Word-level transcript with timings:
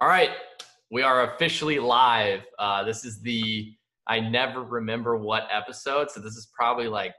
All 0.00 0.08
right, 0.08 0.30
we 0.90 1.02
are 1.02 1.34
officially 1.34 1.78
live. 1.78 2.40
Uh, 2.58 2.84
this 2.84 3.04
is 3.04 3.20
the 3.20 3.74
I 4.06 4.18
never 4.18 4.62
remember 4.62 5.18
what 5.18 5.46
episode, 5.52 6.10
so 6.10 6.20
this 6.20 6.36
is 6.36 6.48
probably 6.56 6.88
like 6.88 7.14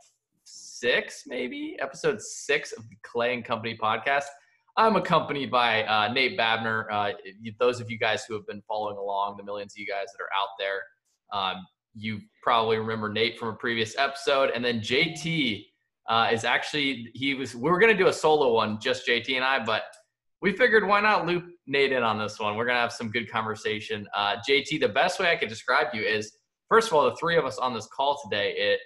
six, 0.46 1.26
maybe 1.28 1.78
episode 1.80 2.20
six 2.20 2.72
of 2.72 2.90
the 2.90 2.96
Clay 3.04 3.36
and 3.36 3.46
Company 3.46 3.78
podcast. 3.80 4.24
I'm 4.78 4.96
accompanied 4.96 5.52
by 5.52 5.84
uh, 5.84 6.12
Nate 6.12 6.40
Babner. 6.40 6.88
Uh, 6.92 7.12
those 7.60 7.80
of 7.80 7.92
you 7.92 8.00
guys 8.00 8.26
who 8.26 8.34
have 8.34 8.48
been 8.48 8.64
following 8.68 8.98
along, 8.98 9.38
the 9.38 9.44
millions 9.44 9.74
of 9.74 9.78
you 9.78 9.86
guys 9.86 10.08
that 10.12 10.24
are 10.24 10.34
out 10.36 10.50
there, 10.58 10.82
um, 11.32 11.68
you 11.94 12.20
probably 12.42 12.78
remember 12.78 13.10
Nate 13.10 13.38
from 13.38 13.50
a 13.50 13.56
previous 13.56 13.96
episode, 14.00 14.50
and 14.56 14.66
then 14.66 14.80
JT 14.80 15.68
uh, 16.10 16.30
is 16.34 16.46
actually 16.46 17.12
he 17.14 17.36
was. 17.36 17.56
We 17.56 17.70
were 17.70 17.78
gonna 17.78 17.94
do 17.96 18.08
a 18.08 18.14
solo 18.14 18.54
one, 18.54 18.80
just 18.82 19.08
JT 19.08 19.36
and 19.36 19.44
I, 19.44 19.64
but 19.64 19.84
we 20.42 20.52
figured 20.52 20.88
why 20.88 21.00
not 21.00 21.28
loop 21.28 21.55
Nate 21.68 21.92
in 21.92 22.04
on 22.04 22.20
this 22.20 22.40
one. 22.40 22.56
We're 22.56 22.66
gonna 22.66 22.80
have 22.80 22.94
some 22.94 23.10
good 23.12 23.30
conversation. 23.30 24.08
Uh, 24.16 24.38
JT, 24.48 24.80
the 24.80 24.90
best 24.90 25.20
way 25.20 25.32
I 25.32 25.36
could 25.36 25.50
describe 25.50 25.88
you 25.94 26.02
is 26.02 26.38
first 26.70 26.88
of 26.88 26.94
all, 26.94 27.06
the 27.06 27.16
three 27.16 27.38
of 27.38 27.46
us 27.46 27.58
on 27.58 27.74
this 27.74 27.88
call 27.88 28.20
today. 28.24 28.54
It 28.58 28.80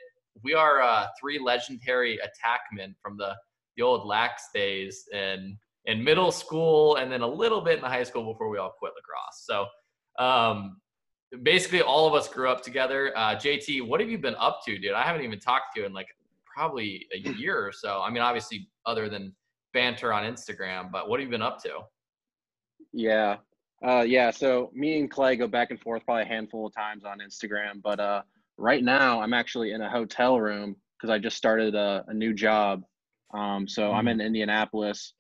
we 0.44 0.54
are 0.54 0.82
uh, 0.82 1.08
three 1.20 1.40
legendary 1.40 2.18
attackmen 2.20 2.94
from 3.02 3.18
the 3.18 3.36
the 3.78 3.84
old 3.84 4.06
lax 4.06 4.44
days 4.54 5.06
in 5.14 5.58
in 5.86 6.04
middle 6.04 6.32
school 6.32 6.98
and 6.98 7.12
then 7.12 7.22
a 7.22 7.28
little 7.28 7.62
bit 7.62 7.76
in 7.76 7.82
the 7.82 7.88
high 7.88 8.04
school 8.04 8.32
before 8.32 8.50
we 8.50 8.58
all 8.58 8.74
quit 8.78 8.94
lacrosse. 8.96 9.46
So 9.46 9.66
um, 10.24 10.78
basically, 11.44 11.82
all 11.82 12.08
of 12.08 12.14
us 12.14 12.28
grew 12.28 12.50
up 12.50 12.62
together. 12.62 13.14
Uh, 13.16 13.36
JT, 13.36 13.88
what 13.88 14.00
have 14.00 14.10
you 14.10 14.18
been 14.18 14.36
up 14.36 14.62
to, 14.66 14.78
dude? 14.78 14.94
I 14.94 15.04
haven't 15.04 15.24
even 15.24 15.40
talked 15.40 15.76
to 15.76 15.82
you 15.82 15.86
in 15.86 15.94
like 15.94 16.08
probably 16.46 17.08
a 17.14 17.18
year 17.38 17.58
or 17.58 17.72
so. 17.72 18.02
I 18.02 18.10
mean, 18.10 18.22
obviously, 18.22 18.68
other 18.86 19.10
than 19.10 19.34
banter 19.74 20.12
on 20.12 20.24
Instagram, 20.24 20.92
but 20.92 21.10
what 21.10 21.20
have 21.20 21.28
you 21.28 21.32
been 21.32 21.42
up 21.42 21.62
to? 21.64 21.80
Yeah. 22.92 23.38
Uh, 23.86 24.04
yeah. 24.08 24.32
So 24.32 24.72
me 24.74 25.00
and 25.00 25.10
Clay 25.10 25.36
go 25.36 25.48
back 25.48 25.72
and 25.72 25.80
forth 25.80 26.04
probably 26.06 26.24
a 26.24 26.28
handful 26.28 26.68
of 26.68 26.74
times 26.74 27.06
on 27.06 27.20
Instagram, 27.20 27.82
but 27.82 28.00
uh, 28.00 28.22
right 28.58 28.84
now 28.84 29.22
I'm 29.22 29.34
actually 29.34 29.72
in 29.72 29.82
a 29.82 29.90
hotel 29.90 30.40
room 30.40 30.76
because 30.98 31.10
I 31.10 31.18
just 31.18 31.38
started 31.38 31.76
a, 31.76 32.04
a 32.08 32.14
new 32.14 32.34
job. 32.34 32.84
Um, 33.34 33.68
so 33.68 33.84
mm-hmm. 33.84 33.96
I'm 33.96 34.08
in 34.10 34.22
Indianapolis 34.22 35.14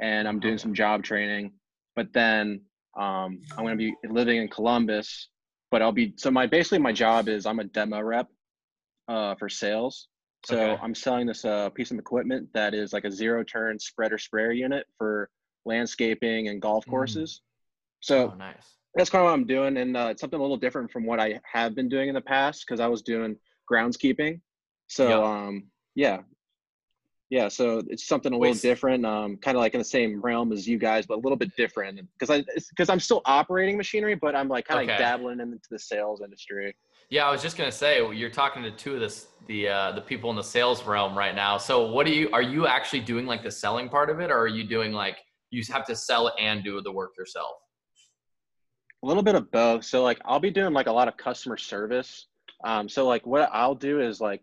and 0.00 0.26
I'm 0.26 0.40
doing 0.40 0.58
some 0.58 0.74
job 0.74 1.04
training, 1.04 1.52
but 1.94 2.12
then 2.12 2.62
um, 2.98 3.40
I'm 3.56 3.64
going 3.64 3.76
to 3.78 3.84
be 3.84 3.94
living 4.08 4.38
in 4.38 4.48
Columbus, 4.48 5.28
but 5.70 5.82
I'll 5.82 5.92
be, 5.92 6.14
so 6.16 6.30
my, 6.30 6.46
basically 6.46 6.78
my 6.78 6.92
job 6.92 7.28
is 7.28 7.46
I'm 7.46 7.60
a 7.60 7.64
demo 7.64 8.00
rep 8.00 8.26
uh, 9.06 9.34
for 9.36 9.48
sales. 9.48 10.08
So 10.46 10.58
okay. 10.58 10.82
I'm 10.82 10.94
selling 10.94 11.26
this 11.26 11.44
uh, 11.44 11.68
piece 11.68 11.90
of 11.90 11.98
equipment 11.98 12.48
that 12.54 12.74
is 12.74 12.92
like 12.92 13.04
a 13.04 13.10
zero 13.10 13.44
turn 13.44 13.78
spreader 13.78 14.16
sprayer 14.16 14.52
unit 14.52 14.86
for 14.96 15.28
landscaping 15.64 16.48
and 16.48 16.60
golf 16.60 16.84
mm. 16.86 16.90
courses. 16.90 17.40
Mm. 17.42 17.46
So 18.00 18.32
oh, 18.32 18.36
nice. 18.36 18.76
that's 18.94 19.10
kind 19.10 19.22
of 19.22 19.26
what 19.26 19.34
I'm 19.34 19.46
doing, 19.46 19.76
and 19.76 19.96
uh, 19.96 20.08
it's 20.10 20.20
something 20.20 20.38
a 20.38 20.42
little 20.42 20.56
different 20.56 20.90
from 20.90 21.04
what 21.04 21.20
I 21.20 21.40
have 21.50 21.74
been 21.74 21.88
doing 21.88 22.08
in 22.08 22.14
the 22.14 22.20
past 22.20 22.64
because 22.66 22.80
I 22.80 22.86
was 22.86 23.02
doing 23.02 23.36
groundskeeping. 23.70 24.40
So 24.88 25.08
yep. 25.08 25.18
um, 25.18 25.64
yeah, 25.94 26.18
yeah. 27.30 27.48
So 27.48 27.82
it's 27.88 28.06
something 28.08 28.32
a 28.32 28.36
little 28.36 28.52
Wait. 28.52 28.60
different, 28.60 29.06
um, 29.06 29.36
kind 29.36 29.56
of 29.56 29.60
like 29.60 29.74
in 29.74 29.78
the 29.78 29.84
same 29.84 30.20
realm 30.20 30.52
as 30.52 30.66
you 30.66 30.78
guys, 30.78 31.06
but 31.06 31.14
a 31.14 31.20
little 31.20 31.36
bit 31.36 31.54
different 31.56 32.00
because 32.18 32.30
I 32.30 32.44
because 32.70 32.88
I'm 32.88 33.00
still 33.00 33.22
operating 33.24 33.76
machinery, 33.76 34.16
but 34.16 34.34
I'm 34.34 34.48
like 34.48 34.66
kind 34.66 34.80
of 34.80 34.92
okay. 34.92 34.98
dabbling 34.98 35.40
into 35.40 35.68
the 35.70 35.78
sales 35.78 36.20
industry. 36.22 36.74
Yeah, 37.08 37.26
I 37.26 37.30
was 37.30 37.42
just 37.42 37.56
gonna 37.56 37.72
say 37.72 38.04
you're 38.14 38.30
talking 38.30 38.62
to 38.64 38.70
two 38.70 38.94
of 38.94 39.00
this 39.00 39.28
the 39.46 39.68
uh, 39.68 39.92
the 39.92 40.00
people 40.00 40.30
in 40.30 40.36
the 40.36 40.42
sales 40.42 40.84
realm 40.84 41.16
right 41.16 41.34
now. 41.34 41.56
So 41.56 41.90
what 41.92 42.06
do 42.06 42.12
you 42.12 42.30
are 42.32 42.42
you 42.42 42.66
actually 42.66 43.00
doing 43.00 43.26
like 43.26 43.42
the 43.42 43.50
selling 43.50 43.88
part 43.88 44.10
of 44.10 44.20
it, 44.20 44.30
or 44.30 44.38
are 44.38 44.48
you 44.48 44.64
doing 44.64 44.92
like 44.92 45.18
you 45.50 45.62
have 45.72 45.86
to 45.86 45.96
sell 45.96 46.32
and 46.38 46.62
do 46.64 46.80
the 46.80 46.92
work 46.92 47.12
yourself? 47.18 47.56
A 49.02 49.06
little 49.06 49.22
bit 49.22 49.34
of 49.34 49.50
both. 49.50 49.84
So 49.84 50.02
like 50.02 50.20
I'll 50.24 50.40
be 50.40 50.50
doing 50.50 50.72
like 50.72 50.86
a 50.86 50.92
lot 50.92 51.08
of 51.08 51.16
customer 51.16 51.56
service. 51.56 52.26
Um, 52.64 52.88
so 52.88 53.06
like 53.06 53.26
what 53.26 53.48
I'll 53.52 53.74
do 53.74 54.00
is 54.00 54.20
like 54.20 54.42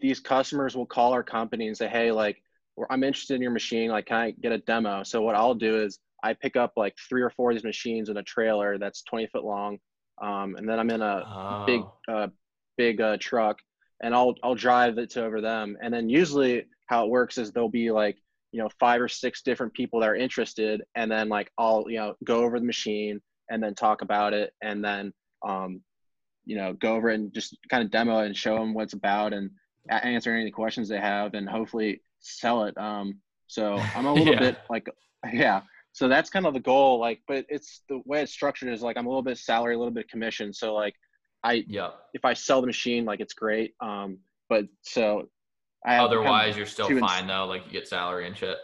these 0.00 0.20
customers 0.20 0.76
will 0.76 0.86
call 0.86 1.12
our 1.12 1.22
company 1.22 1.68
and 1.68 1.76
say, 1.76 1.88
hey, 1.88 2.10
like 2.10 2.42
I'm 2.88 3.04
interested 3.04 3.34
in 3.34 3.42
your 3.42 3.50
machine. 3.50 3.90
Like, 3.90 4.06
can 4.06 4.16
I 4.16 4.30
get 4.30 4.52
a 4.52 4.58
demo? 4.58 5.02
So 5.02 5.20
what 5.20 5.34
I'll 5.34 5.54
do 5.54 5.82
is 5.82 5.98
I 6.22 6.32
pick 6.32 6.56
up 6.56 6.72
like 6.76 6.96
three 7.08 7.22
or 7.22 7.30
four 7.30 7.50
of 7.50 7.56
these 7.56 7.64
machines 7.64 8.08
in 8.08 8.16
a 8.16 8.22
trailer 8.22 8.78
that's 8.78 9.02
20 9.02 9.26
foot 9.26 9.44
long 9.44 9.78
um, 10.20 10.56
and 10.56 10.68
then 10.68 10.78
I'm 10.78 10.90
in 10.90 11.02
a 11.02 11.24
oh. 11.26 11.64
big 11.66 11.82
uh, 12.08 12.28
big 12.76 13.00
uh, 13.00 13.16
truck, 13.18 13.58
and 14.02 14.14
I'll 14.14 14.34
I'll 14.42 14.54
drive 14.54 14.98
it 14.98 15.10
to 15.10 15.24
over 15.24 15.40
them. 15.40 15.76
And 15.80 15.92
then 15.92 16.08
usually 16.08 16.66
how 16.86 17.04
it 17.04 17.10
works 17.10 17.38
is 17.38 17.52
they'll 17.52 17.68
be 17.68 17.90
like 17.90 18.18
you 18.52 18.60
know 18.60 18.68
five 18.78 19.00
or 19.00 19.08
six 19.08 19.42
different 19.42 19.72
people 19.74 20.00
that 20.00 20.08
are 20.08 20.16
interested, 20.16 20.82
and 20.94 21.10
then 21.10 21.28
like 21.28 21.50
I'll 21.58 21.84
you 21.88 21.98
know 21.98 22.14
go 22.24 22.42
over 22.42 22.58
the 22.58 22.66
machine 22.66 23.20
and 23.50 23.62
then 23.62 23.74
talk 23.74 24.02
about 24.02 24.32
it, 24.32 24.52
and 24.62 24.84
then 24.84 25.12
um, 25.46 25.82
you 26.44 26.56
know 26.56 26.72
go 26.74 26.94
over 26.94 27.08
and 27.08 27.32
just 27.32 27.56
kind 27.68 27.82
of 27.82 27.90
demo 27.90 28.20
it 28.20 28.26
and 28.26 28.36
show 28.36 28.56
them 28.56 28.74
what 28.74 28.84
it's 28.84 28.94
about 28.94 29.32
and 29.32 29.50
answer 29.88 30.34
any 30.34 30.50
questions 30.50 30.88
they 30.88 31.00
have, 31.00 31.34
and 31.34 31.48
hopefully 31.48 32.00
sell 32.20 32.64
it. 32.64 32.76
Um, 32.76 33.20
so 33.46 33.74
I'm 33.96 34.06
a 34.06 34.12
little 34.14 34.34
yeah. 34.34 34.38
bit 34.38 34.58
like 34.70 34.88
yeah 35.32 35.62
so 35.92 36.08
that's 36.08 36.30
kind 36.30 36.46
of 36.46 36.54
the 36.54 36.60
goal 36.60 36.98
like 36.98 37.20
but 37.26 37.44
it's 37.48 37.82
the 37.88 38.00
way 38.06 38.22
it's 38.22 38.32
structured 38.32 38.72
is 38.72 38.82
like 38.82 38.96
i'm 38.96 39.06
a 39.06 39.08
little 39.08 39.22
bit 39.22 39.36
salary 39.36 39.74
a 39.74 39.78
little 39.78 39.92
bit 39.92 40.08
commission 40.08 40.52
so 40.52 40.74
like 40.74 40.94
i 41.42 41.64
yeah 41.66 41.90
if 42.14 42.24
i 42.24 42.32
sell 42.32 42.60
the 42.60 42.66
machine 42.66 43.04
like 43.04 43.20
it's 43.20 43.34
great 43.34 43.74
um 43.80 44.18
but 44.48 44.66
so 44.82 45.28
otherwise 45.86 46.56
you're 46.56 46.66
still 46.66 46.98
fine 46.98 47.26
though 47.26 47.46
like 47.46 47.64
you 47.66 47.72
get 47.72 47.88
salary 47.88 48.26
and 48.26 48.36
shit 48.36 48.56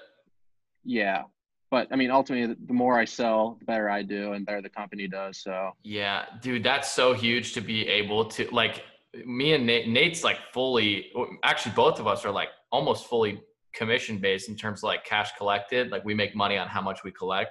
yeah 0.85 1.23
but 1.71 1.89
i 1.91 1.97
mean 1.97 2.11
ultimately 2.11 2.55
the 2.67 2.73
more 2.73 2.99
i 2.99 3.05
sell 3.05 3.57
the 3.59 3.65
better 3.65 3.89
i 3.89 4.03
do 4.03 4.33
and 4.33 4.45
better 4.45 4.61
the 4.61 4.69
company 4.69 5.09
does 5.09 5.39
so 5.39 5.71
yeah 5.83 6.25
dude 6.43 6.63
that's 6.63 6.93
so 6.93 7.15
huge 7.15 7.53
to 7.53 7.61
be 7.61 7.87
able 7.89 8.25
to 8.25 8.49
like 8.53 8.83
me 9.25 9.55
and 9.55 9.67
Nate, 9.67 9.89
Nate's 9.89 10.23
like 10.23 10.39
fully 10.53 11.11
actually 11.43 11.73
both 11.75 11.99
of 11.99 12.07
us 12.07 12.25
are 12.25 12.31
like 12.31 12.49
almost 12.71 13.07
fully 13.07 13.41
commission 13.77 14.19
based 14.19 14.49
in 14.49 14.57
terms 14.57 14.81
of 14.81 14.85
like 14.85 15.05
cash 15.05 15.31
collected. 15.37 15.91
Like 15.91 16.05
we 16.05 16.15
make 16.15 16.35
money 16.35 16.57
on 16.57 16.67
how 16.67 16.81
much 16.81 17.05
we 17.05 17.13
collect. 17.13 17.51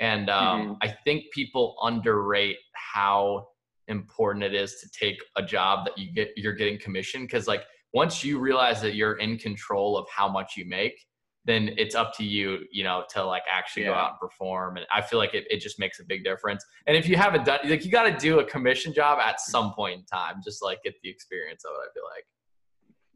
And 0.00 0.30
um, 0.30 0.62
mm-hmm. 0.62 0.72
I 0.82 0.94
think 1.04 1.24
people 1.32 1.76
underrate 1.82 2.56
how 2.72 3.48
important 3.88 4.44
it 4.44 4.54
is 4.54 4.80
to 4.80 4.88
take 4.90 5.18
a 5.36 5.42
job 5.42 5.86
that 5.86 5.96
you 5.96 6.12
get 6.12 6.30
you're 6.36 6.52
getting 6.52 6.78
commission 6.78 7.22
because 7.22 7.46
like 7.46 7.62
once 7.92 8.24
you 8.24 8.38
realize 8.38 8.80
that 8.82 8.94
you're 8.94 9.18
in 9.18 9.38
control 9.38 9.96
of 9.96 10.06
how 10.10 10.28
much 10.28 10.56
you 10.56 10.64
make 10.64 11.04
then 11.44 11.70
it's 11.78 11.94
up 11.94 12.14
to 12.14 12.24
you 12.24 12.58
you 12.70 12.84
know 12.84 13.04
to 13.08 13.24
like 13.24 13.42
actually 13.50 13.82
yeah. 13.82 13.88
go 13.88 13.94
out 13.94 14.10
and 14.10 14.20
perform 14.20 14.76
and 14.76 14.86
i 14.92 15.00
feel 15.00 15.18
like 15.18 15.34
it, 15.34 15.46
it 15.50 15.60
just 15.60 15.78
makes 15.78 16.00
a 16.00 16.04
big 16.04 16.22
difference 16.24 16.64
and 16.86 16.96
if 16.96 17.08
you 17.08 17.16
haven't 17.16 17.44
done 17.44 17.58
like 17.64 17.84
you 17.84 17.90
got 17.90 18.04
to 18.04 18.16
do 18.18 18.40
a 18.40 18.44
commission 18.44 18.92
job 18.92 19.18
at 19.18 19.40
some 19.40 19.72
point 19.72 19.98
in 19.98 20.04
time 20.04 20.36
just 20.44 20.62
like 20.62 20.82
get 20.82 20.94
the 21.02 21.08
experience 21.08 21.64
of 21.64 21.70
it 21.72 21.88
i 21.88 21.92
feel 21.94 22.04
like 22.14 22.24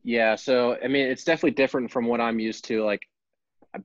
yeah, 0.04 0.34
so 0.34 0.76
I 0.82 0.88
mean, 0.88 1.06
it's 1.06 1.24
definitely 1.24 1.52
different 1.52 1.90
from 1.90 2.06
what 2.06 2.20
I'm 2.20 2.40
used 2.40 2.64
to. 2.66 2.84
Like, 2.84 3.02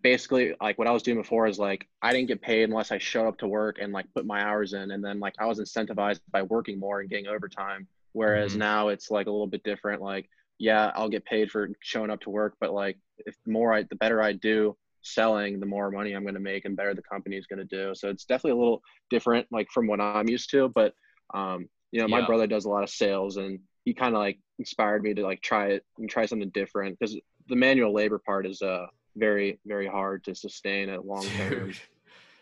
basically, 0.02 0.54
like 0.62 0.78
what 0.78 0.88
I 0.88 0.92
was 0.92 1.04
doing 1.04 1.18
before 1.18 1.48
is 1.48 1.59
like 1.59 1.88
I 2.02 2.12
didn't 2.12 2.28
get 2.28 2.42
paid 2.42 2.64
unless 2.64 2.92
I 2.92 2.98
showed 2.98 3.28
up 3.28 3.38
to 3.40 3.48
work 3.48 3.78
and 3.80 3.94
like 3.94 4.12
put 4.14 4.25
my 4.25 4.42
hours 4.42 4.74
in, 4.74 4.92
and 4.92 5.04
then 5.04 5.19
like 5.19 5.36
I 5.40 5.46
was 5.46 5.59
incentivized 5.59 6.19
by 6.31 6.42
working 6.44 6.80
more 6.80 7.02
and 7.02 7.09
getting 7.09 7.28
overtime. 7.28 7.88
Whereas 8.14 8.52
mm-hmm. 8.52 8.59
now 8.59 8.88
it's 8.88 9.12
like 9.12 9.28
a 9.28 9.31
little 9.31 9.48
bit 9.48 9.64
different. 9.64 10.02
Like, 10.02 10.30
yeah, 10.59 10.91
I'll 10.95 11.09
get 11.09 11.25
paid 11.25 11.51
for 11.51 11.69
showing 11.81 12.09
up 12.09 12.22
to 12.22 12.29
work, 12.29 12.56
but 12.59 12.73
like 12.73 12.97
if 13.19 13.35
the 13.45 13.51
more 13.51 13.73
I, 13.73 13.84
the 13.84 13.95
better 13.95 14.22
I 14.22 14.34
do 14.34 14.75
selling, 15.01 15.59
the 15.59 15.66
more 15.66 15.91
money 15.91 16.13
I'm 16.13 16.23
going 16.23 16.34
to 16.34 16.40
make 16.40 16.66
and 16.66 16.75
better 16.75 16.94
the 16.94 17.01
company 17.01 17.38
is 17.38 17.47
going 17.47 17.66
to 17.66 17.66
do. 17.66 17.94
So 17.95 18.09
it's 18.09 18.25
definitely 18.25 18.59
a 18.59 18.63
little 18.63 18.81
different, 19.09 19.47
like 19.51 19.68
from 19.72 19.88
what 19.88 20.01
I'm 20.01 20.28
used 20.28 20.50
to. 20.51 20.69
But 20.69 20.94
um, 21.34 21.68
you 21.91 22.01
know, 22.01 22.07
my 22.07 22.19
yeah. 22.19 22.25
brother 22.25 22.47
does 22.47 22.66
a 22.66 22.69
lot 22.69 22.84
of 22.84 22.90
sales 22.90 23.38
and 23.38 23.59
he 23.85 23.94
kind 23.94 24.16
of 24.16 24.19
like 24.19 24.40
inspired 24.59 25.03
me 25.03 25.13
to 25.13 25.23
like 25.23 25.41
try 25.41 25.68
it 25.68 25.85
and 25.97 26.09
try 26.09 26.25
something 26.25 26.50
different 26.50 26.97
because 27.00 27.18
the 27.47 27.56
manual 27.56 27.94
labor 27.94 28.19
part 28.19 28.45
is 28.45 28.62
uh 28.62 28.85
very 29.16 29.59
very 29.66 29.88
hard 29.88 30.24
to 30.25 30.35
sustain 30.35 30.89
at 30.89 31.06
long 31.06 31.25
term. 31.38 31.74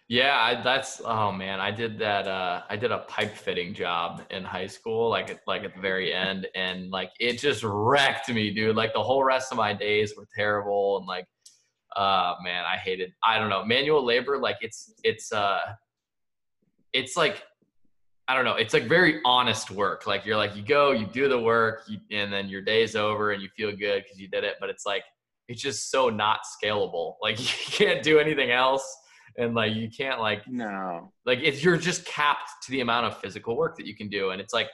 Yeah, 0.07 0.37
I, 0.39 0.61
that's 0.61 1.01
oh 1.03 1.31
man, 1.31 1.59
I 1.59 1.71
did 1.71 1.97
that. 1.99 2.27
Uh, 2.27 2.61
I 2.69 2.75
did 2.75 2.91
a 2.91 2.99
pipe 2.99 3.35
fitting 3.35 3.73
job 3.73 4.21
in 4.29 4.43
high 4.43 4.67
school, 4.67 5.09
like 5.09 5.39
like 5.47 5.63
at 5.63 5.73
the 5.73 5.81
very 5.81 6.13
end, 6.13 6.47
and 6.53 6.91
like 6.91 7.09
it 7.19 7.39
just 7.39 7.63
wrecked 7.63 8.29
me, 8.29 8.51
dude. 8.53 8.75
Like 8.75 8.93
the 8.93 9.01
whole 9.01 9.23
rest 9.23 9.51
of 9.51 9.57
my 9.57 9.73
days 9.73 10.13
were 10.15 10.27
terrible, 10.35 10.97
and 10.97 11.07
like, 11.07 11.25
uh, 11.95 12.35
man, 12.43 12.65
I 12.65 12.77
hated. 12.77 13.13
I 13.23 13.39
don't 13.39 13.49
know 13.49 13.65
manual 13.65 14.05
labor. 14.05 14.37
Like 14.37 14.57
it's 14.61 14.93
it's 15.03 15.31
uh, 15.31 15.61
it's 16.93 17.17
like 17.17 17.43
I 18.27 18.35
don't 18.35 18.45
know. 18.45 18.55
It's 18.55 18.75
like 18.75 18.83
very 18.87 19.21
honest 19.25 19.71
work. 19.71 20.05
Like 20.05 20.23
you're 20.23 20.37
like 20.37 20.55
you 20.55 20.61
go, 20.61 20.91
you 20.91 21.07
do 21.07 21.27
the 21.27 21.39
work, 21.39 21.81
you, 21.87 21.97
and 22.11 22.31
then 22.31 22.47
your 22.47 22.61
day's 22.61 22.95
over, 22.95 23.31
and 23.31 23.41
you 23.41 23.49
feel 23.57 23.71
good 23.75 24.03
because 24.03 24.19
you 24.19 24.27
did 24.27 24.43
it. 24.43 24.57
But 24.59 24.69
it's 24.69 24.85
like 24.85 25.03
it's 25.47 25.63
just 25.63 25.89
so 25.89 26.09
not 26.09 26.41
scalable. 26.43 27.15
Like 27.23 27.39
you 27.39 27.71
can't 27.71 28.03
do 28.03 28.19
anything 28.19 28.51
else, 28.51 28.83
and 29.37 29.53
like 29.53 29.73
you 29.73 29.89
can't 29.89 30.19
like 30.19 30.47
no. 30.47 31.11
Like 31.25 31.39
if 31.39 31.63
you're 31.63 31.77
just 31.77 32.05
capped 32.05 32.49
to 32.63 32.71
the 32.71 32.81
amount 32.81 33.05
of 33.07 33.19
physical 33.19 33.55
work 33.55 33.77
that 33.77 33.85
you 33.85 33.95
can 33.95 34.09
do, 34.09 34.29
and 34.29 34.41
it's 34.41 34.53
like 34.53 34.67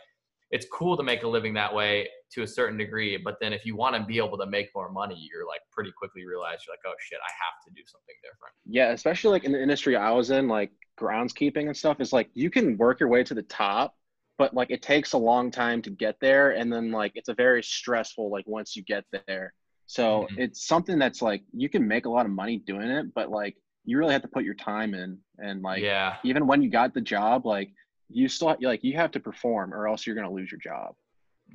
it's 0.52 0.66
cool 0.72 0.98
to 0.98 1.04
make 1.04 1.24
a 1.24 1.28
living 1.28 1.54
that 1.54 1.74
way 1.74 2.08
to 2.34 2.44
a 2.44 2.48
certain 2.48 2.78
degree. 2.78 3.18
But 3.18 3.38
then 3.42 3.54
if 3.54 3.66
you 3.66 3.76
want 3.76 3.96
to 3.96 4.04
be 4.04 4.18
able 4.18 4.38
to 4.38 4.46
make 4.46 4.70
more 4.76 4.92
money, 4.92 5.28
you're 5.32 5.48
like 5.48 5.62
pretty 5.72 5.92
quickly 5.98 6.26
realize 6.26 6.60
you're 6.66 6.74
like, 6.74 6.82
oh 6.86 6.96
shit, 7.00 7.20
I 7.26 7.32
have 7.32 7.64
to 7.66 7.72
do 7.74 7.82
something 7.86 8.16
different. 8.22 8.54
Yeah, 8.66 8.92
especially 8.92 9.32
like 9.32 9.44
in 9.46 9.54
the 9.54 9.62
industry 9.62 9.96
I 9.96 10.12
was 10.12 10.30
in, 10.32 10.48
like 10.48 10.72
groundskeeping 11.00 11.68
and 11.68 11.76
stuff, 11.76 12.02
is 12.02 12.14
like 12.14 12.30
you 12.34 12.50
can 12.50 12.78
work 12.78 13.00
your 13.00 13.10
way 13.10 13.24
to 13.24 13.34
the 13.34 13.44
top, 13.44 13.96
but 14.38 14.54
like 14.54 14.72
it 14.72 14.82
takes 14.82 15.14
a 15.14 15.18
long 15.18 15.52
time 15.52 15.82
to 15.84 15.90
get 15.90 16.18
there. 16.20 16.52
And 16.52 16.72
then 16.72 16.92
like 16.92 17.14
it's 17.16 17.30
a 17.30 17.34
very 17.34 17.64
stressful, 17.64 18.30
like 18.30 18.46
once 18.46 18.76
you 18.76 18.84
get 18.84 19.06
there. 19.28 19.54
So 19.88 20.22
mm-hmm. 20.24 20.40
it's 20.40 20.68
something 20.68 21.00
that's 21.00 21.22
like 21.22 21.44
you 21.54 21.70
can 21.70 21.88
make 21.88 22.06
a 22.06 22.10
lot 22.10 22.26
of 22.26 22.32
money 22.32 22.58
doing 22.58 22.90
it, 22.90 23.14
but 23.14 23.30
like 23.30 23.56
you 23.86 23.98
really 23.98 24.14
have 24.14 24.22
to 24.22 24.28
put 24.28 24.44
your 24.44 24.54
time 24.54 24.94
in. 24.94 25.18
And 25.40 25.62
like, 25.62 25.82
yeah, 25.82 26.18
even 26.24 26.48
when 26.48 26.62
you 26.62 26.70
got 26.70 26.94
the 26.94 27.02
job, 27.02 27.46
like 27.46 27.72
you 28.10 28.28
still 28.28 28.56
like 28.62 28.84
you 28.84 28.96
have 28.96 29.12
to 29.12 29.20
perform 29.20 29.74
or 29.74 29.88
else 29.88 30.06
you're 30.06 30.16
going 30.16 30.28
to 30.28 30.34
lose 30.34 30.52
your 30.52 30.60
job. 30.60 30.96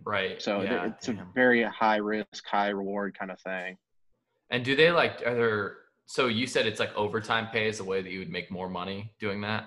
Right. 0.04 0.40
So 0.40 0.62
yeah, 0.62 0.86
it's 0.86 1.06
damn. 1.06 1.18
a 1.18 1.26
very 1.34 1.62
high 1.62 1.96
risk, 1.96 2.46
high 2.46 2.68
reward 2.68 3.18
kind 3.18 3.30
of 3.30 3.40
thing. 3.40 3.76
And 4.50 4.64
do 4.64 4.76
they 4.76 4.90
like 4.90 5.22
are 5.26 5.34
there 5.34 5.76
so 6.06 6.28
you 6.28 6.46
said 6.46 6.66
it's 6.66 6.78
like 6.78 6.94
overtime 6.94 7.48
pay 7.48 7.68
is 7.68 7.78
the 7.78 7.84
way 7.84 8.02
that 8.02 8.10
you 8.10 8.20
would 8.20 8.30
make 8.30 8.50
more 8.50 8.68
money 8.68 9.12
doing 9.18 9.40
that? 9.42 9.66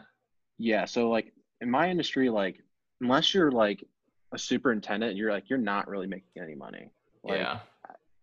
Yeah. 0.58 0.86
So 0.86 1.10
like 1.10 1.34
in 1.62 1.70
my 1.70 1.90
industry, 1.90 2.30
like 2.30 2.62
unless 3.02 3.34
you're 3.34 3.52
like 3.52 3.84
a 4.32 4.38
superintendent, 4.38 5.16
you're 5.16 5.32
like 5.32 5.50
you're 5.50 5.60
not 5.60 5.88
really 5.88 6.08
making 6.08 6.42
any 6.42 6.56
money. 6.56 6.92
Like, 7.24 7.40
yeah. 7.40 7.60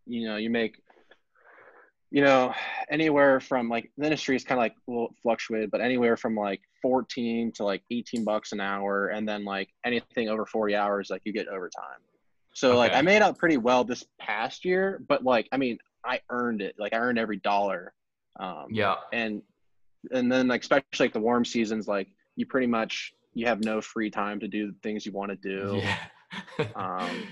You 0.06 0.28
know, 0.28 0.36
you 0.36 0.50
make 0.50 0.80
you 2.16 2.22
know, 2.22 2.54
anywhere 2.88 3.40
from 3.40 3.68
like 3.68 3.90
the 3.98 4.04
industry 4.04 4.34
is 4.34 4.42
kind 4.42 4.58
of 4.58 4.62
like 4.62 4.74
a 4.88 4.90
little 4.90 5.14
fluctuated, 5.22 5.70
but 5.70 5.82
anywhere 5.82 6.16
from 6.16 6.34
like 6.34 6.62
14 6.80 7.52
to 7.52 7.62
like 7.62 7.82
18 7.90 8.24
bucks 8.24 8.52
an 8.52 8.60
hour. 8.60 9.08
And 9.08 9.28
then 9.28 9.44
like 9.44 9.68
anything 9.84 10.30
over 10.30 10.46
40 10.46 10.74
hours, 10.74 11.10
like 11.10 11.20
you 11.26 11.32
get 11.34 11.46
overtime. 11.46 12.00
So 12.54 12.70
okay. 12.70 12.78
like 12.78 12.94
I 12.94 13.02
made 13.02 13.20
out 13.20 13.36
pretty 13.36 13.58
well 13.58 13.84
this 13.84 14.02
past 14.18 14.64
year, 14.64 15.02
but 15.06 15.24
like, 15.24 15.46
I 15.52 15.58
mean, 15.58 15.76
I 16.06 16.22
earned 16.30 16.62
it. 16.62 16.76
Like 16.78 16.94
I 16.94 16.96
earned 16.96 17.18
every 17.18 17.36
dollar. 17.36 17.92
Um, 18.40 18.68
yeah. 18.70 18.94
And, 19.12 19.42
and 20.10 20.32
then 20.32 20.48
like, 20.48 20.62
especially 20.62 20.84
like 20.98 21.12
the 21.12 21.20
warm 21.20 21.44
seasons, 21.44 21.86
like 21.86 22.08
you 22.34 22.46
pretty 22.46 22.66
much, 22.66 23.12
you 23.34 23.44
have 23.44 23.62
no 23.62 23.82
free 23.82 24.08
time 24.08 24.40
to 24.40 24.48
do 24.48 24.68
the 24.68 24.76
things 24.82 25.04
you 25.04 25.12
want 25.12 25.32
to 25.32 25.36
do. 25.36 25.82
Yeah. 25.82 26.66
um, 26.76 27.28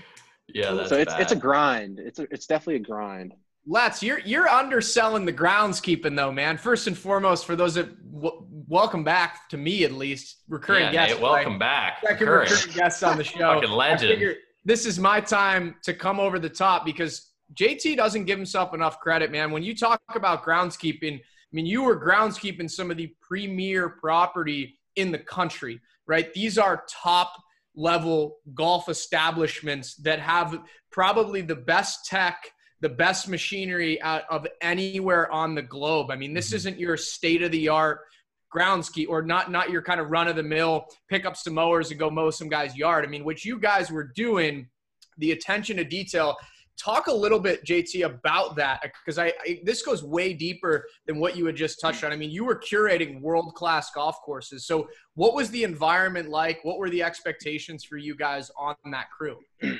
yeah. 0.47 0.85
so 0.85 0.95
it's, 0.95 1.11
bad. 1.11 1.21
it's 1.23 1.31
a 1.31 1.35
grind. 1.35 1.97
It's 1.97 2.19
a, 2.19 2.27
it's 2.29 2.45
definitely 2.45 2.75
a 2.75 2.85
grind. 2.85 3.33
Let's 3.67 4.03
you're 4.03 4.19
you're 4.19 4.47
underselling 4.47 5.25
the 5.25 5.33
groundskeeping 5.33 6.15
though, 6.15 6.31
man. 6.31 6.57
First 6.57 6.87
and 6.87 6.97
foremost, 6.97 7.45
for 7.45 7.55
those 7.55 7.73
that 7.75 7.89
w- 8.13 8.45
welcome 8.67 9.03
back 9.03 9.49
to 9.49 9.57
me 9.57 9.83
at 9.83 9.91
least, 9.91 10.43
recurring 10.47 10.85
yeah, 10.85 10.91
guests. 10.91 11.15
Nate, 11.15 11.23
welcome 11.23 11.53
right? 11.53 11.59
back. 11.59 11.97
Second 12.01 12.27
recurring. 12.27 12.51
recurring 12.51 12.75
guests 12.75 13.03
on 13.03 13.17
the 13.17 13.23
show. 13.23 13.55
Fucking 13.55 13.71
legend. 13.71 14.35
This 14.65 14.85
is 14.85 14.99
my 14.99 15.19
time 15.19 15.75
to 15.83 15.93
come 15.93 16.19
over 16.19 16.39
the 16.39 16.49
top 16.49 16.85
because 16.85 17.31
JT 17.53 17.97
doesn't 17.97 18.25
give 18.25 18.37
himself 18.37 18.73
enough 18.73 18.99
credit, 18.99 19.31
man. 19.31 19.51
When 19.51 19.63
you 19.63 19.75
talk 19.75 20.01
about 20.13 20.43
groundskeeping, 20.43 21.19
I 21.19 21.51
mean, 21.51 21.65
you 21.65 21.83
were 21.83 21.99
groundskeeping 21.99 22.69
some 22.69 22.91
of 22.91 22.97
the 22.97 23.13
premier 23.21 23.89
property 23.89 24.79
in 24.95 25.11
the 25.11 25.19
country, 25.19 25.79
right? 26.07 26.33
These 26.33 26.57
are 26.57 26.83
top 26.89 27.33
level 27.75 28.37
golf 28.53 28.89
establishments 28.89 29.95
that 29.97 30.19
have 30.19 30.59
probably 30.91 31.41
the 31.41 31.55
best 31.55 32.05
tech 32.05 32.51
the 32.81 32.89
best 32.89 33.27
machinery 33.27 34.01
out 34.01 34.23
of 34.29 34.47
anywhere 34.61 35.31
on 35.31 35.55
the 35.55 35.61
globe. 35.61 36.11
I 36.11 36.15
mean, 36.15 36.33
this 36.33 36.47
mm-hmm. 36.47 36.55
isn't 36.55 36.79
your 36.79 36.97
state 36.97 37.41
of 37.41 37.51
the 37.51 37.69
art 37.69 38.01
ground 38.49 38.85
ski 38.85 39.05
or 39.07 39.21
not 39.21 39.51
not 39.51 39.69
your 39.69 39.81
kind 39.81 39.99
of 39.99 40.09
run 40.09 40.29
of 40.29 40.35
the 40.37 40.43
mill 40.43 40.85
pick 41.09 41.25
up 41.25 41.35
some 41.35 41.55
mowers 41.55 41.91
and 41.91 41.99
go 41.99 42.09
mow 42.09 42.29
some 42.29 42.47
guy's 42.47 42.75
yard. 42.75 43.03
I 43.03 43.07
mean, 43.07 43.25
what 43.25 43.43
you 43.43 43.59
guys 43.59 43.91
were 43.91 44.11
doing, 44.15 44.67
the 45.17 45.31
attention 45.31 45.77
to 45.77 45.83
detail. 45.83 46.37
Talk 46.77 47.07
a 47.07 47.13
little 47.13 47.39
bit, 47.39 47.63
JT, 47.63 48.05
about 48.05 48.57
that 48.57 48.81
because 48.83 49.17
I, 49.17 49.27
I, 49.47 49.61
this 49.63 49.81
goes 49.81 50.03
way 50.03 50.33
deeper 50.33 50.85
than 51.07 51.19
what 51.19 51.37
you 51.37 51.45
had 51.45 51.55
just 51.55 51.79
touched 51.79 52.03
on. 52.03 52.11
I 52.11 52.17
mean, 52.17 52.31
you 52.31 52.43
were 52.43 52.59
curating 52.59 53.21
world 53.21 53.53
class 53.55 53.91
golf 53.91 54.17
courses. 54.25 54.67
So, 54.67 54.89
what 55.13 55.35
was 55.35 55.49
the 55.51 55.63
environment 55.63 56.27
like? 56.27 56.59
What 56.63 56.77
were 56.77 56.89
the 56.89 57.01
expectations 57.01 57.85
for 57.85 57.95
you 57.95 58.13
guys 58.13 58.51
on 58.59 58.75
that 58.91 59.09
crew? 59.09 59.39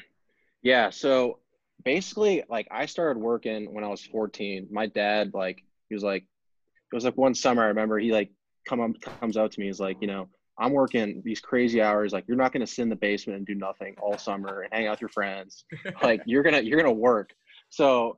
Yeah, 0.66 0.90
so 0.90 1.38
basically 1.86 2.44
like 2.50 2.68
I 2.72 2.88
started 2.88 3.20
working 3.20 3.74
when 3.74 3.84
I 3.84 3.88
was 3.88 4.02
14. 4.02 4.68
My 4.72 4.88
dad 4.88 5.32
like 5.34 5.64
he 5.88 5.96
was 5.96 6.04
like 6.04 6.24
it 6.24 6.96
was 6.96 7.06
like 7.06 7.16
one 7.16 7.36
summer 7.36 7.64
I 7.64 7.68
remember 7.68 7.98
he 8.00 8.12
like 8.12 8.32
come 8.68 8.82
up, 8.82 8.92
comes 9.22 9.38
out 9.38 9.52
to 9.54 9.60
me 9.60 9.68
he's 9.68 9.80
like 9.80 9.98
you 10.02 10.08
know 10.08 10.28
I'm 10.58 10.72
working 10.72 11.22
these 11.24 11.40
crazy 11.40 11.82
hours 11.82 12.12
like 12.12 12.26
you're 12.28 12.38
not 12.38 12.52
gonna 12.52 12.68
sit 12.68 12.82
in 12.82 12.90
the 12.90 12.96
basement 12.96 13.38
and 13.38 13.48
do 13.48 13.56
nothing 13.56 13.96
all 14.02 14.18
summer 14.18 14.62
and 14.62 14.74
hang 14.74 14.88
out 14.88 14.92
with 14.92 15.02
your 15.02 15.10
friends. 15.10 15.64
Like 16.02 16.22
you're 16.26 16.44
gonna 16.44 16.62
you're 16.62 16.82
gonna 16.82 16.92
work. 16.92 17.32
So 17.70 18.18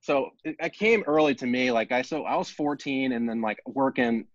so 0.00 0.30
it, 0.44 0.72
came 0.72 1.04
early 1.06 1.34
to 1.36 1.46
me 1.46 1.70
like 1.70 1.92
I 1.92 2.02
so 2.02 2.24
I 2.24 2.36
was 2.36 2.50
14 2.50 3.12
and 3.12 3.28
then 3.28 3.40
like 3.40 3.58
working 3.66 4.26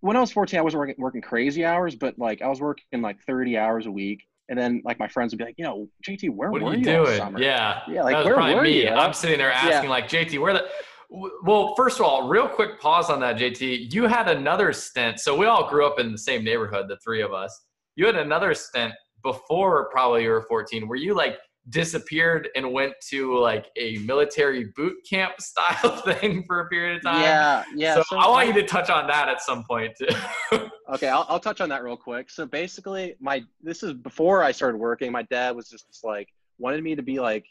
when 0.00 0.16
I 0.16 0.20
was 0.20 0.30
14 0.30 0.58
I 0.58 0.62
was 0.62 0.76
working 0.76 0.94
working 0.98 1.20
crazy 1.20 1.64
hours 1.64 1.96
but 1.96 2.18
like 2.18 2.40
I 2.40 2.48
was 2.48 2.60
working 2.60 3.02
like 3.02 3.18
30 3.26 3.58
hours 3.58 3.86
a 3.86 3.90
week 3.90 4.27
and 4.48 4.58
then 4.58 4.82
like 4.84 4.98
my 4.98 5.08
friends 5.08 5.32
would 5.32 5.38
be 5.38 5.44
like, 5.44 5.56
you 5.58 5.64
know, 5.64 5.88
JT, 6.06 6.30
where 6.30 6.50
what 6.50 6.62
were 6.62 6.72
you, 6.72 6.78
you 6.78 6.84
doing? 6.84 7.38
Yeah, 7.38 7.80
yeah, 7.88 8.02
like 8.02 8.24
where 8.24 8.36
were 8.36 8.62
me. 8.62 8.84
you? 8.84 8.88
I'm 8.88 9.12
sitting 9.12 9.38
there 9.38 9.52
asking 9.52 9.84
yeah. 9.84 9.90
like, 9.90 10.08
JT, 10.08 10.40
where 10.40 10.54
the 10.54 10.68
well, 11.10 11.74
first 11.74 12.00
of 12.00 12.06
all, 12.06 12.28
real 12.28 12.48
quick 12.48 12.80
pause 12.80 13.08
on 13.08 13.20
that, 13.20 13.36
JT. 13.36 13.92
You 13.92 14.06
had 14.06 14.28
another 14.28 14.72
stint. 14.72 15.20
So 15.20 15.36
we 15.36 15.46
all 15.46 15.68
grew 15.68 15.86
up 15.86 15.98
in 15.98 16.12
the 16.12 16.18
same 16.18 16.44
neighborhood, 16.44 16.86
the 16.88 16.98
three 16.98 17.22
of 17.22 17.32
us. 17.32 17.58
You 17.96 18.06
had 18.06 18.16
another 18.16 18.54
stint 18.54 18.92
before 19.22 19.88
probably 19.90 20.24
you 20.24 20.30
were 20.30 20.42
14. 20.42 20.86
Were 20.86 20.96
you 20.96 21.14
like 21.14 21.38
disappeared 21.70 22.48
and 22.56 22.72
went 22.72 22.94
to 23.10 23.36
like 23.38 23.66
a 23.76 23.98
military 23.98 24.64
boot 24.76 24.96
camp 25.08 25.34
style 25.40 25.96
thing 26.04 26.44
for 26.46 26.60
a 26.60 26.68
period 26.68 26.96
of 26.98 27.02
time. 27.02 27.22
Yeah, 27.22 27.64
yeah. 27.74 27.94
So, 27.96 28.02
so 28.10 28.18
I 28.18 28.28
want 28.28 28.48
you 28.48 28.54
to 28.54 28.64
touch 28.64 28.90
on 28.90 29.06
that 29.08 29.28
at 29.28 29.40
some 29.42 29.64
point 29.64 29.94
too. 29.96 30.08
okay, 30.94 31.08
I'll, 31.08 31.26
I'll 31.28 31.40
touch 31.40 31.60
on 31.60 31.68
that 31.70 31.82
real 31.82 31.96
quick. 31.96 32.30
So 32.30 32.46
basically, 32.46 33.16
my 33.20 33.42
this 33.62 33.82
is 33.82 33.92
before 33.92 34.42
I 34.42 34.52
started 34.52 34.78
working. 34.78 35.12
My 35.12 35.22
dad 35.22 35.54
was 35.54 35.68
just 35.68 35.86
like 36.04 36.28
wanted 36.58 36.82
me 36.82 36.94
to 36.94 37.02
be 37.02 37.20
like, 37.20 37.46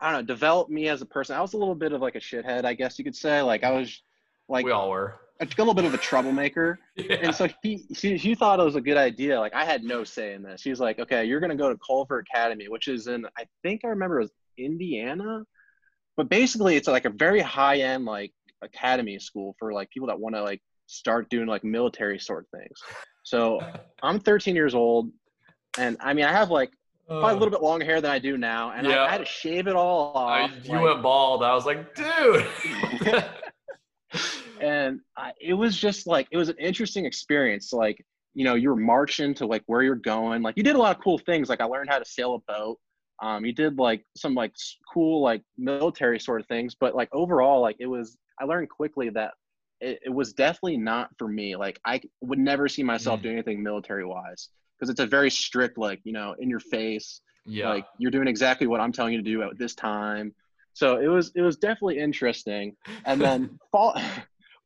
I 0.00 0.10
don't 0.10 0.20
know, 0.20 0.34
develop 0.34 0.68
me 0.68 0.88
as 0.88 1.02
a 1.02 1.06
person. 1.06 1.36
I 1.36 1.40
was 1.40 1.54
a 1.54 1.58
little 1.58 1.74
bit 1.74 1.92
of 1.92 2.00
like 2.00 2.14
a 2.14 2.20
shithead, 2.20 2.64
I 2.64 2.74
guess 2.74 2.98
you 2.98 3.04
could 3.04 3.16
say. 3.16 3.42
Like 3.42 3.64
I 3.64 3.70
was 3.70 4.02
like 4.48 4.64
we 4.64 4.72
all 4.72 4.90
were 4.90 5.20
a 5.40 5.46
little 5.58 5.74
bit 5.74 5.84
of 5.84 5.94
a 5.94 5.98
troublemaker. 5.98 6.78
yeah. 6.96 7.16
And 7.22 7.34
so 7.34 7.48
he, 7.62 7.84
she, 7.94 8.18
she 8.18 8.34
thought 8.34 8.60
it 8.60 8.64
was 8.64 8.76
a 8.76 8.80
good 8.80 8.96
idea. 8.96 9.38
Like 9.38 9.54
I 9.54 9.64
had 9.64 9.82
no 9.82 10.04
say 10.04 10.34
in 10.34 10.42
this. 10.42 10.60
She 10.60 10.70
was 10.70 10.80
like, 10.80 10.98
okay, 10.98 11.24
you're 11.24 11.40
going 11.40 11.50
to 11.50 11.56
go 11.56 11.70
to 11.70 11.78
Culver 11.84 12.18
Academy, 12.18 12.68
which 12.68 12.88
is 12.88 13.06
in, 13.06 13.26
I 13.38 13.44
think 13.62 13.82
I 13.84 13.88
remember 13.88 14.20
it 14.20 14.22
was 14.24 14.32
Indiana, 14.58 15.44
but 16.16 16.28
basically 16.28 16.76
it's 16.76 16.88
like 16.88 17.04
a 17.04 17.10
very 17.10 17.40
high 17.40 17.78
end, 17.78 18.04
like 18.04 18.32
academy 18.62 19.18
school 19.18 19.56
for 19.58 19.72
like 19.72 19.90
people 19.90 20.08
that 20.08 20.18
want 20.18 20.34
to 20.34 20.42
like 20.42 20.62
start 20.86 21.28
doing 21.30 21.46
like 21.46 21.64
military 21.64 22.18
sort 22.18 22.44
of 22.44 22.60
things. 22.60 22.78
So 23.24 23.60
I'm 24.02 24.20
13 24.20 24.54
years 24.54 24.74
old 24.74 25.10
and 25.78 25.96
I 26.00 26.14
mean, 26.14 26.24
I 26.24 26.32
have 26.32 26.50
like 26.50 26.70
probably 27.06 27.30
a 27.30 27.34
little 27.34 27.50
bit 27.50 27.62
longer 27.62 27.84
hair 27.84 28.00
than 28.00 28.10
I 28.10 28.18
do 28.18 28.38
now. 28.38 28.72
And 28.72 28.86
yeah. 28.86 29.02
I, 29.02 29.08
I, 29.08 29.10
had 29.10 29.18
to 29.18 29.24
shave 29.24 29.66
it 29.66 29.76
all 29.76 30.12
off. 30.14 30.50
I, 30.50 30.54
you 30.62 30.72
like, 30.72 30.84
went 30.84 31.02
bald. 31.02 31.42
I 31.42 31.54
was 31.54 31.66
like, 31.66 31.94
dude. 31.94 32.46
and 34.64 35.00
I, 35.16 35.32
it 35.40 35.54
was 35.54 35.76
just 35.76 36.06
like 36.06 36.26
it 36.30 36.36
was 36.36 36.48
an 36.48 36.56
interesting 36.58 37.04
experience 37.04 37.72
like 37.72 38.04
you 38.32 38.44
know 38.44 38.54
you're 38.54 38.76
marching 38.76 39.34
to 39.34 39.46
like 39.46 39.62
where 39.66 39.82
you're 39.82 39.94
going 39.94 40.42
like 40.42 40.56
you 40.56 40.62
did 40.62 40.74
a 40.74 40.78
lot 40.78 40.96
of 40.96 41.02
cool 41.02 41.18
things 41.18 41.48
like 41.48 41.60
i 41.60 41.64
learned 41.64 41.90
how 41.90 41.98
to 41.98 42.04
sail 42.04 42.34
a 42.34 42.52
boat 42.52 42.78
um 43.22 43.44
you 43.44 43.52
did 43.52 43.78
like 43.78 44.04
some 44.16 44.34
like 44.34 44.52
cool 44.92 45.22
like 45.22 45.42
military 45.58 46.18
sort 46.18 46.40
of 46.40 46.46
things 46.46 46.74
but 46.74 46.94
like 46.94 47.08
overall 47.12 47.60
like 47.60 47.76
it 47.78 47.86
was 47.86 48.16
i 48.40 48.44
learned 48.44 48.68
quickly 48.68 49.10
that 49.10 49.32
it, 49.80 50.00
it 50.06 50.10
was 50.10 50.32
definitely 50.32 50.78
not 50.78 51.10
for 51.18 51.28
me 51.28 51.56
like 51.56 51.78
i 51.84 52.00
would 52.22 52.38
never 52.38 52.66
see 52.66 52.82
myself 52.82 53.20
mm. 53.20 53.24
doing 53.24 53.34
anything 53.34 53.62
military 53.62 54.04
wise 54.04 54.48
because 54.78 54.90
it's 54.90 55.00
a 55.00 55.06
very 55.06 55.30
strict 55.30 55.76
like 55.76 56.00
you 56.04 56.12
know 56.12 56.34
in 56.38 56.48
your 56.48 56.60
face 56.60 57.20
yeah 57.44 57.68
like 57.68 57.86
you're 57.98 58.10
doing 58.10 58.26
exactly 58.26 58.66
what 58.66 58.80
i'm 58.80 58.92
telling 58.92 59.12
you 59.12 59.22
to 59.22 59.30
do 59.30 59.42
at 59.42 59.58
this 59.58 59.74
time 59.74 60.34
so 60.72 60.96
it 60.96 61.06
was 61.06 61.30
it 61.36 61.42
was 61.42 61.56
definitely 61.56 61.98
interesting 61.98 62.74
and 63.04 63.20
then 63.20 63.58
fall 63.70 63.94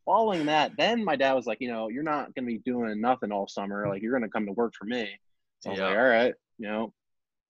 following 0.09 0.47
that, 0.47 0.73
then 0.79 1.05
my 1.05 1.17
dad 1.17 1.35
was 1.35 1.47
like, 1.47 1.59
you 1.61 1.71
know, 1.71 1.89
you're 1.89 2.03
not 2.03 2.35
going 2.35 2.47
to 2.47 2.53
be 2.53 2.59
doing 2.65 2.99
nothing 2.99 3.31
all 3.31 3.47
summer. 3.47 3.87
Like, 3.87 4.01
you're 4.01 4.13
going 4.13 4.23
to 4.23 4.31
come 4.31 4.47
to 4.47 4.53
work 4.53 4.73
for 4.77 4.87
me. 4.87 5.07
So 5.61 5.69
I 5.69 5.73
was 5.73 5.79
yeah. 5.79 5.87
like, 5.89 5.99
all 5.99 6.09
right, 6.09 6.35
you 6.57 6.67
know, 6.67 6.95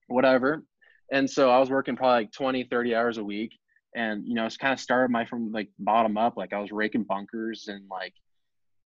whatever. 0.09 0.65
And 1.13 1.31
so 1.31 1.51
I 1.51 1.61
was 1.61 1.71
working 1.71 1.95
probably 1.95 2.25
like 2.25 2.33
20, 2.33 2.65
30 2.65 2.95
hours 2.97 3.19
a 3.19 3.25
week. 3.25 3.53
And, 3.95 4.27
you 4.27 4.35
know, 4.35 4.45
it's 4.45 4.57
kind 4.57 4.73
of 4.73 4.81
started 4.81 5.13
my 5.13 5.25
from 5.25 5.53
like 5.53 5.69
bottom 5.79 6.19
up. 6.19 6.37
Like, 6.37 6.53
I 6.53 6.59
was 6.59 6.73
raking 6.73 7.05
bunkers 7.05 7.69
and 7.69 7.85
like, 7.89 8.15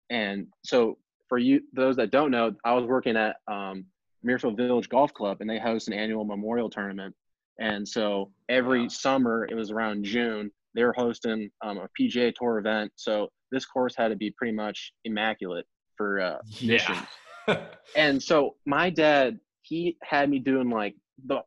and 0.09 0.47
so 0.65 0.97
for 1.29 1.37
you, 1.37 1.61
those 1.73 1.95
that 1.95 2.11
don't 2.11 2.29
know, 2.29 2.51
I 2.65 2.73
was 2.73 2.83
working 2.83 3.15
at 3.15 3.37
um, 3.47 3.85
Muirfield 4.25 4.57
Village 4.57 4.89
Golf 4.89 5.13
Club 5.13 5.37
and 5.39 5.49
they 5.49 5.59
host 5.59 5.87
an 5.87 5.93
annual 5.93 6.25
memorial 6.25 6.69
tournament. 6.69 7.15
And 7.57 7.87
so 7.87 8.31
every 8.49 8.81
wow. 8.81 8.87
summer, 8.89 9.47
it 9.49 9.55
was 9.55 9.71
around 9.71 10.03
June, 10.03 10.51
they 10.75 10.83
were 10.83 10.93
hosting 10.93 11.49
um, 11.63 11.77
a 11.77 11.87
PGA 11.99 12.33
Tour 12.35 12.59
event. 12.59 12.91
So 12.95 13.29
this 13.51 13.65
course 13.65 13.95
had 13.95 14.09
to 14.09 14.15
be 14.15 14.31
pretty 14.31 14.53
much 14.53 14.93
immaculate 15.05 15.65
for 15.97 16.19
uh, 16.19 16.37
yeah. 16.59 17.05
and 17.95 18.21
so 18.21 18.55
my 18.65 18.89
dad, 18.89 19.39
he 19.61 19.97
had 20.03 20.29
me 20.29 20.39
doing 20.39 20.69
like 20.69 20.95
the 21.25 21.41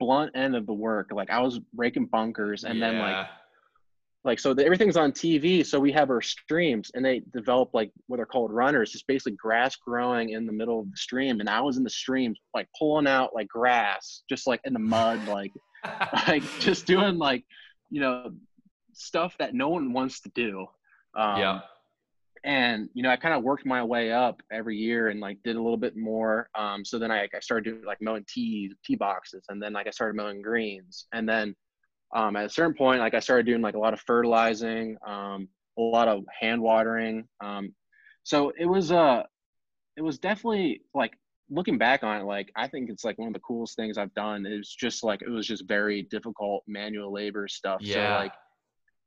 blunt 0.00 0.32
end 0.34 0.56
of 0.56 0.66
the 0.66 0.72
work. 0.72 1.10
Like 1.12 1.30
I 1.30 1.40
was 1.40 1.60
raking 1.76 2.06
bunkers, 2.06 2.64
and 2.64 2.80
then 2.80 2.98
like 2.98 3.26
like 4.24 4.38
so 4.38 4.54
the, 4.54 4.64
everything's 4.64 4.96
on 4.96 5.12
TV. 5.12 5.64
So 5.66 5.80
we 5.80 5.92
have 5.92 6.10
our 6.10 6.22
streams, 6.22 6.90
and 6.94 7.04
they 7.04 7.22
develop 7.32 7.70
like 7.72 7.90
what 8.06 8.20
are 8.20 8.26
called 8.26 8.52
runners, 8.52 8.92
just 8.92 9.06
basically 9.06 9.32
grass 9.32 9.76
growing 9.76 10.30
in 10.30 10.46
the 10.46 10.52
middle 10.52 10.80
of 10.80 10.90
the 10.90 10.96
stream. 10.96 11.40
And 11.40 11.48
I 11.48 11.60
was 11.60 11.76
in 11.76 11.84
the 11.84 11.90
streams, 11.90 12.38
like 12.54 12.68
pulling 12.78 13.06
out 13.06 13.34
like 13.34 13.48
grass, 13.48 14.22
just 14.28 14.46
like 14.46 14.60
in 14.64 14.72
the 14.72 14.78
mud, 14.78 15.26
like 15.26 15.52
like 16.28 16.44
just 16.60 16.86
doing 16.86 17.18
like 17.18 17.44
you 17.90 18.00
know 18.00 18.32
stuff 18.92 19.36
that 19.38 19.54
no 19.54 19.68
one 19.68 19.92
wants 19.92 20.20
to 20.20 20.30
do. 20.34 20.66
Um, 21.14 21.38
yeah. 21.38 21.60
and 22.44 22.88
you 22.94 23.02
know 23.02 23.10
i 23.10 23.16
kind 23.16 23.34
of 23.34 23.42
worked 23.42 23.66
my 23.66 23.82
way 23.84 24.12
up 24.12 24.42
every 24.50 24.76
year 24.76 25.08
and 25.08 25.20
like 25.20 25.38
did 25.44 25.56
a 25.56 25.62
little 25.62 25.76
bit 25.76 25.96
more. 25.96 26.48
Um, 26.54 26.84
so 26.84 26.98
then 26.98 27.10
I, 27.10 27.28
I 27.34 27.40
started 27.40 27.64
doing 27.70 27.84
like 27.84 27.98
mowing 28.00 28.24
tee 28.28 28.72
tee 28.84 28.96
boxes 28.96 29.44
and 29.48 29.62
then 29.62 29.72
like 29.72 29.86
i 29.86 29.90
started 29.90 30.16
mowing 30.16 30.42
greens. 30.42 31.06
And 31.12 31.28
then 31.28 31.54
um, 32.14 32.36
at 32.36 32.46
a 32.46 32.50
certain 32.50 32.74
point 32.74 33.00
like 33.00 33.14
i 33.14 33.20
started 33.20 33.46
doing 33.46 33.62
like 33.62 33.74
a 33.74 33.78
lot 33.78 33.94
of 33.94 34.00
fertilizing 34.00 34.96
um, 35.06 35.48
a 35.78 35.82
lot 35.82 36.08
of 36.08 36.24
hand 36.38 36.60
watering. 36.60 37.26
Um, 37.42 37.74
so 38.24 38.52
it 38.58 38.66
was 38.66 38.92
uh 38.92 39.22
it 39.96 40.02
was 40.02 40.18
definitely 40.18 40.82
like 40.94 41.12
looking 41.50 41.76
back 41.76 42.02
on 42.02 42.20
it 42.20 42.24
like 42.24 42.50
i 42.56 42.66
think 42.66 42.88
it's 42.88 43.04
like 43.04 43.18
one 43.18 43.28
of 43.28 43.34
the 43.34 43.40
coolest 43.40 43.76
things 43.76 43.98
i've 43.98 44.14
done. 44.14 44.46
It 44.46 44.56
was 44.56 44.74
just 44.74 45.04
like 45.04 45.22
it 45.22 45.28
was 45.28 45.46
just 45.46 45.68
very 45.68 46.02
difficult 46.02 46.62
manual 46.66 47.12
labor 47.12 47.46
stuff. 47.48 47.80
Yeah. 47.82 47.94
so 47.94 48.22
like 48.22 48.32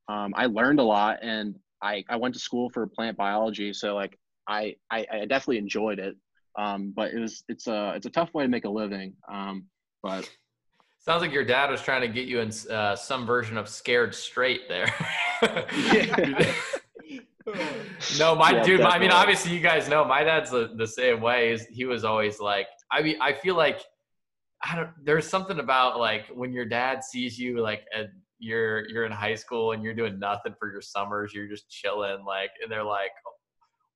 um, 0.08 0.34
I 0.36 0.46
learned 0.46 0.78
a 0.78 0.84
lot 0.84 1.18
and 1.22 1.56
I, 1.86 2.04
I 2.08 2.16
went 2.16 2.34
to 2.34 2.40
school 2.40 2.68
for 2.70 2.86
plant 2.86 3.16
biology. 3.16 3.72
So 3.72 3.94
like 3.94 4.18
I, 4.48 4.76
I, 4.90 5.06
I 5.12 5.18
definitely 5.20 5.58
enjoyed 5.58 5.98
it. 5.98 6.16
Um, 6.58 6.92
but 6.96 7.12
it 7.12 7.18
was, 7.18 7.44
it's 7.48 7.66
a, 7.66 7.92
it's 7.94 8.06
a 8.06 8.10
tough 8.10 8.32
way 8.34 8.44
to 8.44 8.48
make 8.48 8.64
a 8.64 8.70
living. 8.70 9.14
Um, 9.30 9.66
but 10.02 10.28
Sounds 11.06 11.22
like 11.22 11.32
your 11.32 11.44
dad 11.44 11.70
was 11.70 11.80
trying 11.80 12.00
to 12.00 12.08
get 12.08 12.26
you 12.26 12.40
in 12.40 12.50
uh, 12.68 12.96
some 12.96 13.26
version 13.26 13.56
of 13.56 13.68
scared 13.68 14.12
straight 14.12 14.68
there. 14.68 14.92
no, 18.18 18.34
my 18.34 18.50
Yeah, 18.50 18.62
dude. 18.64 18.80
My, 18.80 18.88
I 18.88 18.98
mean, 18.98 19.12
obviously, 19.12 19.52
you 19.52 19.60
guys 19.60 19.88
know 19.88 20.04
my 20.04 20.24
dad's 20.24 20.50
the, 20.50 20.72
the 20.76 20.86
same 20.86 21.20
way. 21.20 21.56
He 21.70 21.84
was 21.84 22.02
always 22.04 22.40
like, 22.40 22.66
I 22.90 23.02
mean, 23.02 23.18
I 23.20 23.34
feel 23.34 23.54
like 23.54 23.82
I 24.64 24.74
don't. 24.74 24.90
There's 25.04 25.28
something 25.28 25.60
about 25.60 26.00
like 26.00 26.26
when 26.34 26.52
your 26.52 26.64
dad 26.64 27.04
sees 27.04 27.38
you 27.38 27.60
like 27.60 27.84
at 27.96 28.06
you're 28.38 28.88
you're 28.88 29.04
in 29.04 29.12
high 29.12 29.34
school 29.34 29.72
and 29.72 29.82
you're 29.82 29.94
doing 29.94 30.18
nothing 30.18 30.54
for 30.58 30.70
your 30.70 30.80
summers. 30.80 31.32
You're 31.32 31.48
just 31.48 31.70
chilling, 31.70 32.24
like, 32.24 32.50
and 32.62 32.70
they're 32.70 32.84
like, 32.84 33.10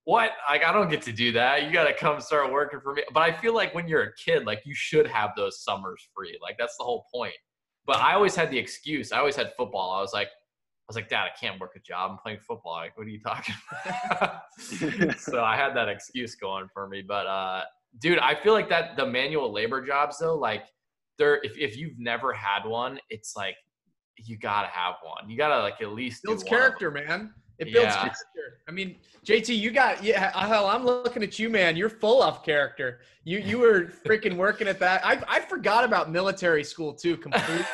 what? 0.05 0.33
Like, 0.49 0.65
I 0.65 0.73
don't 0.73 0.89
get 0.89 1.03
to 1.03 1.13
do 1.13 1.33
that. 1.33 1.65
You 1.65 1.73
got 1.73 1.85
to 1.85 1.95
come 1.95 2.21
start 2.21 2.53
working 2.53 2.81
for 2.81 2.95
me. 2.95 3.03
But 3.13 3.23
I 3.23 3.33
feel 3.33 3.55
like 3.55 3.75
when 3.75 3.87
you're 3.87 4.03
a 4.03 4.15
kid, 4.15 4.47
like, 4.47 4.63
you 4.65 4.75
should 4.75 5.07
have 5.07 5.31
those 5.37 5.63
summers 5.63 6.09
free. 6.15 6.39
Like, 6.43 6.57
that's 6.59 6.77
the 6.77 6.85
whole 6.85 7.07
point. 7.13 7.35
But 7.87 7.99
I 7.99 8.15
always 8.15 8.35
had 8.35 8.51
the 8.51 8.59
excuse. 8.59 9.13
I 9.13 9.19
always 9.19 9.37
had 9.37 9.53
football. 9.57 9.93
I 9.93 10.01
was 10.01 10.13
like, 10.13 10.29
I 10.29 10.89
was 10.89 10.97
like, 10.97 11.09
Dad, 11.09 11.25
I 11.25 11.39
can't 11.39 11.61
work 11.61 11.73
a 11.77 11.81
job. 11.81 12.11
I'm 12.11 12.19
playing 12.19 12.41
football. 12.41 12.73
Like, 12.73 12.97
what 12.99 13.07
are 13.07 13.11
you 13.11 13.21
talking 13.21 13.55
about? 14.11 14.41
so 15.19 15.45
I 15.45 15.57
had 15.57 15.75
that 15.77 15.89
excuse 15.89 16.35
going 16.35 16.67
for 16.73 16.89
me. 16.89 17.03
But 17.03 17.27
uh, 17.27 17.63
dude, 18.01 18.19
I 18.19 18.35
feel 18.35 18.53
like 18.53 18.69
that 18.71 18.97
the 18.97 19.07
manual 19.07 19.53
labor 19.53 19.85
jobs 19.85 20.19
though, 20.19 20.37
like, 20.37 20.65
they're 21.19 21.41
if 21.45 21.57
if 21.59 21.77
you've 21.77 21.99
never 21.99 22.33
had 22.33 22.65
one, 22.65 22.99
it's 23.11 23.37
like 23.37 23.55
you 24.27 24.37
gotta 24.37 24.69
have 24.69 24.97
one. 25.03 25.29
You 25.31 25.37
gotta 25.37 25.61
like 25.63 25.81
at 25.81 25.93
least 25.93 26.23
builds 26.25 26.43
one 26.45 26.51
character, 26.51 26.91
man. 26.91 27.33
It 27.59 27.67
builds 27.73 27.95
Yeah. 27.95 28.01
character. 28.01 28.61
I 28.69 28.73
mean, 28.73 28.97
JT, 29.25 29.55
you 29.59 29.71
got 29.71 30.03
yeah. 30.03 30.33
Uh, 30.35 30.47
hell, 30.49 30.67
I'm 30.67 30.85
looking 30.85 31.23
at 31.23 31.39
you, 31.39 31.51
man. 31.51 31.77
You're 31.77 31.91
full 31.91 32.23
of 32.23 32.43
character. 32.43 33.01
You 33.25 33.39
you 33.39 33.59
were 33.59 33.93
freaking 34.07 34.37
working 34.37 34.67
at 34.69 34.79
that. 34.81 35.05
I 35.05 35.23
I 35.29 35.41
forgot 35.41 35.85
about 35.85 36.11
military 36.11 36.65
school 36.65 36.95
too 36.95 37.17
completely. 37.19 37.65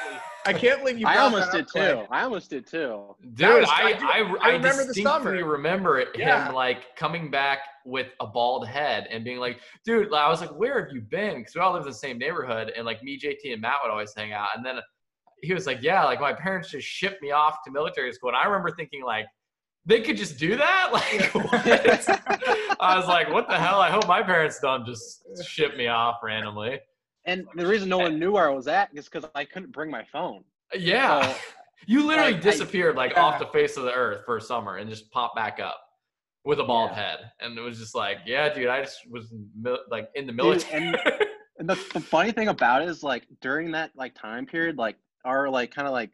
I 0.45 0.53
can't 0.53 0.79
believe 0.79 0.99
you. 0.99 1.07
I 1.09 1.17
almost 1.19 1.51
that 1.51 1.57
did 1.57 1.65
up, 1.67 1.69
Clay. 1.71 1.93
too. 1.93 2.07
I 2.09 2.23
almost 2.23 2.51
did 2.51 2.67
too. 2.69 3.17
Dude, 3.35 3.49
was- 3.61 3.69
I, 3.69 3.83
I 3.83 3.87
I, 3.91 4.19
I 4.19 4.37
I, 4.43 4.53
remember 4.53 4.69
the 4.85 4.95
distinctly 4.95 5.03
summer. 5.03 5.45
remember 5.45 5.99
it, 5.99 6.09
Yeah. 6.17 6.47
him 6.47 6.55
like 6.55 6.95
coming 6.97 7.33
back 7.33 7.61
with 7.85 8.09
a 8.21 8.27
bald 8.29 8.67
head 8.69 9.09
and 9.11 9.25
being 9.25 9.39
like, 9.39 9.59
dude, 9.85 10.13
I 10.15 10.29
was 10.29 10.41
like, 10.41 10.55
where 10.57 10.85
have 10.85 10.93
you 10.95 11.01
been? 11.01 11.39
Because 11.39 11.57
we 11.57 11.61
all 11.61 11.73
live 11.73 11.83
in 11.83 11.89
the 11.89 11.95
same 11.95 12.17
neighborhood. 12.19 12.73
And 12.77 12.87
like 12.87 13.03
me, 13.03 13.19
JT, 13.19 13.53
and 13.55 13.61
Matt 13.61 13.75
would 13.83 13.91
always 13.91 14.15
hang 14.17 14.33
out. 14.33 14.51
And 14.57 14.65
then 14.65 14.77
he 15.43 15.53
was 15.55 15.67
like, 15.67 15.79
yeah, 15.83 16.05
like 16.05 16.21
my 16.21 16.33
parents 16.33 16.71
just 16.71 16.87
shipped 16.87 17.23
me 17.23 17.31
off 17.31 17.59
to 17.65 17.71
military 17.71 18.13
school. 18.13 18.31
And 18.31 18.37
I 18.37 18.45
remember 18.47 18.71
thinking, 18.71 19.05
like, 19.05 19.27
they 19.85 20.01
could 20.01 20.17
just 20.17 20.39
do 20.39 20.57
that? 20.57 20.91
Like, 20.93 21.35
what? 21.35 21.51
I 22.81 22.97
was 22.99 23.07
like, 23.07 23.31
what 23.33 23.49
the 23.49 23.57
hell? 23.59 23.81
I 23.81 23.91
hope 23.91 24.07
my 24.09 24.23
parents 24.23 24.59
don't 24.61 24.85
just 24.87 25.23
ship 25.47 25.77
me 25.77 25.87
off 25.89 26.17
randomly. 26.23 26.81
And 27.25 27.47
the 27.57 27.67
reason 27.67 27.89
no 27.89 27.99
one 27.99 28.19
knew 28.19 28.33
where 28.33 28.49
I 28.49 28.55
was 28.55 28.69
at 28.69 28.91
is 28.95 29.07
because 29.09 29.29
I 29.35 29.45
couldn't 29.45 29.73
bring 29.73 29.91
my 29.91 30.05
phone. 30.13 30.45
Yeah. 30.75 31.33
So, 31.33 31.39
You 31.89 32.05
literally 32.07 32.33
Like, 32.33 32.41
I- 32.41 32.51
disappeared 32.51 32.97
like 32.97 33.13
yeah. 33.13 33.23
off 33.23 33.39
the 33.39 33.47
face 33.47 33.77
of 33.77 33.85
the 33.85 33.93
earth 33.93 34.25
for 34.25 34.39
a 34.39 34.41
summer 34.41 34.77
and 34.79 34.89
just 34.89 35.11
popped 35.13 35.37
back 35.37 35.61
up 35.61 35.79
with 36.45 36.59
a 36.59 36.65
bald 36.65 36.91
Yeah. 36.93 36.97
head. 36.97 37.19
And 37.41 37.57
it 37.59 37.61
was 37.61 37.79
just 37.79 37.95
like, 37.95 38.19
yeah, 38.27 38.53
dude, 38.53 38.69
I 38.69 38.83
just 38.83 38.99
was 39.11 39.33
mil- 39.61 39.81
like 39.91 40.09
in 40.15 40.27
the 40.27 40.33
Dude, 40.33 40.37
military. 40.37 40.83
and- 40.87 40.97
and 41.59 41.69
the, 41.69 41.75
the 41.95 42.01
funny 42.01 42.33
thing 42.33 42.49
about 42.49 42.83
it 42.83 42.89
is 42.89 43.03
like 43.03 43.27
during 43.41 43.71
that 43.73 43.91
like 43.95 44.15
time 44.15 44.47
period, 44.47 44.77
like 44.79 44.97
our 45.27 45.49
like 45.51 45.75
kind 45.75 45.87
of 45.87 45.93
like 45.93 46.11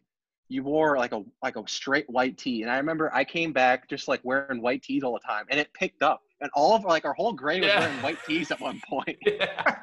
you 0.49 0.63
wore 0.63 0.99
like 0.99 1.13
a 1.13 1.23
like 1.43 1.57
a 1.57 1.63
straight 1.67 2.09
white 2.11 2.37
tee. 2.37 2.63
And 2.63 2.71
I 2.71 2.77
remember 2.79 3.15
I 3.15 3.25
came 3.25 3.53
back 3.53 3.89
just 3.89 4.09
like 4.09 4.21
wearing 4.25 4.61
white 4.61 4.83
tees 4.83 5.03
all 5.03 5.13
the 5.13 5.21
time 5.21 5.47
and 5.51 5.61
it 5.61 5.73
picked 5.75 6.03
up. 6.03 6.23
And 6.41 6.51
all 6.55 6.75
of 6.75 6.85
like 6.85 7.05
our 7.05 7.13
whole 7.15 7.33
grade 7.33 7.63
was 7.63 7.71
Yeah. 7.73 7.81
wearing 7.81 8.03
white 8.03 8.19
tees 8.27 8.51
at 8.51 8.61
one 8.61 8.81
point. 8.89 9.17
yeah. 9.27 9.79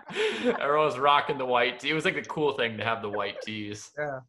Everyone 0.59 0.85
was 0.85 0.99
rocking 0.99 1.37
the 1.37 1.45
white 1.45 1.79
tee. 1.79 1.89
It 1.89 1.93
was 1.93 2.05
like 2.05 2.15
the 2.15 2.21
cool 2.23 2.51
thing 2.53 2.77
to 2.77 2.83
have 2.83 3.01
the 3.01 3.09
white 3.09 3.41
tees. 3.41 3.91
Yeah. 3.97 4.19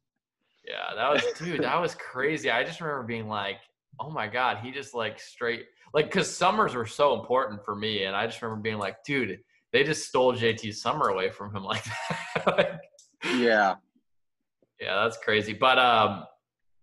Yeah, 0.66 0.94
that 0.94 1.10
was 1.10 1.24
dude, 1.38 1.62
that 1.62 1.80
was 1.80 1.94
crazy. 1.96 2.50
I 2.50 2.62
just 2.62 2.80
remember 2.80 3.02
being 3.02 3.28
like, 3.28 3.58
oh 3.98 4.10
my 4.10 4.28
God, 4.28 4.58
he 4.62 4.70
just 4.70 4.94
like 4.94 5.18
straight 5.18 5.66
like 5.92 6.10
cause 6.10 6.30
summers 6.34 6.74
were 6.74 6.86
so 6.86 7.18
important 7.20 7.64
for 7.64 7.74
me. 7.74 8.04
And 8.04 8.14
I 8.14 8.26
just 8.26 8.40
remember 8.40 8.62
being 8.62 8.78
like, 8.78 9.02
dude, 9.04 9.40
they 9.72 9.82
just 9.84 10.06
stole 10.08 10.32
JT's 10.32 10.80
summer 10.80 11.08
away 11.08 11.30
from 11.30 11.54
him 11.54 11.64
like 11.64 11.84
that. 12.36 12.56
Like, 12.56 12.80
Yeah. 13.36 13.74
Yeah, 14.80 15.02
that's 15.02 15.18
crazy. 15.18 15.52
But 15.52 15.78
um 15.78 16.24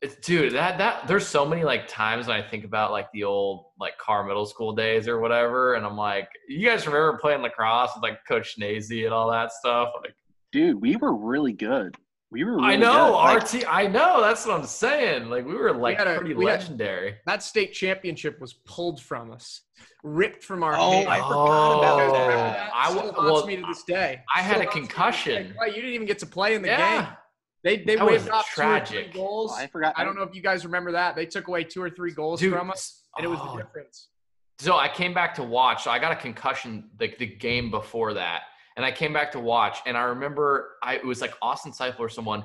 it's 0.01 0.15
dude, 0.17 0.53
that 0.53 0.77
that 0.77 1.07
there's 1.07 1.25
so 1.25 1.43
many 1.45 1.63
like 1.63 1.87
times 1.87 2.27
when 2.27 2.37
I 2.37 2.47
think 2.47 2.63
about 2.65 2.91
like 2.91 3.11
the 3.13 3.23
old 3.23 3.65
like 3.79 3.97
car 3.97 4.23
middle 4.23 4.45
school 4.45 4.73
days 4.73 5.07
or 5.07 5.19
whatever, 5.19 5.73
and 5.73 5.85
I'm 5.85 5.97
like, 5.97 6.29
you 6.47 6.67
guys 6.67 6.85
remember 6.85 7.17
playing 7.17 7.41
lacrosse 7.41 7.91
with 7.95 8.03
like 8.03 8.19
Coach 8.27 8.55
Nazy 8.59 9.05
and 9.05 9.13
all 9.13 9.31
that 9.31 9.51
stuff? 9.51 9.89
Like 10.03 10.13
Dude, 10.51 10.79
we 10.79 10.95
were 10.97 11.15
really 11.15 11.51
good. 11.53 11.95
We 12.29 12.43
were 12.43 12.57
really 12.57 12.73
I 12.73 12.75
know, 12.75 13.05
good. 13.07 13.13
Like, 13.13 13.53
RT 13.53 13.63
I 13.67 13.87
know, 13.87 14.21
that's 14.21 14.45
what 14.45 14.59
I'm 14.59 14.65
saying. 14.67 15.29
Like 15.29 15.45
we 15.47 15.55
were 15.55 15.73
like 15.73 15.97
had 15.97 16.07
a- 16.07 16.17
pretty 16.19 16.35
we 16.35 16.45
had- 16.45 16.59
legendary. 16.59 17.15
That 17.25 17.41
state 17.41 17.73
championship 17.73 18.39
was 18.39 18.53
pulled 18.53 19.01
from 19.01 19.31
us, 19.31 19.61
ripped 20.03 20.43
from 20.43 20.61
our 20.61 20.75
Oh, 20.77 20.91
hands. 20.91 21.07
I 21.07 21.17
forgot 21.17 21.79
about 21.79 21.81
You 21.81 21.81
guys 21.81 22.11
that. 22.11 22.21
remember 22.21 22.35
that? 22.35 22.71
I 22.75 22.85
Still 22.89 22.95
w- 22.97 23.13
haunts 23.15 23.31
well, 23.31 23.47
me 23.47 23.55
to 23.55 23.61
this 23.67 23.83
day. 23.83 24.21
I 24.35 24.41
had 24.41 24.57
Still 24.57 24.61
a 24.61 24.63
haunts 24.65 24.75
me 24.75 24.81
to 24.81 24.87
this 24.87 24.93
concussion. 24.93 25.43
day. 25.47 25.53
Clay, 25.57 25.67
you 25.69 25.75
didn't 25.75 25.89
even 25.95 26.07
get 26.07 26.19
to 26.19 26.25
play 26.27 26.53
in 26.55 26.61
the 26.61 26.67
yeah. 26.67 27.01
game. 27.01 27.11
They 27.63 27.77
they 27.77 27.95
That 27.95 28.05
waved 28.05 28.29
off 28.29 28.45
two 28.53 28.61
or 28.61 28.63
tragic. 28.63 29.11
three 29.11 29.21
goals. 29.21 29.53
I 29.57 29.67
forgot. 29.67 29.93
I 29.97 30.03
don't 30.03 30.15
know 30.15 30.23
if 30.23 30.33
you 30.35 30.41
guys 30.41 30.65
remember 30.65 30.91
that. 30.93 31.15
They 31.15 31.25
took 31.25 31.47
away 31.47 31.63
two 31.63 31.81
or 31.81 31.89
three 31.89 32.11
goals 32.11 32.39
Dude, 32.39 32.53
from 32.53 32.69
us, 32.69 33.03
and 33.17 33.25
it 33.25 33.29
was 33.29 33.39
oh, 33.41 33.55
the 33.55 33.63
difference. 33.63 34.09
So 34.59 34.75
I 34.77 34.87
came 34.87 35.13
back 35.13 35.35
to 35.35 35.43
watch. 35.43 35.83
So 35.83 35.91
I 35.91 35.99
got 35.99 36.11
a 36.11 36.15
concussion 36.15 36.89
like 36.99 37.17
the 37.17 37.25
game 37.25 37.69
before 37.71 38.13
that, 38.13 38.43
and 38.75 38.85
I 38.85 38.91
came 38.91 39.11
back 39.13 39.31
to 39.33 39.39
watch. 39.39 39.79
And 39.85 39.97
I 39.97 40.03
remember 40.03 40.75
I 40.83 40.95
it 40.95 41.05
was 41.05 41.21
like 41.21 41.33
Austin 41.41 41.71
Seifel 41.71 41.99
or 41.99 42.09
someone 42.09 42.43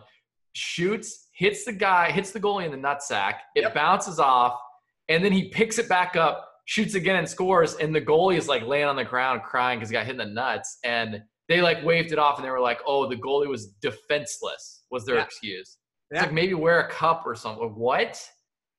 shoots, 0.54 1.28
hits 1.34 1.64
the 1.64 1.72
guy, 1.72 2.10
hits 2.10 2.30
the 2.32 2.40
goalie 2.40 2.64
in 2.64 2.70
the 2.70 2.76
nutsack. 2.76 3.36
It 3.54 3.62
Yep. 3.62 3.74
bounces 3.74 4.18
off, 4.18 4.60
and 5.08 5.24
then 5.24 5.32
he 5.32 5.48
picks 5.50 5.78
it 5.78 5.88
back 5.88 6.16
up, 6.16 6.48
shoots 6.66 6.94
again, 6.94 7.16
and 7.16 7.28
scores. 7.28 7.74
And 7.74 7.94
the 7.94 8.00
goalie 8.00 8.36
is 8.36 8.48
like 8.48 8.62
laying 8.62 8.86
on 8.86 8.96
the 8.96 9.04
ground 9.04 9.42
crying 9.42 9.78
because 9.78 9.90
he 9.90 9.92
got 9.94 10.04
hit 10.06 10.12
in 10.12 10.18
the 10.18 10.26
nuts. 10.26 10.78
And 10.84 11.22
they 11.48 11.60
like 11.60 11.84
waved 11.84 12.12
it 12.12 12.18
off, 12.18 12.36
and 12.38 12.44
they 12.46 12.50
were 12.50 12.60
like, 12.60 12.80
"Oh, 12.86 13.08
the 13.08 13.16
goalie 13.16 13.48
was 13.48 13.68
defenseless." 13.80 14.81
Was 14.92 15.04
their 15.06 15.16
Yeah. 15.16 15.24
excuse? 15.24 15.78
Yeah. 16.10 16.18
It's 16.18 16.26
like 16.26 16.32
maybe 16.34 16.54
wear 16.54 16.80
a 16.80 16.88
cup 16.90 17.22
or 17.26 17.34
something. 17.34 17.74
What? 17.74 18.22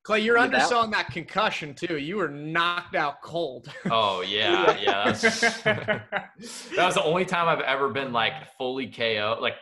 Clay, 0.04 0.20
you're 0.20 0.36
Yeah, 0.38 0.44
underselling 0.44 0.90
that 0.92 1.08
concussion 1.08 1.74
too. 1.74 1.96
You 1.98 2.16
were 2.16 2.28
knocked 2.28 2.94
out 2.94 3.20
cold. 3.22 3.68
Oh 3.90 4.20
yeah, 4.20 4.78
yeah. 4.80 5.04
That's, 5.06 5.62
that 5.62 6.30
was 6.76 6.94
the 6.94 7.02
only 7.02 7.24
time 7.24 7.48
I've 7.48 7.64
ever 7.64 7.88
been 7.88 8.12
like 8.12 8.34
fully 8.56 8.86
KO, 8.86 9.38
like 9.40 9.54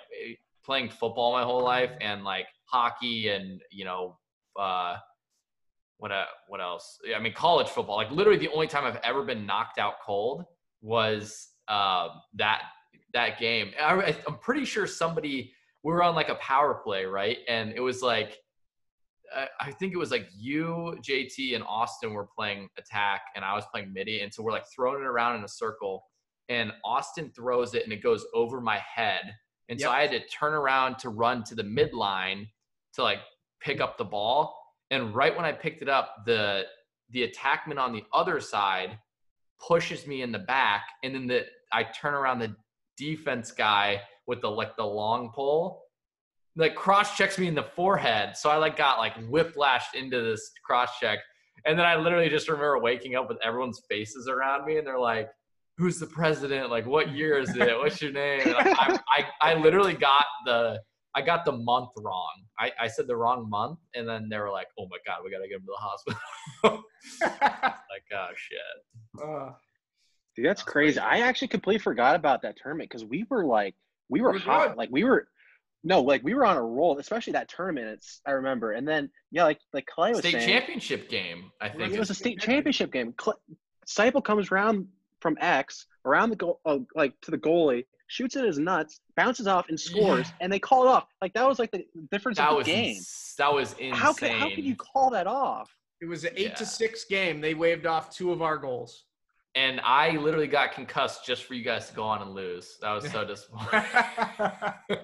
playing 0.65 0.91
football 0.91 1.33
my 1.33 1.43
whole 1.43 1.63
life 1.63 1.93
and 2.01 2.23
like 2.25 2.47
hockey 2.65 3.29
and 3.29 3.61
you 3.71 3.85
know, 3.85 4.19
uh, 4.59 4.97
what 5.99 6.11
uh, 6.13 6.25
what 6.49 6.61
else? 6.61 6.99
Yeah, 7.05 7.17
I 7.17 7.21
mean 7.21 7.33
college 7.33 7.69
football. 7.69 7.97
Like 7.97 8.11
literally 8.11 8.39
the 8.39 8.49
only 8.53 8.67
time 8.67 8.85
I've 8.85 9.01
ever 9.05 9.23
been 9.23 9.47
knocked 9.47 9.79
out 9.79 9.95
cold 10.05 10.45
was 10.83 11.49
uh, 11.69 12.09
that 12.35 12.63
that 13.15 13.39
game. 13.39 13.71
I, 13.81 14.17
I'm 14.27 14.39
pretty 14.39 14.65
sure 14.65 14.87
somebody 14.89 15.53
we 15.85 15.93
were 15.93 16.03
on 16.03 16.15
like 16.15 16.29
a 16.29 16.37
power 16.37 16.75
play, 16.75 17.05
right? 17.05 17.39
And 17.49 17.73
it 17.73 17.81
was 17.81 18.03
like 18.03 18.39
I- 19.61 19.73
think 19.73 19.95
it 19.95 19.97
was 19.97 20.11
like 20.11 20.29
you, 20.37 20.99
JT, 21.01 21.55
and 21.55 21.65
Austin 21.65 22.13
were 22.13 22.27
playing 22.27 22.69
attack, 22.77 23.23
and 23.35 23.45
I 23.45 23.55
was 23.55 23.65
playing 23.73 23.91
midi, 23.93 24.21
and 24.21 24.33
so 24.33 24.43
we're 24.43 24.53
like 24.53 24.67
throwing 24.75 25.01
it 25.01 25.07
around 25.07 25.37
in 25.37 25.45
a 25.45 25.49
circle, 25.49 26.05
and 26.51 26.71
Austin 26.85 27.31
throws 27.31 27.73
it, 27.75 27.85
and 27.85 27.93
it 27.95 28.03
goes 28.03 28.27
over 28.35 28.61
my 28.61 28.77
head, 28.79 29.35
And 29.71 29.81
Yep. 29.81 29.87
so 29.89 29.93
I 29.93 30.03
had 30.03 30.11
to 30.11 30.27
turn 30.27 30.53
around 30.53 30.99
to 30.99 31.09
run 31.09 31.45
to 31.45 31.55
the 31.55 31.63
midline 31.63 32.47
to 32.95 33.03
like 33.03 33.21
pick 33.61 33.81
up 33.81 33.97
the 33.97 34.05
ball. 34.05 34.55
And 34.91 35.15
right 35.15 35.35
when 35.35 35.47
I 35.47 35.53
picked 35.53 35.81
it 35.81 35.89
up, 35.89 36.25
the 36.27 36.67
the 37.09 37.27
attackman 37.29 37.79
on 37.79 37.93
the 37.93 38.05
other 38.13 38.39
side 38.41 38.99
pushes 39.67 40.07
me 40.07 40.21
in 40.21 40.31
the 40.33 40.41
back, 40.41 40.83
and 41.03 41.15
then 41.15 41.27
the 41.27 41.47
I 41.73 41.85
turn 41.85 42.13
around 42.13 42.41
the 42.41 42.55
defense 42.99 43.51
guy 43.53 44.03
with 44.27 44.41
the 44.41 44.51
like 44.51 44.77
the 44.77 44.85
long 44.85 45.31
pole, 45.35 45.83
like 46.57 46.75
cross 46.75 47.17
checks 47.17 47.39
me 47.39 47.49
in 47.49 47.55
the 47.55 47.63
forehead. 47.63 48.37
So 48.37 48.51
I 48.51 48.57
like 48.57 48.77
got 48.77 48.99
like 48.99 49.15
whiplashed 49.29 49.95
into 49.95 50.21
this 50.23 50.51
cross 50.65 50.99
check. 51.01 51.19
And 51.65 51.79
then 51.79 51.87
I 51.87 51.97
literally 51.97 52.29
just 52.29 52.49
remember 52.49 52.79
waking 52.79 53.15
up 53.15 53.29
with 53.29 53.39
everyone's 53.45 53.81
faces 53.89 54.29
around 54.29 54.65
me, 54.65 54.79
and 54.79 54.87
they're 54.87 54.99
like, 54.99 55.29
"Who's 55.79 56.01
the 56.01 56.07
president? 56.07 56.71
Like, 56.71 56.87
what 56.87 57.13
year 57.13 57.39
is 57.39 57.55
it? 57.57 57.79
What's 57.79 58.03
your 58.03 58.11
name?" 58.13 58.41
And 58.45 58.55
I, 58.57 58.99
I, 59.09 59.27
I 59.41 59.55
literally 59.55 59.95
got 59.95 60.27
the 60.45 60.81
I 61.15 61.23
got 61.23 61.45
the 61.45 61.53
month 61.53 61.91
wrong. 61.99 62.33
I, 62.59 62.73
I 62.81 62.89
said 62.89 63.07
the 63.07 63.17
wrong 63.17 63.49
month, 63.49 63.79
and 63.95 64.09
then 64.09 64.29
they 64.29 64.39
were 64.39 64.51
like, 64.51 64.67
"Oh 64.79 64.89
my 64.91 64.97
god, 65.07 65.21
we 65.25 65.31
gotta 65.31 65.47
get 65.47 65.57
him 65.57 65.63
to 65.63 65.67
the 65.69 65.77
hospital." 65.79 66.21
like, 67.91 68.03
oh 68.13 68.29
shit. 68.35 69.23
Uh, 69.23 69.53
Dude, 70.35 70.47
that's 70.47 70.63
That's 70.63 70.71
crazy. 70.71 70.99
crazy. 70.99 71.23
I 71.23 71.27
actually 71.27 71.49
completely 71.49 71.79
forgot 71.79 72.17
about 72.17 72.43
that 72.43 72.57
tournament 72.57 72.89
because 72.89 73.05
we 73.05 73.27
were 73.29 73.45
like, 73.45 73.75
we 74.13 74.21
were 74.21 74.33
were 74.33 74.39
hot. 74.39 74.69
good. 74.69 74.77
Like 74.77 74.91
we 74.93 75.05
were, 75.05 75.27
no, 75.85 76.01
like 76.03 76.23
we 76.23 76.35
were 76.35 76.45
on 76.47 76.57
a 76.57 76.63
roll, 76.63 76.99
especially 76.99 77.33
that 77.35 77.49
tournament. 77.49 77.89
It's 77.89 78.21
I 78.27 78.33
remember. 78.33 78.73
And 78.73 78.87
then 78.87 79.11
yeah, 79.31 79.45
like 79.45 79.59
like 79.73 79.87
Clay 79.87 80.11
was 80.11 80.19
State 80.21 80.33
saying, 80.33 80.49
championship 80.49 81.09
game, 81.09 81.51
I 81.61 81.69
think. 81.69 81.93
it 81.93 81.99
was 81.99 82.11
a 82.11 82.15
state 82.15 82.39
championship 82.41 82.93
game. 82.93 83.15
Cl- 83.21 83.41
Seipel 83.87 84.23
comes 84.23 84.53
around 84.53 84.87
from 85.21 85.37
X 85.41 85.87
around 86.05 86.31
the 86.31 86.37
goal, 86.37 86.61
uh, 86.65 86.79
like 86.95 87.21
to 87.23 87.31
the 87.31 87.39
goalie, 87.39 87.85
shoots 88.09 88.37
in 88.37 88.45
his 88.45 88.59
nuts, 88.59 89.01
bounces 89.17 89.47
off 89.47 89.69
and 89.69 89.79
scores, 89.79 90.29
Yeah. 90.29 90.35
and 90.41 90.53
they 90.53 90.59
call 90.59 90.85
it 90.85 90.89
off. 90.89 91.07
Like 91.21 91.33
that 91.35 91.47
was 91.49 91.59
like 91.59 91.71
the 91.73 91.85
difference 92.11 92.39
that 92.39 92.49
of 92.49 92.53
the 92.55 92.59
was 92.59 92.67
game. 92.67 92.97
ins- 92.97 93.35
that 93.39 93.53
was 93.53 93.73
insane. 93.73 93.93
How 93.95 94.13
could 94.13 94.31
how 94.31 94.49
could 94.51 94.65
you 94.65 94.77
call 94.77 95.11
that 95.11 95.27
off? 95.27 95.75
it 96.01 96.07
was 96.09 96.25
an 96.25 96.33
eight 96.37 96.49
Yeah. 96.49 96.55
to 96.55 96.67
six 96.67 97.05
game. 97.05 97.41
They 97.41 97.55
waved 97.55 97.87
off 97.87 98.11
two 98.11 98.33
of 98.33 98.43
our 98.43 98.57
goals. 98.59 99.05
And 99.55 99.81
I 99.85 100.17
literally 100.17 100.47
got 100.47 100.73
concussed 100.73 101.27
just 101.27 101.45
for 101.45 101.55
you 101.55 101.63
guys 101.63 101.89
to 101.89 101.95
go 101.95 102.05
on 102.05 102.23
and 102.23 102.33
lose. 102.35 102.79
That 102.81 102.93
was 102.93 103.11
so 103.11 103.25
disappointing. 103.27 103.83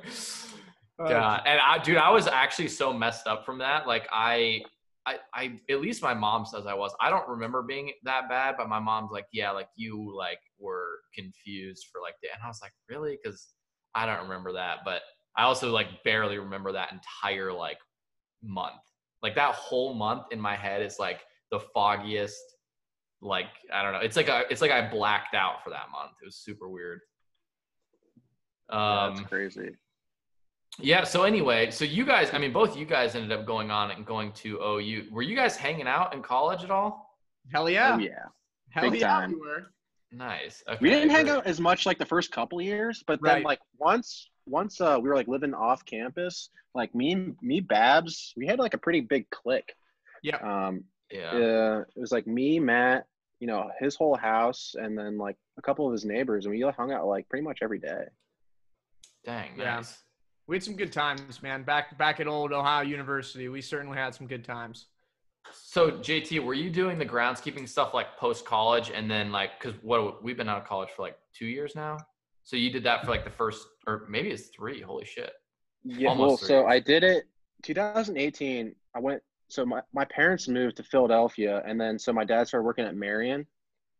God, 0.98 1.42
and 1.46 1.60
I, 1.60 1.78
dude, 1.78 1.96
I 1.96 2.10
was 2.10 2.26
actually 2.26 2.68
so 2.68 2.92
messed 2.92 3.26
up 3.26 3.44
from 3.44 3.58
that. 3.58 3.86
Like, 3.86 4.08
I, 4.10 4.62
I, 5.06 5.16
I, 5.32 5.60
at 5.70 5.80
least 5.80 6.02
my 6.02 6.12
mom 6.12 6.44
says 6.44 6.66
I 6.66 6.74
was. 6.74 6.92
I 7.00 7.08
don't 7.08 7.28
remember 7.28 7.62
being 7.62 7.92
that 8.04 8.28
bad, 8.28 8.56
but 8.58 8.68
my 8.68 8.80
mom's 8.80 9.12
like, 9.12 9.26
yeah, 9.32 9.50
like 9.52 9.68
you, 9.76 10.12
like 10.16 10.40
were 10.58 11.00
confused 11.14 11.86
for 11.92 12.00
like, 12.00 12.14
the, 12.22 12.28
and 12.32 12.42
I 12.42 12.48
was 12.48 12.60
like, 12.60 12.72
really? 12.88 13.16
Because 13.22 13.48
I 13.94 14.06
don't 14.06 14.22
remember 14.22 14.52
that, 14.54 14.78
but 14.84 15.02
I 15.36 15.44
also 15.44 15.70
like 15.70 16.02
barely 16.04 16.38
remember 16.38 16.72
that 16.72 16.92
entire 16.92 17.52
like 17.52 17.78
month. 18.42 18.74
Like 19.22 19.34
that 19.36 19.54
whole 19.54 19.94
month 19.94 20.24
in 20.32 20.40
my 20.40 20.56
head 20.56 20.82
is 20.82 20.98
like 20.98 21.20
the 21.50 21.60
foggiest. 21.74 22.42
Like 23.20 23.46
I 23.72 23.82
don't 23.82 23.92
know. 23.92 24.00
It's 24.00 24.16
like 24.16 24.28
a, 24.28 24.44
it's 24.50 24.60
like 24.60 24.70
I 24.70 24.88
blacked 24.88 25.34
out 25.34 25.64
for 25.64 25.70
that 25.70 25.90
month. 25.90 26.12
It 26.22 26.24
was 26.24 26.36
super 26.36 26.68
weird. 26.68 27.00
Um, 28.70 29.16
That's 29.16 29.28
crazy. 29.28 29.70
yeah. 30.78 31.04
So 31.04 31.24
anyway, 31.24 31.70
so 31.70 31.84
you 31.84 32.04
guys, 32.04 32.30
I 32.32 32.38
mean, 32.38 32.52
both 32.52 32.76
you 32.76 32.84
guys 32.84 33.14
ended 33.14 33.32
up 33.32 33.46
going 33.46 33.70
on 33.70 33.90
and 33.90 34.04
going 34.06 34.32
to 34.32 34.58
OU. 34.62 35.06
Were 35.10 35.22
you 35.22 35.34
guys 35.34 35.56
hanging 35.56 35.88
out 35.88 36.14
in 36.14 36.22
college 36.22 36.62
at 36.62 36.70
all? 36.70 37.16
Hell 37.52 37.68
yeah. 37.68 37.94
Oh 37.94 37.98
yeah. 37.98 38.10
Hell 38.70 38.90
big 38.90 39.00
yeah. 39.00 39.08
time. 39.08 39.32
we 39.32 39.40
were. 39.40 39.72
Nice. 40.12 40.62
Okay. 40.68 40.78
we 40.80 40.88
didn't 40.88 41.10
hang 41.10 41.28
out 41.28 41.46
as 41.46 41.60
much 41.60 41.84
like 41.84 41.98
the 41.98 42.06
first 42.06 42.32
couple 42.32 42.60
years, 42.60 43.02
but 43.06 43.20
then 43.22 43.42
like 43.42 43.60
once 43.78 44.30
once 44.46 44.80
uh, 44.80 44.98
we 45.00 45.08
were 45.08 45.14
like 45.14 45.28
living 45.28 45.54
off 45.54 45.84
campus, 45.84 46.50
like 46.74 46.94
me 46.94 47.34
me 47.42 47.60
Babs, 47.60 48.32
we 48.36 48.46
had 48.46 48.58
like 48.58 48.74
a 48.74 48.78
pretty 48.78 49.00
big 49.00 49.28
clique. 49.30 49.74
Yeah. 50.22 50.36
Um, 50.36 50.84
Yeah. 51.10 51.30
uh, 51.30 51.84
it 51.96 52.00
was 52.00 52.12
like 52.12 52.26
me, 52.26 52.58
Matt, 52.60 53.06
you 53.40 53.46
know, 53.46 53.70
his 53.80 53.96
whole 53.96 54.16
house, 54.16 54.74
and 54.78 54.96
then 54.96 55.16
like 55.16 55.36
a 55.58 55.62
couple 55.62 55.86
of 55.86 55.92
his 55.92 56.04
neighbors, 56.04 56.44
and 56.44 56.54
we 56.54 56.60
hung 56.76 56.92
out 56.92 57.06
like 57.06 57.28
pretty 57.28 57.44
much 57.44 57.60
every 57.62 57.78
day. 57.78 58.04
Dang. 59.24 59.50
Yeah. 59.56 59.76
Nice. 59.76 60.02
We 60.46 60.56
had 60.56 60.64
some 60.64 60.76
good 60.76 60.92
times, 60.92 61.42
man. 61.42 61.62
Back 61.62 61.98
back 61.98 62.20
at 62.20 62.26
old 62.26 62.52
Ohio 62.52 62.82
University, 62.82 63.48
we 63.48 63.60
certainly 63.60 63.98
had 63.98 64.14
some 64.14 64.26
good 64.26 64.44
times. 64.44 64.86
So 65.52 65.90
JT, 65.90 66.42
were 66.44 66.54
you 66.54 66.70
doing 66.70 66.98
the 66.98 67.06
groundskeeping 67.06 67.68
stuff 67.68 67.94
like 67.94 68.16
post 68.16 68.44
college, 68.44 68.90
and 68.94 69.10
then 69.10 69.30
like, 69.30 69.60
cause 69.60 69.74
what 69.82 70.22
we've 70.22 70.36
been 70.36 70.48
out 70.48 70.62
of 70.62 70.66
college 70.66 70.88
for 70.94 71.02
like 71.02 71.16
two 71.34 71.46
years 71.46 71.74
now. 71.74 71.98
So 72.44 72.56
you 72.56 72.70
did 72.70 72.82
that 72.84 73.04
for 73.04 73.10
like 73.10 73.24
the 73.24 73.30
first, 73.30 73.66
or 73.86 74.06
maybe 74.08 74.30
it's 74.30 74.48
three. 74.48 74.80
Holy 74.80 75.04
shit. 75.04 75.32
Yeah. 75.84 76.08
Almost 76.08 76.28
well, 76.28 76.36
three 76.38 76.48
so. 76.48 76.66
I 76.66 76.80
did 76.80 77.04
it 77.04 77.24
2018. 77.62 78.74
I 78.94 79.00
went. 79.00 79.22
So 79.48 79.64
my 79.66 79.82
my 79.92 80.04
parents 80.04 80.48
moved 80.48 80.76
to 80.76 80.82
Philadelphia, 80.82 81.62
and 81.66 81.80
then 81.80 81.98
so 81.98 82.12
my 82.12 82.24
dad 82.24 82.48
started 82.48 82.64
working 82.66 82.84
at 82.84 82.96
Merion, 82.96 83.46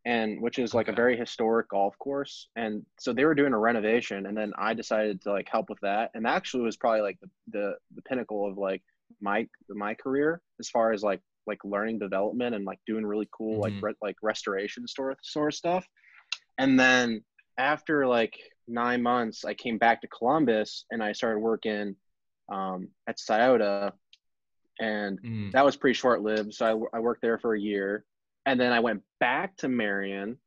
and 0.07 0.41
which 0.43 0.59
is 0.59 0.75
like 0.75 0.89
a 0.89 0.93
very 0.93 1.17
historic 1.17 1.71
golf 1.71 1.99
course. 1.99 2.49
And 2.57 2.85
so 2.99 3.13
they 3.13 3.25
were 3.25 3.35
doing 3.35 3.53
a 3.55 3.59
renovation, 3.59 4.27
and 4.27 4.37
then 4.37 4.53
I 4.59 4.75
decided 4.75 5.23
to 5.23 5.33
like 5.33 5.49
help 5.51 5.71
with 5.71 5.81
that. 5.83 6.11
And 6.15 6.25
that 6.27 6.37
actually, 6.37 6.65
was 6.65 6.77
probably 6.77 7.03
like 7.03 7.19
the 7.21 7.31
the, 7.49 7.75
the 7.97 8.03
pinnacle 8.03 8.47
of 8.51 8.59
like 8.59 8.83
my 9.21 9.49
my 9.71 9.95
career 9.95 10.43
as 10.61 10.71
far 10.71 10.93
as 10.93 11.03
like 11.03 11.21
like 11.47 11.61
learning 11.65 11.99
development 11.99 12.55
and 12.55 12.65
like 12.65 12.81
doing 12.87 13.07
really 13.07 13.29
cool 13.37 13.61
Mhm. 13.61 13.63
like 13.63 13.75
re- 13.83 13.95
like 14.03 14.17
restoration 14.23 14.87
store 14.89 15.11
of 15.13 15.19
stuff. 15.55 15.87
And 16.59 16.79
then 16.79 17.25
after 17.59 18.07
like 18.07 18.39
nine 18.67 19.03
months, 19.03 19.45
I 19.45 19.55
came 19.55 19.79
back 19.79 20.01
to 20.03 20.09
Columbus 20.09 20.85
and 20.91 21.03
I 21.03 21.13
started 21.13 21.41
working 21.41 21.97
um, 22.51 22.89
at 23.07 23.19
Scioto, 23.19 23.93
and 24.81 25.21
Mm. 25.23 25.53
that 25.53 25.65
was 25.65 25.77
pretty 25.77 25.95
short 25.95 26.23
lived. 26.23 26.55
So 26.55 26.89
I, 26.93 26.99
I 26.99 27.01
worked 27.01 27.23
there 27.23 27.39
for 27.39 27.55
a 27.55 27.61
year, 27.61 28.05
and 28.47 28.59
then 28.61 28.73
I 28.73 28.81
went 28.81 29.03
back 29.21 29.57
to 29.59 29.69
Merion 29.69 30.39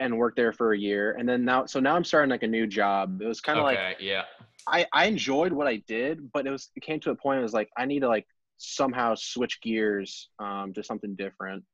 and 0.00 0.16
worked 0.16 0.36
there 0.36 0.52
for 0.52 0.72
a 0.72 0.78
year, 0.78 1.16
and 1.18 1.28
then 1.28 1.44
now 1.44 1.66
so 1.66 1.80
now 1.80 1.96
I'm 1.96 2.04
starting 2.04 2.30
like 2.30 2.42
a 2.42 2.48
new 2.48 2.66
job. 2.66 3.20
It 3.20 3.26
was 3.26 3.40
kind 3.40 3.58
of 3.58 3.64
like 3.64 3.78
yeah. 4.00 4.24
I, 4.66 4.86
I 4.92 5.06
enjoyed 5.06 5.52
what 5.52 5.66
I 5.66 5.76
did, 5.86 6.30
but 6.32 6.46
it 6.46 6.50
was 6.50 6.70
it 6.76 6.82
came 6.82 7.00
to 7.00 7.10
a 7.10 7.14
point 7.16 7.40
it 7.40 7.42
was 7.42 7.54
like 7.54 7.70
I 7.76 7.84
need 7.86 8.00
to 8.00 8.08
like 8.08 8.26
somehow 8.58 9.14
switch 9.16 9.60
gears 9.60 10.28
um, 10.38 10.72
to 10.74 10.82
something 10.82 11.14
different. 11.16 11.64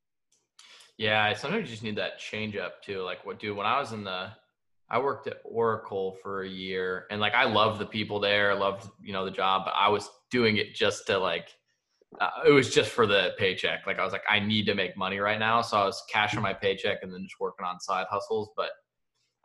Yeah, 0.96 1.24
I 1.24 1.34
sometimes 1.34 1.68
you 1.68 1.72
just 1.72 1.82
need 1.82 1.96
that 1.96 2.18
change 2.18 2.56
up 2.56 2.82
too. 2.82 3.02
Like 3.02 3.26
what 3.26 3.38
dude, 3.40 3.56
when 3.56 3.66
I 3.66 3.80
was 3.80 3.92
in 3.92 4.04
the 4.04 4.28
I 4.88 4.98
worked 4.98 5.26
at 5.26 5.40
Oracle 5.44 6.16
for 6.22 6.42
a 6.42 6.48
year 6.48 7.06
and 7.10 7.20
like 7.20 7.34
I 7.34 7.44
loved 7.44 7.80
the 7.80 7.86
people 7.86 8.20
there, 8.20 8.52
I 8.52 8.54
loved, 8.54 8.88
you 9.02 9.12
know, 9.12 9.24
the 9.24 9.30
job, 9.30 9.62
but 9.64 9.74
I 9.76 9.88
was 9.88 10.08
doing 10.30 10.58
it 10.58 10.74
just 10.74 11.06
to 11.08 11.18
like 11.18 11.48
uh, 12.20 12.30
it 12.46 12.50
was 12.50 12.72
just 12.72 12.90
for 12.90 13.06
the 13.06 13.32
paycheck. 13.38 13.86
Like 13.86 13.98
I 13.98 14.04
was 14.04 14.12
like 14.12 14.24
I 14.28 14.38
need 14.40 14.66
to 14.66 14.74
make 14.74 14.96
money 14.96 15.18
right 15.18 15.38
now, 15.38 15.62
so 15.62 15.76
I 15.76 15.84
was 15.84 16.02
cashing 16.10 16.42
my 16.42 16.52
paycheck 16.52 16.98
and 17.02 17.12
then 17.12 17.22
just 17.22 17.40
working 17.40 17.66
on 17.66 17.80
side 17.80 18.06
hustles, 18.10 18.50
but 18.56 18.70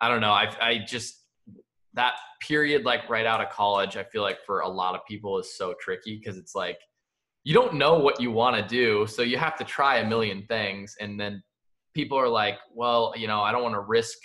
I 0.01 0.09
don't 0.09 0.21
know. 0.21 0.31
I 0.31 0.51
I 0.61 0.77
just 0.87 1.23
that 1.93 2.13
period 2.41 2.85
like 2.85 3.09
right 3.09 3.25
out 3.25 3.41
of 3.41 3.49
college, 3.49 3.97
I 3.97 4.03
feel 4.03 4.21
like 4.21 4.37
for 4.45 4.61
a 4.61 4.67
lot 4.67 4.95
of 4.95 5.01
people 5.07 5.39
is 5.39 5.57
so 5.57 5.73
tricky 5.79 6.17
because 6.17 6.37
it's 6.37 6.55
like 6.55 6.77
you 7.43 7.53
don't 7.53 7.75
know 7.75 7.97
what 7.97 8.21
you 8.21 8.31
want 8.31 8.55
to 8.55 8.67
do, 8.67 9.07
so 9.07 9.21
you 9.21 9.37
have 9.37 9.57
to 9.57 9.63
try 9.63 9.97
a 9.97 10.07
million 10.07 10.45
things, 10.47 10.95
and 10.99 11.19
then 11.19 11.41
people 11.95 12.17
are 12.17 12.29
like, 12.29 12.59
well, 12.73 13.13
you 13.17 13.27
know, 13.27 13.41
I 13.41 13.51
don't 13.51 13.63
want 13.63 13.75
to 13.75 13.81
risk, 13.81 14.17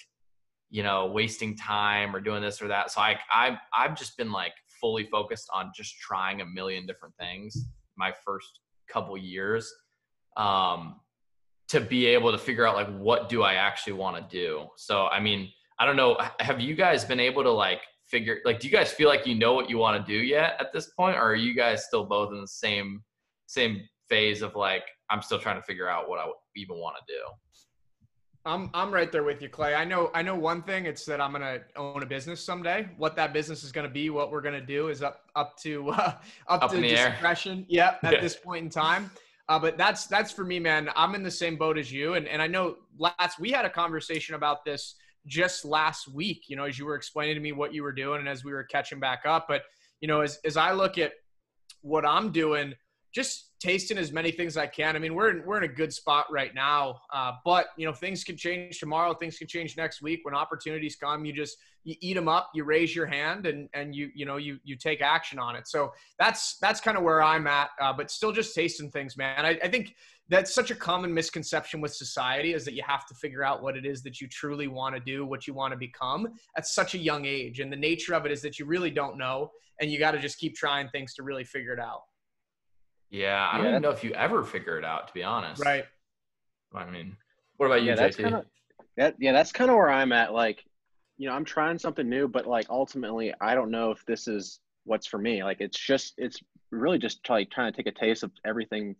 you 0.70 0.82
know, 0.82 1.06
wasting 1.06 1.56
time 1.56 2.14
or 2.14 2.20
doing 2.20 2.42
this 2.42 2.60
or 2.60 2.68
that. 2.68 2.90
So 2.90 3.00
I 3.00 3.18
I 3.30 3.58
I've 3.76 3.96
just 3.96 4.18
been 4.18 4.32
like 4.32 4.52
fully 4.80 5.04
focused 5.04 5.48
on 5.54 5.72
just 5.74 5.96
trying 5.98 6.42
a 6.42 6.46
million 6.46 6.84
different 6.86 7.14
things 7.18 7.56
my 7.96 8.12
first 8.24 8.60
couple 8.88 9.16
years 9.16 9.72
um 10.36 10.96
to 11.68 11.80
be 11.80 12.06
able 12.06 12.30
to 12.30 12.38
figure 12.38 12.66
out 12.66 12.74
like 12.74 12.94
what 12.98 13.28
do 13.28 13.42
I 13.42 13.54
actually 13.54 13.94
want 13.94 14.16
to 14.16 14.36
do. 14.36 14.66
So 14.76 15.06
I 15.06 15.20
mean, 15.20 15.50
I 15.78 15.86
don't 15.86 15.96
know, 15.96 16.16
have 16.40 16.60
you 16.60 16.74
guys 16.74 17.04
been 17.04 17.20
able 17.20 17.42
to 17.42 17.50
like 17.50 17.80
figure 18.06 18.40
like 18.44 18.60
do 18.60 18.68
you 18.68 18.72
guys 18.72 18.92
feel 18.92 19.08
like 19.08 19.26
you 19.26 19.34
know 19.34 19.54
what 19.54 19.70
you 19.70 19.78
want 19.78 20.04
to 20.04 20.12
do 20.12 20.18
yet 20.18 20.56
at 20.60 20.72
this 20.72 20.90
point 20.90 21.16
or 21.16 21.22
are 21.22 21.34
you 21.34 21.54
guys 21.54 21.84
still 21.86 22.04
both 22.04 22.32
in 22.32 22.40
the 22.40 22.46
same 22.46 23.02
same 23.46 23.80
phase 24.08 24.42
of 24.42 24.54
like 24.54 24.84
I'm 25.10 25.22
still 25.22 25.38
trying 25.38 25.56
to 25.56 25.62
figure 25.62 25.88
out 25.88 26.08
what 26.08 26.18
I 26.18 26.26
even 26.56 26.76
want 26.76 26.96
to 26.96 27.12
do? 27.12 27.20
I'm 28.46 28.68
I'm 28.74 28.92
right 28.92 29.10
there 29.10 29.22
with 29.22 29.40
you, 29.40 29.48
Clay. 29.48 29.74
I 29.74 29.84
know 29.84 30.10
I 30.14 30.20
know 30.22 30.34
one 30.34 30.62
thing. 30.62 30.84
It's 30.84 31.04
that 31.06 31.20
I'm 31.20 31.32
gonna 31.32 31.60
own 31.76 32.02
a 32.02 32.06
business 32.06 32.44
someday. 32.44 32.88
What 32.98 33.16
that 33.16 33.32
business 33.32 33.64
is 33.64 33.72
gonna 33.72 33.88
be, 33.88 34.10
what 34.10 34.30
we're 34.30 34.42
gonna 34.42 34.60
do, 34.60 34.88
is 34.88 35.02
up 35.02 35.22
up 35.34 35.56
to 35.60 35.90
uh, 35.90 35.94
up, 36.48 36.62
Up 36.64 36.70
to 36.70 36.76
in 36.76 36.82
the 36.82 36.90
air. 36.96 37.10
discretion. 37.10 37.64
Yep, 37.68 38.00
at 38.04 38.12
Yeah. 38.14 38.20
this 38.20 38.36
point 38.36 38.64
in 38.64 38.70
time. 38.70 39.10
Uh, 39.48 39.58
but 39.58 39.78
that's 39.78 40.06
that's 40.06 40.30
for 40.30 40.44
me, 40.44 40.58
man. 40.58 40.90
I'm 40.94 41.14
in 41.14 41.22
the 41.22 41.30
same 41.30 41.56
boat 41.56 41.78
as 41.78 41.90
you, 41.90 42.14
and 42.14 42.28
and 42.28 42.42
I 42.42 42.46
know 42.46 42.76
last 42.98 43.38
we 43.40 43.50
had 43.50 43.64
a 43.64 43.70
conversation 43.70 44.34
about 44.34 44.64
this 44.64 44.96
just 45.26 45.64
last 45.64 46.08
week. 46.08 46.44
You 46.48 46.56
know, 46.56 46.64
as 46.64 46.78
you 46.78 46.84
were 46.84 46.96
explaining 46.96 47.34
to 47.36 47.40
me 47.40 47.52
what 47.52 47.72
you 47.72 47.82
were 47.82 47.92
doing, 47.92 48.20
and 48.20 48.28
as 48.28 48.44
we 48.44 48.52
were 48.52 48.64
catching 48.64 49.00
back 49.00 49.22
up. 49.26 49.46
But 49.48 49.62
you 50.00 50.08
know, 50.08 50.20
as 50.20 50.38
as 50.44 50.58
I 50.58 50.72
look 50.72 50.98
at 50.98 51.12
what 51.80 52.04
I'm 52.06 52.30
doing, 52.30 52.74
just 53.14 53.53
tasting 53.64 53.96
as 53.96 54.12
many 54.12 54.30
things 54.30 54.58
as 54.58 54.58
I 54.58 54.66
can. 54.66 54.94
I 54.94 54.98
mean, 54.98 55.14
we're 55.14 55.30
in, 55.30 55.46
we're 55.46 55.56
in 55.56 55.64
a 55.64 55.74
good 55.74 55.90
spot 55.90 56.26
right 56.30 56.54
now, 56.54 57.00
uh, 57.12 57.32
but 57.46 57.68
you 57.78 57.86
know 57.86 57.94
things 57.94 58.22
can 58.22 58.36
change 58.36 58.78
tomorrow. 58.78 59.14
Things 59.14 59.38
can 59.38 59.48
change 59.48 59.74
next 59.78 60.02
week. 60.02 60.20
When 60.22 60.34
opportunities 60.34 60.96
come, 60.96 61.24
you 61.24 61.32
just 61.32 61.56
you 61.82 61.94
eat 62.00 62.12
them 62.12 62.28
up. 62.28 62.50
You 62.54 62.64
raise 62.64 62.94
your 62.94 63.06
hand 63.06 63.46
and 63.46 63.70
and 63.72 63.94
you 63.94 64.10
you 64.14 64.26
know 64.26 64.36
you 64.36 64.58
you 64.64 64.76
take 64.76 65.00
action 65.00 65.38
on 65.38 65.56
it. 65.56 65.66
So 65.66 65.92
that's 66.18 66.58
that's 66.58 66.78
kind 66.78 66.98
of 66.98 67.04
where 67.04 67.22
I'm 67.22 67.46
at. 67.46 67.70
Uh, 67.80 67.94
but 67.94 68.10
still, 68.10 68.32
just 68.32 68.54
tasting 68.54 68.90
things, 68.90 69.16
man. 69.16 69.46
I, 69.46 69.58
I 69.64 69.68
think 69.68 69.94
that's 70.28 70.54
such 70.54 70.70
a 70.70 70.74
common 70.74 71.12
misconception 71.12 71.80
with 71.80 71.94
society 71.94 72.52
is 72.52 72.66
that 72.66 72.74
you 72.74 72.82
have 72.86 73.06
to 73.06 73.14
figure 73.14 73.42
out 73.42 73.62
what 73.62 73.78
it 73.78 73.86
is 73.86 74.02
that 74.02 74.20
you 74.20 74.28
truly 74.28 74.68
want 74.68 74.94
to 74.94 75.00
do, 75.00 75.24
what 75.24 75.46
you 75.46 75.54
want 75.54 75.72
to 75.72 75.78
become 75.78 76.28
at 76.56 76.66
such 76.66 76.94
a 76.94 76.98
young 76.98 77.24
age. 77.24 77.60
And 77.60 77.72
the 77.72 77.76
nature 77.76 78.14
of 78.14 78.26
it 78.26 78.32
is 78.32 78.42
that 78.42 78.58
you 78.58 78.66
really 78.66 78.90
don't 78.90 79.16
know, 79.16 79.50
and 79.80 79.90
you 79.90 79.98
got 79.98 80.12
to 80.12 80.18
just 80.18 80.38
keep 80.38 80.54
trying 80.54 80.88
things 80.90 81.14
to 81.14 81.22
really 81.22 81.44
figure 81.44 81.72
it 81.72 81.80
out. 81.80 82.02
Yeah, 83.14 83.48
I 83.52 83.58
don't 83.58 83.68
even 83.68 83.82
know 83.82 83.90
if 83.90 84.02
you 84.02 84.12
ever 84.14 84.42
figure 84.42 84.76
it 84.76 84.84
out, 84.84 85.06
to 85.06 85.14
be 85.14 85.22
honest. 85.22 85.64
Right. 85.64 85.84
I 86.74 86.90
mean, 86.90 87.16
what 87.58 87.66
about 87.66 87.82
you, 87.82 87.90
yeah, 87.90 87.94
that's 87.94 88.16
JT? 88.16 88.22
kind 88.24 88.34
of 88.34 88.46
that. 88.96 89.14
Yeah, 89.20 89.30
that's 89.30 89.52
kind 89.52 89.70
of 89.70 89.76
where 89.76 89.88
I'm 89.88 90.10
at. 90.10 90.32
Like, 90.32 90.64
you 91.16 91.28
know, 91.28 91.34
I'm 91.34 91.44
trying 91.44 91.78
something 91.78 92.08
new, 92.08 92.26
but 92.26 92.44
like 92.44 92.66
ultimately, 92.70 93.32
I 93.40 93.54
don't 93.54 93.70
know 93.70 93.92
if 93.92 94.04
this 94.04 94.26
is 94.26 94.58
what's 94.82 95.06
for 95.06 95.18
me. 95.18 95.44
Like, 95.44 95.58
it's 95.60 95.78
just, 95.78 96.14
it's 96.18 96.40
really 96.72 96.98
just 96.98 97.20
like 97.30 97.50
trying 97.50 97.72
to 97.72 97.76
take 97.76 97.86
a 97.86 97.96
taste 97.96 98.24
of 98.24 98.32
everything 98.44 98.96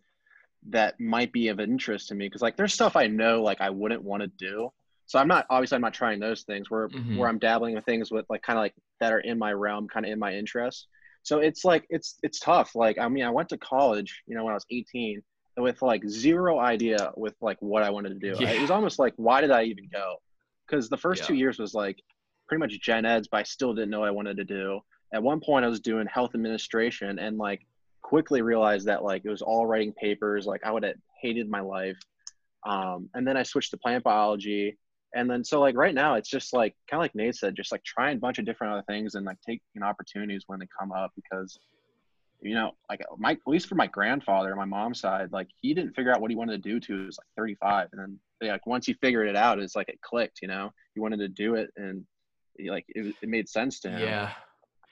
that 0.69 0.97
might 0.97 1.33
be 1.33 1.49
of 1.49 1.59
interest 1.59 2.07
to 2.07 2.15
me. 2.15 2.27
Because 2.27 2.41
like, 2.41 2.55
there's 2.55 2.73
stuff 2.73 2.95
I 2.95 3.07
know 3.07 3.43
like 3.43 3.59
I 3.59 3.69
wouldn't 3.69 4.01
want 4.01 4.21
to 4.23 4.27
do. 4.27 4.71
So 5.07 5.19
I'm 5.19 5.27
not 5.27 5.45
obviously 5.49 5.75
I'm 5.75 5.81
not 5.81 5.93
trying 5.93 6.21
those 6.21 6.43
things 6.43 6.71
where 6.71 6.87
Mhm. 6.87 7.17
where 7.17 7.27
I'm 7.27 7.37
dabbling 7.37 7.75
with 7.75 7.83
things 7.83 8.11
with 8.11 8.25
like 8.29 8.43
kind 8.43 8.57
of 8.57 8.63
like 8.63 8.75
that 9.01 9.11
are 9.11 9.19
in 9.19 9.37
my 9.37 9.51
realm, 9.51 9.89
kind 9.89 10.05
of 10.05 10.11
in 10.13 10.19
my 10.19 10.33
interest. 10.33 10.87
So 11.25 11.39
it's 11.39 11.65
like 11.65 11.85
it's 11.89 12.19
it's 12.21 12.39
tough. 12.39 12.75
Like 12.75 12.99
I 12.99 13.07
mean, 13.09 13.23
I 13.25 13.31
went 13.31 13.49
to 13.49 13.57
college, 13.57 14.21
you 14.27 14.35
know, 14.35 14.43
when 14.45 14.51
I 14.51 14.55
was 14.55 14.65
18, 14.69 15.21
with 15.57 15.81
like 15.81 16.07
zero 16.07 16.59
idea 16.59 17.11
with 17.17 17.33
like 17.41 17.57
what 17.61 17.81
I 17.81 17.89
wanted 17.89 18.09
to 18.09 18.33
do. 18.33 18.37
Yeah. 18.39 18.51
It 18.51 18.61
was 18.61 18.69
almost 18.69 18.99
like, 18.99 19.13
why 19.17 19.41
did 19.41 19.49
I 19.49 19.63
even 19.63 19.89
go? 19.91 20.17
Because 20.67 20.87
the 20.87 20.97
first 20.97 21.21
Yeah. 21.21 21.27
two 21.27 21.33
years 21.33 21.57
was 21.57 21.73
like 21.73 21.97
pretty 22.47 22.59
much 22.59 22.79
gen 22.79 23.05
eds, 23.05 23.27
but 23.27 23.37
I 23.37 23.43
still 23.43 23.73
didn't 23.73 23.89
know 23.89 24.01
what 24.01 24.07
I 24.07 24.11
wanted 24.11 24.37
to 24.37 24.45
do. 24.45 24.79
At 25.13 25.23
one 25.23 25.39
point, 25.39 25.65
I 25.65 25.67
was 25.67 25.79
doing 25.79 26.05
health 26.05 26.35
administration 26.35 27.17
and 27.17 27.39
like 27.39 27.65
quickly 28.03 28.43
realized 28.43 28.85
that 28.85 29.03
like 29.03 29.23
it 29.25 29.29
was 29.31 29.41
all 29.41 29.65
writing 29.65 29.93
papers. 29.93 30.45
Like 30.45 30.61
I 30.63 30.71
would 30.71 30.83
have 30.83 30.95
hated 31.21 31.49
my 31.49 31.61
life. 31.61 31.97
Um, 32.67 33.09
and 33.15 33.27
then 33.27 33.35
I 33.35 33.41
switched 33.41 33.71
to 33.71 33.77
plant 33.77 34.03
biology. 34.03 34.77
And 35.15 35.29
then 35.29 35.43
so 35.43 35.61
like 35.61 35.75
right 35.77 35.95
now 35.95 36.15
it's 36.15 36.29
just 36.29 36.53
like 36.53 36.75
kind 36.89 36.99
of 36.99 37.03
like 37.05 37.15
Nate 37.15 37.35
said, 37.35 37.55
just 37.55 37.71
like 37.71 37.83
trying 37.83 38.17
a 38.17 38.19
bunch 38.19 38.37
of 38.37 38.45
different 38.45 38.73
other 38.73 38.83
things 38.87 39.15
and 39.15 39.25
like 39.25 39.37
taking 39.45 39.81
opportunities 39.81 40.43
when 40.47 40.59
they 40.59 40.67
come 40.77 40.91
up 40.91 41.11
because 41.15 41.57
you 42.41 42.53
know, 42.53 42.71
like 42.89 43.01
my 43.17 43.31
at 43.31 43.39
least 43.47 43.67
for 43.67 43.75
my 43.75 43.87
grandfather 43.87 44.55
my 44.55 44.65
mom's 44.65 44.99
side, 44.99 45.31
like 45.31 45.47
he 45.61 45.73
didn't 45.73 45.93
figure 45.93 46.13
out 46.13 46.21
what 46.21 46.29
he 46.29 46.37
wanted 46.37 46.61
to 46.63 46.69
do 46.69 46.79
he 46.85 47.05
was 47.05 47.17
like 47.17 47.27
35, 47.37 47.89
and 47.91 48.19
then 48.41 48.49
like 48.49 48.67
once 48.67 48.85
he 48.85 48.93
figured 48.93 49.27
it 49.27 49.35
out, 49.35 49.59
it's 49.59 49.75
like 49.75 49.89
it 49.89 49.99
clicked. 50.01 50.41
You 50.41 50.49
know, 50.49 50.71
he 50.93 50.99
wanted 50.99 51.17
to 51.17 51.27
do 51.27 51.55
it, 51.55 51.71
and 51.77 52.05
he, 52.57 52.69
like 52.69 52.85
it, 52.89 53.15
it 53.21 53.29
made 53.29 53.49
sense 53.49 53.79
to 53.81 53.89
him. 53.89 54.01
Yeah. 54.01 54.31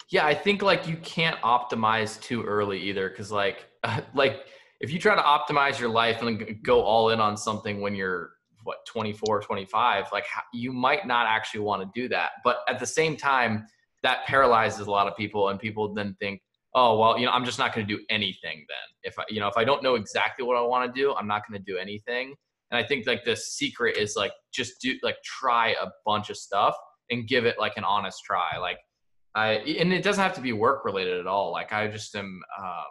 Yeah, 0.09 0.25
I 0.25 0.33
think 0.33 0.61
like 0.61 0.87
you 0.87 0.97
can't 0.97 1.39
optimize 1.41 2.19
too 2.21 2.43
early 2.43 2.79
either 2.81 3.09
cuz 3.09 3.31
like 3.31 3.67
like 4.13 4.45
if 4.79 4.91
you 4.91 4.99
try 4.99 5.15
to 5.15 5.21
optimize 5.21 5.79
your 5.79 5.89
life 5.89 6.21
and 6.21 6.61
go 6.63 6.81
all 6.81 7.09
in 7.09 7.19
on 7.19 7.37
something 7.37 7.81
when 7.81 7.95
you're 7.95 8.33
what 8.63 8.77
24, 8.87 9.41
25, 9.41 10.05
like 10.11 10.25
you 10.53 10.71
might 10.71 11.05
not 11.07 11.27
actually 11.27 11.61
want 11.61 11.81
to 11.81 12.01
do 12.01 12.07
that. 12.09 12.31
But 12.43 12.57
at 12.67 12.79
the 12.79 12.85
same 12.85 13.17
time, 13.17 13.65
that 14.03 14.25
paralyzes 14.25 14.87
a 14.87 14.91
lot 14.91 15.07
of 15.07 15.15
people 15.15 15.49
and 15.49 15.59
people 15.59 15.93
then 15.93 16.15
think, 16.19 16.41
"Oh, 16.75 16.97
well, 16.97 17.17
you 17.17 17.25
know, 17.25 17.31
I'm 17.31 17.45
just 17.45 17.59
not 17.59 17.73
going 17.73 17.87
to 17.87 17.97
do 17.97 18.03
anything 18.09 18.65
then. 18.67 18.87
If 19.03 19.17
I, 19.19 19.23
you 19.29 19.39
know, 19.39 19.47
if 19.47 19.57
I 19.57 19.63
don't 19.63 19.81
know 19.83 19.95
exactly 19.95 20.45
what 20.45 20.57
I 20.57 20.61
want 20.61 20.93
to 20.93 21.01
do, 21.01 21.13
I'm 21.15 21.27
not 21.27 21.47
going 21.47 21.59
to 21.59 21.71
do 21.71 21.77
anything." 21.77 22.35
And 22.71 22.83
I 22.83 22.87
think 22.87 23.05
like 23.05 23.23
the 23.23 23.35
secret 23.35 23.97
is 23.97 24.15
like 24.15 24.31
just 24.51 24.81
do 24.81 24.95
like 25.03 25.17
try 25.23 25.75
a 25.81 25.87
bunch 26.05 26.31
of 26.31 26.37
stuff 26.37 26.75
and 27.11 27.27
give 27.27 27.45
it 27.45 27.59
like 27.59 27.73
an 27.77 27.83
honest 27.83 28.23
try. 28.25 28.57
Like 28.59 28.79
I 29.35 29.53
and 29.53 29.93
it 29.93 30.03
doesn't 30.03 30.21
have 30.21 30.33
to 30.35 30.41
be 30.41 30.53
work 30.53 30.83
related 30.85 31.19
at 31.19 31.27
all. 31.27 31.51
Like 31.51 31.71
I 31.71 31.87
just 31.87 32.15
am 32.15 32.41
um, 32.59 32.85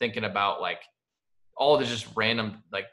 thinking 0.00 0.24
about 0.24 0.60
like 0.60 0.80
all 1.56 1.76
the 1.78 1.84
just 1.84 2.06
random 2.16 2.62
like 2.72 2.86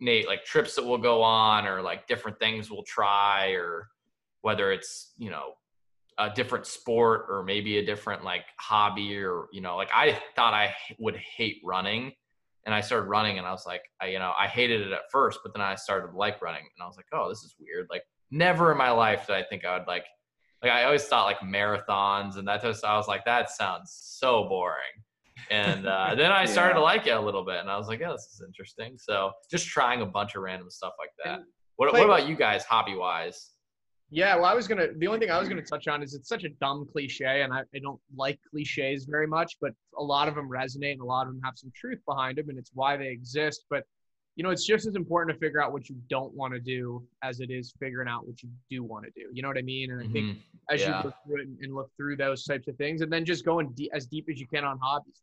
Nate 0.00 0.26
like 0.26 0.44
trips 0.44 0.74
that 0.74 0.84
we'll 0.84 0.98
go 0.98 1.22
on 1.22 1.66
or 1.66 1.82
like 1.82 2.06
different 2.06 2.38
things 2.38 2.70
we'll 2.70 2.82
try 2.82 3.50
or 3.50 3.88
whether 4.42 4.72
it's 4.72 5.12
you 5.18 5.30
know 5.30 5.52
a 6.18 6.30
different 6.30 6.66
sport 6.66 7.26
or 7.28 7.42
maybe 7.42 7.78
a 7.78 7.86
different 7.86 8.24
like 8.24 8.44
hobby 8.58 9.22
or 9.22 9.46
you 9.52 9.60
know 9.60 9.76
like 9.76 9.90
I 9.92 10.20
thought 10.36 10.54
I 10.54 10.74
would 10.98 11.16
hate 11.16 11.60
running 11.64 12.12
and 12.66 12.74
I 12.74 12.80
started 12.80 13.06
running 13.06 13.38
and 13.38 13.46
I 13.46 13.52
was 13.52 13.64
like 13.66 13.82
I 14.00 14.08
you 14.08 14.18
know 14.18 14.32
I 14.38 14.46
hated 14.46 14.82
it 14.82 14.92
at 14.92 15.10
first 15.10 15.40
but 15.42 15.52
then 15.54 15.62
I 15.62 15.74
started 15.76 16.14
like 16.14 16.42
running 16.42 16.62
and 16.62 16.82
I 16.82 16.86
was 16.86 16.96
like 16.96 17.06
oh 17.12 17.28
this 17.28 17.42
is 17.42 17.54
weird 17.58 17.86
like 17.90 18.02
never 18.30 18.72
in 18.72 18.78
my 18.78 18.90
life 18.90 19.26
did 19.26 19.36
I 19.36 19.42
think 19.44 19.64
I 19.64 19.78
would 19.78 19.86
like 19.86 20.04
like 20.62 20.72
I 20.72 20.84
always 20.84 21.04
thought 21.04 21.24
like 21.24 21.40
marathons 21.40 22.36
and 22.36 22.46
that 22.48 22.62
just 22.62 22.84
I 22.84 22.96
was 22.96 23.08
like 23.08 23.24
that 23.24 23.50
sounds 23.50 23.92
so 23.92 24.48
boring. 24.48 24.76
And 25.50 25.86
uh, 25.86 26.14
then 26.16 26.32
I 26.32 26.44
started 26.44 26.74
to 26.74 26.80
like 26.80 27.06
it 27.06 27.10
a 27.10 27.20
little 27.20 27.44
bit, 27.44 27.56
and 27.56 27.70
I 27.70 27.76
was 27.76 27.88
like, 27.88 28.00
"Yeah, 28.00 28.12
this 28.12 28.28
is 28.32 28.42
interesting." 28.46 28.96
So 28.98 29.32
just 29.50 29.66
trying 29.66 30.00
a 30.02 30.06
bunch 30.06 30.34
of 30.36 30.42
random 30.42 30.70
stuff 30.70 30.92
like 30.98 31.10
that. 31.24 31.40
What, 31.76 31.92
what 31.92 32.04
about 32.04 32.28
you 32.28 32.36
guys, 32.36 32.64
hobby 32.64 32.94
wise? 32.94 33.50
Yeah, 34.12 34.36
well, 34.36 34.44
I 34.46 34.54
was 34.54 34.66
gonna. 34.68 34.88
The 34.96 35.06
only 35.06 35.18
thing 35.20 35.30
I 35.30 35.38
was 35.38 35.48
gonna 35.48 35.62
touch 35.62 35.86
on 35.88 36.02
is 36.02 36.14
it's 36.14 36.28
such 36.28 36.44
a 36.44 36.48
dumb 36.60 36.86
cliche, 36.90 37.42
and 37.42 37.52
I, 37.52 37.60
I 37.74 37.78
don't 37.82 38.00
like 38.16 38.38
cliches 38.50 39.04
very 39.04 39.26
much, 39.26 39.56
but 39.60 39.72
a 39.96 40.02
lot 40.02 40.28
of 40.28 40.34
them 40.34 40.48
resonate, 40.48 40.92
and 40.92 41.00
a 41.00 41.04
lot 41.04 41.26
of 41.26 41.32
them 41.32 41.40
have 41.44 41.54
some 41.56 41.72
truth 41.74 42.00
behind 42.06 42.38
them, 42.38 42.48
and 42.48 42.58
it's 42.58 42.70
why 42.74 42.96
they 42.96 43.08
exist. 43.08 43.64
But 43.70 43.84
you 44.36 44.44
know, 44.44 44.50
it's 44.50 44.64
just 44.64 44.86
as 44.86 44.94
important 44.94 45.34
to 45.36 45.40
figure 45.44 45.62
out 45.62 45.72
what 45.72 45.88
you 45.88 45.96
don't 46.08 46.32
want 46.34 46.54
to 46.54 46.60
do 46.60 47.04
as 47.22 47.40
it 47.40 47.50
is 47.50 47.72
figuring 47.78 48.08
out 48.08 48.26
what 48.26 48.42
you 48.42 48.48
do 48.70 48.82
want 48.82 49.04
to 49.04 49.10
do. 49.14 49.28
You 49.32 49.42
know 49.42 49.48
what 49.48 49.58
I 49.58 49.62
mean? 49.62 49.90
And 49.92 50.00
I 50.00 50.06
think 50.08 50.26
Mhm. 50.26 50.36
as 50.70 50.80
Yeah. 50.80 50.96
you 50.98 51.02
go 51.04 51.12
through 51.26 51.42
it 51.42 51.46
and, 51.48 51.58
and 51.60 51.74
look 51.74 51.90
through 51.96 52.16
those 52.16 52.44
types 52.44 52.66
of 52.68 52.76
things, 52.76 53.02
and 53.02 53.12
then 53.12 53.24
just 53.24 53.44
going 53.44 53.70
de- 53.74 53.90
as 53.92 54.06
deep 54.06 54.26
as 54.30 54.40
you 54.40 54.46
can 54.46 54.64
on 54.64 54.78
hobbies, 54.78 55.22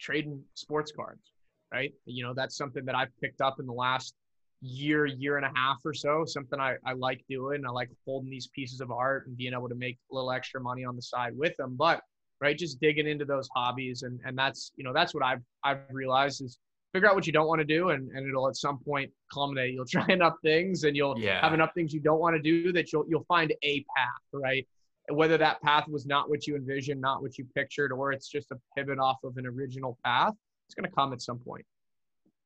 trading 0.00 0.42
sports 0.54 0.92
cards, 0.94 1.32
right? 1.72 1.92
You 2.06 2.24
know, 2.24 2.34
that's 2.34 2.56
something 2.56 2.84
that 2.86 2.94
I've 2.94 3.10
picked 3.20 3.40
up 3.40 3.56
in 3.60 3.66
the 3.66 3.72
last 3.72 4.14
year, 4.62 5.06
year 5.06 5.36
and 5.36 5.46
a 5.46 5.52
half 5.54 5.78
or 5.84 5.94
so. 5.94 6.24
Something 6.26 6.60
I, 6.60 6.76
I 6.84 6.92
like 6.94 7.22
doing. 7.28 7.64
I 7.66 7.70
like 7.70 7.90
holding 8.06 8.30
these 8.30 8.48
pieces 8.48 8.80
of 8.80 8.90
art 8.90 9.26
and 9.26 9.36
being 9.36 9.52
able 9.52 9.68
to 9.68 9.74
make 9.74 9.98
a 10.10 10.14
little 10.14 10.32
extra 10.32 10.60
money 10.60 10.84
on 10.84 10.96
the 10.96 11.02
side 11.02 11.32
with 11.36 11.56
them. 11.56 11.76
But 11.76 12.00
right, 12.40 12.56
just 12.56 12.80
digging 12.80 13.06
into 13.06 13.24
those 13.24 13.48
hobbies, 13.54 14.02
and 14.02 14.20
and 14.24 14.36
that's 14.36 14.72
you 14.76 14.84
know 14.84 14.92
that's 14.92 15.14
what 15.14 15.24
I've 15.24 15.42
I've 15.64 15.78
realized 15.90 16.42
is 16.42 16.58
figure 16.92 17.08
out 17.08 17.14
what 17.14 17.26
you 17.26 17.32
don't 17.32 17.46
want 17.46 17.60
to 17.60 17.64
do, 17.64 17.90
and 17.90 18.10
and 18.12 18.28
it'll 18.28 18.48
at 18.48 18.56
some 18.56 18.78
point 18.78 19.10
culminate. 19.32 19.74
You'll 19.74 19.84
try 19.98 20.06
enough 20.08 20.34
things, 20.42 20.84
and 20.84 20.96
you'll 20.96 21.18
Yeah. 21.18 21.40
have 21.42 21.54
enough 21.54 21.70
things 21.74 21.92
you 21.92 22.00
don't 22.00 22.20
want 22.20 22.36
to 22.36 22.42
do 22.42 22.72
that 22.72 22.92
you'll 22.92 23.04
you'll 23.08 23.24
find 23.24 23.52
a 23.62 23.84
path, 23.96 24.08
right? 24.32 24.66
Whether 25.10 25.38
that 25.38 25.60
path 25.62 25.88
was 25.88 26.06
not 26.06 26.28
what 26.28 26.46
you 26.46 26.56
envisioned, 26.56 27.00
not 27.00 27.22
what 27.22 27.38
you 27.38 27.46
pictured, 27.54 27.92
or 27.92 28.12
it's 28.12 28.28
just 28.28 28.50
a 28.52 28.56
pivot 28.76 28.98
off 28.98 29.18
of 29.24 29.36
an 29.36 29.46
original 29.46 29.98
path, 30.04 30.34
it's 30.66 30.74
going 30.74 30.88
to 30.88 30.94
come 30.94 31.12
at 31.12 31.20
some 31.20 31.38
point. 31.38 31.64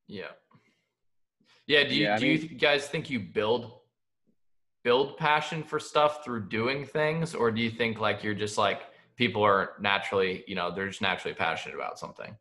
Yeah. 0.07 0.25
Yeah. 1.67 1.83
Do 1.87 1.95
you 1.95 2.03
Yeah, 2.03 2.15
I 2.15 2.19
do 2.19 2.27
you 2.27 2.37
guys 2.49 2.87
think 2.87 3.09
you 3.09 3.19
build 3.19 3.71
build 4.83 5.17
passion 5.17 5.63
for 5.63 5.79
stuff 5.79 6.23
through 6.23 6.47
doing 6.47 6.85
things, 6.85 7.33
or 7.33 7.51
do 7.51 7.61
you 7.61 7.71
think 7.71 7.99
like 7.99 8.23
you're 8.23 8.35
just 8.35 8.57
like 8.57 8.81
people 9.15 9.43
are 9.43 9.71
naturally, 9.79 10.43
you 10.47 10.55
know, 10.55 10.73
they're 10.73 10.87
just 10.87 11.01
naturally 11.01 11.33
passionate 11.33 11.75
about 11.75 11.97
something? 11.97 12.35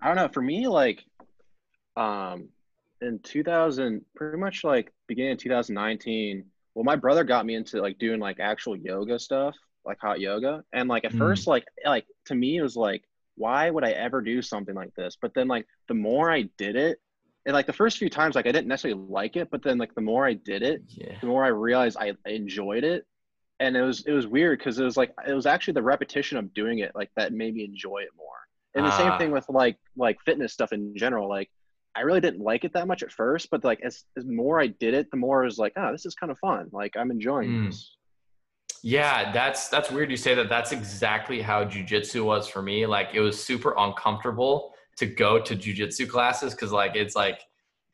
I 0.00 0.08
don't 0.08 0.16
know. 0.16 0.28
For 0.28 0.42
me, 0.42 0.66
like, 0.66 1.04
um, 1.96 2.48
in 3.00 3.20
2000, 3.20 4.02
pretty 4.14 4.38
much 4.38 4.64
like 4.64 4.92
beginning 5.06 5.32
of 5.32 5.38
2019. 5.38 6.44
Well, 6.74 6.84
my 6.84 6.96
brother 6.96 7.24
got 7.24 7.46
me 7.46 7.54
into 7.54 7.80
like 7.80 7.98
doing 7.98 8.20
like 8.20 8.40
actual 8.40 8.76
yoga 8.76 9.18
stuff, 9.18 9.54
like 9.84 9.98
hot 10.00 10.20
yoga, 10.20 10.64
and 10.72 10.88
like 10.88 11.04
at 11.04 11.12
Mm. 11.12 11.18
first, 11.18 11.46
like, 11.46 11.64
like 11.84 12.06
to 12.26 12.34
me, 12.34 12.56
it 12.58 12.62
was 12.62 12.76
like, 12.76 13.04
why 13.36 13.70
would 13.70 13.84
I 13.84 13.92
ever 13.92 14.20
do 14.22 14.42
something 14.42 14.74
like 14.74 14.94
this? 14.96 15.16
But 15.20 15.34
then, 15.34 15.48
like, 15.48 15.66
the 15.88 15.94
more 15.94 16.30
I 16.30 16.42
did 16.58 16.76
it, 16.76 16.98
and 17.46 17.54
like 17.54 17.66
the 17.66 17.72
first 17.72 17.98
few 17.98 18.08
times, 18.10 18.34
like 18.34 18.46
I 18.46 18.52
didn't 18.52 18.68
necessarily 18.68 19.00
like 19.08 19.36
it, 19.36 19.50
but 19.50 19.62
then 19.62 19.78
like 19.78 19.94
the 19.94 20.00
more 20.00 20.26
I 20.26 20.34
did 20.34 20.62
it, 20.62 20.82
Yeah. 20.88 21.18
the 21.20 21.26
more 21.26 21.44
I 21.44 21.48
realized 21.48 21.96
I 22.00 22.14
enjoyed 22.26 22.84
it. 22.84 23.06
And 23.60 23.76
it 23.76 23.82
was 23.82 24.04
it 24.06 24.12
was 24.12 24.26
weird 24.26 24.58
because 24.58 24.78
it 24.78 24.84
was 24.84 24.96
like 24.96 25.12
it 25.26 25.32
was 25.34 25.46
actually 25.46 25.74
the 25.74 25.82
repetition 25.82 26.38
of 26.38 26.52
doing 26.54 26.80
it 26.80 26.92
like 26.94 27.10
that 27.16 27.32
made 27.32 27.54
me 27.54 27.64
enjoy 27.64 27.98
it 27.98 28.10
more. 28.16 28.34
And 28.74 28.84
the 28.84 28.90
Ah. 28.90 28.96
same 28.96 29.12
thing 29.12 29.30
with 29.30 29.48
like 29.48 29.78
like 29.96 30.20
fitness 30.24 30.52
stuff 30.52 30.72
in 30.72 30.96
general. 30.96 31.28
Like 31.28 31.50
I 31.96 32.00
really 32.00 32.20
didn't 32.20 32.40
like 32.42 32.64
it 32.64 32.72
that 32.72 32.86
much 32.88 33.02
at 33.02 33.12
first, 33.12 33.50
but 33.50 33.62
like 33.64 33.80
as 33.84 34.04
as 34.18 34.24
more 34.24 34.60
I 34.60 34.66
did 34.68 34.94
it, 34.94 35.10
the 35.10 35.16
more 35.16 35.42
I 35.42 35.46
was 35.46 35.58
like, 35.58 35.72
oh, 35.76 35.92
this 35.92 36.06
is 36.06 36.14
kind 36.14 36.32
of 36.32 36.38
fun. 36.38 36.68
Like 36.72 36.96
I'm 36.96 37.10
enjoying 37.10 37.50
Mm. 37.50 37.66
this. 37.66 37.96
Yeah, 38.82 39.32
that's 39.32 39.68
that's 39.68 39.90
weird 39.90 40.10
you 40.10 40.16
say 40.16 40.34
that. 40.34 40.48
That's 40.48 40.72
exactly 40.72 41.40
how 41.40 41.64
jujitsu 41.64 42.24
was 42.24 42.46
for 42.48 42.60
me. 42.60 42.84
Like 42.84 43.08
it 43.14 43.20
was 43.20 43.42
super 43.42 43.74
uncomfortable 43.78 44.74
to 44.96 45.06
go 45.06 45.40
to 45.40 45.56
jujitsu 45.56 46.08
classes 46.08 46.52
because 46.54 46.70
like 46.70 46.94
it's 46.94 47.16
like 47.16 47.40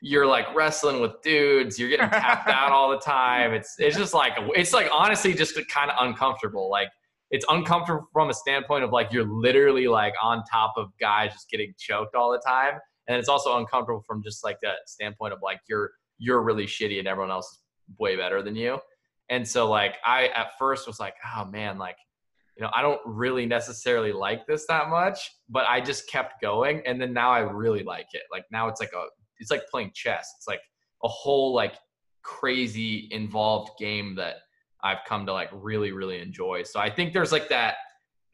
you're 0.02 0.26
like 0.26 0.52
wrestling 0.54 1.00
with 1.00 1.12
dudes, 1.22 1.78
you're 1.78 1.90
getting 1.90 2.08
tapped 2.10 2.48
out 2.60 2.72
all 2.72 2.90
the 2.90 2.98
time. 2.98 3.52
It's 3.52 3.76
it's 3.78 3.96
just 3.96 4.14
like 4.14 4.32
it's 4.56 4.72
like 4.72 4.88
honestly 4.92 5.32
just 5.34 5.54
kind 5.68 5.90
of 5.90 5.96
uncomfortable. 6.00 6.68
Like 6.70 6.88
it's 7.30 7.44
uncomfortable 7.48 8.08
from 8.12 8.30
a 8.30 8.34
standpoint 8.34 8.82
of 8.82 8.90
like 8.90 9.12
you're 9.12 9.28
literally 9.28 9.86
like 9.86 10.14
on 10.20 10.42
top 10.50 10.72
of 10.76 10.88
guys 10.98 11.32
just 11.32 11.48
getting 11.50 11.72
choked 11.78 12.16
all 12.16 12.32
the 12.32 12.42
time, 12.44 12.74
and 13.10 13.18
it's 13.18 13.28
also 13.28 13.58
uncomfortable 13.58 14.02
from 14.06 14.22
just 14.22 14.44
like 14.44 14.60
that 14.62 14.76
standpoint 14.86 15.32
of 15.32 15.40
like 15.42 15.58
you're 15.68 15.90
you're 16.18 16.42
really 16.42 16.64
shitty 16.64 17.00
and 17.00 17.08
everyone 17.08 17.32
else 17.32 17.46
is 17.46 17.58
way 17.98 18.14
better 18.14 18.40
than 18.40 18.54
you. 18.54 18.78
And 19.30 19.46
so 19.46 19.68
like 19.68 19.96
I 20.04 20.28
at 20.28 20.56
first 20.58 20.86
was 20.86 21.00
like, 21.00 21.14
oh 21.34 21.44
man, 21.46 21.76
like 21.76 21.96
you 22.56 22.62
know, 22.62 22.70
I 22.72 22.82
don't 22.82 23.00
really 23.04 23.46
necessarily 23.46 24.12
like 24.12 24.46
this 24.46 24.64
that 24.68 24.90
much, 24.90 25.28
but 25.48 25.64
I 25.66 25.80
just 25.80 26.08
kept 26.08 26.40
going 26.40 26.82
and 26.86 27.00
then 27.00 27.12
now 27.12 27.32
I 27.32 27.40
really 27.40 27.82
like 27.82 28.06
it. 28.12 28.22
Like 28.30 28.44
now 28.52 28.68
it's 28.68 28.80
like 28.80 28.92
a 28.94 29.06
it's 29.38 29.50
like 29.50 29.66
playing 29.68 29.90
chess. 29.92 30.32
It's 30.38 30.46
like 30.46 30.60
a 31.02 31.08
whole 31.08 31.52
like 31.52 31.74
crazy 32.22 33.08
involved 33.10 33.72
game 33.76 34.14
that 34.16 34.36
I've 34.84 34.98
come 35.04 35.26
to 35.26 35.32
like 35.32 35.50
really 35.52 35.90
really 35.90 36.20
enjoy. 36.20 36.62
So 36.62 36.78
I 36.78 36.90
think 36.90 37.12
there's 37.12 37.32
like 37.32 37.48
that 37.48 37.74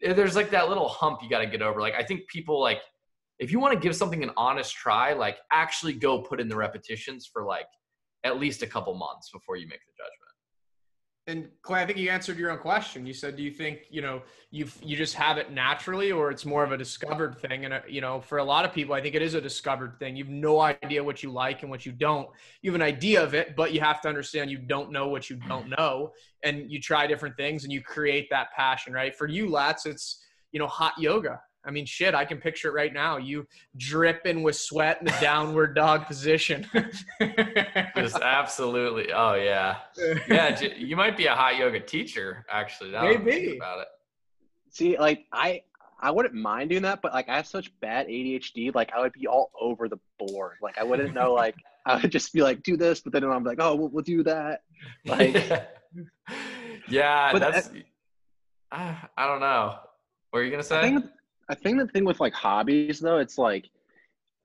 there's 0.03 0.37
like 0.37 0.51
that 0.51 0.69
little 0.69 0.89
hump 0.89 1.23
you 1.23 1.31
got 1.31 1.39
to 1.39 1.47
get 1.47 1.63
over. 1.63 1.81
Like 1.81 1.95
I 1.95 2.03
think 2.03 2.29
people 2.29 2.61
like 2.61 2.81
if 3.39 3.53
you 3.53 3.61
want 3.61 3.75
to 3.75 3.79
give 3.81 3.95
something 3.95 4.23
an 4.23 4.31
honest 4.37 4.75
try, 4.75 5.13
like 5.13 5.39
actually 5.53 5.93
go 5.93 6.21
put 6.21 6.41
in 6.41 6.49
the 6.49 6.57
repetitions 6.57 7.29
for 7.31 7.45
like 7.45 7.67
at 8.25 8.39
least 8.39 8.63
a 8.63 8.67
couple 8.67 8.95
months 8.95 9.31
before 9.31 9.57
you 9.57 9.67
make 9.67 9.81
the 9.81 9.93
judgment. 9.97 10.27
And 11.29 11.49
Clay, 11.63 11.83
I 11.83 11.87
think 11.87 11.99
you 11.99 12.09
answered 12.09 12.39
your 12.39 12.53
own 12.53 12.59
question. 12.59 13.05
You 13.05 13.13
said, 13.13 13.37
"Do 13.37 13.43
you 13.43 13.51
think 13.51 13.87
you 13.91 14.01
know 14.01 14.23
you 14.53 14.69
you 14.81 14.97
just 14.97 15.15
have 15.15 15.39
it 15.39 15.51
naturally, 15.51 16.13
or 16.13 16.31
it's 16.31 16.45
more 16.45 16.63
of 16.63 16.71
a 16.71 16.77
discovered 16.77 17.37
thing?" 17.37 17.65
And 17.65 17.75
uh, 17.75 17.81
you 17.89 18.01
know, 18.01 18.21
for 18.21 18.39
a 18.39 18.45
lot 18.45 18.65
of 18.65 18.73
people, 18.73 18.95
I 18.95 19.01
think 19.01 19.17
it 19.17 19.23
is 19.23 19.35
a 19.35 19.41
discovered 19.41 19.99
thing. 19.99 20.15
You've 20.15 20.29
no 20.29 20.61
idea 20.61 21.03
what 21.03 21.25
you 21.25 21.33
like 21.33 21.63
and 21.63 21.71
what 21.71 21.85
you 21.85 21.91
don't. 21.91 22.29
You 22.63 22.71
have 22.71 22.81
an 22.81 22.87
idea 22.87 23.25
of 23.25 23.35
it, 23.35 23.57
but 23.57 23.73
you 23.73 23.81
have 23.81 24.01
to 24.03 24.09
understand 24.09 24.53
you 24.53 24.59
don't 24.59 24.93
know 24.93 25.09
what 25.09 25.29
you 25.29 25.35
don't 25.49 25.69
know, 25.77 26.13
and 26.45 26.71
you 26.71 26.81
try 26.81 27.09
different 27.09 27.37
things 27.37 27.65
and 27.65 27.73
you 27.73 27.83
create 27.83 28.29
that 28.31 28.53
passion. 28.53 28.93
Right? 28.93 29.13
For 29.13 29.27
you, 29.27 29.49
Lats, 29.49 29.85
it's 29.85 30.25
you 30.53 30.61
know 30.61 30.69
hot 30.69 30.93
yoga. 30.97 31.41
I 31.67 31.71
mean, 31.73 31.85
shit, 31.85 32.15
I 32.15 32.25
can 32.25 32.39
picture 32.39 32.69
it 32.69 32.73
right 32.73 32.93
now. 32.93 33.17
You 33.17 33.47
dripping 33.77 34.43
with 34.43 34.55
sweat 34.57 34.99
in 35.01 35.07
the 35.07 35.17
downward 35.21 35.75
dog 35.75 36.07
position. 36.07 36.67
Just 37.97 38.17
absolutely. 38.23 39.13
Oh 39.13 39.35
yeah, 39.35 39.79
yeah. 40.29 40.61
You 40.61 40.97
might 40.97 41.17
be 41.17 41.27
a 41.27 41.35
hot 41.35 41.57
yoga 41.57 41.81
teacher, 41.81 42.47
actually. 42.51 42.91
Maybe 42.93 43.57
about 43.57 43.81
it. 43.81 43.89
See, 44.71 44.97
like 44.97 45.25
I, 45.33 45.63
I 46.01 46.11
wouldn't 46.13 46.35
mind 46.35 46.71
doing 46.71 46.83
that, 46.83 47.03
but 47.03 47.13
like 47.13 47.29
I 47.29 47.37
have 47.37 47.47
such 47.47 47.73
bad 47.81 48.07
ADHD, 48.07 48.75
like 48.75 48.93
I 48.93 49.01
would 49.01 49.13
be 49.13 49.27
all 49.27 49.51
over 49.61 49.89
the 49.89 49.99
board. 50.19 50.57
Like 50.63 50.79
I 50.79 50.85
wouldn't 50.85 51.15
know. 51.15 51.35
Like 51.47 51.57
I 51.85 52.01
would 52.01 52.11
just 52.13 52.33
be 52.33 52.43
like, 52.43 52.63
do 52.63 52.77
this, 52.77 53.01
but 53.01 53.13
then 53.13 53.25
I'm 53.25 53.45
like, 53.45 53.59
oh, 53.61 53.75
we'll, 53.75 53.89
we'll 53.89 54.05
do 54.05 54.23
that. 54.25 54.63
Like, 55.07 55.35
yeah, 56.89 57.39
that's. 57.39 57.69
I, 57.69 57.85
ah, 58.73 59.09
I 59.17 59.27
don't 59.27 59.41
know. 59.41 59.77
What 60.31 60.41
are 60.41 60.45
you 60.45 60.51
gonna 60.51 60.63
say? 60.63 60.79
I 60.79 60.83
think 60.83 61.07
the 61.49 61.89
thing 61.93 62.05
with 62.05 62.21
like 62.21 62.33
hobbies 62.33 63.01
though, 63.01 63.19
it's 63.19 63.39
like 63.39 63.69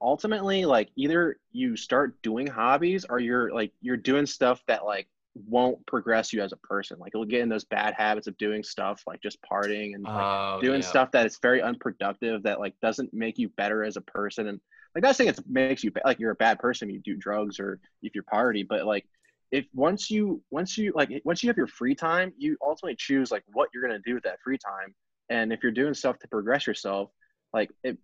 ultimately 0.02 0.66
like 0.66 0.90
either 0.96 1.38
you 1.52 1.76
start 1.78 2.20
doing 2.22 2.48
hobbies 2.48 3.06
or 3.10 3.20
you're 3.20 3.54
like 3.54 3.72
you're 3.82 3.98
doing 3.98 4.26
stuff 4.26 4.62
that 4.68 4.84
like 4.86 5.08
won't 5.48 5.86
progress 5.86 6.34
you 6.34 6.42
as 6.42 6.52
a 6.52 6.58
person. 6.58 6.98
Like 7.00 7.14
you'll 7.14 7.26
get 7.26 7.42
in 7.42 7.50
those 7.50 7.64
bad 7.64 7.94
habits 7.94 8.28
of 8.28 8.38
doing 8.38 8.64
stuff 8.64 9.04
like 9.08 9.22
just 9.22 9.40
partying 9.42 9.96
and 9.96 10.04
like 10.04 10.14
oh, 10.14 10.60
doing 10.62 10.82
yeah. 10.82 10.88
stuff 10.88 11.12
that 11.12 11.26
is 11.26 11.40
very 11.42 11.62
unproductive 11.62 12.44
that 12.44 12.60
like 12.60 12.74
doesn't 12.82 13.14
make 13.14 13.38
you 13.38 13.50
better 13.50 13.84
as 13.84 13.98
a 13.98 14.02
person. 14.02 14.48
And 14.48 14.60
like 14.96 15.04
not 15.04 15.16
saying 15.16 15.30
it 15.30 15.40
makes 15.48 15.84
you 15.84 15.92
like 16.04 16.20
you're 16.20 16.32
a 16.32 16.36
bad 16.36 16.60
person 16.60 16.90
you 16.90 17.00
do 17.00 17.16
drugs 17.16 17.60
or 17.60 17.80
if 18.02 18.14
you're 18.14 18.24
party, 18.26 18.64
but 18.64 18.86
like 18.86 19.06
if 19.52 19.66
once 19.74 20.10
you 20.10 20.42
once 20.50 20.78
you 20.78 20.94
like 20.96 21.10
once 21.24 21.44
you 21.44 21.50
have 21.50 21.58
your 21.58 21.68
free 21.68 21.96
time, 21.96 22.34
you 22.38 22.58
ultimately 22.62 22.96
choose 22.98 23.32
like 23.32 23.44
what 23.54 23.70
you're 23.74 23.84
gonna 23.84 24.00
do 24.06 24.16
with 24.16 24.24
that 24.24 24.40
free 24.44 24.58
time 24.58 24.94
and 25.32 25.52
if 25.52 25.64
you're 25.64 25.72
doing 25.72 25.94
stuff 25.94 26.20
to 26.20 26.28
progress 26.28 26.68
yourself 26.68 27.10
like 27.54 27.70
it 27.84 27.98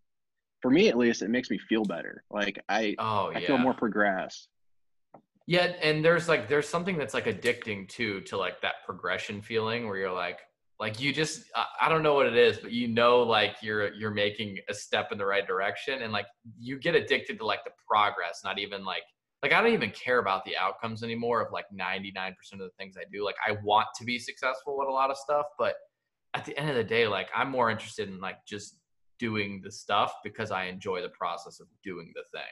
for 0.61 0.71
me 0.71 0.89
at 0.89 0.97
least 0.97 1.21
it 1.21 1.29
makes 1.29 1.49
me 1.49 1.57
feel 1.57 1.83
better. 1.83 2.23
Like 2.31 2.63
i 2.69 2.95
oh, 2.99 3.31
i 3.33 3.45
feel 3.45 3.57
more 3.57 3.73
progressed. 3.73 4.49
Yeah 5.45 5.73
and 5.81 6.03
there's 6.03 6.27
like 6.27 6.47
there's 6.47 6.67
something 6.67 6.97
that's 6.97 7.13
like 7.13 7.25
addicting 7.25 7.87
too 7.87 8.21
to 8.21 8.37
like 8.37 8.61
that 8.61 8.75
progression 8.85 9.41
feeling 9.41 9.87
where 9.87 9.97
you're 9.97 10.11
like 10.11 10.39
like 10.79 10.99
you 10.99 11.11
just 11.11 11.43
I 11.81 11.89
don't 11.89 12.03
know 12.03 12.13
what 12.13 12.27
it 12.27 12.35
is 12.35 12.57
but 12.57 12.71
you 12.71 12.87
know 12.87 13.21
like 13.21 13.55
you're 13.61 13.93
you're 13.93 14.11
making 14.11 14.57
a 14.69 14.73
step 14.73 15.11
in 15.11 15.17
the 15.17 15.25
right 15.25 15.47
direction 15.47 16.01
and 16.01 16.11
like 16.11 16.27
you 16.59 16.79
get 16.79 16.95
addicted 16.95 17.37
to 17.39 17.45
like 17.45 17.63
the 17.63 17.71
progress 17.89 18.41
not 18.43 18.59
even 18.59 18.83
like 18.83 19.03
like 19.43 19.53
I 19.53 19.61
don't 19.61 19.73
even 19.73 19.91
care 19.91 20.17
about 20.17 20.43
the 20.45 20.57
outcomes 20.57 21.03
anymore 21.03 21.41
of 21.41 21.53
like 21.53 21.65
99% 21.71 22.33
of 22.53 22.59
the 22.59 22.71
things 22.79 22.95
I 22.97 23.03
do. 23.11 23.23
Like 23.23 23.35
I 23.47 23.55
want 23.63 23.87
to 23.97 24.03
be 24.03 24.17
successful 24.17 24.75
with 24.77 24.87
a 24.87 24.91
lot 24.91 25.11
of 25.11 25.17
stuff 25.17 25.45
but 25.57 25.75
at 26.37 26.45
the 26.45 26.57
end 26.57 26.69
of 26.69 26.75
the 26.75 26.83
day, 26.83 27.07
like 27.07 27.29
I'm 27.35 27.49
more 27.49 27.69
interested 27.71 28.09
in 28.09 28.19
like 28.19 28.45
just 28.45 28.77
doing 29.19 29.61
the 29.63 29.71
stuff 29.71 30.13
because 30.23 30.51
I 30.51 30.65
enjoy 30.65 31.01
the 31.01 31.09
process 31.09 31.59
of 31.59 31.67
doing 31.83 32.13
the 32.15 32.23
thing. 32.31 32.47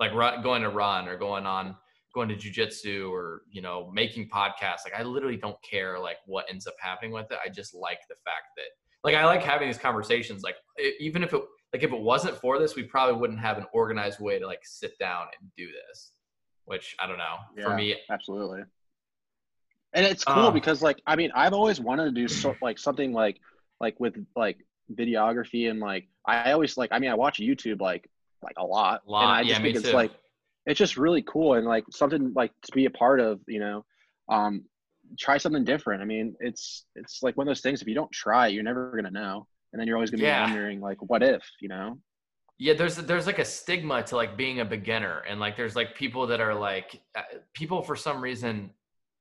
Like 0.00 0.14
run, 0.14 0.42
going 0.42 0.62
to 0.62 0.70
run 0.70 1.08
or 1.08 1.16
going 1.16 1.46
on 1.46 1.76
going 2.14 2.28
to 2.30 2.34
jujitsu 2.34 3.10
or 3.10 3.42
you 3.50 3.60
know 3.60 3.90
making 3.92 4.28
podcasts. 4.30 4.84
Like 4.84 4.98
I 4.98 5.02
literally 5.02 5.36
don't 5.36 5.56
care 5.62 5.98
like 5.98 6.16
what 6.24 6.46
ends 6.48 6.66
up 6.66 6.74
happening 6.80 7.12
with 7.12 7.30
it. 7.30 7.38
I 7.44 7.50
just 7.50 7.74
like 7.74 7.98
the 8.08 8.16
fact 8.24 8.46
that 8.56 8.70
like 9.04 9.14
I 9.14 9.24
like 9.26 9.42
having 9.42 9.68
these 9.68 9.78
conversations. 9.78 10.42
Like 10.42 10.56
even 10.98 11.22
if 11.22 11.34
it 11.34 11.42
like 11.72 11.82
if 11.82 11.92
it 11.92 12.00
wasn't 12.00 12.36
for 12.36 12.58
this, 12.58 12.74
we 12.74 12.84
probably 12.84 13.20
wouldn't 13.20 13.40
have 13.40 13.58
an 13.58 13.66
organized 13.72 14.18
way 14.18 14.38
to 14.38 14.46
like 14.46 14.62
sit 14.64 14.98
down 14.98 15.26
and 15.38 15.50
do 15.56 15.66
this. 15.66 16.12
Which 16.64 16.96
I 16.98 17.06
don't 17.06 17.18
know. 17.18 17.36
Yeah, 17.56 17.64
for 17.64 17.74
me, 17.76 17.96
absolutely 18.10 18.62
and 19.96 20.06
it's 20.06 20.22
cool 20.22 20.44
uh, 20.44 20.50
because 20.50 20.82
like 20.82 21.00
i 21.06 21.16
mean 21.16 21.32
i've 21.34 21.52
always 21.52 21.80
wanted 21.80 22.04
to 22.04 22.12
do 22.12 22.28
so, 22.28 22.54
like 22.62 22.78
something 22.78 23.12
like 23.12 23.40
like 23.80 23.98
with 23.98 24.14
like 24.36 24.58
videography 24.96 25.68
and 25.68 25.80
like 25.80 26.06
i 26.26 26.52
always 26.52 26.76
like 26.76 26.90
i 26.92 26.98
mean 27.00 27.10
i 27.10 27.14
watch 27.14 27.40
youtube 27.40 27.80
like 27.80 28.08
like 28.42 28.54
a 28.58 28.64
lot, 28.64 29.02
a 29.06 29.10
lot. 29.10 29.22
and 29.22 29.32
i 29.32 29.42
just 29.42 29.58
yeah, 29.58 29.62
think 29.62 29.76
it's 29.76 29.90
too. 29.90 29.96
like 29.96 30.12
it's 30.66 30.78
just 30.78 30.96
really 30.96 31.22
cool 31.22 31.54
and 31.54 31.66
like 31.66 31.84
something 31.90 32.32
like 32.34 32.52
to 32.62 32.72
be 32.72 32.84
a 32.84 32.90
part 32.90 33.20
of 33.20 33.40
you 33.46 33.60
know? 33.60 33.84
Um 34.28 34.64
try 35.18 35.38
something 35.38 35.64
different. 35.64 36.02
I 36.02 36.04
mean 36.04 36.34
it's 36.40 36.84
it's 36.96 37.22
like 37.22 37.36
one 37.36 37.46
of 37.46 37.50
those 37.50 37.60
things 37.60 37.80
if 37.80 37.88
you 37.88 37.94
don't 37.94 38.10
try 38.12 38.48
you're 38.48 38.64
never 38.64 38.92
gonna 38.94 39.10
know. 39.10 39.46
And 39.72 39.80
then 39.80 39.86
you're 39.86 39.96
always 39.96 40.10
gonna 40.10 40.24
yeah. 40.24 40.44
be 40.44 40.52
wondering 40.52 40.80
like 40.80 40.98
what 41.00 41.22
if 41.22 41.42
you 41.60 41.68
know? 41.68 41.98
Yeah 42.58 42.74
there's 42.74 42.96
there's 42.96 43.26
like 43.26 43.38
a 43.38 43.44
stigma 43.44 44.02
to 44.04 44.16
like 44.16 44.36
being 44.36 44.60
a 44.60 44.64
beginner. 44.64 45.20
And 45.28 45.38
like 45.38 45.56
there's 45.56 45.76
like 45.76 45.94
people 45.94 46.26
that 46.26 46.40
are 46.40 46.54
like 46.54 47.00
uh, 47.14 47.22
people 47.54 47.82
for 47.82 47.94
some 47.94 48.20
reason 48.20 48.70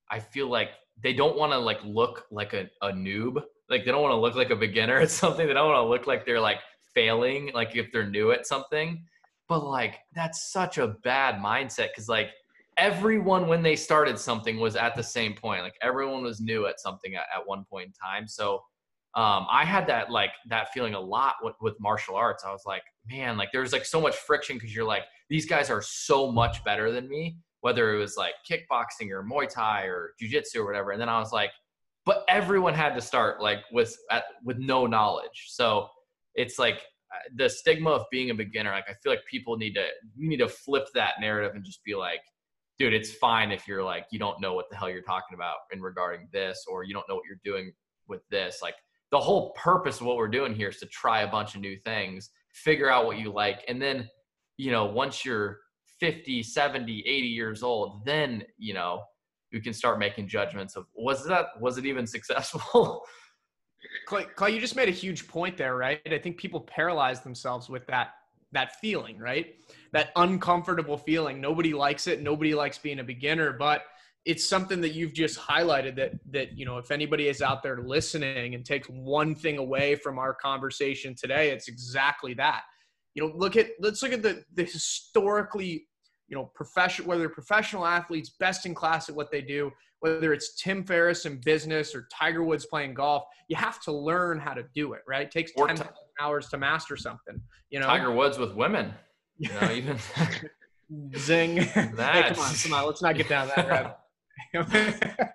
I 0.09 0.19
feel 0.19 0.47
like 0.47 0.69
they 1.01 1.13
don't 1.13 1.37
want 1.37 1.51
to 1.51 1.57
like 1.57 1.83
look 1.83 2.25
like 2.31 2.53
a, 2.53 2.69
a 2.81 2.91
noob. 2.91 3.41
Like 3.69 3.85
they 3.85 3.91
don't 3.91 4.01
want 4.01 4.13
to 4.13 4.19
look 4.19 4.35
like 4.35 4.51
a 4.51 4.55
beginner 4.55 4.99
at 4.99 5.11
something. 5.21 5.47
They 5.47 5.53
don't 5.53 5.69
want 5.69 5.83
to 5.83 5.89
look 5.89 6.07
like 6.07 6.25
they're 6.25 6.39
like 6.39 6.59
failing, 6.93 7.51
like 7.53 7.75
if 7.75 7.91
they're 7.91 8.09
new 8.09 8.31
at 8.31 8.45
something. 8.47 9.03
But 9.47 9.63
like 9.63 9.99
that's 10.13 10.51
such 10.51 10.77
a 10.77 10.95
bad 11.03 11.35
mindset 11.35 11.89
because 11.89 12.09
like 12.09 12.29
everyone 12.77 13.47
when 13.47 13.61
they 13.61 13.75
started 13.75 14.17
something 14.19 14.59
was 14.59 14.75
at 14.75 14.95
the 14.95 15.03
same 15.03 15.33
point. 15.33 15.61
Like 15.61 15.75
everyone 15.81 16.23
was 16.23 16.41
new 16.41 16.65
at 16.67 16.79
something 16.79 17.15
at, 17.15 17.25
at 17.35 17.45
one 17.45 17.65
point 17.69 17.87
in 17.87 17.93
time. 17.93 18.27
So 18.27 18.61
um, 19.15 19.47
I 19.49 19.63
had 19.63 19.87
that 19.87 20.11
like 20.11 20.31
that 20.49 20.73
feeling 20.73 20.93
a 20.93 20.99
lot 20.99 21.35
with, 21.41 21.55
with 21.61 21.79
martial 21.79 22.15
arts. 22.15 22.43
I 22.45 22.51
was 22.51 22.63
like, 22.65 22.83
man, 23.09 23.37
like 23.37 23.49
there's 23.53 23.71
like 23.71 23.85
so 23.85 24.01
much 24.01 24.15
friction 24.15 24.57
because 24.57 24.75
you're 24.75 24.85
like 24.85 25.03
these 25.29 25.45
guys 25.45 25.69
are 25.69 25.81
so 25.81 26.31
much 26.31 26.63
better 26.63 26.91
than 26.91 27.07
me 27.07 27.37
whether 27.65 27.95
it 27.95 27.97
was 27.97 28.15
like 28.15 28.35
kickboxing 28.47 29.09
or 29.09 29.23
Muay 29.23 29.49
Thai 29.49 29.85
or 29.85 30.11
jujitsu 30.21 30.57
or 30.57 30.65
whatever. 30.67 30.91
And 30.91 31.01
then 31.01 31.09
I 31.09 31.17
was 31.17 31.33
like, 31.33 31.49
but 32.05 32.23
everyone 32.27 32.75
had 32.75 32.93
to 32.93 33.01
start 33.01 33.41
like 33.41 33.57
with 33.71 33.97
at, 34.11 34.25
with 34.43 34.59
no 34.59 34.85
knowledge. 34.85 35.45
So 35.47 35.87
it's 36.35 36.59
like 36.59 36.75
uh, 36.75 37.17
the 37.37 37.49
stigma 37.49 37.89
of 37.89 38.03
being 38.11 38.29
a 38.29 38.35
beginner. 38.35 38.69
Like 38.69 38.87
I 38.87 38.93
feel 39.01 39.11
like 39.11 39.25
people 39.27 39.57
need 39.57 39.73
to 39.73 39.87
you 40.15 40.29
need 40.29 40.37
to 40.37 40.47
flip 40.47 40.85
that 40.93 41.13
narrative 41.19 41.55
and 41.55 41.65
just 41.65 41.83
be 41.83 41.95
like, 41.95 42.19
dude, 42.77 42.93
it's 42.93 43.13
fine 43.13 43.51
if 43.51 43.67
you're 43.67 43.83
like 43.83 44.05
you 44.11 44.19
don't 44.19 44.39
know 44.39 44.53
what 44.53 44.69
the 44.69 44.75
hell 44.75 44.87
you're 44.87 45.01
talking 45.01 45.33
about 45.33 45.55
in 45.73 45.81
regarding 45.81 46.27
this 46.31 46.65
or 46.67 46.83
you 46.83 46.93
don't 46.93 47.09
know 47.09 47.15
what 47.15 47.23
you're 47.27 47.41
doing 47.43 47.73
with 48.07 48.21
this. 48.29 48.59
Like 48.61 48.75
the 49.09 49.19
whole 49.19 49.53
purpose 49.53 49.99
of 50.01 50.05
what 50.05 50.17
we're 50.17 50.27
doing 50.27 50.53
here 50.53 50.69
is 50.69 50.77
to 50.81 50.85
try 50.85 51.21
a 51.21 51.31
bunch 51.31 51.55
of 51.55 51.61
new 51.61 51.79
things, 51.79 52.29
figure 52.53 52.91
out 52.91 53.07
what 53.07 53.17
you 53.17 53.31
like, 53.31 53.63
and 53.67 53.81
then 53.81 54.07
you 54.57 54.69
know 54.69 54.85
once 54.85 55.25
you're 55.25 55.57
50 55.99 56.43
70 56.43 56.99
80 56.99 57.27
years 57.27 57.63
old 57.63 58.05
then 58.05 58.43
you 58.57 58.73
know 58.73 59.03
you 59.55 59.61
can 59.61 59.73
start 59.73 59.97
making 59.97 60.27
judgments 60.27 60.75
of 60.75 60.85
was 60.93 61.25
that 61.25 61.47
was 61.59 61.77
it 61.77 61.85
even 61.85 62.05
successful? 62.15 63.03
Clay, 64.07 64.25
clay 64.35 64.51
you 64.51 64.59
just 64.59 64.75
made 64.75 64.89
a 64.89 64.91
huge 64.91 65.27
point 65.27 65.57
there 65.57 65.77
right? 65.77 66.01
I 66.05 66.17
think 66.17 66.37
people 66.37 66.59
paralyze 66.59 67.21
themselves 67.21 67.69
with 67.69 67.87
that 67.87 68.09
that 68.51 68.75
feeling 68.79 69.17
right? 69.17 69.55
That 69.93 70.11
uncomfortable 70.15 70.97
feeling. 70.97 71.39
Nobody 71.39 71.73
likes 71.73 72.07
it. 72.07 72.21
Nobody 72.21 72.53
likes 72.53 72.77
being 72.77 72.99
a 72.99 73.03
beginner 73.03 73.53
but 73.53 73.83
it's 74.25 74.49
something 74.49 74.81
that 74.81 74.93
you've 74.93 75.13
just 75.13 75.39
highlighted 75.39 75.95
that 75.95 76.13
that 76.31 76.57
you 76.57 76.65
know 76.65 76.77
if 76.77 76.91
anybody 76.91 77.27
is 77.27 77.41
out 77.41 77.61
there 77.63 77.81
listening 77.83 78.55
and 78.55 78.65
takes 78.65 78.87
one 78.89 79.35
thing 79.35 79.59
away 79.59 79.95
from 79.95 80.17
our 80.17 80.33
conversation 80.33 81.13
today 81.13 81.51
it's 81.51 81.67
exactly 81.67 82.33
that 82.33 82.63
you 83.15 83.23
know 83.23 83.33
look 83.35 83.55
at 83.55 83.69
let's 83.79 84.03
look 84.03 84.13
at 84.13 84.21
the 84.21 84.43
the 84.53 84.63
historically 84.63 85.87
you 86.27 86.35
know, 86.35 86.49
professional, 86.55 87.07
whether 87.07 87.29
professional 87.29 87.85
athletes, 87.85 88.31
best 88.39 88.65
in 88.65 88.73
class 88.73 89.09
at 89.09 89.15
what 89.15 89.31
they 89.31 89.41
do, 89.41 89.71
whether 89.99 90.33
it's 90.33 90.55
Tim 90.61 90.83
Ferriss 90.83 91.25
in 91.25 91.39
business 91.43 91.93
or 91.93 92.07
Tiger 92.11 92.43
Woods 92.43 92.65
playing 92.65 92.95
golf, 92.95 93.23
you 93.47 93.55
have 93.55 93.79
to 93.83 93.91
learn 93.91 94.39
how 94.39 94.53
to 94.53 94.63
do 94.73 94.93
it, 94.93 95.01
right? 95.07 95.21
It 95.23 95.31
takes 95.31 95.51
Or 95.55 95.67
10 95.67 95.77
Ti- 95.77 95.83
hours 96.19 96.47
to 96.49 96.57
master 96.57 96.97
something, 96.97 97.39
you 97.69 97.79
know? 97.79 97.85
Tiger 97.85 98.11
Woods 98.11 98.37
with 98.37 98.55
women. 98.55 98.93
You 99.37 99.51
know, 99.53 99.71
even 99.71 99.99
Zing. 101.17 101.57
hey, 101.61 101.91
That- 101.95 102.33
come 102.35 102.43
on, 102.43 102.55
come 102.55 102.73
on. 102.73 102.85
Let's 102.87 103.01
not 103.01 103.15
get 103.15 103.29
down 103.29 103.49
that 103.55 103.67
rabbit. 103.67 103.97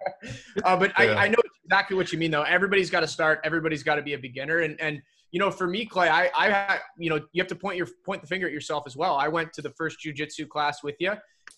uh, 0.65 0.77
but 0.77 0.93
Yeah. 0.99 1.05
I, 1.05 1.25
I 1.25 1.29
know 1.29 1.39
exactly 1.65 1.97
what 1.97 2.13
you 2.13 2.19
mean, 2.19 2.31
though. 2.33 2.43
Everybody's 2.43 2.91
got 2.91 3.01
to 3.01 3.09
start. 3.09 3.41
Everybody's 3.45 3.83
got 3.83 3.95
to 3.95 4.03
be 4.03 4.15
a 4.15 4.19
beginner. 4.19 4.59
And 4.61 4.79
and 4.81 5.01
you 5.33 5.39
know, 5.39 5.51
for 5.51 5.67
me, 5.67 5.87
Clay, 5.87 6.09
I 6.09 6.31
I 6.37 6.51
had 6.51 6.79
you 6.99 7.11
know 7.11 7.21
you 7.33 7.43
have 7.43 7.49
to 7.49 7.57
point 7.57 7.77
your 7.77 7.89
point 8.05 8.21
the 8.23 8.27
finger 8.27 8.47
at 8.47 8.53
yourself 8.53 8.85
as 8.87 8.97
well. 8.97 9.17
I 9.17 9.29
went 9.29 9.53
to 9.55 9.63
the 9.63 9.71
first 9.71 9.99
jujitsu 10.05 10.49
class 10.49 10.83
with 10.83 10.97
you. 10.99 11.13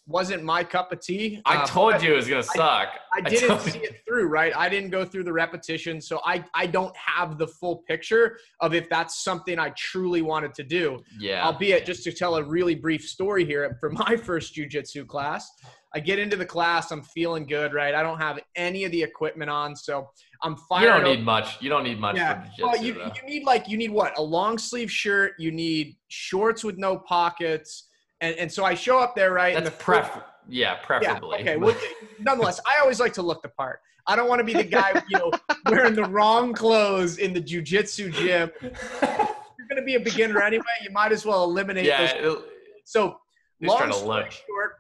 Wasn't 0.07 0.43
my 0.43 0.65
cup 0.65 0.91
of 0.91 1.01
tea. 1.01 1.41
I 1.45 1.57
uh, 1.59 1.67
told 1.67 2.03
you 2.03 2.13
it 2.15 2.17
was 2.17 2.29
gonna 2.29 2.43
suck. 2.43 2.89
I 3.15 3.21
didn't 3.21 3.49
told 3.49 3.61
see 3.63 3.79
you. 3.79 3.85
it 3.85 4.03
through, 4.07 4.27
right? 4.29 4.53
I 4.57 4.69
didn't 4.69 4.91
go 4.91 5.05
through 5.05 5.25
the 5.25 5.33
repetition, 5.33 6.01
so 6.01 6.21
I 6.25 6.45
I 6.55 6.67
don't 6.67 6.97
have 6.97 7.39
the 7.39 7.47
full 7.47 7.77
picture 7.89 8.39
of 8.61 8.75
if 8.75 8.89
that's 8.89 9.23
something 9.23 9.59
I 9.59 9.71
truly 9.71 10.23
wanted 10.23 10.55
to 10.55 10.65
do 10.65 11.03
Yeah. 11.19 11.45
albeit 11.45 11.85
just 11.87 12.05
to 12.05 12.13
tell 12.13 12.37
a 12.37 12.43
really 12.43 12.75
brief 12.75 13.03
story 13.05 13.45
here 13.45 13.77
for 13.81 13.91
my 14.05 14.17
first 14.17 14.55
jujitsu 14.57 15.07
class. 15.07 15.51
I 15.95 16.01
get 16.01 16.19
into 16.19 16.37
the 16.37 16.47
class, 16.47 16.91
I'm 16.91 17.03
feeling 17.03 17.47
good, 17.47 17.75
right? 17.75 17.95
I 17.95 18.03
don't 18.03 18.19
have 18.19 18.41
any 18.57 18.85
of 18.85 18.93
the 18.93 19.03
equipment 19.03 19.51
on, 19.51 19.77
so 19.77 20.09
I'm 20.43 20.57
you 20.73 20.87
don't 20.87 21.03
up. 21.03 21.07
need 21.07 21.25
much. 21.25 21.63
You 21.63 21.69
don't 21.69 21.85
need 21.85 22.01
much 22.01 22.17
yeah. 22.17 22.45
Well, 22.61 22.77
you, 22.77 22.95
though. 22.95 23.13
you 23.15 23.29
need 23.29 23.45
like 23.45 23.69
you 23.69 23.77
need 23.77 23.91
what? 23.91 24.19
A 24.19 24.23
long 24.23 24.59
sleeve 24.59 24.91
shirt. 24.91 25.35
You 25.39 25.53
need 25.53 25.97
shorts 26.09 26.65
with 26.65 26.79
no 26.79 26.99
pockets, 26.99 27.89
and 28.21 28.35
and 28.37 28.51
so 28.51 28.65
I 28.65 28.75
show 28.75 28.99
up 28.99 29.15
there, 29.15 29.33
right? 29.33 29.55
That's 29.55 29.67
the 29.67 29.71
first- 29.71 30.11
pref. 30.11 30.25
Yeah, 30.49 30.75
preferably. 30.83 31.45
yeah, 31.45 31.53
okay. 31.53 31.57
Well, 31.57 31.77
nonetheless, 32.19 32.61
I 32.67 32.81
always 32.81 32.99
like 32.99 33.13
to 33.13 33.23
look 33.23 33.43
the 33.43 33.49
part. 33.51 33.79
I 34.09 34.17
don't 34.17 34.29
want 34.29 34.41
to 34.41 34.45
be 34.45 34.53
the 34.53 34.65
guy, 34.65 35.01
you 35.09 35.17
know, 35.17 35.31
wearing 35.67 35.95
the 35.95 36.05
wrong 36.05 36.53
clothes 36.53 37.19
in 37.19 37.33
the 37.33 37.41
jujitsu 37.41 38.13
gym. 38.13 38.51
You're 38.61 39.69
going 39.69 39.77
to 39.77 39.83
be 39.85 39.95
a 39.95 40.01
beginner 40.01 40.43
anyway. 40.43 40.65
You 40.83 40.91
might 40.91 41.13
as 41.13 41.25
well 41.25 41.45
eliminate 41.45 41.85
those 41.85 42.11
yeah. 42.11 42.17
it'll- 42.17 42.43
so 42.85 43.19
long 43.61 43.87
to 43.87 43.93
story 43.93 44.23
look. 44.25 44.33
short, 44.33 44.73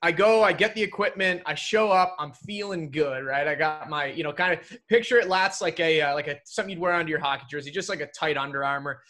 I 0.00 0.12
go, 0.12 0.44
I 0.44 0.52
get 0.52 0.74
the 0.74 0.82
equipment, 0.82 1.42
I 1.44 1.54
show 1.54 1.90
up, 1.90 2.14
I'm 2.20 2.32
feeling 2.32 2.90
good, 2.90 3.24
right? 3.24 3.48
I 3.48 3.56
got 3.56 3.90
my, 3.90 4.06
you 4.06 4.22
know, 4.22 4.32
kind 4.32 4.52
of 4.52 4.78
picture 4.88 5.16
it 5.16 5.26
lats 5.26 5.60
like 5.60 5.80
a 5.80 6.00
uh, 6.00 6.14
like 6.14 6.28
a 6.28 6.36
something 6.44 6.70
you'd 6.70 6.78
wear 6.78 6.92
under 6.92 7.10
your 7.10 7.18
hockey 7.18 7.46
jersey, 7.50 7.70
just 7.70 7.88
like 7.88 8.00
a 8.00 8.06
tight 8.06 8.36
Under 8.36 8.64
Armour. 8.64 9.00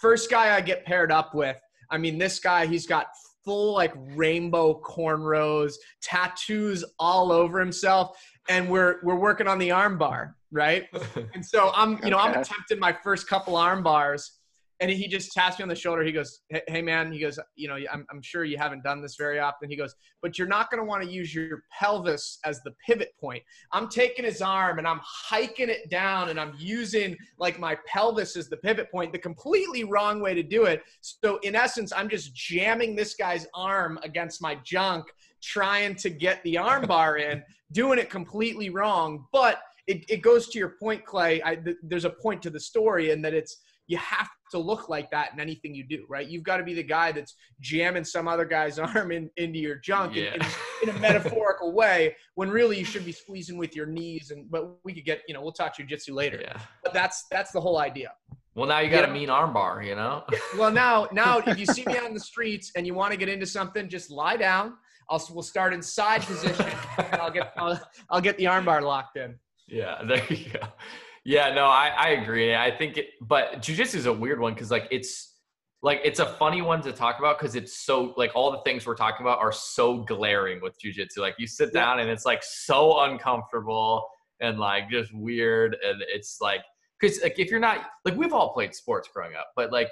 First 0.00 0.30
guy 0.30 0.54
I 0.54 0.60
get 0.60 0.84
paired 0.84 1.10
up 1.10 1.34
with, 1.34 1.56
I 1.90 1.98
mean, 1.98 2.16
this 2.16 2.38
guy, 2.38 2.66
he's 2.66 2.86
got 2.86 3.06
full 3.44 3.74
like 3.74 3.92
rainbow 4.14 4.80
cornrows, 4.84 5.74
tattoos 6.02 6.84
all 6.98 7.32
over 7.32 7.58
himself, 7.58 8.16
and 8.48 8.68
we're 8.68 9.00
we're 9.02 9.16
working 9.16 9.48
on 9.48 9.58
the 9.58 9.72
arm 9.72 9.98
bar, 9.98 10.36
right? 10.52 10.84
And 11.34 11.44
so 11.44 11.72
I'm, 11.74 11.98
you 12.04 12.10
know, 12.10 12.18
I'm 12.18 12.38
attempting 12.38 12.78
my 12.78 12.96
first 13.02 13.26
couple 13.28 13.56
arm 13.56 13.82
bars, 13.82 14.35
and 14.80 14.90
he 14.90 15.08
just 15.08 15.32
taps 15.32 15.58
me 15.58 15.62
on 15.62 15.68
the 15.68 15.74
shoulder. 15.74 16.02
He 16.02 16.12
goes, 16.12 16.40
"Hey, 16.48 16.62
hey, 16.68 16.82
man," 16.82 17.10
he 17.12 17.18
goes, 17.18 17.38
"You 17.54 17.68
know, 17.68 17.76
I'm, 17.92 18.06
I'm 18.10 18.20
sure 18.22 18.44
you 18.44 18.58
haven't 18.58 18.82
done 18.82 19.00
this 19.00 19.16
very 19.16 19.38
often." 19.38 19.70
He 19.70 19.76
goes, 19.76 19.94
"But 20.20 20.38
you're 20.38 20.48
not 20.48 20.70
going 20.70 20.82
to 20.82 20.86
want 20.86 21.02
to 21.02 21.10
use 21.10 21.34
your 21.34 21.62
pelvis 21.72 22.38
as 22.44 22.62
the 22.62 22.72
pivot 22.84 23.12
point." 23.18 23.42
I'm 23.72 23.88
taking 23.88 24.24
his 24.24 24.42
arm 24.42 24.78
and 24.78 24.86
I'm 24.86 25.00
hiking 25.02 25.70
it 25.70 25.88
down, 25.88 26.28
and 26.28 26.38
I'm 26.38 26.54
using 26.58 27.16
like 27.38 27.58
my 27.58 27.76
pelvis 27.86 28.36
as 28.36 28.48
the 28.48 28.58
pivot 28.58 28.90
point. 28.90 29.12
The 29.12 29.18
completely 29.18 29.84
wrong 29.84 30.20
way 30.20 30.34
to 30.34 30.42
do 30.42 30.64
it. 30.64 30.82
So 31.00 31.38
in 31.38 31.54
essence, 31.54 31.92
I'm 31.94 32.08
just 32.08 32.34
jamming 32.34 32.94
this 32.96 33.14
guy's 33.14 33.46
arm 33.54 33.98
against 34.02 34.42
my 34.42 34.56
junk, 34.64 35.06
trying 35.42 35.94
to 35.96 36.10
get 36.10 36.42
the 36.42 36.58
arm 36.58 36.86
bar 36.86 37.16
in, 37.16 37.42
doing 37.72 37.98
it 37.98 38.10
completely 38.10 38.70
wrong, 38.70 39.26
but 39.32 39.60
it, 39.86 40.04
it 40.08 40.22
goes 40.22 40.48
to 40.48 40.58
your 40.58 40.74
point, 40.80 41.04
Clay. 41.04 41.40
I, 41.44 41.54
th- 41.56 41.76
there's 41.82 42.04
a 42.04 42.10
point 42.10 42.42
to 42.42 42.50
the 42.50 42.60
story, 42.60 43.12
and 43.12 43.24
that 43.24 43.34
it's 43.34 43.58
you 43.88 43.96
have 43.98 44.28
to 44.50 44.58
look 44.58 44.88
like 44.88 45.10
that 45.10 45.32
in 45.32 45.40
anything 45.40 45.74
you 45.74 45.84
do, 45.84 46.04
right? 46.08 46.26
You've 46.26 46.42
got 46.44 46.56
to 46.58 46.62
be 46.64 46.74
the 46.74 46.82
guy 46.82 47.12
that's 47.12 47.34
jamming 47.60 48.04
some 48.04 48.28
other 48.28 48.44
guy's 48.44 48.78
arm 48.80 49.12
in, 49.12 49.30
into 49.36 49.58
your 49.58 49.76
junk 49.76 50.16
in- 50.16 50.24
Yeah. 50.24 50.48
in, 50.82 50.88
in 50.88 50.96
a 50.96 50.98
metaphorical 50.98 51.72
way, 51.82 52.16
when 52.34 52.50
really 52.50 52.78
you 52.78 52.84
should 52.84 53.04
be 53.04 53.12
squeezing 53.12 53.58
with 53.58 53.74
your 53.76 53.86
knees. 53.86 54.30
And 54.30 54.50
but 54.50 54.76
we 54.84 54.92
could 54.94 55.04
get, 55.04 55.22
you 55.28 55.34
know, 55.34 55.42
we'll 55.42 55.52
talk 55.52 55.76
jujitsu 55.76 56.14
later. 56.14 56.40
yeah. 56.42 56.58
But 56.82 56.92
that's 56.94 57.26
that's 57.30 57.52
the 57.52 57.60
whole 57.60 57.78
idea. 57.78 58.12
Well, 58.54 58.66
now 58.66 58.78
you 58.78 58.88
got 58.90 59.04
Yeah. 59.04 59.10
a 59.10 59.12
mean 59.12 59.28
armbar, 59.28 59.86
you 59.86 59.94
know. 59.94 60.24
Well, 60.58 60.70
now 60.70 61.08
now 61.12 61.38
if 61.46 61.58
you 61.58 61.66
see 61.66 61.84
me 61.86 61.98
on 61.98 62.14
the 62.14 62.20
streets 62.20 62.72
and 62.76 62.86
you 62.86 62.94
want 62.94 63.12
to 63.12 63.16
get 63.18 63.28
into 63.28 63.46
something, 63.46 63.88
just 63.88 64.10
lie 64.10 64.36
down. 64.36 64.74
I'll 65.10 65.22
we'll 65.30 65.42
start 65.44 65.72
in 65.74 65.80
side 65.82 66.22
position, 66.22 66.66
and 66.98 67.20
I'll 67.20 67.30
get 67.30 67.52
I'll, 67.56 67.80
I'll 68.10 68.20
get 68.20 68.36
the 68.38 68.44
armbar 68.44 68.82
locked 68.82 69.16
in. 69.16 69.36
Yeah, 69.68 70.02
there 70.04 70.24
you 70.32 70.50
go. 70.50 70.60
Yeah, 71.26 71.52
no, 71.52 71.66
I, 71.66 71.88
I 71.88 72.08
agree. 72.10 72.54
I 72.54 72.70
think 72.70 72.98
it, 72.98 73.08
but 73.20 73.60
jujitsu 73.60 73.96
is 73.96 74.06
a 74.06 74.12
weird 74.12 74.38
one 74.38 74.54
because 74.54 74.70
like 74.70 74.86
it's 74.92 75.34
like 75.82 76.00
it's 76.04 76.20
a 76.20 76.26
funny 76.26 76.62
one 76.62 76.80
to 76.82 76.92
talk 76.92 77.18
about 77.18 77.36
because 77.36 77.56
it's 77.56 77.84
so 77.84 78.14
like 78.16 78.30
all 78.36 78.52
the 78.52 78.60
things 78.60 78.86
we're 78.86 78.94
talking 78.94 79.26
about 79.26 79.40
are 79.40 79.50
so 79.50 80.04
glaring 80.04 80.60
with 80.62 80.76
jujitsu. 80.80 81.18
Like 81.18 81.34
you 81.36 81.48
sit 81.48 81.72
down 81.72 81.98
and 81.98 82.08
it's 82.08 82.24
like 82.24 82.44
so 82.44 83.00
uncomfortable 83.00 84.06
and 84.40 84.60
like 84.60 84.88
just 84.88 85.12
weird, 85.12 85.76
and 85.84 86.00
it's 86.06 86.38
like 86.40 86.60
because 87.00 87.20
like 87.20 87.40
if 87.40 87.50
you're 87.50 87.58
not 87.58 87.86
like 88.04 88.16
we've 88.16 88.32
all 88.32 88.52
played 88.52 88.72
sports 88.72 89.08
growing 89.12 89.34
up, 89.34 89.48
but 89.56 89.72
like 89.72 89.90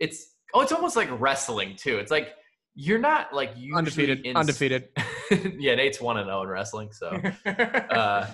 it's 0.00 0.34
oh 0.54 0.60
it's 0.62 0.72
almost 0.72 0.96
like 0.96 1.08
wrestling 1.20 1.76
too. 1.76 1.98
It's 1.98 2.10
like 2.10 2.30
you're 2.74 2.98
not 2.98 3.32
like 3.32 3.52
usually 3.54 3.78
Undefeated, 3.78 4.26
in, 4.26 4.36
undefeated. 4.36 4.88
yeah, 5.56 5.76
Nate's 5.76 6.00
one 6.00 6.16
and 6.16 6.26
zero 6.26 6.42
in 6.42 6.48
wrestling, 6.48 6.90
so 6.90 7.10
uh 7.46 8.26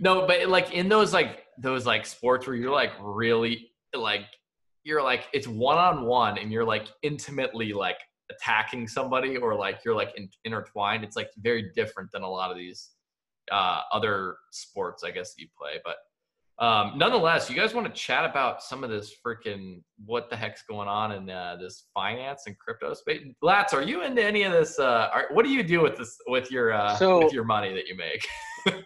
no 0.00 0.26
but 0.26 0.48
like 0.48 0.72
in 0.72 0.88
those 0.88 1.12
like 1.12 1.44
those 1.60 1.86
like 1.86 2.06
sports 2.06 2.46
where 2.46 2.56
you're 2.56 2.70
like 2.72 2.92
really 3.00 3.70
like 3.94 4.22
you're 4.84 5.02
like 5.02 5.28
it's 5.32 5.46
one-on-one 5.46 6.38
and 6.38 6.50
you're 6.50 6.64
like 6.64 6.88
intimately 7.02 7.72
like 7.72 7.98
attacking 8.30 8.86
somebody 8.88 9.36
or 9.36 9.54
like 9.54 9.80
you're 9.84 9.94
like 9.94 10.12
in, 10.16 10.28
intertwined 10.44 11.04
it's 11.04 11.16
like 11.16 11.30
very 11.38 11.70
different 11.74 12.10
than 12.12 12.22
a 12.22 12.28
lot 12.28 12.50
of 12.50 12.56
these 12.56 12.90
uh 13.52 13.80
other 13.92 14.36
sports 14.52 15.02
i 15.04 15.10
guess 15.10 15.34
that 15.34 15.42
you 15.42 15.48
play. 15.58 15.80
But 15.84 15.96
um 16.64 16.96
nonetheless 16.96 17.50
you 17.50 17.56
guys 17.56 17.74
want 17.74 17.86
to 17.86 17.92
chat 17.92 18.28
about 18.28 18.62
some 18.62 18.84
of 18.84 18.90
this 18.90 19.14
freaking 19.26 19.82
what 20.06 20.30
the 20.30 20.36
heck's 20.36 20.62
going 20.68 20.88
on 20.88 21.12
in 21.12 21.28
uh, 21.30 21.56
this 21.60 21.86
finance 21.94 22.42
and 22.46 22.56
crypto 22.58 22.94
space? 22.94 23.22
Lats 23.42 23.72
are 23.72 23.82
you 23.82 24.02
into 24.02 24.22
any 24.22 24.42
of 24.44 24.52
this 24.52 24.78
uh 24.78 25.08
are, 25.12 25.26
what 25.32 25.44
do 25.44 25.50
you 25.50 25.62
do 25.62 25.80
with 25.80 25.96
this 25.96 26.16
with 26.28 26.50
your 26.50 26.72
uh 26.72 26.96
So- 26.96 27.24
with 27.24 27.32
your 27.32 27.44
money 27.44 27.74
that 27.74 27.86
you 27.86 27.96
make? 27.96 28.26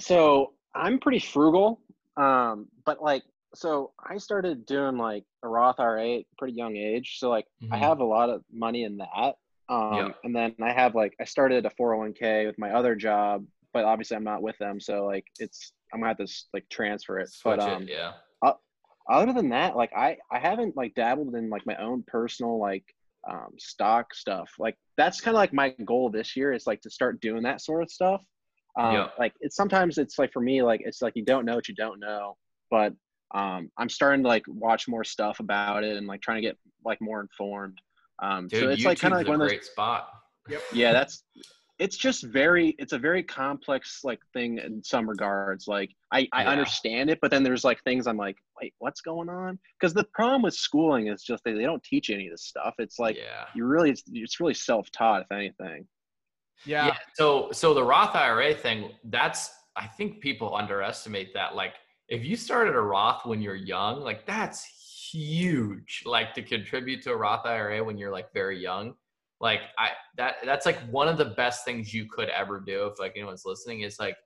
So 0.00 0.54
I'm 0.74 0.98
pretty 0.98 1.20
frugal, 1.20 1.80
um, 2.16 2.68
but 2.84 3.02
like, 3.02 3.22
so 3.54 3.92
I 4.04 4.18
started 4.18 4.66
doing 4.66 4.96
like 4.98 5.24
a 5.42 5.48
Roth 5.48 5.78
IRA 5.78 6.18
at 6.18 6.24
pretty 6.38 6.54
young 6.54 6.76
age. 6.76 7.18
So 7.18 7.30
like, 7.30 7.46
I 7.70 7.76
Mhm. 7.76 7.80
have 7.80 8.00
a 8.00 8.04
lot 8.04 8.28
of 8.30 8.44
money 8.52 8.84
in 8.84 8.96
that, 8.98 9.36
um, 9.68 9.94
Yeah. 9.94 10.12
and 10.24 10.34
then 10.34 10.54
I 10.60 10.72
have 10.72 10.94
like 10.94 11.14
I 11.20 11.24
started 11.24 11.64
a 11.66 11.70
401k 11.70 12.46
with 12.46 12.58
my 12.58 12.72
other 12.72 12.94
job, 12.96 13.46
but 13.72 13.84
obviously 13.84 14.16
I'm 14.16 14.24
not 14.24 14.42
with 14.42 14.58
them, 14.58 14.80
so 14.80 15.06
like 15.06 15.26
it's 15.38 15.72
I'm 15.92 16.00
gonna 16.00 16.08
have 16.08 16.18
to 16.26 16.44
like 16.52 16.68
transfer 16.68 17.18
it. 17.20 17.28
Switch 17.30 17.56
but 17.56 17.60
um, 17.60 17.82
it, 17.84 17.90
yeah. 17.90 18.12
other 19.08 19.32
than 19.34 19.50
that, 19.50 19.76
like 19.76 19.92
I 19.94 20.16
I 20.30 20.38
haven't 20.38 20.76
like 20.76 20.94
dabbled 20.94 21.34
in 21.34 21.50
like 21.50 21.66
my 21.66 21.76
own 21.76 22.02
personal 22.06 22.58
like 22.58 22.84
um, 23.28 23.50
stock 23.58 24.14
stuff. 24.14 24.50
Like 24.58 24.76
that's 24.96 25.20
kind 25.20 25.34
of 25.34 25.38
like 25.38 25.52
my 25.52 25.70
goal 25.84 26.10
this 26.10 26.36
year 26.36 26.52
is 26.52 26.66
like 26.66 26.80
to 26.82 26.90
start 26.90 27.20
doing 27.20 27.42
that 27.42 27.60
sort 27.60 27.82
of 27.82 27.90
stuff. 27.90 28.22
Um, 28.76 28.94
Yeah. 28.94 29.08
Like 29.18 29.32
it's 29.40 29.56
sometimes 29.56 29.98
it's 29.98 30.18
like 30.18 30.32
for 30.32 30.40
me 30.40 30.62
like 30.62 30.82
it's 30.84 31.02
like 31.02 31.14
you 31.16 31.24
don't 31.24 31.44
know 31.44 31.54
what 31.54 31.68
you 31.68 31.74
don't 31.74 32.00
know, 32.00 32.36
but 32.70 32.92
um, 33.34 33.70
I'm 33.78 33.88
starting 33.88 34.22
to 34.22 34.28
like 34.28 34.44
watch 34.46 34.86
more 34.86 35.02
stuff 35.04 35.40
about 35.40 35.82
it 35.84 35.96
and 35.96 36.06
like 36.06 36.20
trying 36.20 36.36
to 36.36 36.48
get 36.48 36.56
like 36.84 37.00
more 37.00 37.20
informed. 37.20 37.78
Um, 38.22 38.46
Dude, 38.48 38.60
so 38.60 38.68
it's 38.68 38.82
YouTube's 38.82 38.84
like 38.86 38.98
kind 39.00 39.14
of 39.14 39.18
like 39.18 39.26
a 39.26 39.30
one 39.30 39.34
of 39.36 39.40
those 39.40 39.50
great 39.50 39.64
spot. 39.64 40.08
Yep. 40.48 40.62
yeah 40.74 40.92
that's 40.92 41.24
it's 41.78 41.96
just 41.96 42.22
very 42.24 42.74
it's 42.78 42.92
a 42.92 42.98
very 42.98 43.22
complex 43.22 44.00
like 44.04 44.20
thing 44.34 44.58
in 44.58 44.82
some 44.84 45.08
regards 45.08 45.66
like 45.66 45.90
i 46.12 46.28
i 46.34 46.42
Yeah. 46.42 46.50
understand 46.50 47.08
it 47.10 47.18
but 47.22 47.30
then 47.30 47.42
there's 47.42 47.64
like 47.64 47.82
things 47.82 48.06
i'm 48.06 48.18
like 48.18 48.36
wait 48.60 48.74
what's 48.78 49.00
going 49.00 49.28
on 49.30 49.58
because 49.80 49.94
the 49.94 50.04
problem 50.12 50.42
with 50.42 50.52
schooling 50.54 51.08
is 51.08 51.22
just 51.22 51.42
they, 51.44 51.54
they 51.54 51.62
don't 51.62 51.82
teach 51.82 52.10
you 52.10 52.14
any 52.14 52.26
of 52.26 52.32
this 52.32 52.44
stuff 52.44 52.74
it's 52.78 52.98
like 52.98 53.16
yeah. 53.16 53.46
you 53.54 53.64
really 53.64 53.88
it's, 53.90 54.02
it's 54.12 54.38
really 54.38 54.54
self-taught 54.54 55.22
if 55.22 55.32
anything 55.32 55.86
Yeah. 56.66 56.86
yeah. 56.88 56.96
So 57.14 57.50
so 57.52 57.74
the 57.74 57.82
Roth 57.82 58.14
IRA 58.14 58.54
thing, 58.54 58.90
that's 59.04 59.50
I 59.76 59.86
think 59.86 60.20
people 60.20 60.54
underestimate 60.54 61.34
that. 61.34 61.54
Like 61.54 61.74
if 62.08 62.24
you 62.24 62.36
started 62.36 62.74
a 62.74 62.80
Roth 62.80 63.26
when 63.26 63.40
you're 63.40 63.54
young, 63.54 64.00
like 64.00 64.26
that's 64.26 64.64
huge. 65.12 66.02
Like 66.04 66.34
to 66.34 66.42
contribute 66.42 67.02
to 67.02 67.12
a 67.12 67.16
Roth 67.16 67.46
IRA 67.46 67.82
when 67.82 67.98
you're 67.98 68.12
like 68.12 68.32
very 68.32 68.60
young. 68.60 68.94
Like 69.40 69.60
I 69.78 69.90
that 70.16 70.36
that's 70.44 70.66
like 70.66 70.78
one 70.90 71.08
of 71.08 71.18
the 71.18 71.26
best 71.36 71.64
things 71.64 71.92
you 71.92 72.06
could 72.08 72.28
ever 72.28 72.60
do 72.60 72.86
if 72.86 72.98
like 72.98 73.12
anyone's 73.16 73.44
listening 73.44 73.80
is 73.80 73.98
like 73.98 74.16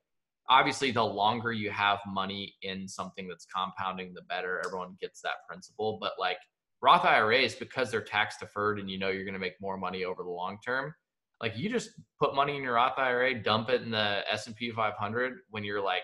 obviously 0.51 0.91
the 0.91 1.05
longer 1.05 1.53
you 1.53 1.71
have 1.71 1.99
money 2.07 2.55
in 2.63 2.89
something 2.89 3.29
that's 3.29 3.47
compounding 3.47 4.15
the 4.15 4.23
better 4.23 4.63
everyone 4.65 4.97
gets 5.01 5.21
that 5.21 5.35
principle 5.47 5.99
but 6.01 6.13
like 6.19 6.39
Roth 6.81 7.05
IRAs 7.05 7.55
because 7.55 7.91
they're 7.91 8.01
tax 8.01 8.37
deferred 8.39 8.79
and 8.79 8.91
you 8.91 8.99
know 8.99 9.09
you're 9.09 9.25
going 9.25 9.35
to 9.35 9.41
make 9.41 9.61
more 9.61 9.77
money 9.77 10.05
over 10.05 10.23
the 10.23 10.31
long 10.31 10.59
term. 10.65 10.95
Like 11.41 11.57
you 11.57 11.69
just 11.69 11.91
put 12.21 12.35
money 12.35 12.57
in 12.57 12.63
your 12.63 12.75
Roth 12.75 12.99
IRA, 12.99 13.43
dump 13.43 13.71
it 13.71 13.83
in 13.83 13.91
the 13.91 14.23
S&P 14.31 14.71
500 14.71 15.39
when 15.51 15.63
you're 15.65 15.83
like 15.83 16.03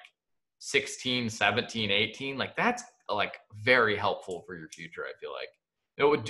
16, 0.60 1.28
17, 1.28 1.90
18, 1.90 2.38
like 2.38 2.56
that's 2.56 2.82
like 3.08 3.38
very 3.62 3.96
helpful 3.96 4.44
for 4.46 4.56
your 4.56 4.68
future, 4.68 5.02
I 5.02 5.12
feel 5.20 5.32
like. 5.32 5.48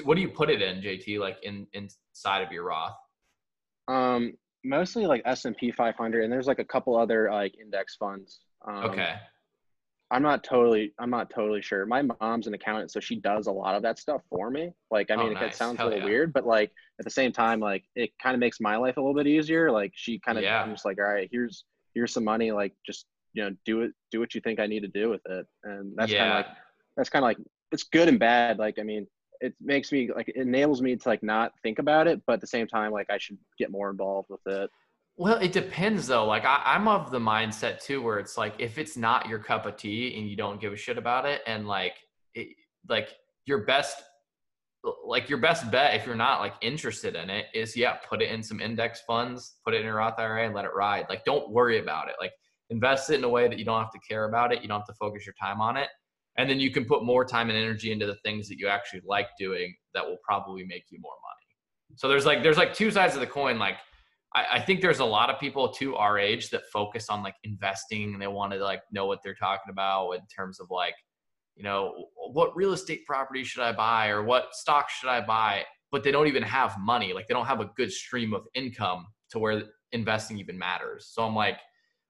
What 0.05 0.15
do 0.15 0.21
you 0.21 0.29
put 0.29 0.51
it 0.51 0.61
in, 0.61 0.83
JT? 0.83 1.19
Like 1.21 1.39
in 1.43 1.67
inside 1.73 2.43
of 2.43 2.53
your 2.53 2.65
Roth? 2.65 2.97
Um, 3.89 4.35
mostly 4.63 5.07
like 5.07 5.23
S 5.25 5.45
and 5.45 5.57
P 5.57 5.71
500, 5.71 6.25
and 6.25 6.33
there's 6.33 6.47
like 6.47 6.59
a 6.59 6.65
couple 6.65 6.97
other 6.97 7.31
like 7.31 7.55
index 7.59 7.97
funds. 7.97 8.41
Um, 8.67 8.85
okay. 8.85 9.15
I'm 10.11 10.23
not 10.23 10.45
totally 10.45 10.93
I'm 10.99 11.11
not 11.11 11.31
totally 11.31 11.63
sure. 11.63 11.87
My 11.87 12.03
mom's 12.21 12.47
an 12.47 12.55
accountant, 12.55 12.91
so 12.91 13.01
she 13.01 13.17
does 13.17 13.47
a 13.47 13.53
lot 13.53 13.75
of 13.75 13.83
that 13.83 13.99
stuff 13.99 14.23
for 14.31 14.51
me. 14.51 14.71
Like, 14.91 15.11
I 15.11 15.15
oh, 15.15 15.19
mean, 15.19 15.37
oh, 15.37 15.41
nice. 15.41 15.55
it 15.55 15.57
sounds 15.57 15.79
Hell 15.79 15.89
a 15.89 15.91
little 15.91 16.05
yeah. 16.05 16.11
weird, 16.11 16.33
but 16.33 16.47
like 16.47 16.71
at 16.99 17.05
the 17.05 17.11
same 17.11 17.33
time, 17.33 17.61
like 17.61 17.85
it 17.97 18.11
kind 18.23 18.35
of 18.35 18.41
makes 18.41 18.61
my 18.61 18.77
life 18.77 18.97
a 18.97 19.01
little 19.01 19.15
bit 19.15 19.27
easier. 19.27 19.71
Like 19.71 19.93
she 19.95 20.19
kind 20.21 20.39
of, 20.39 20.45
yeah. 20.45 20.63
I'm 20.63 20.71
just 20.71 20.85
like, 20.85 20.99
all 20.99 21.05
right, 21.05 21.29
here's 21.33 21.65
here's 21.95 22.13
some 22.13 22.25
money. 22.25 22.53
Like, 22.53 22.75
just 22.87 23.07
you 23.33 23.45
know, 23.45 23.57
do 23.65 23.83
it, 23.83 23.93
do 24.11 24.21
what 24.21 24.35
you 24.35 24.41
think 24.41 24.61
I 24.61 24.67
need 24.67 24.81
to 24.81 24.89
do 24.89 25.11
with 25.11 25.23
it, 25.27 25.47
and 25.65 25.93
that's 25.97 26.13
yeah. 26.13 26.19
kind 26.19 26.31
of 26.31 26.37
like 26.37 26.57
that's 26.97 27.09
kind 27.09 27.25
of 27.25 27.27
like 27.27 27.39
it's 27.73 27.85
good 27.85 28.09
and 28.09 28.19
bad. 28.19 28.59
Like, 28.59 28.79
I 28.79 28.83
mean, 28.83 29.07
it 29.41 29.55
makes 29.61 29.91
me 29.91 30.11
like 30.15 30.29
it 30.29 30.37
enables 30.37 30.81
me 30.81 30.97
to 30.97 31.09
like 31.09 31.23
not 31.23 31.53
think 31.63 31.79
about 31.79 32.07
it, 32.07 32.23
but 32.27 32.35
at 32.35 32.41
the 32.41 32.47
same 32.47 32.67
time, 32.67 32.93
like 32.93 33.11
I 33.11 33.19
should 33.19 33.39
get 33.59 33.71
more 33.71 33.91
involved 33.91 34.29
with 34.31 34.41
it. 34.47 34.71
Well, 35.17 35.37
it 35.37 35.53
depends 35.53 36.07
though. 36.07 36.27
Like 36.27 36.45
I, 36.45 36.75
am 36.75 36.89
of 36.89 37.11
the 37.11 37.19
mindset 37.19 37.83
too, 37.83 38.03
where 38.03 38.19
it's 38.19 38.37
like 38.37 38.55
if 38.59 38.79
it's 38.79 38.97
not 38.97 39.29
your 39.29 39.39
cup 39.39 39.67
of 39.67 39.77
tea 39.77 40.17
and 40.17 40.29
you 40.29 40.37
don't 40.37 40.61
give 40.61 40.73
a 40.73 40.77
shit 40.77 40.99
about 40.99 41.25
it, 41.25 41.43
and 41.47 41.67
like 41.67 41.95
it, 42.35 42.49
like 42.89 43.11
your 43.47 43.65
best, 43.65 44.03
like 45.07 45.29
your 45.29 45.39
best 45.39 45.71
bet 45.71 45.95
if 45.95 46.05
you're 46.05 46.17
not 46.17 46.41
like 46.41 46.55
interested 46.63 47.15
in 47.15 47.31
it 47.31 47.47
is 47.55 47.77
yeah, 47.77 47.95
put 48.09 48.23
it 48.23 48.31
in 48.31 48.43
some 48.43 48.61
index 48.61 49.03
funds, 49.07 49.57
put 49.65 49.75
it 49.75 49.79
in 49.79 49.85
your 49.85 49.97
Roth 49.97 50.19
IRA, 50.19 50.47
and 50.47 50.55
let 50.55 50.65
it 50.65 50.73
ride. 50.75 51.07
Like 51.09 51.25
don't 51.25 51.51
worry 51.51 51.79
about 51.79 52.09
it. 52.09 52.15
Like 52.21 52.33
invest 52.71 53.11
it 53.11 53.15
in 53.15 53.25
a 53.25 53.29
way 53.29 53.47
that 53.49 53.59
you 53.59 53.65
don't 53.65 53.81
have 53.81 53.93
to 53.93 54.01
care 54.09 54.25
about 54.25 54.53
it. 54.53 54.63
You 54.63 54.69
don't 54.69 54.81
have 54.81 54.87
to 54.87 54.95
focus 54.95 55.25
your 55.25 55.35
time 55.41 55.61
on 55.61 55.77
it 55.77 55.89
and 56.37 56.51
then 56.51 56.59
you 56.59 56.71
can 56.71 56.85
put 56.85 57.05
more 57.05 57.25
time 57.25 57.49
and 57.49 57.59
energy 57.59 57.93
into 57.93 58.07
the 58.07 58.17
things 58.17 58.49
that 58.49 58.59
you 58.59 58.69
actually 58.69 59.01
like 59.07 59.29
doing 59.39 59.75
that 59.95 60.05
will 60.05 60.19
probably 60.23 60.65
make 60.65 60.85
you 60.91 60.99
more 61.01 61.13
money 61.13 61.97
so 61.97 62.09
there's 62.09 62.27
like 62.27 62.43
there's 62.43 62.57
like 62.57 62.75
two 62.75 62.91
sides 62.91 63.15
of 63.15 63.21
the 63.21 63.27
coin 63.27 63.59
like 63.59 63.77
I, 64.35 64.45
I 64.55 64.61
think 64.61 64.81
there's 64.81 65.01
a 65.01 65.05
lot 65.05 65.31
of 65.31 65.39
people 65.39 65.69
to 65.75 65.97
our 65.97 66.19
age 66.19 66.51
that 66.51 66.63
focus 66.73 67.09
on 67.09 67.23
like 67.23 67.37
investing 67.45 68.13
and 68.13 68.21
they 68.21 68.27
want 68.27 68.53
to 68.53 68.59
like 68.59 68.83
know 68.93 69.07
what 69.07 69.21
they're 69.23 69.35
talking 69.35 69.71
about 69.71 70.13
in 70.13 70.21
terms 70.35 70.61
of 70.61 70.71
like 70.71 70.95
you 71.57 71.63
know 71.63 72.07
what 72.33 72.55
real 72.57 72.73
estate 72.73 73.07
property 73.07 73.45
should 73.45 73.63
i 73.63 73.71
buy 73.71 74.09
or 74.09 74.25
what 74.25 74.55
stock 74.55 74.91
should 74.91 75.09
i 75.09 75.21
buy? 75.21 75.65
But 75.93 76.03
they 76.03 76.11
don't 76.11 76.27
even 76.27 76.43
have 76.43 76.77
money. 76.81 77.13
Like 77.13 77.29
they 77.29 77.35
don't 77.35 77.47
have 77.47 77.61
a 77.61 77.71
good 77.77 77.93
stream 77.93 78.35
of 78.35 78.43
income 78.55 79.07
to 79.31 79.39
where 79.39 79.63
investing 79.93 80.39
even 80.39 80.59
matters. 80.59 81.11
So 81.13 81.25
i'm 81.25 81.35
like 81.35 81.59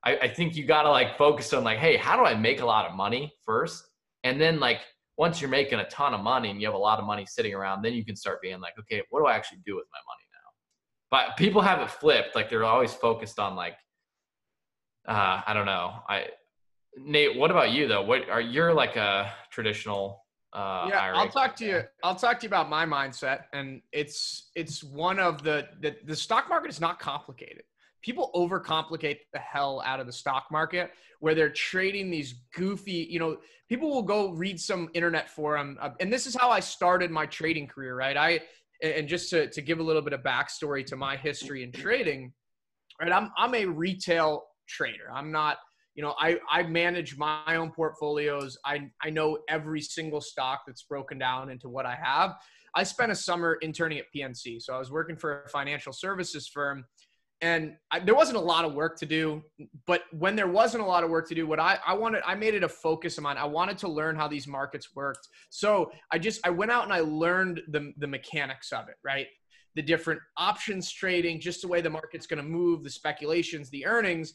I, 0.04 0.16
I 0.18 0.28
think 0.28 0.56
you 0.56 0.66
got 0.66 0.82
to 0.82 0.90
like 0.90 1.16
focus 1.18 1.52
on 1.52 1.64
like 1.64 1.78
hey 1.78 1.96
how 1.96 2.16
do 2.16 2.24
i 2.24 2.34
make 2.34 2.60
a 2.60 2.66
lot 2.66 2.86
of 2.86 2.94
money 2.94 3.32
first? 3.44 3.84
And 4.22 4.40
then 4.40 4.58
like 4.58 4.80
once 5.16 5.40
you're 5.40 5.50
making 5.50 5.78
a 5.78 5.88
ton 5.88 6.14
of 6.14 6.20
money 6.20 6.50
and 6.50 6.60
you 6.60 6.66
have 6.66 6.74
a 6.74 6.78
lot 6.78 6.98
of 6.98 7.04
money 7.04 7.24
sitting 7.26 7.54
around, 7.54 7.82
then 7.82 7.92
you 7.92 8.04
can 8.04 8.16
start 8.16 8.42
being 8.42 8.60
like, 8.60 8.74
okay, 8.78 9.02
what 9.10 9.20
do 9.20 9.26
I 9.26 9.34
actually 9.34 9.58
do 9.64 9.76
with 9.76 9.86
my 9.92 9.98
money? 10.08 10.23
But 11.14 11.36
people 11.36 11.62
have 11.62 11.80
it 11.80 11.92
flipped. 11.92 12.34
Like 12.34 12.50
they're 12.50 12.64
always 12.64 12.92
focused 12.92 13.38
on 13.38 13.54
like, 13.54 13.76
uh, 15.06 15.42
I 15.46 15.54
don't 15.54 15.64
know. 15.64 15.92
I 16.08 16.26
Nate, 16.96 17.36
what 17.36 17.52
about 17.52 17.70
you 17.70 17.86
though? 17.86 18.02
What 18.02 18.28
are 18.28 18.40
you're 18.40 18.74
like 18.74 18.96
a 18.96 19.32
traditional 19.48 20.24
uh, 20.52 20.88
yeah, 20.88 21.02
IRA 21.02 21.18
I'll 21.18 21.28
talk 21.28 21.54
to 21.56 21.64
you. 21.64 21.82
I'll 22.02 22.16
talk 22.16 22.40
to 22.40 22.44
you 22.44 22.48
about 22.48 22.68
my 22.68 22.84
mindset, 22.84 23.42
and 23.52 23.80
it's 23.92 24.50
it's 24.56 24.82
one 24.82 25.20
of 25.20 25.44
the 25.44 25.68
the, 25.82 25.94
the 26.04 26.16
stock 26.16 26.48
market 26.48 26.68
is 26.68 26.80
not 26.80 26.98
complicated 26.98 27.62
people 28.04 28.30
overcomplicate 28.34 29.20
the 29.32 29.38
hell 29.38 29.82
out 29.86 29.98
of 29.98 30.06
the 30.06 30.12
stock 30.12 30.44
market 30.52 30.90
where 31.20 31.34
they're 31.34 31.48
trading 31.48 32.10
these 32.10 32.34
goofy 32.54 33.08
you 33.10 33.18
know 33.18 33.38
people 33.66 33.88
will 33.90 34.02
go 34.02 34.30
read 34.32 34.60
some 34.60 34.90
internet 34.92 35.30
forum 35.30 35.78
uh, 35.80 35.88
and 36.00 36.12
this 36.12 36.26
is 36.26 36.36
how 36.36 36.50
i 36.50 36.60
started 36.60 37.10
my 37.10 37.24
trading 37.24 37.66
career 37.66 37.96
right 37.96 38.18
i 38.18 38.38
and 38.84 39.08
just 39.08 39.30
to, 39.30 39.48
to 39.48 39.62
give 39.62 39.80
a 39.80 39.82
little 39.82 40.02
bit 40.02 40.12
of 40.12 40.20
backstory 40.22 40.84
to 40.86 40.96
my 40.96 41.16
history 41.16 41.62
in 41.62 41.72
trading 41.72 42.32
right 43.00 43.12
i'm, 43.12 43.30
I'm 43.36 43.54
a 43.54 43.66
retail 43.66 44.44
trader. 44.68 45.10
I'm 45.12 45.30
not 45.30 45.58
you 45.94 46.02
know 46.02 46.14
i 46.18 46.38
i 46.50 46.62
manage 46.62 47.16
my 47.16 47.56
own 47.56 47.70
portfolios. 47.70 48.58
I 48.64 48.90
i 49.02 49.10
know 49.10 49.38
every 49.48 49.80
single 49.80 50.20
stock 50.20 50.62
that's 50.66 50.82
broken 50.82 51.18
down 51.18 51.50
into 51.50 51.68
what 51.68 51.86
i 51.86 51.96
have. 52.02 52.34
I 52.76 52.82
spent 52.82 53.12
a 53.12 53.14
summer 53.14 53.58
interning 53.62 53.98
at 53.98 54.06
pnc 54.14 54.60
so 54.62 54.74
i 54.74 54.78
was 54.78 54.90
working 54.90 55.16
for 55.16 55.44
a 55.44 55.48
financial 55.48 55.92
services 55.92 56.48
firm 56.48 56.84
and 57.44 57.76
I, 57.90 58.00
there 58.00 58.14
wasn't 58.14 58.38
a 58.38 58.40
lot 58.40 58.64
of 58.64 58.72
work 58.72 58.98
to 59.00 59.06
do 59.06 59.42
but 59.86 60.04
when 60.12 60.34
there 60.34 60.48
wasn't 60.48 60.82
a 60.82 60.86
lot 60.86 61.04
of 61.04 61.10
work 61.10 61.28
to 61.28 61.34
do 61.34 61.46
what 61.46 61.60
I, 61.60 61.78
I 61.86 61.92
wanted 61.92 62.22
i 62.26 62.34
made 62.34 62.54
it 62.54 62.64
a 62.64 62.68
focus 62.68 63.18
of 63.18 63.24
mine. 63.24 63.36
I 63.36 63.44
wanted 63.44 63.76
to 63.78 63.88
learn 63.88 64.16
how 64.16 64.26
these 64.26 64.46
markets 64.48 64.96
worked. 64.96 65.28
So 65.50 65.92
i 66.10 66.18
just 66.18 66.44
i 66.46 66.50
went 66.50 66.72
out 66.72 66.84
and 66.84 66.92
i 66.92 67.00
learned 67.00 67.60
the, 67.68 67.92
the 67.98 68.06
mechanics 68.06 68.72
of 68.72 68.88
it 68.88 68.96
right? 69.04 69.26
The 69.76 69.82
different 69.82 70.20
options 70.38 70.90
trading 70.90 71.38
just 71.38 71.60
the 71.60 71.68
way 71.68 71.80
the 71.82 71.90
market's 71.90 72.26
going 72.26 72.42
to 72.42 72.48
move 72.48 72.82
the 72.82 72.90
speculations 72.90 73.68
the 73.68 73.86
earnings. 73.86 74.34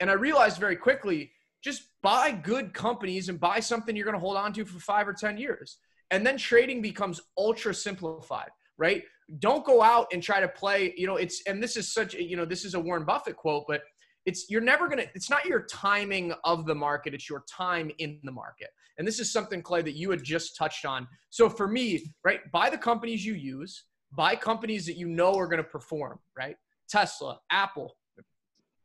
And 0.00 0.10
i 0.10 0.14
realized 0.14 0.58
very 0.58 0.76
quickly 0.76 1.30
just 1.62 1.82
buy 2.02 2.30
good 2.30 2.72
companies 2.72 3.28
and 3.28 3.38
buy 3.38 3.60
something 3.60 3.94
you're 3.94 4.04
going 4.04 4.14
to 4.14 4.20
hold 4.20 4.36
on 4.36 4.52
to 4.54 4.64
for 4.64 4.78
five 4.80 5.06
or 5.06 5.12
ten 5.12 5.36
years. 5.36 5.78
And 6.10 6.24
then 6.24 6.36
trading 6.38 6.80
becomes 6.80 7.20
ultra 7.36 7.74
simplified 7.74 8.50
right 8.78 9.02
don't 9.38 9.64
go 9.64 9.82
out 9.82 10.06
and 10.12 10.22
try 10.22 10.40
to 10.40 10.48
play 10.48 10.94
you 10.96 11.06
know 11.06 11.16
it's 11.16 11.42
and 11.46 11.62
this 11.62 11.76
is 11.76 11.92
such 11.92 12.14
you 12.14 12.36
know 12.36 12.44
this 12.44 12.64
is 12.64 12.74
a 12.74 12.80
warren 12.80 13.04
buffett 13.04 13.36
quote 13.36 13.64
but 13.66 13.82
it's 14.26 14.50
you're 14.50 14.60
never 14.60 14.88
to 14.88 15.06
it's 15.14 15.30
not 15.30 15.46
your 15.46 15.62
timing 15.62 16.32
of 16.44 16.66
the 16.66 16.74
market 16.74 17.14
it's 17.14 17.30
your 17.30 17.44
time 17.48 17.90
in 17.98 18.18
the 18.24 18.32
market. 18.32 18.68
And 18.98 19.06
this 19.06 19.20
is 19.20 19.30
something 19.30 19.62
clay 19.62 19.82
that 19.82 19.94
you 19.94 20.10
had 20.10 20.22
just 20.22 20.56
touched 20.56 20.84
on. 20.84 21.06
So 21.30 21.48
for 21.48 21.68
me 21.68 22.12
right 22.24 22.40
buy 22.52 22.68
the 22.68 22.78
companies 22.78 23.24
you 23.24 23.34
use 23.34 23.84
buy 24.12 24.36
companies 24.36 24.86
that 24.86 24.96
you 24.96 25.08
know 25.08 25.34
are 25.34 25.46
going 25.46 25.62
to 25.62 25.68
perform 25.68 26.18
right? 26.36 26.56
Tesla 26.88 27.38
apple 27.50 27.96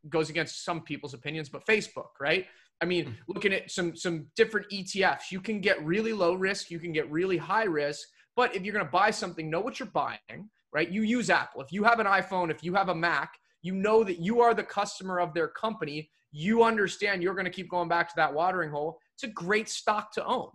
goes 0.09 0.29
against 0.29 0.63
some 0.63 0.81
people's 0.81 1.13
opinions 1.13 1.49
but 1.49 1.65
facebook 1.65 2.09
right? 2.19 2.45
I 2.81 2.85
mean 2.85 3.05
hmm. 3.05 3.11
looking 3.27 3.53
at 3.53 3.71
some 3.71 3.95
some 3.95 4.27
different 4.35 4.67
etfs 4.71 5.31
you 5.31 5.41
can 5.41 5.59
get 5.59 5.83
really 5.83 6.13
low 6.13 6.35
risk 6.35 6.69
you 6.69 6.79
can 6.79 6.91
get 6.91 7.09
really 7.11 7.37
high 7.37 7.65
risk 7.65 8.07
but 8.35 8.55
if 8.55 8.63
you're 8.63 8.73
going 8.73 8.85
to 8.85 8.91
buy 8.91 9.11
something, 9.11 9.49
know 9.49 9.59
what 9.59 9.79
you're 9.79 9.89
buying, 9.89 10.49
right? 10.71 10.89
You 10.89 11.03
use 11.03 11.29
Apple. 11.29 11.61
If 11.61 11.71
you 11.71 11.83
have 11.83 11.99
an 11.99 12.07
iPhone, 12.07 12.49
if 12.49 12.63
you 12.63 12.73
have 12.73 12.89
a 12.89 12.95
Mac, 12.95 13.33
you 13.61 13.73
know 13.73 14.03
that 14.03 14.19
you 14.19 14.41
are 14.41 14.53
the 14.53 14.63
customer 14.63 15.19
of 15.19 15.33
their 15.33 15.47
company. 15.47 16.09
You 16.31 16.63
understand 16.63 17.21
you're 17.21 17.35
going 17.35 17.45
to 17.45 17.51
keep 17.51 17.69
going 17.69 17.89
back 17.89 18.07
to 18.09 18.15
that 18.15 18.33
watering 18.33 18.71
hole. 18.71 18.99
It's 19.15 19.23
a 19.23 19.27
great 19.27 19.69
stock 19.69 20.13
to 20.13 20.25
own. 20.25 20.49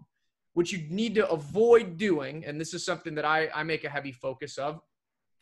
What 0.54 0.72
you 0.72 0.86
need 0.88 1.14
to 1.16 1.28
avoid 1.28 1.98
doing, 1.98 2.44
and 2.46 2.60
this 2.60 2.72
is 2.72 2.84
something 2.84 3.14
that 3.14 3.26
I, 3.26 3.48
I 3.54 3.62
make 3.62 3.84
a 3.84 3.90
heavy 3.90 4.12
focus 4.12 4.56
of, 4.56 4.80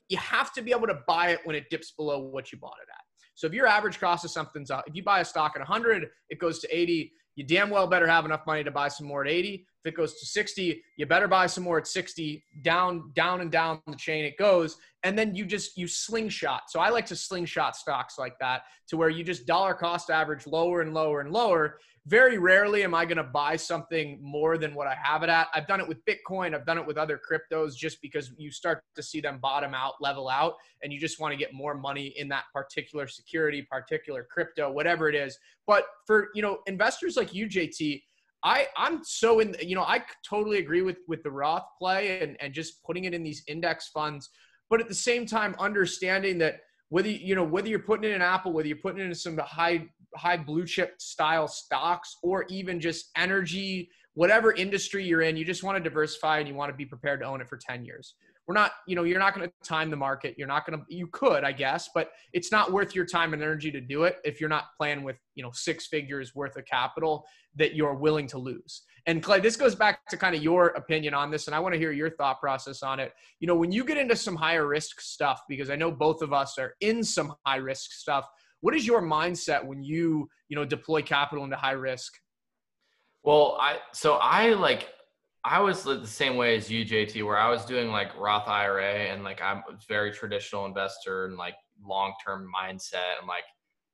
you 0.09 0.19
have 0.19 0.53
to 0.55 0.63
be 0.63 0.73
able 0.73 0.89
to 0.89 0.99
buy 1.07 1.31
it 1.31 1.41
when 1.45 1.57
it 1.57 1.71
dips 1.71 1.93
below 1.93 2.19
what 2.19 2.53
you 2.53 2.59
bought 2.59 2.77
it 2.83 2.91
at. 2.91 3.05
So 3.35 3.47
if 3.47 3.53
your 3.53 3.67
average 3.67 3.99
cost 3.99 4.25
of 4.25 4.31
something's 4.31 4.71
up, 4.71 4.85
if 4.87 4.95
you 4.95 5.03
buy 5.03 5.21
a 5.21 5.25
stock 5.25 5.53
at 5.55 5.61
100, 5.61 6.09
it 6.31 6.39
goes 6.39 6.59
to 6.61 6.77
80, 6.77 7.13
you 7.37 7.45
damn 7.45 7.71
well 7.71 7.87
better 7.87 8.07
have 8.07 8.25
enough 8.25 8.47
money 8.47 8.63
to 8.65 8.71
buy 8.71 8.89
some 8.89 9.07
more 9.07 9.25
at 9.25 9.31
80. 9.31 9.67
If 9.85 9.93
it 9.93 9.97
goes 9.97 10.19
to 10.19 10.25
60, 10.25 10.83
you 10.97 11.07
better 11.07 11.29
buy 11.29 11.47
some 11.47 11.63
more 11.63 11.77
at 11.77 11.87
60. 11.87 12.43
Down, 12.63 13.13
down, 13.15 13.43
and 13.43 13.53
down 13.53 13.83
the 13.87 13.97
chain 13.97 14.25
it 14.25 14.39
goes. 14.39 14.79
And 15.03 15.19
then 15.19 15.35
you 15.35 15.45
just 15.45 15.77
you 15.77 15.87
slingshot. 15.87 16.71
So 16.71 16.81
I 16.81 16.89
like 16.89 17.05
to 17.07 17.17
slingshot 17.17 17.77
stocks 17.77 18.19
like 18.19 18.39
that 18.39 18.63
to 18.89 18.97
where 18.97 19.11
you 19.11 19.23
just 19.23 19.47
dollar 19.47 19.75
cost 19.75 20.09
average 20.09 20.47
lower 20.47 20.81
and 20.81 20.95
lower 20.95 21.21
and 21.21 21.31
lower. 21.31 21.79
Very 22.07 22.39
rarely 22.39 22.83
am 22.83 22.95
I 22.95 23.05
going 23.05 23.19
to 23.19 23.25
buy 23.25 23.57
something 23.57 24.19
more 24.23 24.57
than 24.57 24.75
what 24.75 24.87
I 24.87 24.95
have 25.03 25.23
it 25.23 25.29
at. 25.29 25.49
I've 25.55 25.67
done 25.67 25.81
it 25.81 25.89
with 25.89 25.99
Bitcoin. 26.07 26.55
I've 26.55 26.67
done 26.67 26.79
it 26.79 26.87
with 26.87 26.97
other 26.97 27.19
cryptos 27.19 27.75
just 27.77 28.01
because 28.01 28.33
you 28.39 28.51
start 28.51 28.83
to 28.95 29.03
see 29.03 29.21
them 29.21 29.39
bottom 29.39 29.75
out, 29.75 29.95
level 30.01 30.31
out, 30.31 30.55
and 30.83 30.93
you 30.93 31.01
just 31.01 31.21
want 31.21 31.33
to 31.33 31.39
get 31.39 31.53
more 31.53 31.75
money 31.75 32.15
in 32.17 32.29
that 32.29 32.45
particular 32.55 33.07
security, 33.07 33.67
particular 33.71 34.27
crypto, 34.31 34.71
whatever 34.71 35.11
it 35.11 35.15
is. 35.15 35.39
But 35.67 35.85
for 36.07 36.29
you 36.35 36.41
know 36.41 36.59
investors 36.67 37.17
like 37.17 37.35
you, 37.35 37.47
JT, 37.47 38.03
I 38.45 38.69
I'm 38.77 39.03
so 39.03 39.41
in 39.41 39.57
you 39.61 39.75
know 39.75 39.83
I 39.83 40.03
totally 40.29 40.59
agree 40.59 40.83
with 40.83 40.99
with 41.09 41.23
the 41.23 41.31
Roth 41.31 41.65
play 41.79 42.21
and 42.21 42.37
and 42.41 42.53
just 42.53 42.83
putting 42.85 43.05
it 43.05 43.15
in 43.15 43.23
these 43.23 43.43
index 43.49 43.89
funds, 43.89 44.31
but 44.71 44.81
at 44.81 44.89
the 44.89 44.95
same 44.95 45.27
time 45.27 45.57
understanding 45.59 46.39
that 46.39 46.61
whether 46.91 47.09
you 47.09 47.35
know 47.35 47.45
whether 47.45 47.69
you're 47.69 47.79
putting 47.79 48.11
it 48.11 48.15
in 48.15 48.23
Apple, 48.23 48.53
whether 48.53 48.69
you're 48.69 48.77
putting 48.77 49.01
it 49.01 49.07
in 49.07 49.15
some 49.15 49.39
high 49.39 49.87
high 50.15 50.37
blue 50.37 50.67
chip 50.67 51.01
style 51.01 51.49
stocks 51.49 52.19
or 52.23 52.45
even 52.49 52.79
just 52.81 53.11
energy, 53.17 53.91
whatever 54.13 54.53
industry 54.53 55.05
you're 55.05 55.23
in, 55.23 55.37
you 55.37 55.45
just 55.45 55.63
want 55.63 55.77
to 55.77 55.83
diversify 55.83 56.39
and 56.39 56.49
you 56.49 56.55
want 56.55 56.71
to 56.71 56.77
be 56.77 56.87
prepared 56.87 57.21
to 57.21 57.27
own 57.27 57.41
it 57.41 57.49
for 57.49 57.57
10 57.57 57.85
years. 57.85 58.15
We're 58.47 58.55
not, 58.55 58.73
you 58.87 58.95
know, 58.95 59.05
you're 59.05 59.19
not 59.19 59.35
going 59.35 59.49
to 59.49 59.53
time 59.69 59.91
the 59.91 59.97
market. 59.97 60.35
You're 60.37 60.49
not 60.49 60.67
going 60.67 60.79
to, 60.79 60.85
you 60.95 61.07
could, 61.07 61.45
I 61.45 61.53
guess, 61.53 61.89
but 61.95 62.11
it's 62.33 62.53
not 62.53 62.73
worth 62.73 62.95
your 62.95 63.07
time 63.07 63.33
and 63.33 63.43
energy 63.43 63.71
to 63.71 63.81
do 63.81 64.05
it 64.05 64.19
if 64.25 64.41
you're 64.41 64.51
not 64.51 64.65
playing 64.77 65.03
with, 65.03 65.17
you 65.35 65.43
know, 65.43 65.51
six 65.53 65.87
figures 65.87 66.35
worth 66.35 66.57
of 66.57 66.67
capital 66.67 67.25
that 67.57 67.75
you're 67.75 67.95
willing 67.95 68.27
to 68.29 68.39
lose. 68.39 68.83
And 69.07 69.23
Clay, 69.23 69.41
this 69.41 69.57
goes 69.57 69.75
back 69.75 70.01
to 70.09 70.17
kind 70.17 70.35
of 70.35 70.43
your 70.43 70.69
opinion 70.69 71.15
on 71.15 71.31
this, 71.31 71.47
and 71.47 71.55
I 71.55 71.61
want 71.61 71.75
to 71.75 71.79
hear 71.79 71.93
your 71.93 72.11
thought 72.11 72.41
process 72.41 72.83
on 72.83 73.01
it. 73.01 73.13
You 73.41 73.47
know, 73.47 73.55
when 73.55 73.71
you 73.71 73.85
get 73.85 73.99
into 73.99 74.17
some 74.17 74.35
higher 74.35 74.67
risk 74.67 75.01
stuff, 75.01 75.43
because 75.49 75.69
I 75.71 75.77
know 75.77 75.91
both 75.91 76.23
of 76.23 76.33
us 76.33 76.59
are 76.59 76.75
in 76.81 77.03
some 77.03 77.35
high 77.47 77.57
risk 77.57 77.93
stuff, 77.93 78.27
what 78.61 78.75
is 78.75 78.87
your 78.87 79.03
mindset 79.03 79.63
when 79.65 79.83
you, 79.83 80.29
you 80.49 80.57
know, 80.57 80.65
deploy 80.65 81.03
capital 81.03 81.45
into 81.45 81.57
high 81.57 81.73
risk? 81.73 82.15
Well, 83.23 83.59
I 83.61 83.79
so 83.93 84.15
I 84.15 84.55
like 84.55 84.89
I 85.45 85.61
was 85.61 85.83
the 85.83 86.07
same 86.07 86.37
way 86.37 86.57
as 86.57 86.71
you, 86.71 86.87
JT, 86.87 87.25
where 87.25 87.37
I 87.37 87.51
was 87.51 87.67
doing 87.67 87.91
like 87.91 88.19
Roth 88.19 88.49
IRA 88.49 89.11
and 89.11 89.23
like 89.23 89.43
I'm 89.43 89.59
a 89.69 89.77
very 89.87 90.11
traditional 90.11 90.65
investor 90.65 91.27
and 91.27 91.37
like 91.37 91.55
long 91.85 92.15
term 92.25 92.49
mindset. 92.59 93.21
I'm 93.21 93.29
like, 93.29 93.45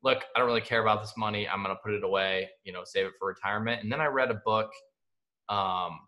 look, 0.04 0.18
I 0.34 0.38
don't 0.38 0.46
really 0.46 0.60
care 0.60 0.80
about 0.80 1.02
this 1.02 1.14
money. 1.16 1.48
I'm 1.48 1.62
gonna 1.62 1.74
put 1.82 1.92
it 1.92 2.04
away, 2.04 2.48
you 2.62 2.72
know, 2.72 2.82
save 2.84 3.06
it 3.06 3.12
for 3.18 3.26
retirement. 3.26 3.82
And 3.82 3.90
then 3.90 4.00
I 4.00 4.06
read 4.06 4.30
a 4.30 4.40
book 4.44 4.70
um, 5.48 5.98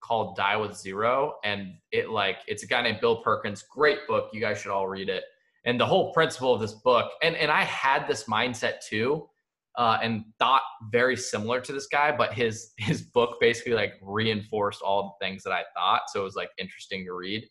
called 0.00 0.36
Die 0.36 0.56
with 0.56 0.76
Zero, 0.76 1.34
and 1.42 1.74
it 1.90 2.10
like 2.10 2.36
it's 2.46 2.62
a 2.62 2.66
guy 2.66 2.80
named 2.80 3.00
Bill 3.00 3.22
Perkins. 3.22 3.62
Great 3.62 4.06
book. 4.06 4.30
You 4.32 4.40
guys 4.40 4.60
should 4.60 4.70
all 4.70 4.86
read 4.86 5.08
it. 5.08 5.24
And 5.64 5.80
the 5.80 5.86
whole 5.86 6.12
principle 6.12 6.54
of 6.54 6.60
this 6.60 6.74
book, 6.74 7.10
and 7.22 7.34
and 7.34 7.50
I 7.50 7.64
had 7.64 8.06
this 8.06 8.24
mindset 8.24 8.74
too 8.88 9.28
uh, 9.76 9.98
and 10.02 10.24
thought 10.38 10.62
very 10.90 11.16
similar 11.16 11.60
to 11.60 11.72
this 11.72 11.86
guy, 11.86 12.14
but 12.14 12.32
his 12.34 12.72
his 12.78 13.02
book 13.02 13.38
basically 13.40 13.72
like 13.72 13.94
reinforced 14.02 14.82
all 14.82 15.16
the 15.18 15.26
things 15.26 15.42
that 15.44 15.52
I 15.52 15.64
thought. 15.74 16.02
So 16.08 16.20
it 16.20 16.24
was 16.24 16.36
like 16.36 16.50
interesting 16.58 17.04
to 17.06 17.12
read. 17.12 17.48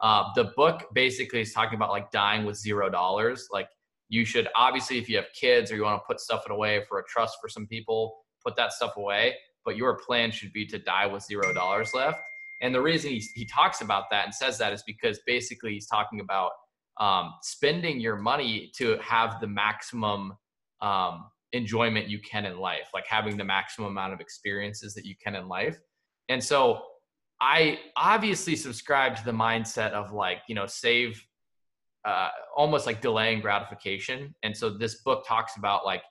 Uh, 0.00 0.24
the 0.34 0.52
book 0.56 0.84
basically 0.94 1.40
is 1.40 1.52
talking 1.52 1.76
about 1.76 1.90
like 1.90 2.10
dying 2.10 2.44
with 2.44 2.56
zero 2.56 2.90
dollars. 2.90 3.48
Like 3.50 3.68
you 4.08 4.24
should 4.24 4.48
obviously, 4.54 4.98
if 4.98 5.08
you 5.08 5.16
have 5.16 5.26
kids 5.38 5.72
or 5.72 5.76
you 5.76 5.82
want 5.82 6.00
to 6.00 6.04
put 6.06 6.20
stuff 6.20 6.44
away 6.48 6.84
for 6.88 6.98
a 6.98 7.02
trust 7.08 7.38
for 7.40 7.48
some 7.48 7.66
people, 7.66 8.14
put 8.44 8.56
that 8.56 8.72
stuff 8.72 8.96
away. 8.96 9.34
But 9.64 9.76
your 9.76 9.98
plan 10.06 10.30
should 10.30 10.52
be 10.52 10.66
to 10.66 10.78
die 10.78 11.06
with 11.06 11.24
zero 11.24 11.52
dollars 11.52 11.90
left. 11.94 12.20
And 12.62 12.74
the 12.74 12.80
reason 12.80 13.10
he, 13.10 13.22
he 13.34 13.44
talks 13.46 13.80
about 13.80 14.04
that 14.10 14.24
and 14.24 14.34
says 14.34 14.58
that 14.58 14.72
is 14.72 14.82
because 14.86 15.18
basically 15.26 15.72
he's 15.74 15.86
talking 15.86 16.20
about 16.20 16.52
um, 16.98 17.34
spending 17.42 18.00
your 18.00 18.16
money 18.16 18.70
to 18.76 18.96
have 18.98 19.40
the 19.40 19.46
maximum 19.46 20.32
um, 20.80 21.26
enjoyment 21.52 22.08
you 22.08 22.18
can 22.20 22.44
in 22.44 22.58
life, 22.58 22.88
like 22.92 23.06
having 23.06 23.36
the 23.36 23.44
maximum 23.44 23.88
amount 23.88 24.12
of 24.12 24.20
experiences 24.20 24.94
that 24.94 25.04
you 25.04 25.14
can 25.22 25.34
in 25.34 25.48
life. 25.48 25.78
And 26.28 26.42
so 26.42 26.82
I 27.40 27.78
obviously 27.96 28.56
subscribe 28.56 29.16
to 29.16 29.24
the 29.24 29.32
mindset 29.32 29.92
of 29.92 30.12
like, 30.12 30.38
you 30.48 30.54
know, 30.54 30.66
save 30.66 31.22
uh, 32.04 32.30
almost 32.56 32.86
like 32.86 33.00
delaying 33.00 33.40
gratification. 33.40 34.34
And 34.42 34.56
so 34.56 34.70
this 34.70 35.02
book 35.02 35.26
talks 35.26 35.56
about 35.56 35.84
like, 35.84 36.02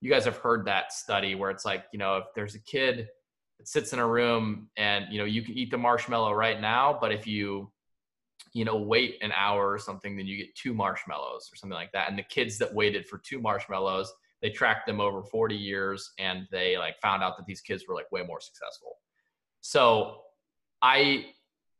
you 0.00 0.10
guys 0.10 0.24
have 0.24 0.38
heard 0.38 0.64
that 0.66 0.92
study 0.92 1.34
where 1.34 1.50
it's 1.50 1.64
like, 1.64 1.84
you 1.92 1.98
know, 1.98 2.16
if 2.18 2.24
there's 2.34 2.54
a 2.54 2.62
kid 2.62 3.08
that 3.58 3.68
sits 3.68 3.92
in 3.92 3.98
a 3.98 4.06
room 4.06 4.70
and, 4.76 5.06
you 5.10 5.18
know, 5.18 5.26
you 5.26 5.42
can 5.42 5.58
eat 5.58 5.70
the 5.70 5.76
marshmallow 5.76 6.32
right 6.32 6.60
now, 6.60 6.96
but 6.98 7.12
if 7.12 7.26
you, 7.26 7.70
you 8.54 8.64
know, 8.64 8.76
wait 8.76 9.18
an 9.20 9.32
hour 9.32 9.70
or 9.70 9.78
something, 9.78 10.16
then 10.16 10.26
you 10.26 10.38
get 10.38 10.54
two 10.54 10.72
marshmallows 10.72 11.50
or 11.52 11.56
something 11.56 11.74
like 11.74 11.92
that. 11.92 12.08
And 12.08 12.18
the 12.18 12.22
kids 12.22 12.56
that 12.58 12.74
waited 12.74 13.06
for 13.06 13.18
two 13.18 13.40
marshmallows, 13.40 14.10
they 14.42 14.50
tracked 14.50 14.86
them 14.86 15.00
over 15.00 15.22
40 15.22 15.54
years 15.54 16.12
and 16.18 16.46
they 16.50 16.78
like 16.78 16.98
found 17.00 17.22
out 17.22 17.36
that 17.36 17.46
these 17.46 17.60
kids 17.60 17.84
were 17.86 17.94
like 17.94 18.10
way 18.10 18.22
more 18.22 18.40
successful. 18.40 18.96
So 19.60 20.22
i 20.82 21.26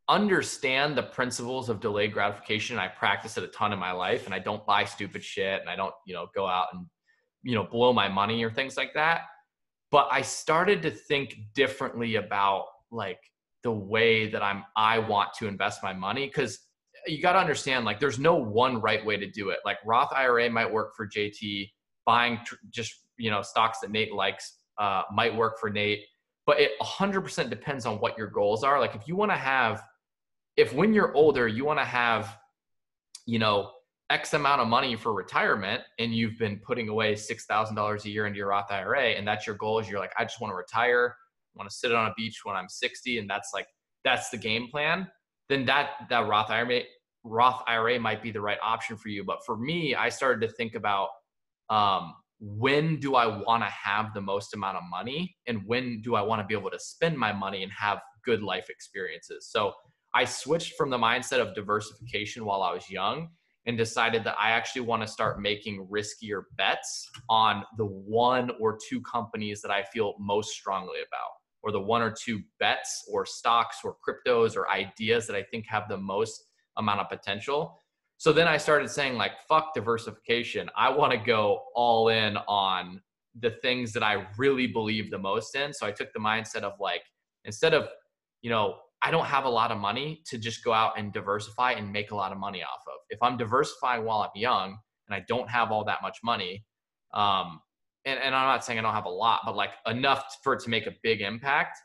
understand 0.09 0.97
the 0.97 1.03
principles 1.03 1.69
of 1.69 1.79
delayed 1.79 2.11
gratification. 2.11 2.77
I 2.77 2.87
practice 2.87 3.37
it 3.37 3.43
a 3.43 3.47
ton 3.47 3.71
in 3.71 3.79
my 3.79 3.91
life 3.91 4.25
and 4.25 4.33
i 4.33 4.39
don't 4.39 4.65
buy 4.65 4.83
stupid 4.83 5.23
shit 5.23 5.61
and 5.61 5.69
i 5.69 5.75
don't 5.75 5.93
you 6.05 6.13
know 6.13 6.27
go 6.35 6.47
out 6.47 6.67
and 6.73 6.85
you 7.43 7.55
know 7.55 7.63
blow 7.63 7.93
my 7.93 8.09
money 8.09 8.43
or 8.43 8.51
things 8.51 8.77
like 8.77 8.93
that. 8.95 9.21
But 9.89 10.09
i 10.11 10.21
started 10.21 10.81
to 10.83 10.91
think 10.91 11.37
differently 11.55 12.15
about 12.15 12.65
like 12.91 13.19
the 13.63 13.71
way 13.71 14.27
that 14.27 14.43
i'm 14.43 14.63
i 14.75 14.99
want 14.99 15.33
to 15.39 15.47
invest 15.47 15.81
my 15.81 15.93
money 15.93 16.27
because 16.27 16.59
you 17.07 17.21
got 17.21 17.33
to 17.33 17.39
understand 17.39 17.85
like 17.85 17.99
there's 17.99 18.19
no 18.19 18.35
one 18.35 18.81
right 18.81 19.03
way 19.05 19.17
to 19.17 19.29
do 19.29 19.49
it. 19.49 19.59
Like 19.65 19.77
roth 19.85 20.11
ira 20.13 20.49
might 20.49 20.71
work 20.71 20.95
for 20.95 21.07
jt 21.07 21.69
buying 22.11 22.39
tr- 22.45 22.55
just 22.69 22.93
you 23.17 23.31
know 23.31 23.41
stocks 23.41 23.79
that 23.79 23.89
Nate 23.89 24.13
likes 24.13 24.57
uh, 24.77 25.03
might 25.13 25.33
work 25.33 25.59
for 25.59 25.69
Nate, 25.69 26.01
but 26.45 26.59
it 26.59 26.71
100% 26.81 27.49
depends 27.49 27.85
on 27.85 27.99
what 27.99 28.17
your 28.17 28.27
goals 28.27 28.63
are. 28.63 28.79
Like 28.79 28.95
if 28.95 29.07
you 29.07 29.15
want 29.15 29.31
to 29.31 29.37
have, 29.37 29.81
if 30.57 30.73
when 30.73 30.93
you're 30.93 31.13
older 31.15 31.47
you 31.47 31.63
want 31.63 31.79
to 31.79 31.85
have, 31.85 32.37
you 33.25 33.39
know, 33.39 33.71
X 34.09 34.33
amount 34.33 34.59
of 34.59 34.67
money 34.67 34.97
for 34.97 35.13
retirement, 35.13 35.81
and 35.99 36.13
you've 36.13 36.37
been 36.37 36.59
putting 36.67 36.89
away 36.89 37.15
six 37.15 37.45
thousand 37.45 37.75
dollars 37.77 38.03
a 38.03 38.09
year 38.09 38.25
into 38.27 38.37
your 38.37 38.49
Roth 38.49 38.69
IRA, 38.69 39.11
and 39.11 39.25
that's 39.25 39.47
your 39.47 39.55
goal. 39.55 39.79
Is 39.79 39.89
you're 39.89 40.01
like, 40.01 40.13
I 40.19 40.25
just 40.25 40.41
want 40.41 40.51
to 40.51 40.57
retire, 40.57 41.15
want 41.55 41.69
to 41.69 41.75
sit 41.75 41.93
on 41.93 42.07
a 42.07 42.13
beach 42.17 42.41
when 42.43 42.57
I'm 42.57 42.67
60, 42.67 43.19
and 43.19 43.29
that's 43.29 43.51
like 43.53 43.67
that's 44.03 44.29
the 44.29 44.37
game 44.37 44.67
plan. 44.69 45.07
Then 45.47 45.65
that 45.65 45.91
that 46.09 46.27
Roth 46.27 46.49
IRA 46.49 46.81
Roth 47.23 47.63
IRA 47.67 47.99
might 47.99 48.21
be 48.21 48.31
the 48.31 48.41
right 48.41 48.57
option 48.61 48.97
for 48.97 49.07
you. 49.07 49.23
But 49.23 49.45
for 49.45 49.55
me, 49.55 49.95
I 49.95 50.09
started 50.09 50.45
to 50.45 50.53
think 50.53 50.75
about 50.75 51.09
um, 51.71 52.13
when 52.39 52.99
do 52.99 53.15
I 53.15 53.25
want 53.25 53.63
to 53.63 53.69
have 53.69 54.13
the 54.13 54.21
most 54.21 54.53
amount 54.53 54.77
of 54.77 54.83
money 54.89 55.35
and 55.47 55.61
when 55.65 56.01
do 56.01 56.15
I 56.15 56.21
want 56.21 56.41
to 56.41 56.45
be 56.45 56.53
able 56.53 56.71
to 56.71 56.79
spend 56.79 57.17
my 57.17 57.31
money 57.31 57.63
and 57.63 57.71
have 57.71 57.99
good 58.23 58.43
life 58.43 58.69
experiences. 58.69 59.47
So 59.49 59.73
I 60.13 60.25
switched 60.25 60.73
from 60.75 60.89
the 60.89 60.97
mindset 60.97 61.39
of 61.39 61.55
diversification 61.55 62.45
while 62.45 62.61
I 62.61 62.73
was 62.73 62.89
young 62.89 63.29
and 63.65 63.77
decided 63.77 64.23
that 64.23 64.35
I 64.39 64.51
actually 64.51 64.81
want 64.81 65.01
to 65.03 65.07
start 65.07 65.39
making 65.39 65.87
riskier 65.89 66.41
bets 66.57 67.07
on 67.29 67.63
the 67.77 67.85
one 67.85 68.51
or 68.59 68.77
two 68.89 69.01
companies 69.01 69.61
that 69.61 69.71
I 69.71 69.83
feel 69.83 70.15
most 70.19 70.51
strongly 70.51 70.99
about, 71.07 71.31
or 71.61 71.71
the 71.71 71.79
one 71.79 72.01
or 72.01 72.11
two 72.11 72.41
bets 72.59 73.05
or 73.11 73.25
stocks 73.25 73.77
or 73.83 73.95
cryptos 74.05 74.57
or 74.57 74.69
ideas 74.69 75.27
that 75.27 75.35
I 75.35 75.43
think 75.43 75.65
have 75.67 75.87
the 75.87 75.97
most 75.97 76.43
amount 76.77 77.01
of 77.01 77.09
potential. 77.09 77.79
So 78.21 78.31
then 78.31 78.47
I 78.47 78.57
started 78.57 78.87
saying, 78.91 79.15
like, 79.15 79.31
fuck 79.49 79.73
diversification. 79.73 80.69
I 80.77 80.89
want 80.89 81.11
to 81.11 81.17
go 81.17 81.63
all 81.73 82.09
in 82.09 82.37
on 82.47 83.01
the 83.39 83.49
things 83.63 83.93
that 83.93 84.03
I 84.03 84.27
really 84.37 84.67
believe 84.67 85.09
the 85.09 85.17
most 85.17 85.55
in. 85.55 85.73
So 85.73 85.87
I 85.87 85.91
took 85.91 86.13
the 86.13 86.19
mindset 86.19 86.61
of 86.61 86.73
like, 86.79 87.01
instead 87.45 87.73
of, 87.73 87.87
you 88.43 88.51
know, 88.51 88.75
I 89.01 89.09
don't 89.09 89.25
have 89.25 89.45
a 89.45 89.49
lot 89.49 89.71
of 89.71 89.79
money 89.79 90.21
to 90.27 90.37
just 90.37 90.63
go 90.63 90.71
out 90.71 90.99
and 90.99 91.11
diversify 91.11 91.71
and 91.71 91.91
make 91.91 92.11
a 92.11 92.15
lot 92.15 92.31
of 92.31 92.37
money 92.37 92.61
off 92.61 92.83
of. 92.85 92.99
If 93.09 93.17
I'm 93.23 93.37
diversifying 93.37 94.05
while 94.05 94.19
I'm 94.21 94.39
young 94.39 94.77
and 95.07 95.15
I 95.15 95.25
don't 95.27 95.49
have 95.49 95.71
all 95.71 95.83
that 95.85 96.03
much 96.03 96.19
money, 96.23 96.63
um, 97.15 97.59
and, 98.05 98.19
and 98.19 98.35
I'm 98.35 98.45
not 98.45 98.63
saying 98.63 98.77
I 98.77 98.83
don't 98.83 98.93
have 98.93 99.05
a 99.05 99.09
lot, 99.09 99.39
but 99.47 99.55
like 99.55 99.71
enough 99.87 100.37
for 100.43 100.53
it 100.53 100.59
to 100.59 100.69
make 100.69 100.85
a 100.85 100.93
big 101.01 101.21
impact, 101.21 101.79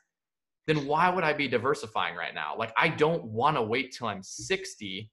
then 0.66 0.86
why 0.86 1.08
would 1.08 1.24
I 1.24 1.32
be 1.32 1.48
diversifying 1.48 2.14
right 2.14 2.34
now? 2.34 2.56
Like, 2.58 2.74
I 2.76 2.88
don't 2.88 3.24
want 3.24 3.56
to 3.56 3.62
wait 3.62 3.96
till 3.96 4.08
I'm 4.08 4.22
60 4.22 5.10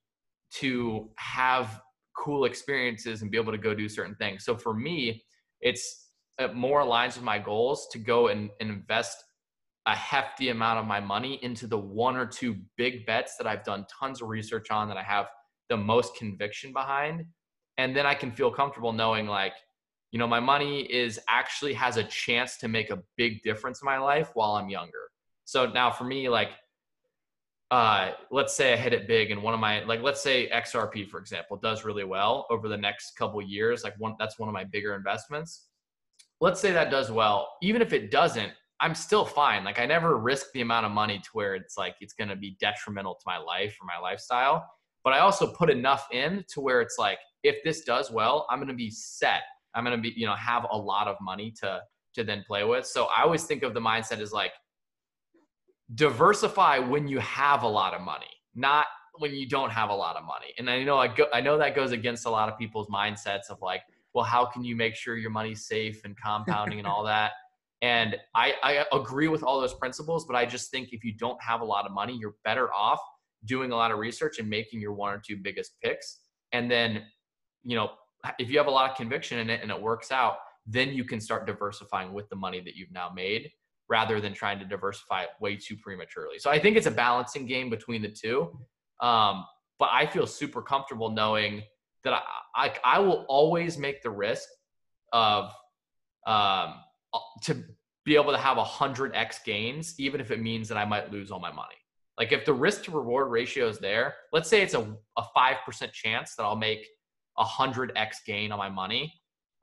to 0.59 1.09
have 1.17 1.81
cool 2.17 2.45
experiences 2.45 3.21
and 3.21 3.31
be 3.31 3.37
able 3.37 3.51
to 3.51 3.57
go 3.57 3.73
do 3.73 3.89
certain 3.89 4.15
things. 4.15 4.45
So 4.45 4.55
for 4.55 4.73
me, 4.73 5.23
it's 5.61 6.09
more 6.53 6.81
aligns 6.81 7.15
with 7.15 7.23
my 7.23 7.39
goals 7.39 7.87
to 7.91 7.99
go 7.99 8.27
and, 8.27 8.49
and 8.59 8.69
invest 8.69 9.23
a 9.85 9.95
hefty 9.95 10.49
amount 10.49 10.79
of 10.79 10.85
my 10.85 10.99
money 10.99 11.39
into 11.43 11.67
the 11.67 11.77
one 11.77 12.15
or 12.15 12.25
two 12.25 12.55
big 12.77 13.05
bets 13.05 13.35
that 13.37 13.47
I've 13.47 13.63
done 13.63 13.85
tons 13.99 14.21
of 14.21 14.29
research 14.29 14.71
on 14.71 14.87
that 14.87 14.97
I 14.97 15.03
have 15.03 15.27
the 15.69 15.77
most 15.77 16.15
conviction 16.15 16.71
behind. 16.71 17.25
And 17.77 17.95
then 17.95 18.05
I 18.05 18.13
can 18.13 18.31
feel 18.31 18.51
comfortable 18.51 18.93
knowing 18.93 19.27
like, 19.27 19.53
you 20.11 20.19
know, 20.19 20.27
my 20.27 20.39
money 20.39 20.83
is 20.83 21.19
actually 21.27 21.73
has 21.73 21.97
a 21.97 22.03
chance 22.03 22.57
to 22.57 22.67
make 22.67 22.91
a 22.91 22.99
big 23.17 23.41
difference 23.41 23.81
in 23.81 23.85
my 23.85 23.97
life 23.97 24.29
while 24.35 24.51
I'm 24.51 24.69
younger. 24.69 25.09
So 25.45 25.65
now 25.65 25.91
for 25.91 26.03
me, 26.03 26.29
like 26.29 26.51
uh, 27.73 28.11
let's 28.29 28.53
say 28.53 28.71
I 28.71 28.75
hit 28.75 28.93
it 28.93 29.07
big 29.07 29.31
and 29.31 29.41
one 29.41 29.55
of 29.55 29.59
my 29.59 29.83
like 29.85 30.03
let's 30.03 30.21
say 30.21 30.47
XRP 30.49 31.09
for 31.09 31.19
example 31.19 31.57
does 31.57 31.83
really 31.83 32.03
well 32.03 32.45
over 32.51 32.67
the 32.69 32.77
next 32.77 33.17
couple 33.17 33.41
years 33.41 33.83
like 33.83 33.95
one 33.97 34.13
that's 34.19 34.37
one 34.37 34.47
of 34.47 34.53
my 34.53 34.63
bigger 34.63 34.93
investments. 34.93 35.69
Let's 36.39 36.59
say 36.59 36.71
that 36.71 36.91
does 36.91 37.09
well. 37.09 37.49
Even 37.63 37.81
if 37.81 37.91
it 37.91 38.11
doesn't 38.11 38.51
I'm 38.79 38.93
still 38.93 39.25
fine. 39.25 39.63
Like 39.63 39.79
I 39.79 39.87
never 39.87 40.19
risk 40.19 40.51
the 40.53 40.61
amount 40.61 40.85
of 40.85 40.91
money 40.91 41.17
to 41.17 41.29
where 41.33 41.55
it's 41.55 41.75
like 41.75 41.95
it's 41.99 42.13
going 42.13 42.27
to 42.27 42.35
be 42.35 42.55
detrimental 42.59 43.15
to 43.15 43.23
my 43.25 43.39
life 43.39 43.75
or 43.81 43.87
my 43.87 43.97
lifestyle. 43.99 44.69
But 45.03 45.13
I 45.13 45.19
also 45.19 45.47
put 45.47 45.71
enough 45.71 46.05
in 46.11 46.45
to 46.49 46.61
where 46.61 46.79
it's 46.79 46.97
like 46.99 47.17
if 47.41 47.55
this 47.63 47.85
does 47.85 48.11
well 48.11 48.45
I'm 48.51 48.59
going 48.59 48.67
to 48.67 48.75
be 48.75 48.91
set. 48.91 49.41
I'm 49.73 49.83
going 49.83 49.97
to 49.97 50.01
be 50.01 50.13
you 50.15 50.27
know 50.27 50.35
have 50.35 50.67
a 50.71 50.77
lot 50.77 51.07
of 51.07 51.15
money 51.21 51.51
to 51.61 51.81
to 52.13 52.23
then 52.23 52.43
play 52.45 52.65
with. 52.65 52.85
So 52.85 53.05
I 53.05 53.23
always 53.23 53.45
think 53.45 53.63
of 53.63 53.73
the 53.73 53.81
mindset 53.81 54.19
as 54.19 54.31
like 54.31 54.51
diversify 55.95 56.79
when 56.79 57.07
you 57.07 57.19
have 57.19 57.63
a 57.63 57.67
lot 57.67 57.93
of 57.93 58.01
money, 58.01 58.29
not 58.55 58.87
when 59.19 59.33
you 59.33 59.47
don't 59.47 59.69
have 59.69 59.89
a 59.89 59.95
lot 59.95 60.15
of 60.15 60.23
money. 60.23 60.53
And 60.57 60.69
I 60.69 60.83
know 60.83 60.97
I 60.97 61.07
go, 61.07 61.25
I 61.33 61.41
know 61.41 61.57
that 61.57 61.75
goes 61.75 61.91
against 61.91 62.25
a 62.25 62.29
lot 62.29 62.49
of 62.49 62.57
people's 62.57 62.87
mindsets 62.87 63.49
of 63.49 63.61
like, 63.61 63.81
well, 64.13 64.25
how 64.25 64.45
can 64.45 64.63
you 64.63 64.75
make 64.75 64.95
sure 64.95 65.17
your 65.17 65.29
money's 65.29 65.65
safe 65.65 66.03
and 66.03 66.15
compounding 66.17 66.79
and 66.79 66.87
all 66.87 67.03
that? 67.05 67.31
And 67.81 68.15
I, 68.33 68.53
I 68.63 68.85
agree 68.93 69.27
with 69.27 69.43
all 69.43 69.59
those 69.59 69.73
principles, 69.73 70.25
but 70.25 70.37
I 70.37 70.45
just 70.45 70.71
think 70.71 70.93
if 70.93 71.03
you 71.03 71.13
don't 71.17 71.37
have 71.43 71.59
a 71.59 71.65
lot 71.65 71.85
of 71.85 71.91
money, 71.91 72.15
you're 72.17 72.35
better 72.45 72.73
off 72.73 73.01
doing 73.43 73.73
a 73.73 73.75
lot 73.75 73.91
of 73.91 73.97
research 73.99 74.39
and 74.39 74.49
making 74.49 74.79
your 74.79 74.93
one 74.93 75.13
or 75.13 75.21
two 75.21 75.35
biggest 75.35 75.73
picks. 75.81 76.19
And 76.53 76.71
then, 76.71 77.03
you 77.61 77.75
know, 77.75 77.91
if 78.39 78.49
you 78.49 78.57
have 78.57 78.67
a 78.67 78.71
lot 78.71 78.89
of 78.89 78.95
conviction 78.95 79.37
in 79.39 79.49
it 79.49 79.61
and 79.61 79.69
it 79.69 79.81
works 79.81 80.13
out, 80.13 80.35
then 80.65 80.93
you 80.93 81.03
can 81.03 81.19
start 81.19 81.45
diversifying 81.45 82.13
with 82.13 82.29
the 82.29 82.37
money 82.37 82.61
that 82.61 82.75
you've 82.75 82.93
now 82.93 83.11
made 83.13 83.51
rather 83.93 84.19
than 84.19 84.33
trying 84.33 84.57
to 84.57 84.65
diversify 84.65 85.21
it 85.21 85.29
way 85.39 85.55
too 85.55 85.77
prematurely. 85.85 86.39
So 86.39 86.49
I 86.49 86.57
think 86.57 86.75
it's 86.77 86.87
a 86.87 86.97
balancing 87.05 87.45
game 87.45 87.69
between 87.69 88.01
the 88.01 88.13
two. 88.23 88.37
Um, 89.09 89.45
but 89.77 89.89
I 89.91 90.07
feel 90.07 90.25
super 90.25 90.63
comfortable 90.63 91.09
knowing 91.11 91.61
that 92.03 92.13
I, 92.13 92.21
I, 92.55 92.73
I 92.95 92.99
will 92.99 93.25
always 93.29 93.77
make 93.77 94.01
the 94.01 94.09
risk 94.09 94.47
of 95.11 95.51
um, 96.25 96.69
to 97.43 97.63
be 98.03 98.15
able 98.15 98.31
to 98.31 98.43
have 98.47 98.57
a 98.57 98.63
hundred 98.63 99.11
x 99.13 99.39
gains, 99.45 99.93
even 99.99 100.19
if 100.19 100.31
it 100.31 100.41
means 100.41 100.67
that 100.69 100.77
I 100.83 100.85
might 100.85 101.11
lose 101.11 101.29
all 101.29 101.39
my 101.39 101.51
money. 101.51 101.75
Like 102.17 102.31
if 102.31 102.45
the 102.45 102.53
risk 102.67 102.83
to 102.85 102.91
reward 102.91 103.29
ratio 103.29 103.67
is 103.67 103.77
there, 103.77 104.15
let's 104.31 104.49
say 104.49 104.61
it's 104.63 104.73
a 104.73 104.83
a 105.21 105.23
five 105.35 105.57
percent 105.65 105.91
chance 105.93 106.35
that 106.35 106.43
I'll 106.43 106.63
make 106.69 106.83
a 107.37 107.43
hundred 107.43 107.91
x 107.95 108.21
gain 108.25 108.51
on 108.51 108.57
my 108.57 108.69
money. 108.69 109.03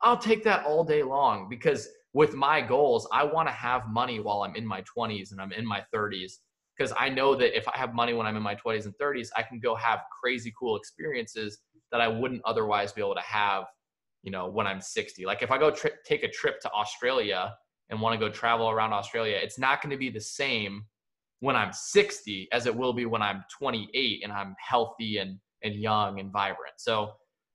I'll 0.03 0.23
take 0.31 0.45
that 0.45 0.65
all 0.65 0.85
day 0.85 1.03
long 1.03 1.49
because 1.49 1.89
with 2.13 2.35
my 2.35 2.61
goals, 2.61 3.09
I 3.13 3.25
want 3.25 3.49
to 3.49 3.53
have 3.53 3.89
money 3.89 4.21
while 4.21 4.43
I'm 4.43 4.57
in 4.57 4.67
my 4.67 4.83
20s 4.83 5.33
and 5.33 5.41
I'm 5.41 5.53
in 5.53 5.65
my 5.65 5.85
30s 5.95 6.39
because 6.77 6.93
I 6.99 7.09
know 7.09 7.35
that 7.37 7.57
if 7.57 7.69
I 7.69 7.77
have 7.77 7.95
money 7.95 8.15
when 8.15 8.27
I'm 8.27 8.37
in 8.37 8.43
my 8.43 8.55
20s 8.55 8.87
and 8.87 8.95
30s, 8.99 9.29
I 9.37 9.43
can 9.43 9.61
go 9.61 9.75
have 9.75 10.01
crazy 10.21 10.53
cool 10.59 10.77
experiences 10.77 11.59
that 11.93 12.01
I 12.01 12.09
wouldn't 12.09 12.43
otherwise 12.45 12.93
be 12.93 13.01
able 13.01 13.15
to 13.15 13.21
have, 13.21 13.65
you 14.23 14.31
know, 14.31 14.49
when 14.49 14.67
I'm 14.67 14.81
60. 14.81 15.25
Like 15.25 15.43
if 15.43 15.51
I 15.51 15.59
go 15.59 15.71
tri- 15.71 15.91
take 16.05 16.23
a 16.23 16.31
trip 16.31 16.61
to 16.61 16.71
Australia 16.73 17.55
and 17.91 18.01
want 18.01 18.19
to 18.19 18.27
go 18.27 18.33
travel 18.33 18.71
around 18.71 18.93
Australia, 18.93 19.39
it's 19.41 19.59
not 19.59 19.83
going 19.83 19.91
to 19.91 19.97
be 19.97 20.11
the 20.11 20.21
same 20.21 20.87
when 21.41 21.57
I'm 21.57 21.73
60 21.73 22.49
as 22.53 22.67
it 22.67 22.75
will 22.75 22.93
be 22.93 23.07
when 23.07 23.23
I'm 23.23 23.45
28 23.59 24.21
and 24.25 24.33
I'm 24.33 24.55
healthy 24.59 25.19
and 25.19 25.39
and 25.63 25.75
young 25.75 26.21
and 26.21 26.33
vibrant. 26.33 26.75
So 26.79 27.13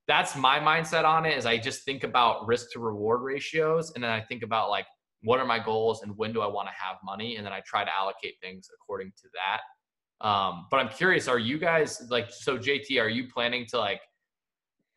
that's 0.08 0.36
my 0.36 0.60
mindset 0.60 1.04
on 1.04 1.26
it 1.26 1.38
is 1.38 1.46
I 1.46 1.58
just 1.58 1.84
think 1.84 2.04
about 2.04 2.48
risk 2.48 2.72
to 2.74 2.80
reward 2.80 3.22
ratios 3.22 3.92
and 3.96 4.04
then 4.04 4.12
I 4.12 4.22
think 4.22 4.44
about 4.44 4.70
like 4.70 4.86
what 5.24 5.40
are 5.40 5.46
my 5.46 5.58
goals 5.58 6.04
and 6.04 6.16
when 6.18 6.32
do 6.32 6.42
I 6.42 6.48
want 6.48 6.68
to 6.68 6.74
have 6.74 6.98
money 7.04 7.38
and 7.38 7.46
then 7.46 7.54
I 7.54 7.62
try 7.66 7.84
to 7.84 7.96
allocate 7.96 8.36
things 8.42 8.70
according 8.74 9.12
to 9.22 9.28
that. 9.34 10.26
Um, 10.26 10.68
but 10.70 10.78
I'm 10.78 10.90
curious, 10.90 11.28
are 11.28 11.40
you 11.40 11.58
guys 11.58 12.04
like 12.10 12.30
so 12.30 12.58
JT, 12.58 13.02
are 13.02 13.10
you 13.10 13.28
planning 13.28 13.66
to 13.68 13.80
like 13.80 14.02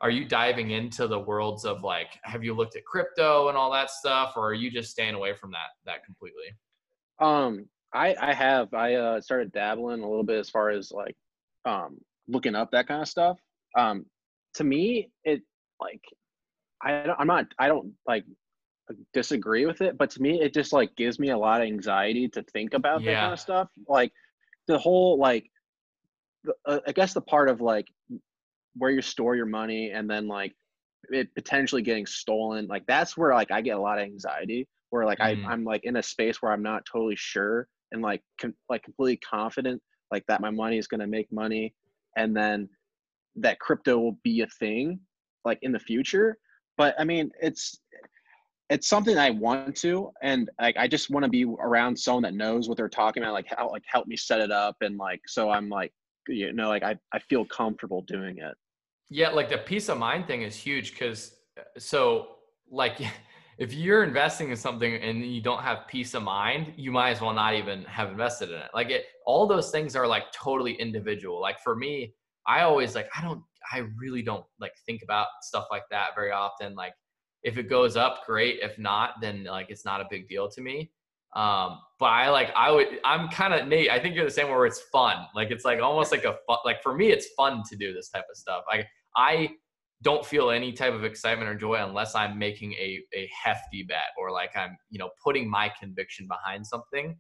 are 0.00 0.11
you 0.11 0.24
diving 0.24 0.70
into 0.70 1.09
the 1.09 1.18
worlds 1.18 1.64
of 1.64 1.82
like 1.82 2.18
have 2.22 2.44
you 2.44 2.54
looked 2.54 2.76
at 2.76 2.84
crypto 2.84 3.48
and 3.48 3.56
all 3.56 3.72
that 3.72 3.90
stuff 3.90 4.34
or 4.36 4.48
are 4.48 4.54
you 4.54 4.70
just 4.70 4.90
staying 4.90 5.14
away 5.14 5.34
from 5.34 5.50
that 5.52 5.70
that 5.86 6.04
completely? 6.04 6.56
Um 7.20 7.66
I 7.92 8.14
I 8.20 8.34
have 8.34 8.72
I 8.74 8.94
uh 8.94 9.20
started 9.20 9.52
dabbling 9.52 10.02
a 10.02 10.09
little 10.09 10.24
bit 10.24 10.38
as 10.38 10.50
far 10.50 10.70
as 10.70 10.92
like 10.92 11.16
um 11.64 11.96
looking 12.28 12.54
up 12.54 12.70
that 12.72 12.86
kind 12.86 13.02
of 13.02 13.09
stuff. 13.09 13.38
Um 13.76 14.04
to 14.55 14.64
me 14.64 15.11
it 15.24 15.42
like 15.80 16.01
I 16.82 17.03
don't, 17.03 17.16
I'm 17.18 17.26
not 17.26 17.46
I 17.59 17.68
don't 17.68 17.92
like 18.07 18.24
disagree 19.12 19.66
with 19.66 19.80
it, 19.80 19.99
but 19.99 20.11
to 20.11 20.22
me 20.22 20.40
it 20.40 20.55
just 20.55 20.72
like 20.72 20.94
gives 20.96 21.18
me 21.18 21.30
a 21.30 21.38
lot 21.38 21.61
of 21.61 21.66
anxiety 21.66 22.28
to 22.28 22.42
think 22.42 22.74
about 22.74 23.05
that 23.05 23.14
kind 23.14 23.32
of 23.32 23.40
stuff. 23.40 23.68
Like 23.86 24.12
the 24.66 24.78
whole 24.78 25.18
like 25.18 25.51
the, 26.44 26.55
uh, 26.66 26.80
I 26.86 26.92
guess 26.92 27.12
the 27.12 27.20
part 27.20 27.49
of 27.49 27.61
like 27.61 27.86
where 28.76 28.90
you 28.90 29.03
store 29.03 29.34
your 29.34 29.46
money 29.46 29.90
and 29.90 30.09
then 30.09 30.28
like 30.28 30.55
it 31.11 31.34
potentially 31.34 31.82
getting 31.82 32.07
stolen, 32.07 32.66
like 32.66 32.84
that's 32.86 33.16
where 33.16 33.34
like 33.34 33.51
I 33.51 33.61
get 33.61 33.76
a 33.76 33.80
lot 33.80 33.99
of 33.99 34.05
anxiety. 34.05 34.68
Where 34.90 35.05
like 35.05 35.18
mm. 35.18 35.44
I 35.44 35.53
I'm 35.53 35.64
like 35.64 35.84
in 35.84 35.96
a 35.96 36.03
space 36.03 36.40
where 36.40 36.53
I'm 36.53 36.62
not 36.62 36.86
totally 36.90 37.16
sure 37.16 37.68
and 37.92 38.03
like 38.03 38.22
com- 38.40 38.55
like 38.68 38.82
completely 38.82 39.18
confident 39.18 39.82
like 40.11 40.24
that 40.28 40.40
my 40.40 40.51
money 40.51 40.78
is 40.78 40.86
going 40.86 41.01
to 41.01 41.07
make 41.07 41.30
money 41.30 41.74
and 42.16 42.34
then 42.36 42.68
that 43.43 43.59
crypto 43.61 43.99
will 43.99 44.18
be 44.22 44.41
a 44.41 44.47
thing 44.59 44.99
like 45.45 45.59
in 45.62 45.72
the 45.72 45.78
future 45.78 46.36
but 46.76 46.95
i 46.99 47.05
mean 47.05 47.30
it's 47.41 47.80
it's 48.70 48.89
something 48.89 49.16
i 49.18 49.30
want 49.30 49.74
to 49.74 50.11
and 50.22 50.51
like 50.61 50.76
i 50.76 50.86
just 50.86 51.11
want 51.11 51.24
to 51.24 51.30
be 51.30 51.45
around 51.61 51.99
someone 51.99 52.22
that 52.22 52.34
knows 52.34 52.68
what 52.68 52.76
they're 52.76 52.89
talking 52.89 53.22
about 53.22 53.32
like 53.32 53.47
how 53.49 53.70
like 53.70 53.84
help 53.86 54.07
me 54.07 54.16
set 54.16 54.41
it 54.41 54.51
up 54.51 54.76
and 54.80 54.99
like 54.99 55.20
so 55.26 55.51
i'm 55.51 55.68
like 55.68 55.93
you 56.28 56.53
know 56.53 56.68
like 56.68 56.82
i, 56.82 56.97
I 57.12 57.18
feel 57.20 57.45
comfortable 57.47 58.03
doing 58.03 58.39
it 58.39 58.55
yeah 59.09 59.30
like 59.30 59.49
the 59.49 59.59
peace 59.59 59.89
of 59.89 59.99
mind 59.99 60.26
thing 60.26 60.43
is 60.43 60.55
huge 60.55 60.93
because 60.93 61.34
uh, 61.59 61.62
so 61.78 62.36
like 62.70 63.01
if 63.59 63.74
you're 63.74 64.05
investing 64.05 64.51
in 64.51 64.57
something 64.57 64.95
and 64.95 65.24
you 65.24 65.41
don't 65.41 65.62
have 65.62 65.89
peace 65.89 66.14
of 66.14 66.22
mind, 66.22 66.72
you 66.76 66.93
might 66.93 67.11
as 67.11 67.20
well 67.20 67.32
not 67.32 67.55
even 67.55 67.82
have 67.84 68.09
invested 68.09 68.51
in 68.51 68.57
it. 68.57 68.70
Like 68.72 68.91
it, 68.91 69.07
all 69.26 69.49
those 69.49 69.72
things 69.72 69.97
are 69.97 70.07
like 70.07 70.30
totally 70.32 70.74
individual. 70.74 71.41
Like 71.41 71.59
for 71.59 71.74
me, 71.74 72.14
I 72.49 72.62
always 72.62 72.94
like, 72.94 73.09
I 73.16 73.22
don't, 73.22 73.42
I 73.72 73.84
really 73.99 74.22
don't 74.22 74.44
like 74.59 74.72
think 74.86 75.03
about 75.03 75.28
stuff 75.42 75.66
like 75.70 75.84
that 75.90 76.14
very 76.16 76.32
often. 76.32 76.74
Like 76.74 76.94
if 77.42 77.59
it 77.59 77.68
goes 77.68 77.96
up, 77.96 78.24
great. 78.26 78.61
If 78.62 78.78
not, 78.78 79.20
then 79.20 79.44
like 79.44 79.66
it's 79.70 79.84
not 79.84 80.01
a 80.01 80.07
big 80.11 80.28
deal 80.28 80.49
to 80.51 80.61
me. 80.61 80.90
Um, 81.36 81.78
but 82.01 82.07
I 82.07 82.30
like, 82.30 82.51
I 82.57 82.70
would, 82.70 82.86
I'm 83.05 83.28
kind 83.28 83.53
of 83.53 83.68
Nate. 83.68 83.90
I 83.90 83.99
think 84.01 84.14
you're 84.14 84.24
the 84.24 84.30
same 84.30 84.49
where 84.49 84.64
it's 84.64 84.80
fun. 84.90 85.26
Like 85.34 85.51
it's 85.51 85.64
like 85.64 85.80
almost 85.80 86.11
like 86.11 86.24
a 86.24 86.36
fun, 86.46 86.59
like 86.64 86.82
for 86.82 86.94
me, 86.94 87.11
it's 87.11 87.28
fun 87.36 87.62
to 87.68 87.76
do 87.76 87.92
this 87.92 88.09
type 88.09 88.24
of 88.30 88.36
stuff. 88.36 88.64
I 88.70 88.86
I 89.14 89.51
don't 90.03 90.24
feel 90.24 90.51
any 90.51 90.72
type 90.72 90.94
of 90.94 91.05
excitement 91.05 91.51
or 91.51 91.55
joy 91.55 91.74
unless 91.74 92.14
I'm 92.14 92.38
making 92.38 92.72
a, 92.74 93.01
a 93.14 93.28
hefty 93.44 93.82
bet 93.82 94.12
or 94.16 94.30
like 94.30 94.57
I'm, 94.57 94.76
you 94.90 94.99
know, 94.99 95.11
putting 95.22 95.51
my 95.51 95.72
conviction 95.78 96.28
behind 96.28 96.66
something. 96.66 97.16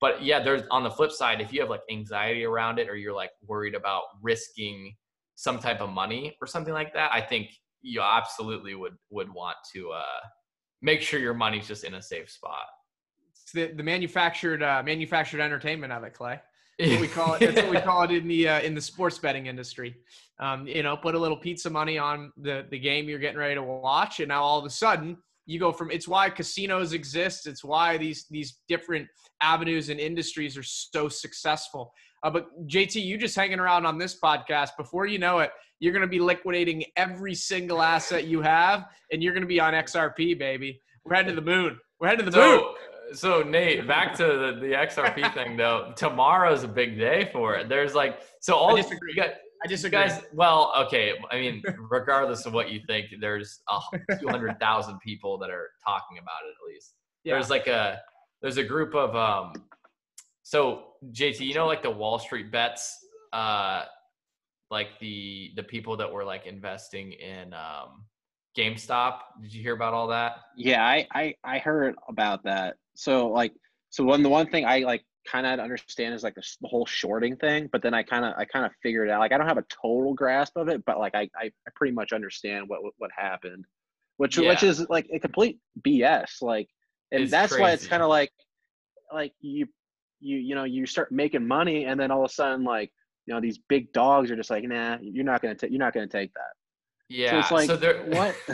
But 0.00 0.22
yeah, 0.22 0.42
there's 0.42 0.62
on 0.70 0.82
the 0.82 0.90
flip 0.90 1.12
side, 1.12 1.40
if 1.40 1.52
you 1.52 1.60
have 1.60 1.70
like 1.70 1.82
anxiety 1.90 2.44
around 2.44 2.78
it 2.78 2.88
or 2.88 2.96
you're 2.96 3.14
like 3.14 3.30
worried 3.46 3.74
about 3.74 4.04
risking 4.22 4.94
some 5.34 5.58
type 5.58 5.80
of 5.80 5.90
money 5.90 6.36
or 6.40 6.46
something 6.46 6.72
like 6.72 6.92
that, 6.94 7.10
I 7.12 7.20
think 7.20 7.50
you 7.82 8.00
absolutely 8.00 8.74
would 8.74 8.96
would 9.10 9.32
want 9.32 9.56
to 9.74 9.90
uh, 9.90 10.20
make 10.82 11.02
sure 11.02 11.20
your 11.20 11.34
money's 11.34 11.68
just 11.68 11.84
in 11.84 11.94
a 11.94 12.02
safe 12.02 12.30
spot. 12.30 12.66
It's 13.30 13.52
the 13.52 13.72
the 13.74 13.82
manufactured 13.82 14.62
uh, 14.62 14.82
manufactured 14.84 15.40
entertainment 15.40 15.92
of 15.92 16.04
it, 16.04 16.14
Clay. 16.14 16.40
That's 16.78 16.92
what 16.92 17.00
we 17.02 17.08
call 17.08 17.34
it. 17.34 17.40
That's 17.40 17.56
what 17.56 17.70
we 17.70 17.80
call 17.80 18.02
it 18.04 18.10
in 18.10 18.26
the 18.26 18.48
uh, 18.48 18.60
in 18.60 18.74
the 18.74 18.80
sports 18.80 19.18
betting 19.18 19.46
industry. 19.46 19.96
Um, 20.38 20.66
you 20.66 20.82
know, 20.82 20.96
put 20.96 21.14
a 21.14 21.18
little 21.18 21.36
pizza 21.36 21.68
money 21.68 21.98
on 21.98 22.32
the 22.38 22.66
the 22.70 22.78
game 22.78 23.06
you're 23.06 23.18
getting 23.18 23.38
ready 23.38 23.54
to 23.54 23.62
watch, 23.62 24.20
and 24.20 24.28
now 24.28 24.42
all 24.42 24.58
of 24.58 24.64
a 24.64 24.70
sudden 24.70 25.18
you 25.46 25.58
go 25.58 25.72
from. 25.72 25.90
It's 25.90 26.08
why 26.08 26.30
casinos 26.30 26.92
exist. 26.92 27.46
It's 27.46 27.64
why 27.64 27.96
these 27.96 28.26
these 28.30 28.58
different 28.68 29.08
avenues 29.42 29.88
and 29.88 29.98
industries 29.98 30.56
are 30.56 30.62
so 30.62 31.08
successful. 31.08 31.92
Uh, 32.22 32.30
but 32.30 32.46
JT, 32.66 33.02
you 33.02 33.16
just 33.16 33.34
hanging 33.34 33.60
around 33.60 33.86
on 33.86 33.98
this 33.98 34.18
podcast. 34.20 34.70
Before 34.76 35.06
you 35.06 35.18
know 35.18 35.38
it, 35.38 35.50
you're 35.78 35.92
going 35.92 36.02
to 36.02 36.08
be 36.08 36.20
liquidating 36.20 36.84
every 36.96 37.34
single 37.34 37.80
asset 37.80 38.26
you 38.26 38.42
have, 38.42 38.86
and 39.10 39.22
you're 39.22 39.32
going 39.32 39.42
to 39.42 39.48
be 39.48 39.60
on 39.60 39.72
XRP, 39.72 40.38
baby. 40.38 40.80
We're 41.04 41.16
heading 41.16 41.34
to 41.34 41.40
the 41.40 41.46
moon. 41.46 41.78
We're 41.98 42.08
heading 42.08 42.26
to 42.26 42.30
the 42.30 42.36
so, 42.36 42.56
moon 42.56 42.74
so 43.12 43.42
Nate, 43.42 43.86
back 43.86 44.14
to 44.16 44.24
the, 44.24 44.58
the 44.60 44.72
XRP 44.72 45.32
thing 45.34 45.56
though. 45.56 45.92
Tomorrow's 45.96 46.64
a 46.64 46.68
big 46.68 46.98
day 46.98 47.28
for 47.32 47.54
it. 47.54 47.68
There's 47.68 47.94
like 47.94 48.20
so 48.40 48.54
all 48.54 48.76
I 48.76 48.82
disagree. 48.82 49.12
You 49.14 49.22
got, 49.22 49.30
I 49.62 49.66
disagree. 49.66 49.98
guys. 49.98 50.22
Well, 50.32 50.72
okay. 50.86 51.14
I 51.30 51.40
mean, 51.40 51.62
regardless 51.90 52.46
of 52.46 52.52
what 52.52 52.70
you 52.70 52.80
think, 52.86 53.06
there's 53.20 53.60
two 54.20 54.28
hundred 54.28 54.58
thousand 54.58 54.98
people 55.00 55.38
that 55.38 55.50
are 55.50 55.70
talking 55.84 56.18
about 56.18 56.40
it 56.46 56.50
at 56.50 56.72
least. 56.72 56.94
Yeah. 57.24 57.34
There's 57.34 57.50
like 57.50 57.66
a 57.66 58.00
there's 58.42 58.56
a 58.56 58.64
group 58.64 58.94
of 58.94 59.14
um. 59.14 59.64
So 60.42 60.94
JT, 61.12 61.40
you 61.40 61.54
know, 61.54 61.66
like 61.66 61.82
the 61.82 61.90
Wall 61.90 62.18
Street 62.18 62.50
bets, 62.50 62.98
uh, 63.32 63.84
like 64.70 64.98
the 65.00 65.52
the 65.56 65.62
people 65.62 65.96
that 65.98 66.10
were 66.10 66.24
like 66.24 66.46
investing 66.46 67.12
in 67.12 67.52
um 67.54 68.04
GameStop. 68.56 69.18
Did 69.42 69.52
you 69.52 69.62
hear 69.62 69.74
about 69.74 69.94
all 69.94 70.08
that? 70.08 70.36
Yeah, 70.56 70.84
I 70.84 71.06
I, 71.12 71.34
I 71.44 71.58
heard 71.58 71.94
about 72.08 72.44
that. 72.44 72.76
So 72.94 73.28
like, 73.28 73.52
so 73.90 74.04
one 74.04 74.22
the 74.22 74.28
one 74.28 74.48
thing 74.50 74.64
I 74.64 74.80
like 74.80 75.04
kind 75.26 75.46
of 75.46 75.60
understand 75.60 76.14
is 76.14 76.22
like 76.22 76.34
the, 76.34 76.42
the, 76.60 76.68
whole 76.68 76.86
shorting 76.86 77.36
thing, 77.36 77.68
but 77.72 77.82
then 77.82 77.94
I 77.94 78.02
kind 78.02 78.24
of 78.24 78.34
I 78.36 78.44
kind 78.44 78.64
of 78.64 78.72
figured 78.82 79.10
out 79.10 79.20
like 79.20 79.32
I 79.32 79.38
don't 79.38 79.48
have 79.48 79.58
a 79.58 79.64
total 79.82 80.14
grasp 80.14 80.56
of 80.56 80.68
it, 80.68 80.84
but 80.84 80.98
like 80.98 81.14
I 81.14 81.28
I, 81.36 81.46
I 81.46 81.70
pretty 81.74 81.94
much 81.94 82.12
understand 82.12 82.68
what 82.68 82.80
what 82.98 83.10
happened, 83.16 83.64
which 84.16 84.38
yeah. 84.38 84.48
which 84.48 84.62
is 84.62 84.88
like 84.88 85.06
a 85.12 85.18
complete 85.18 85.58
BS. 85.86 86.42
Like, 86.42 86.68
and 87.12 87.22
it's 87.22 87.30
that's 87.30 87.52
crazy. 87.52 87.62
why 87.62 87.72
it's 87.72 87.86
kind 87.86 88.02
of 88.02 88.08
like 88.08 88.32
like 89.12 89.32
you 89.40 89.66
you 90.20 90.36
you 90.38 90.54
know 90.54 90.64
you 90.64 90.86
start 90.86 91.10
making 91.10 91.46
money 91.46 91.84
and 91.84 91.98
then 91.98 92.10
all 92.10 92.24
of 92.24 92.30
a 92.30 92.32
sudden 92.32 92.64
like 92.64 92.90
you 93.26 93.34
know 93.34 93.40
these 93.40 93.58
big 93.68 93.92
dogs 93.92 94.30
are 94.30 94.36
just 94.36 94.50
like 94.50 94.64
nah 94.64 94.98
you're 95.00 95.24
not 95.24 95.42
gonna 95.42 95.54
take 95.54 95.70
you're 95.70 95.78
not 95.78 95.92
gonna 95.92 96.06
take 96.06 96.32
that 96.34 96.52
yeah 97.08 97.30
so 97.30 97.38
it's 97.38 97.50
like 97.50 97.66
so 97.66 97.76
there 97.76 98.04
what 98.06 98.34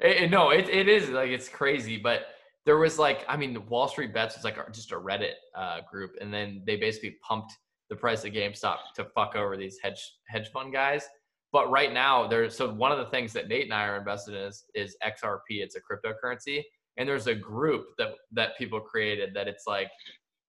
it, 0.00 0.22
it, 0.22 0.30
no 0.30 0.50
it, 0.50 0.68
it 0.68 0.88
is 0.88 1.10
like 1.10 1.30
it's 1.30 1.48
crazy 1.48 1.96
but 1.96 2.26
there 2.66 2.76
was 2.76 2.98
like, 2.98 3.24
I 3.28 3.36
mean, 3.36 3.64
Wall 3.68 3.86
Street 3.86 4.12
Bets 4.12 4.36
was 4.36 4.44
like 4.44 4.56
just 4.72 4.90
a 4.90 4.96
Reddit 4.96 5.34
uh, 5.54 5.80
group, 5.90 6.16
and 6.20 6.34
then 6.34 6.62
they 6.66 6.76
basically 6.76 7.16
pumped 7.26 7.52
the 7.88 7.96
price 7.96 8.24
of 8.24 8.32
GameStop 8.32 8.78
to 8.96 9.04
fuck 9.14 9.36
over 9.36 9.56
these 9.56 9.78
hedge 9.80 10.02
hedge 10.28 10.48
fund 10.48 10.72
guys. 10.72 11.04
But 11.52 11.70
right 11.70 11.92
now, 11.92 12.26
there's 12.26 12.56
so 12.56 12.72
one 12.72 12.90
of 12.90 12.98
the 12.98 13.06
things 13.06 13.32
that 13.34 13.46
Nate 13.46 13.64
and 13.64 13.72
I 13.72 13.86
are 13.86 13.96
invested 13.96 14.34
in 14.34 14.42
is, 14.42 14.64
is 14.74 14.96
XRP. 15.04 15.38
It's 15.62 15.76
a 15.76 15.80
cryptocurrency, 15.80 16.62
and 16.96 17.08
there's 17.08 17.28
a 17.28 17.34
group 17.34 17.86
that 17.98 18.14
that 18.32 18.58
people 18.58 18.80
created 18.80 19.32
that 19.34 19.46
it's 19.46 19.64
like, 19.68 19.88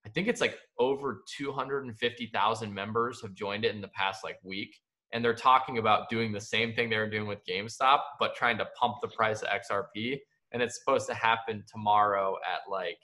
I 0.04 0.10
think 0.10 0.28
it's 0.28 0.42
like 0.42 0.58
over 0.80 1.22
250,000 1.38 2.74
members 2.74 3.22
have 3.22 3.36
joined 3.36 3.64
it 3.64 3.76
in 3.76 3.82
the 3.82 3.90
past 3.90 4.24
like 4.24 4.38
week. 4.44 4.76
And 5.14 5.24
they're 5.24 5.36
talking 5.36 5.78
about 5.78 6.10
doing 6.10 6.34
the 6.34 6.42
same 6.42 6.74
thing 6.74 6.90
they 6.90 6.98
were 6.98 7.10
doing 7.10 7.28
with 7.28 7.40
GameStop, 7.48 8.00
but 8.20 8.36
trying 8.36 8.58
to 8.58 8.68
pump 8.78 8.96
the 9.02 9.08
price 9.08 9.42
of 9.42 9.48
XRP. 9.50 10.18
And 10.52 10.62
it's 10.62 10.80
supposed 10.80 11.08
to 11.08 11.14
happen 11.14 11.64
tomorrow 11.72 12.36
at 12.46 12.72
like, 12.72 13.00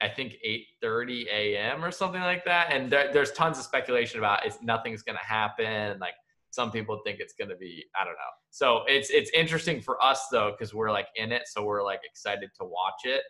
I 0.00 0.08
think 0.08 0.34
8:30 0.82 1.26
a.m. 1.26 1.84
or 1.84 1.90
something 1.90 2.22
like 2.22 2.44
that. 2.46 2.72
And 2.72 2.90
there, 2.90 3.12
there's 3.12 3.32
tons 3.32 3.58
of 3.58 3.64
speculation 3.64 4.18
about 4.18 4.46
it's 4.46 4.62
nothing's 4.62 5.02
going 5.02 5.18
to 5.18 5.24
happen. 5.24 5.98
Like 5.98 6.14
some 6.50 6.70
people 6.70 7.00
think 7.04 7.20
it's 7.20 7.34
going 7.34 7.50
to 7.50 7.56
be, 7.56 7.84
I 8.00 8.04
don't 8.04 8.14
know. 8.14 8.32
So 8.50 8.82
it's 8.86 9.10
it's 9.10 9.30
interesting 9.34 9.80
for 9.80 10.02
us 10.02 10.26
though 10.32 10.52
because 10.52 10.72
we're 10.72 10.90
like 10.90 11.08
in 11.16 11.32
it, 11.32 11.42
so 11.46 11.64
we're 11.64 11.84
like 11.84 12.00
excited 12.04 12.50
to 12.60 12.64
watch 12.64 13.04
it 13.04 13.22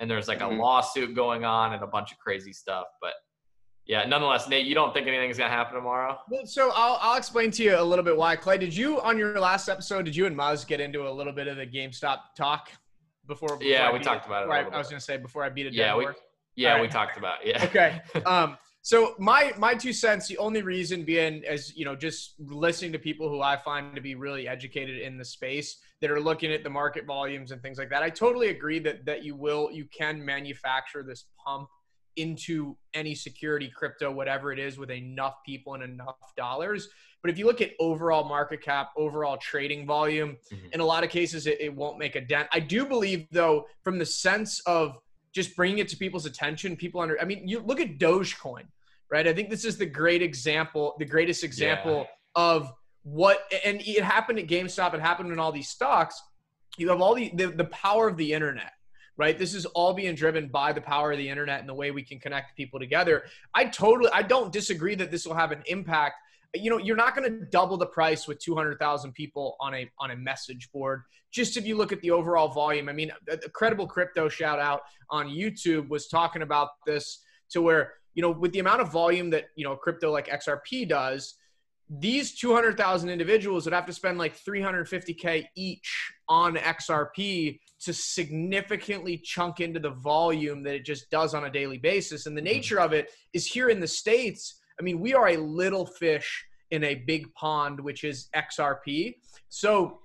and 0.00 0.10
there's 0.10 0.26
like 0.26 0.40
mm-hmm. 0.40 0.58
a 0.58 0.62
lawsuit 0.62 1.14
going 1.14 1.44
on 1.44 1.74
and 1.74 1.84
a 1.84 1.86
bunch 1.86 2.10
of 2.10 2.18
crazy 2.18 2.52
stuff. 2.52 2.86
But 3.00 3.12
yeah, 3.90 4.04
nonetheless, 4.04 4.48
Nate, 4.48 4.66
you 4.66 4.74
don't 4.76 4.94
think 4.94 5.08
anything's 5.08 5.36
gonna 5.36 5.50
happen 5.50 5.74
tomorrow? 5.74 6.16
Well, 6.30 6.46
so 6.46 6.70
I'll 6.76 6.96
I'll 7.02 7.18
explain 7.18 7.50
to 7.50 7.64
you 7.64 7.76
a 7.76 7.82
little 7.82 8.04
bit 8.04 8.16
why. 8.16 8.36
Clay, 8.36 8.56
did 8.56 8.74
you 8.74 9.00
on 9.00 9.18
your 9.18 9.40
last 9.40 9.68
episode? 9.68 10.04
Did 10.04 10.14
you 10.14 10.26
and 10.26 10.38
Muzz 10.38 10.64
get 10.64 10.80
into 10.80 11.08
a 11.08 11.10
little 11.10 11.32
bit 11.32 11.48
of 11.48 11.56
the 11.56 11.66
GameStop 11.66 12.18
talk 12.36 12.70
before? 13.26 13.56
before 13.56 13.64
yeah, 13.64 13.88
I 13.88 13.92
we 13.92 13.98
talked 13.98 14.26
it, 14.26 14.28
about 14.28 14.46
it. 14.46 14.50
I, 14.52 14.60
I 14.60 14.78
was 14.78 14.88
gonna 14.88 15.00
say 15.00 15.16
before 15.16 15.42
I 15.42 15.48
beat 15.48 15.66
it. 15.66 15.72
Yeah, 15.72 15.96
we. 15.96 16.06
Yeah, 16.54 16.74
right. 16.74 16.82
we 16.82 16.86
talked 16.86 17.16
about 17.18 17.44
it. 17.44 17.48
yeah. 17.48 17.64
Okay. 17.64 18.00
Um. 18.26 18.58
So 18.82 19.16
my 19.18 19.52
my 19.58 19.74
two 19.74 19.92
cents. 19.92 20.28
The 20.28 20.38
only 20.38 20.62
reason 20.62 21.04
being, 21.04 21.42
is 21.42 21.76
you 21.76 21.84
know, 21.84 21.96
just 21.96 22.36
listening 22.38 22.92
to 22.92 22.98
people 23.00 23.28
who 23.28 23.42
I 23.42 23.56
find 23.56 23.96
to 23.96 24.00
be 24.00 24.14
really 24.14 24.46
educated 24.46 25.00
in 25.00 25.18
the 25.18 25.24
space 25.24 25.80
that 26.00 26.12
are 26.12 26.20
looking 26.20 26.52
at 26.52 26.62
the 26.62 26.70
market 26.70 27.06
volumes 27.06 27.50
and 27.50 27.60
things 27.60 27.76
like 27.76 27.90
that. 27.90 28.04
I 28.04 28.10
totally 28.10 28.50
agree 28.50 28.78
that 28.78 29.04
that 29.06 29.24
you 29.24 29.34
will 29.34 29.68
you 29.72 29.86
can 29.86 30.24
manufacture 30.24 31.02
this 31.02 31.24
pump 31.44 31.68
into 32.20 32.76
any 32.94 33.14
security 33.14 33.70
crypto 33.74 34.10
whatever 34.10 34.52
it 34.52 34.58
is 34.58 34.78
with 34.78 34.90
enough 34.90 35.36
people 35.44 35.74
and 35.74 35.82
enough 35.82 36.16
dollars 36.36 36.88
but 37.22 37.30
if 37.30 37.38
you 37.38 37.46
look 37.46 37.60
at 37.60 37.70
overall 37.80 38.28
market 38.28 38.62
cap 38.62 38.90
overall 38.96 39.36
trading 39.36 39.86
volume 39.86 40.36
mm-hmm. 40.52 40.66
in 40.72 40.80
a 40.80 40.84
lot 40.84 41.04
of 41.04 41.10
cases 41.10 41.46
it, 41.46 41.60
it 41.60 41.74
won't 41.74 41.98
make 41.98 42.16
a 42.16 42.20
dent 42.20 42.48
i 42.52 42.60
do 42.60 42.84
believe 42.86 43.26
though 43.30 43.64
from 43.82 43.98
the 43.98 44.06
sense 44.06 44.60
of 44.60 44.98
just 45.32 45.54
bringing 45.56 45.78
it 45.78 45.88
to 45.88 45.96
people's 45.96 46.26
attention 46.26 46.76
people 46.76 47.00
under 47.00 47.20
i 47.20 47.24
mean 47.24 47.46
you 47.46 47.60
look 47.60 47.80
at 47.80 47.98
dogecoin 47.98 48.64
right 49.10 49.26
i 49.26 49.32
think 49.32 49.50
this 49.50 49.64
is 49.64 49.76
the 49.76 49.86
great 49.86 50.22
example 50.22 50.94
the 50.98 51.04
greatest 51.04 51.44
example 51.44 52.06
yeah. 52.36 52.42
of 52.42 52.72
what 53.02 53.40
and 53.64 53.80
it 53.80 54.02
happened 54.02 54.38
at 54.38 54.46
GameStop, 54.46 54.94
it 54.94 55.00
happened 55.00 55.32
in 55.32 55.38
all 55.38 55.52
these 55.52 55.68
stocks. 55.68 56.20
You 56.76 56.90
have 56.90 57.00
all 57.00 57.14
the, 57.14 57.30
the 57.34 57.48
the 57.48 57.64
power 57.64 58.08
of 58.08 58.16
the 58.16 58.32
internet, 58.32 58.72
right? 59.20 59.38
This 59.38 59.52
is 59.54 59.66
all 59.66 59.92
being 59.92 60.14
driven 60.14 60.48
by 60.48 60.72
the 60.72 60.80
power 60.80 61.12
of 61.12 61.18
the 61.18 61.28
internet 61.28 61.60
and 61.60 61.68
the 61.68 61.74
way 61.74 61.90
we 61.90 62.02
can 62.02 62.18
connect 62.18 62.56
people 62.56 62.80
together. 62.80 63.24
I 63.52 63.66
totally 63.66 64.10
I 64.14 64.22
don't 64.22 64.50
disagree 64.50 64.94
that 64.94 65.10
this 65.10 65.26
will 65.26 65.34
have 65.34 65.52
an 65.52 65.62
impact. 65.66 66.14
You 66.54 66.70
know, 66.70 66.78
you're 66.78 66.96
not 66.96 67.14
going 67.14 67.30
to 67.30 67.44
double 67.50 67.76
the 67.76 67.86
price 67.86 68.26
with 68.26 68.38
200,000 68.38 69.12
people 69.12 69.56
on 69.60 69.74
a 69.74 69.90
on 69.98 70.12
a 70.12 70.16
message 70.16 70.72
board. 70.72 71.02
Just 71.30 71.58
if 71.58 71.66
you 71.66 71.76
look 71.76 71.92
at 71.92 72.00
the 72.00 72.10
overall 72.10 72.48
volume, 72.48 72.88
I 72.88 72.94
mean, 72.94 73.12
a, 73.28 73.34
a 73.34 73.50
credible 73.50 73.86
crypto 73.86 74.30
shout 74.30 74.58
out 74.58 74.80
on 75.10 75.28
YouTube 75.28 75.90
was 75.90 76.08
talking 76.08 76.40
about 76.40 76.70
this 76.86 77.22
to 77.50 77.60
where 77.60 77.92
you 78.14 78.22
know 78.22 78.30
with 78.30 78.52
the 78.52 78.60
amount 78.60 78.80
of 78.80 78.90
volume 78.90 79.28
that 79.30 79.50
you 79.54 79.64
know 79.64 79.76
crypto 79.76 80.10
like 80.10 80.28
XRP 80.28 80.88
does, 80.88 81.34
these 81.98 82.38
200,000 82.38 83.10
individuals 83.10 83.64
would 83.64 83.74
have 83.74 83.86
to 83.86 83.92
spend 83.92 84.16
like 84.16 84.38
350K 84.38 85.46
each 85.56 86.12
on 86.28 86.54
XRP 86.54 87.58
to 87.80 87.92
significantly 87.92 89.18
chunk 89.18 89.58
into 89.58 89.80
the 89.80 89.90
volume 89.90 90.62
that 90.62 90.74
it 90.74 90.84
just 90.84 91.10
does 91.10 91.34
on 91.34 91.46
a 91.46 91.50
daily 91.50 91.78
basis. 91.78 92.26
And 92.26 92.36
the 92.36 92.40
mm-hmm. 92.40 92.46
nature 92.46 92.80
of 92.80 92.92
it 92.92 93.10
is 93.32 93.44
here 93.44 93.70
in 93.70 93.80
the 93.80 93.88
States, 93.88 94.60
I 94.78 94.84
mean, 94.84 95.00
we 95.00 95.14
are 95.14 95.30
a 95.30 95.36
little 95.36 95.84
fish 95.84 96.44
in 96.70 96.84
a 96.84 96.94
big 96.94 97.34
pond, 97.34 97.80
which 97.80 98.04
is 98.04 98.28
XRP. 98.36 99.16
So 99.48 99.98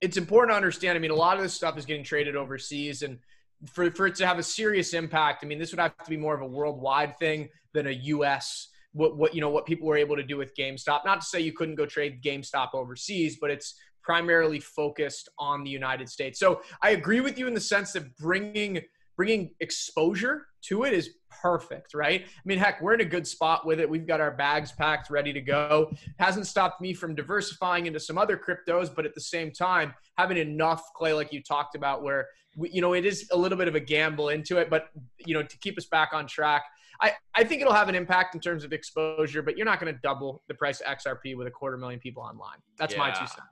it's 0.00 0.16
important 0.16 0.52
to 0.52 0.56
understand. 0.56 0.96
I 0.96 1.00
mean, 1.00 1.10
a 1.10 1.14
lot 1.14 1.36
of 1.36 1.42
this 1.42 1.52
stuff 1.52 1.76
is 1.76 1.84
getting 1.84 2.04
traded 2.04 2.34
overseas. 2.34 3.02
And 3.02 3.18
for, 3.66 3.90
for 3.90 4.06
it 4.06 4.14
to 4.16 4.26
have 4.26 4.38
a 4.38 4.42
serious 4.42 4.94
impact, 4.94 5.44
I 5.44 5.48
mean, 5.48 5.58
this 5.58 5.70
would 5.70 5.80
have 5.80 5.96
to 5.98 6.10
be 6.10 6.16
more 6.16 6.34
of 6.34 6.40
a 6.40 6.46
worldwide 6.46 7.18
thing 7.18 7.50
than 7.74 7.88
a 7.88 7.92
US 7.92 8.68
what 8.96 9.16
what 9.16 9.34
you 9.34 9.40
know 9.40 9.50
what 9.50 9.66
people 9.66 9.86
were 9.86 9.96
able 9.96 10.16
to 10.16 10.22
do 10.22 10.36
with 10.36 10.54
GameStop. 10.56 11.04
Not 11.04 11.20
to 11.20 11.26
say 11.26 11.40
you 11.40 11.52
couldn't 11.52 11.74
go 11.74 11.86
trade 11.86 12.22
GameStop 12.22 12.70
overseas, 12.74 13.38
but 13.40 13.50
it's 13.50 13.78
primarily 14.02 14.60
focused 14.60 15.28
on 15.38 15.64
the 15.64 15.70
United 15.70 16.08
States. 16.08 16.38
So 16.38 16.60
I 16.82 16.90
agree 16.90 17.20
with 17.20 17.38
you 17.38 17.46
in 17.48 17.54
the 17.54 17.60
sense 17.60 17.92
that 17.92 18.16
bringing 18.16 18.80
bringing 19.16 19.50
exposure 19.60 20.46
to 20.62 20.84
it 20.84 20.92
is 20.92 21.10
perfect, 21.42 21.94
right? 21.94 22.22
I 22.24 22.40
mean, 22.44 22.58
heck, 22.58 22.80
we're 22.80 22.94
in 22.94 23.00
a 23.00 23.06
good 23.06 23.26
spot 23.26 23.66
with 23.66 23.80
it. 23.80 23.88
We've 23.88 24.06
got 24.06 24.20
our 24.20 24.30
bags 24.30 24.72
packed, 24.72 25.10
ready 25.10 25.32
to 25.32 25.40
go. 25.40 25.92
Hasn't 26.18 26.46
stopped 26.46 26.80
me 26.80 26.92
from 26.92 27.14
diversifying 27.14 27.86
into 27.86 28.00
some 28.00 28.18
other 28.18 28.36
cryptos, 28.36 28.94
but 28.94 29.06
at 29.06 29.14
the 29.14 29.20
same 29.20 29.52
time, 29.52 29.94
having 30.18 30.36
enough 30.36 30.82
clay, 30.94 31.12
like 31.12 31.32
you 31.32 31.42
talked 31.42 31.74
about, 31.74 32.02
where 32.02 32.26
we, 32.56 32.70
you 32.70 32.80
know 32.80 32.94
it 32.94 33.04
is 33.04 33.28
a 33.32 33.36
little 33.36 33.58
bit 33.58 33.68
of 33.68 33.74
a 33.74 33.80
gamble 33.80 34.30
into 34.30 34.56
it, 34.58 34.70
but 34.70 34.88
you 35.24 35.34
know 35.34 35.42
to 35.42 35.58
keep 35.58 35.78
us 35.78 35.86
back 35.86 36.10
on 36.12 36.26
track. 36.26 36.64
I, 37.00 37.12
I 37.34 37.44
think 37.44 37.60
it'll 37.60 37.74
have 37.74 37.90
an 37.90 37.94
impact 37.94 38.34
in 38.34 38.40
terms 38.40 38.64
of 38.64 38.72
exposure, 38.72 39.42
but 39.42 39.58
you're 39.58 39.66
not 39.66 39.80
going 39.80 39.92
to 39.92 40.00
double 40.02 40.42
the 40.48 40.54
price 40.54 40.80
of 40.80 40.86
XRP 40.96 41.36
with 41.36 41.46
a 41.46 41.50
quarter 41.50 41.76
million 41.76 42.00
people 42.00 42.22
online. 42.22 42.56
That's 42.78 42.94
yeah. 42.94 42.98
my 42.98 43.10
two 43.10 43.26
cents. 43.26 43.42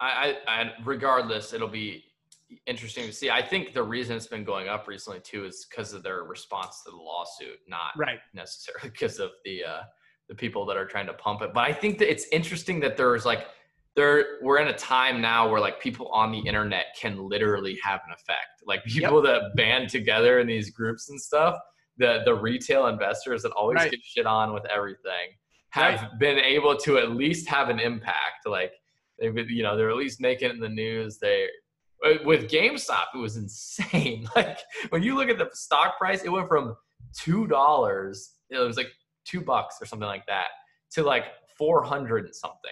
I, 0.00 0.36
I, 0.46 0.72
regardless, 0.84 1.52
it'll 1.52 1.68
be 1.68 2.04
interesting 2.66 3.06
to 3.06 3.12
see. 3.12 3.30
I 3.30 3.42
think 3.42 3.74
the 3.74 3.82
reason 3.82 4.16
it's 4.16 4.26
been 4.26 4.44
going 4.44 4.68
up 4.68 4.88
recently 4.88 5.20
too 5.20 5.44
is 5.44 5.66
because 5.68 5.92
of 5.92 6.02
their 6.02 6.24
response 6.24 6.82
to 6.84 6.90
the 6.90 6.96
lawsuit, 6.96 7.58
not 7.68 7.92
right 7.96 8.18
necessarily 8.34 8.90
because 8.92 9.18
of 9.18 9.30
the 9.44 9.64
uh, 9.64 9.82
the 10.28 10.34
people 10.34 10.66
that 10.66 10.76
are 10.76 10.86
trying 10.86 11.06
to 11.06 11.14
pump 11.14 11.42
it. 11.42 11.50
But 11.54 11.64
I 11.64 11.72
think 11.72 11.98
that 11.98 12.10
it's 12.10 12.26
interesting 12.32 12.80
that 12.80 12.96
there's 12.96 13.24
like 13.24 13.46
there 13.96 14.38
we're 14.42 14.58
in 14.58 14.68
a 14.68 14.76
time 14.76 15.20
now 15.20 15.50
where 15.50 15.60
like 15.60 15.80
people 15.80 16.08
on 16.08 16.30
the 16.30 16.38
internet 16.38 16.86
can 17.00 17.28
literally 17.28 17.78
have 17.82 18.00
an 18.06 18.12
effect. 18.12 18.62
Like 18.66 18.84
people 18.84 19.24
yep. 19.24 19.42
that 19.42 19.56
band 19.56 19.88
together 19.88 20.40
in 20.40 20.46
these 20.46 20.70
groups 20.70 21.10
and 21.10 21.20
stuff 21.20 21.58
the 21.98 22.22
the 22.24 22.34
retail 22.34 22.86
investors 22.86 23.42
that 23.42 23.52
always 23.52 23.76
right. 23.76 23.90
get 23.90 24.00
shit 24.02 24.26
on 24.26 24.54
with 24.54 24.64
everything 24.66 25.34
have 25.70 26.00
right. 26.00 26.18
been 26.18 26.38
able 26.38 26.76
to 26.76 26.98
at 26.98 27.10
least 27.10 27.46
have 27.48 27.68
an 27.68 27.78
impact. 27.78 28.46
Like 28.46 28.72
they've 29.18 29.34
been, 29.34 29.48
you 29.48 29.62
know, 29.62 29.76
they're 29.76 29.90
at 29.90 29.96
least 29.96 30.20
making 30.20 30.48
it 30.48 30.54
in 30.54 30.60
the 30.60 30.68
news. 30.68 31.18
They 31.18 31.46
Uh, 32.04 32.14
with 32.24 32.48
GameStop, 32.48 33.06
it 33.14 33.18
was 33.18 33.36
insane. 33.36 34.28
Like 34.36 34.58
when 34.90 35.02
you 35.02 35.16
look 35.16 35.28
at 35.28 35.38
the 35.38 35.48
stock 35.52 35.98
price, 35.98 36.22
it 36.22 36.28
went 36.30 36.48
from 36.48 36.76
two 37.16 37.46
dollars, 37.46 38.34
it 38.50 38.58
was 38.58 38.76
like 38.76 38.88
two 39.24 39.40
bucks 39.40 39.76
or 39.80 39.86
something 39.86 40.06
like 40.06 40.26
that, 40.26 40.48
to 40.92 41.02
like 41.02 41.24
four 41.56 41.82
hundred 41.82 42.26
and 42.26 42.34
something. 42.34 42.70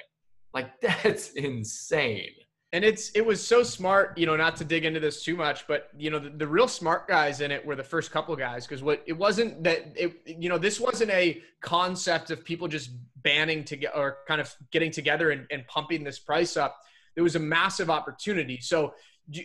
Like 0.54 0.80
that's 0.80 1.30
insane 1.30 2.30
and 2.72 2.84
it's 2.84 3.10
it 3.10 3.24
was 3.24 3.44
so 3.44 3.62
smart 3.62 4.16
you 4.18 4.26
know 4.26 4.36
not 4.36 4.56
to 4.56 4.64
dig 4.64 4.84
into 4.84 5.00
this 5.00 5.22
too 5.22 5.36
much 5.36 5.66
but 5.66 5.88
you 5.96 6.10
know 6.10 6.18
the, 6.18 6.30
the 6.30 6.46
real 6.46 6.68
smart 6.68 7.06
guys 7.06 7.40
in 7.40 7.50
it 7.50 7.64
were 7.64 7.76
the 7.76 7.82
first 7.82 8.10
couple 8.10 8.34
guys 8.34 8.66
because 8.66 8.82
what 8.82 9.02
it 9.06 9.12
wasn't 9.12 9.62
that 9.62 9.92
it 9.94 10.20
you 10.26 10.48
know 10.48 10.58
this 10.58 10.80
wasn't 10.80 11.10
a 11.10 11.40
concept 11.62 12.30
of 12.30 12.44
people 12.44 12.66
just 12.66 12.90
banning 13.22 13.64
to 13.64 13.76
get 13.76 13.92
or 13.96 14.18
kind 14.26 14.40
of 14.40 14.54
getting 14.72 14.90
together 14.90 15.30
and, 15.30 15.46
and 15.50 15.66
pumping 15.68 16.02
this 16.02 16.18
price 16.18 16.56
up 16.56 16.76
there 17.14 17.24
was 17.24 17.36
a 17.36 17.40
massive 17.40 17.88
opportunity 17.88 18.60
so 18.60 18.92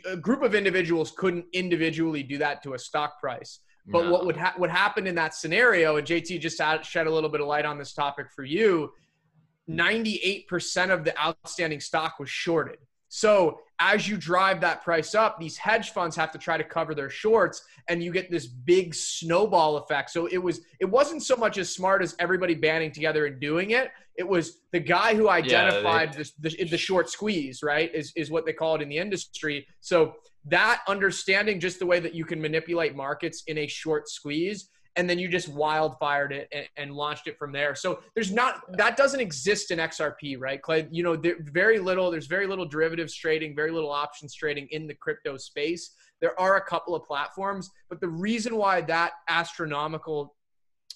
a 0.05 0.15
group 0.15 0.43
of 0.43 0.53
individuals 0.53 1.11
couldn't 1.17 1.45
individually 1.53 2.23
do 2.23 2.37
that 2.37 2.61
to 2.63 2.73
a 2.73 2.79
stock 2.79 3.19
price 3.19 3.59
but 3.87 4.03
no. 4.03 4.11
what 4.11 4.25
would 4.25 4.37
ha- 4.37 4.53
what 4.57 4.69
happened 4.69 5.07
in 5.07 5.15
that 5.15 5.33
scenario 5.33 5.97
and 5.97 6.05
jt 6.05 6.39
just 6.39 6.61
shed 6.85 7.07
a 7.07 7.11
little 7.11 7.29
bit 7.29 7.41
of 7.41 7.47
light 7.47 7.65
on 7.65 7.77
this 7.77 7.93
topic 7.93 8.27
for 8.35 8.43
you 8.43 8.91
98% 9.69 10.89
of 10.89 11.03
the 11.05 11.17
outstanding 11.19 11.79
stock 11.79 12.19
was 12.19 12.29
shorted 12.29 12.77
so 13.07 13.59
as 13.81 14.07
you 14.07 14.15
drive 14.15 14.61
that 14.61 14.83
price 14.83 15.15
up, 15.15 15.39
these 15.39 15.57
hedge 15.57 15.89
funds 15.89 16.15
have 16.15 16.31
to 16.31 16.37
try 16.37 16.55
to 16.55 16.63
cover 16.63 16.93
their 16.93 17.09
shorts, 17.09 17.63
and 17.87 18.03
you 18.03 18.11
get 18.11 18.29
this 18.29 18.45
big 18.45 18.93
snowball 18.93 19.77
effect. 19.77 20.11
So 20.11 20.27
it 20.27 20.37
was 20.37 20.61
it 20.79 20.85
wasn't 20.85 21.23
so 21.23 21.35
much 21.35 21.57
as 21.57 21.73
smart 21.73 22.03
as 22.03 22.15
everybody 22.19 22.53
banding 22.53 22.91
together 22.91 23.25
and 23.25 23.39
doing 23.39 23.71
it. 23.71 23.89
It 24.17 24.27
was 24.27 24.59
the 24.71 24.79
guy 24.79 25.15
who 25.15 25.29
identified 25.29 26.15
yeah, 26.15 26.23
they, 26.39 26.49
the, 26.49 26.65
the 26.65 26.77
short 26.77 27.09
squeeze, 27.09 27.63
right? 27.63 27.93
Is 27.93 28.13
is 28.15 28.29
what 28.29 28.45
they 28.45 28.53
call 28.53 28.75
it 28.75 28.83
in 28.83 28.89
the 28.89 28.97
industry. 28.97 29.65
So 29.79 30.13
that 30.45 30.81
understanding 30.87 31.59
just 31.59 31.79
the 31.79 31.85
way 31.87 31.99
that 31.99 32.13
you 32.13 32.23
can 32.23 32.39
manipulate 32.39 32.95
markets 32.95 33.43
in 33.47 33.57
a 33.57 33.67
short 33.67 34.09
squeeze 34.09 34.69
and 34.95 35.09
then 35.09 35.17
you 35.19 35.27
just 35.27 35.53
wildfired 35.53 36.31
it 36.31 36.47
and, 36.51 36.67
and, 36.77 36.93
launched 36.93 37.27
it 37.27 37.37
from 37.37 37.51
there. 37.51 37.75
So 37.75 38.01
there's 38.13 38.31
not 38.31 38.61
that 38.77 38.97
doesn't 38.97 39.19
exist 39.19 39.71
in 39.71 39.79
XRP, 39.79 40.39
right, 40.39 40.61
Clay? 40.61 40.87
You 40.91 41.03
know, 41.03 41.15
there, 41.15 41.35
very 41.39 41.79
little. 41.79 42.11
There's 42.11 42.27
very 42.27 42.47
little 42.47 42.65
derivatives 42.65 43.15
trading, 43.15 43.55
very 43.55 43.71
little 43.71 43.91
options 43.91 44.33
trading 44.33 44.67
in 44.71 44.87
the 44.87 44.93
crypto 44.95 45.37
space. 45.37 45.91
There 46.19 46.39
are 46.39 46.57
a 46.57 46.61
couple 46.61 46.93
of 46.93 47.03
platforms, 47.05 47.69
but 47.89 48.01
the 48.01 48.09
reason 48.09 48.55
why 48.55 48.81
that 48.81 49.13
astronomical 49.27 50.35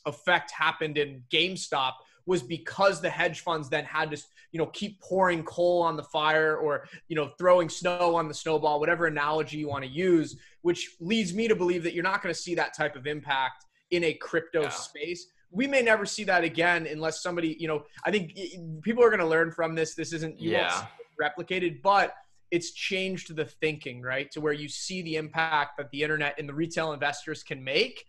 effect 0.06 0.52
happened 0.52 0.98
in 0.98 1.24
GameStop 1.32 1.94
was 2.26 2.42
because 2.42 3.02
the 3.02 3.10
hedge 3.10 3.42
funds 3.42 3.70
then 3.70 3.86
had 3.86 4.12
to 4.12 4.22
you 4.52 4.60
know 4.60 4.68
keep 4.68 5.00
pouring 5.02 5.44
coal 5.44 5.82
on 5.82 5.96
the 5.96 6.04
fire 6.04 6.58
or 6.58 6.88
you 7.08 7.16
know 7.16 7.30
throwing 7.38 7.70
snow 7.70 8.16
on 8.16 8.28
the 8.28 8.34
snowball 8.34 8.80
whatever 8.80 9.06
analogy 9.06 9.58
you 9.58 9.68
want 9.68 9.84
to 9.84 9.90
use 9.90 10.38
which 10.62 10.96
leads 11.00 11.34
me 11.34 11.48
to 11.48 11.56
believe 11.56 11.84
that 11.84 11.94
you're 11.94 12.04
not 12.04 12.24
going 12.24 12.34
to 12.34 12.40
see 12.40 12.56
that 12.56 12.76
type 12.76 12.96
of 12.96 13.06
impact 13.06 13.66
in 13.92 14.04
a 14.04 14.14
crypto 14.14 14.64
Yeah. 14.64 14.70
space. 14.70 15.28
We 15.52 15.68
may 15.68 15.82
never 15.82 16.06
see 16.06 16.24
that 16.26 16.44
again 16.44 16.86
unless 16.88 17.22
somebody, 17.22 17.56
you 17.60 17.68
know, 17.68 17.86
I 18.04 18.12
think 18.12 18.38
people 18.82 19.04
are 19.04 19.10
going 19.10 19.20
to 19.20 19.28
learn 19.28 19.52
from 19.52 19.76
this. 19.76 19.96
This 19.96 20.12
isn't 20.14 20.40
you 20.40 20.52
Yeah. 20.52 20.88
replicated, 21.22 21.82
but 21.82 22.14
it's 22.52 22.72
changed 22.72 23.36
the 23.36 23.46
thinking, 23.46 24.02
right? 24.02 24.30
To 24.32 24.42
where 24.42 24.54
you 24.54 24.68
see 24.68 25.02
the 25.02 25.16
impact 25.16 25.78
that 25.78 25.90
the 25.92 26.04
internet 26.04 26.38
and 26.40 26.48
the 26.48 26.54
retail 26.54 26.94
investors 26.94 27.44
can 27.44 27.64
make. 27.64 28.06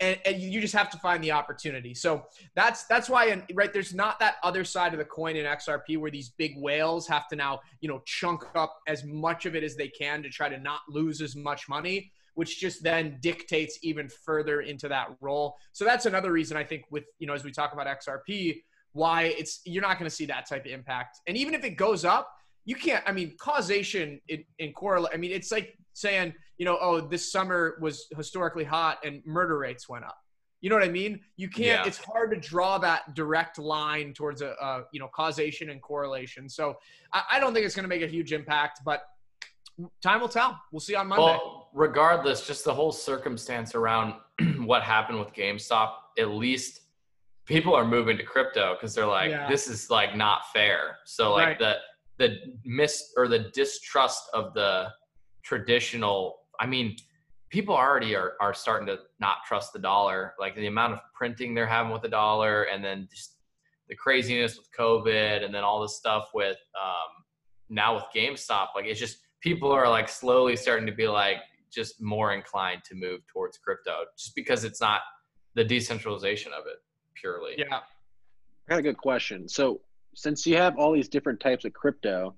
And, 0.00 0.16
and 0.24 0.40
you 0.40 0.60
just 0.60 0.74
have 0.74 0.90
to 0.90 0.98
find 0.98 1.22
the 1.24 1.32
opportunity. 1.32 1.92
So 1.92 2.26
that's 2.54 2.84
that's 2.84 3.08
why, 3.08 3.26
and 3.26 3.42
right 3.54 3.72
there's 3.72 3.92
not 3.92 4.20
that 4.20 4.36
other 4.44 4.62
side 4.64 4.92
of 4.92 4.98
the 5.00 5.04
coin 5.04 5.34
in 5.34 5.44
XRP 5.44 5.96
where 5.98 6.10
these 6.10 6.28
big 6.28 6.56
whales 6.56 7.08
have 7.08 7.26
to 7.28 7.36
now 7.36 7.60
you 7.80 7.88
know 7.88 8.00
chunk 8.06 8.44
up 8.54 8.78
as 8.86 9.02
much 9.04 9.44
of 9.44 9.56
it 9.56 9.64
as 9.64 9.74
they 9.74 9.88
can 9.88 10.22
to 10.22 10.28
try 10.28 10.48
to 10.48 10.58
not 10.58 10.82
lose 10.88 11.20
as 11.20 11.34
much 11.34 11.68
money, 11.68 12.12
which 12.38 12.60
just 12.60 12.84
then 12.84 13.18
dictates 13.20 13.80
even 13.82 14.08
further 14.08 14.60
into 14.60 14.86
that 14.86 15.08
role. 15.20 15.56
So 15.72 15.84
that's 15.84 16.06
another 16.06 16.30
reason 16.30 16.56
I 16.56 16.62
think 16.62 16.84
with 16.88 17.02
you 17.18 17.26
know 17.26 17.32
as 17.32 17.42
we 17.42 17.50
talk 17.50 17.72
about 17.72 17.88
XRP, 17.88 18.62
why 18.92 19.22
it's 19.24 19.60
you're 19.64 19.82
not 19.82 19.98
going 19.98 20.08
to 20.08 20.14
see 20.14 20.24
that 20.26 20.48
type 20.48 20.64
of 20.64 20.70
impact. 20.70 21.18
And 21.26 21.36
even 21.36 21.52
if 21.52 21.64
it 21.64 21.70
goes 21.70 22.04
up, 22.04 22.30
you 22.64 22.76
can't. 22.76 23.02
I 23.08 23.10
mean, 23.10 23.34
causation 23.40 24.20
in, 24.28 24.44
in 24.60 24.72
correlate. 24.72 25.12
I 25.12 25.16
mean, 25.16 25.32
it's 25.32 25.50
like 25.50 25.76
saying 25.94 26.32
you 26.58 26.64
know, 26.64 26.78
oh, 26.80 27.00
this 27.00 27.32
summer 27.32 27.76
was 27.80 28.06
historically 28.16 28.62
hot 28.62 28.98
and 29.04 29.20
murder 29.26 29.58
rates 29.58 29.88
went 29.88 30.04
up. 30.04 30.16
You 30.60 30.70
know 30.70 30.76
what 30.76 30.84
I 30.84 30.90
mean? 30.90 31.18
You 31.36 31.48
can't. 31.48 31.82
Yeah. 31.82 31.86
It's 31.86 31.98
hard 31.98 32.30
to 32.30 32.36
draw 32.36 32.78
that 32.78 33.16
direct 33.16 33.58
line 33.58 34.12
towards 34.12 34.42
a, 34.42 34.54
a 34.60 34.84
you 34.92 35.00
know 35.00 35.08
causation 35.12 35.70
and 35.70 35.82
correlation. 35.82 36.48
So 36.48 36.76
I, 37.12 37.22
I 37.32 37.40
don't 37.40 37.52
think 37.52 37.66
it's 37.66 37.74
going 37.74 37.82
to 37.82 37.88
make 37.88 38.02
a 38.02 38.06
huge 38.06 38.32
impact, 38.32 38.82
but 38.84 39.02
time 40.04 40.20
will 40.20 40.28
tell. 40.28 40.56
We'll 40.70 40.78
see 40.78 40.94
on 40.94 41.08
Monday. 41.08 41.24
Well, 41.24 41.57
regardless, 41.78 42.44
just 42.44 42.64
the 42.64 42.74
whole 42.74 42.90
circumstance 42.90 43.74
around 43.76 44.14
what 44.64 44.82
happened 44.82 45.18
with 45.18 45.32
GameStop, 45.32 45.92
at 46.18 46.28
least 46.30 46.80
people 47.46 47.72
are 47.74 47.84
moving 47.84 48.16
to 48.16 48.24
crypto 48.24 48.74
because 48.74 48.94
they're 48.94 49.06
like, 49.06 49.30
Yeah. 49.30 49.48
this 49.48 49.68
is 49.68 49.88
like 49.88 50.16
not 50.16 50.40
fair. 50.52 50.98
So 51.04 51.32
like 51.32 51.46
Right. 51.46 51.58
the 51.58 51.76
the 52.18 52.36
mis 52.64 53.12
or 53.16 53.28
the 53.28 53.38
distrust 53.54 54.24
of 54.34 54.52
the 54.52 54.88
traditional. 55.44 56.40
I 56.58 56.66
mean, 56.66 56.96
people 57.48 57.76
already 57.76 58.16
are 58.16 58.32
are 58.40 58.52
starting 58.52 58.88
to 58.88 58.98
not 59.20 59.36
trust 59.46 59.72
the 59.72 59.78
dollar. 59.78 60.34
Like 60.40 60.56
the 60.56 60.66
amount 60.66 60.94
of 60.94 61.00
printing 61.14 61.54
they're 61.54 61.74
having 61.78 61.92
with 61.92 62.02
the 62.02 62.08
dollar, 62.08 62.64
and 62.64 62.84
then 62.84 63.06
just 63.08 63.36
the 63.88 63.94
craziness 63.94 64.58
with 64.58 64.68
COVID, 64.76 65.44
and 65.44 65.54
then 65.54 65.62
all 65.62 65.80
this 65.80 65.96
stuff 65.96 66.30
with 66.34 66.58
um, 66.84 67.10
now 67.68 67.94
with 67.94 68.04
GameStop. 68.14 68.68
Like 68.74 68.86
it's 68.86 68.98
just 68.98 69.18
people 69.40 69.70
are 69.70 69.88
like 69.88 70.08
slowly 70.08 70.56
starting 70.56 70.86
to 70.86 70.92
be 70.92 71.06
like 71.06 71.38
just 71.70 72.00
more 72.00 72.32
inclined 72.32 72.82
to 72.84 72.94
move 72.94 73.20
towards 73.32 73.58
crypto, 73.58 74.04
just 74.16 74.34
because 74.34 74.64
it's 74.64 74.80
not 74.80 75.00
the 75.54 75.64
decentralization 75.64 76.52
of 76.52 76.66
it 76.66 76.78
purely. 77.14 77.54
yeah. 77.56 77.80
I 78.68 78.74
got 78.74 78.78
a 78.80 78.82
good 78.82 78.98
question. 78.98 79.48
So, 79.48 79.80
since 80.14 80.46
you 80.46 80.56
have 80.56 80.76
all 80.78 80.92
these 80.92 81.08
different 81.08 81.40
types 81.40 81.64
of 81.64 81.72
crypto, 81.72 82.34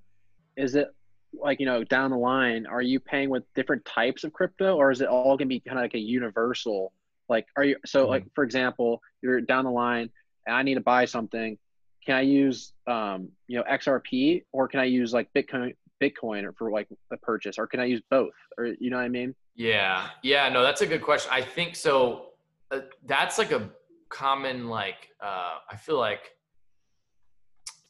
is 0.57 0.75
it 0.75 0.89
like 1.33 1.61
you 1.61 1.67
know 1.67 1.85
down 1.85 2.11
the 2.11 2.17
line? 2.17 2.67
Are 2.67 2.83
you 2.83 3.01
paying 3.01 3.31
with 3.31 3.43
different 3.55 3.85
types 3.85 4.25
of 4.25 4.33
crypto, 4.33 4.77
or 4.77 4.91
is 4.91 5.01
it 5.01 5.09
all 5.09 5.37
gonna 5.37 5.49
be 5.49 5.61
kind 5.61 5.79
of 5.79 5.83
like 5.83 5.95
a 5.95 5.99
universal? 5.99 6.93
Like, 7.29 7.47
are 7.57 7.65
you 7.65 7.77
so 7.87 8.09
like 8.09 8.25
for 8.35 8.45
example, 8.45 9.01
you're 9.23 9.41
down 9.41 9.65
the 9.65 9.71
line 9.71 10.11
and 10.47 10.57
I 10.57 10.63
need 10.63 10.75
to 10.75 10.81
buy 10.81 11.05
something. 11.05 11.59
Can 12.05 12.17
I 12.17 12.23
use 12.23 12.73
um 12.87 13.29
you 13.47 13.59
know 13.59 13.65
XRP 13.71 14.45
or 14.53 14.69
can 14.69 14.81
I 14.81 14.85
use 14.85 15.13
like 15.13 15.29
Bitcoin 15.35 15.75
Bitcoin 16.01 16.45
or 16.45 16.53
for 16.53 16.71
like 16.71 16.89
the 17.11 17.17
purchase, 17.19 17.59
or 17.59 17.67
can 17.67 17.81
I 17.81 17.85
use 17.85 18.03
both? 18.11 18.33
Or 18.59 18.67
you 18.67 18.91
know 18.91 18.97
what 18.97 19.05
I 19.05 19.09
mean? 19.09 19.35
Yeah, 19.55 20.09
yeah, 20.23 20.49
no, 20.49 20.63
that's 20.63 20.81
a 20.81 20.87
good 20.87 21.03
question. 21.03 21.31
I 21.33 21.43
think 21.43 21.77
so. 21.77 22.27
Uh, 22.71 22.81
that's 23.07 23.37
like 23.39 23.53
a 23.53 23.69
common 24.09 24.69
like 24.69 25.09
uh, 25.23 25.57
I 25.71 25.77
feel 25.77 25.99
like 25.99 26.31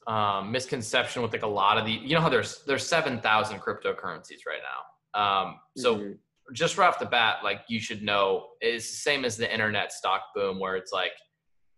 um, 0.07 0.51
misconception 0.51 1.23
with 1.23 1.33
like 1.33 1.43
a 1.43 1.47
lot 1.47 1.79
of 1.79 1.85
the 1.85 1.93
you 1.93 2.15
know 2.15 2.21
how 2.21 2.29
there's 2.29 2.65
there's 2.65 2.87
seven 2.87 3.21
thousand 3.21 3.61
cryptocurrencies 3.61 4.41
right 4.47 4.61
now. 4.65 5.21
Um, 5.21 5.61
so 5.77 5.97
Mhm. 5.97 6.19
just 6.53 6.79
right 6.79 6.89
off 6.89 6.99
the 6.99 7.07
bat, 7.07 7.45
like 7.45 7.61
you 7.69 7.81
should 7.81 8.03
know, 8.03 8.49
it's 8.61 8.89
the 8.91 8.97
same 8.97 9.25
as 9.25 9.37
the 9.37 9.53
internet 9.53 9.93
stock 9.93 10.23
boom, 10.35 10.59
where 10.59 10.77
it's 10.77 10.93
like, 10.93 11.13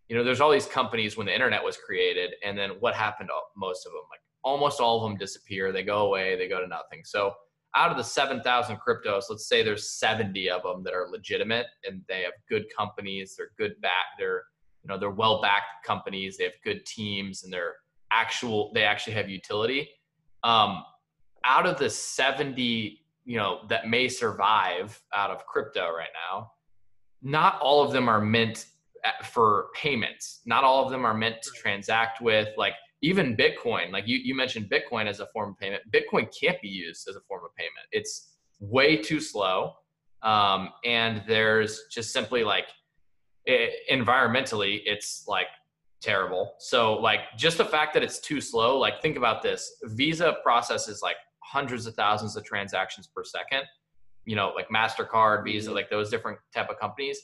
you 0.09 0.17
know, 0.17 0.23
there's 0.25 0.41
all 0.41 0.51
these 0.51 0.67
companies 0.67 1.17
when 1.17 1.27
the 1.27 1.35
internet 1.35 1.63
was 1.63 1.77
created, 1.77 2.35
and 2.45 2.57
then 2.57 2.71
what 2.81 2.95
happened 2.95 3.29
to 3.29 3.39
most 3.57 3.85
of 3.87 3.93
them? 3.93 4.03
Like 4.11 4.21
almost 4.45 4.81
all 4.81 5.03
of 5.05 5.11
them 5.11 5.19
disappear, 5.19 5.73
they 5.73 5.83
go 5.83 6.07
away, 6.07 6.37
they 6.37 6.49
go 6.49 6.61
to 6.61 6.67
nothing. 6.67 7.03
So 7.05 7.33
out 7.75 7.91
of 7.91 7.97
the 7.97 8.05
7,000 8.05 8.77
cryptos, 8.77 9.25
let's 9.31 9.47
say 9.47 9.63
there's 9.63 9.91
70 9.91 10.51
of 10.51 10.63
them 10.63 10.83
that 10.85 10.95
are 10.95 11.09
legitimate 11.11 11.67
and 11.85 12.03
they 12.09 12.23
have 12.23 12.33
good 12.49 12.65
companies, 12.77 13.35
they're 13.37 13.53
good 13.57 13.81
back, 13.81 14.17
they're, 14.19 14.45
you 14.83 14.89
know, 14.89 14.99
they're 14.99 15.11
well 15.11 15.41
backed 15.41 15.85
companies, 15.87 16.37
they 16.37 16.45
have 16.45 16.55
good 16.65 16.85
teams 16.85 17.45
and 17.45 17.53
they're 17.53 17.77
actual, 18.11 18.73
they 18.75 18.85
actually 18.85 19.15
have 19.15 19.29
utility. 19.29 19.89
Um, 20.45 20.83
out 21.45 21.67
of 21.67 21.79
the 21.79 21.89
70 21.89 22.99
you 23.25 23.37
know 23.37 23.61
that 23.69 23.89
may 23.89 24.09
survive 24.09 25.01
out 25.15 25.31
of 25.31 25.47
crypto 25.47 25.91
right 25.91 26.09
now 26.31 26.51
not 27.23 27.61
all 27.61 27.83
of 27.83 27.93
them 27.93 28.09
are 28.09 28.21
meant 28.21 28.67
for 29.25 29.69
payments 29.75 30.41
not 30.47 30.65
all 30.65 30.85
of 30.85 30.91
them 30.91 31.05
are 31.05 31.15
meant 31.15 31.37
to 31.43 31.51
transact 31.53 32.21
with 32.21 32.49
like 32.57 32.75
even 33.03 33.37
bitcoin 33.37 33.91
like 33.93 34.07
you, 34.07 34.19
you 34.19 34.35
mentioned 34.35 34.71
bitcoin 34.71 35.07
as 35.07 35.21
a 35.21 35.27
form 35.33 35.51
of 35.51 35.59
payment 35.59 35.83
bitcoin 35.93 36.27
can't 36.41 36.61
be 36.61 36.69
used 36.69 37.09
as 37.09 37.17
a 37.17 37.21
form 37.23 37.45
of 37.45 37.55
payment. 37.57 37.87
It's 37.91 38.37
way 38.61 38.97
too 38.97 39.21
slow 39.21 39.75
um, 40.23 40.71
and 40.85 41.23
there's 41.27 41.83
just 41.91 42.13
simply 42.13 42.45
like 42.45 42.69
i 43.49 43.71
environmentally 43.91 44.81
it's 44.85 45.25
like 45.27 45.49
terrible. 46.01 46.55
So 46.59 46.95
like 46.95 47.21
just 47.39 47.59
the 47.59 47.65
fact 47.65 47.95
that 47.95 48.03
it's 48.03 48.19
too 48.19 48.41
slow 48.41 48.77
like 48.79 49.01
think 49.01 49.17
about 49.17 49.41
this. 49.43 49.77
Visa 49.85 50.37
processes 50.43 51.01
like 51.03 51.17
hundreds 51.45 51.87
of 51.87 51.95
thousands 51.95 52.37
of 52.37 52.45
transactions 52.45 53.07
per 53.07 53.25
second. 53.25 53.63
You 54.25 54.37
know 54.37 54.53
like 54.55 54.69
mastercard 54.69 55.45
visa 55.45 55.71
Mhm. 55.71 55.75
like 55.75 55.91
those 55.91 56.11
different 56.11 56.39
type 56.55 56.69
of 56.71 56.79
companies. 56.79 57.19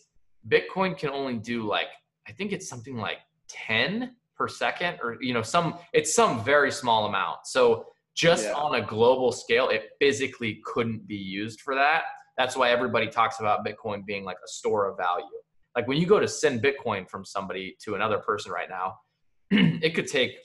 Bitcoin 0.49 0.97
can 0.97 1.11
only 1.11 1.39
do 1.39 1.67
like 1.67 1.89
i 2.29 2.33
think 2.33 2.53
it's 2.53 2.69
something 2.69 2.97
like 2.97 3.19
10 3.49 4.15
per 4.39 4.49
second 4.49 4.99
or 5.03 5.17
you 5.21 5.35
know 5.35 5.43
some 5.43 5.75
it's 5.93 6.15
some 6.15 6.43
very 6.45 6.71
small 6.71 7.07
amount. 7.07 7.39
So 7.45 7.87
just 8.17 8.45
Yeah. 8.45 8.55
on 8.55 8.77
a 8.77 8.81
global 8.81 9.33
scale 9.33 9.69
it 9.69 9.91
physically 10.01 10.61
couldn't 10.65 11.07
be 11.07 11.17
used 11.17 11.61
for 11.61 11.75
that. 11.75 12.05
That's 12.39 12.57
why 12.57 12.71
everybody 12.71 13.09
talks 13.09 13.41
about 13.41 13.67
bitcoin 13.67 14.07
being 14.07 14.25
like 14.25 14.39
a 14.45 14.49
store 14.49 14.87
of 14.89 14.97
value. 14.97 15.27
Like 15.77 15.89
when 15.89 15.99
you 15.99 16.07
go 16.07 16.21
to 16.21 16.29
send 16.29 16.63
bitcoin 16.63 17.09
from 17.09 17.25
somebody 17.25 17.77
to 17.85 17.97
another 17.97 18.19
person 18.19 18.53
right 18.53 18.69
now 18.69 18.95
it 19.51 19.95
could 19.95 20.07
take 20.07 20.37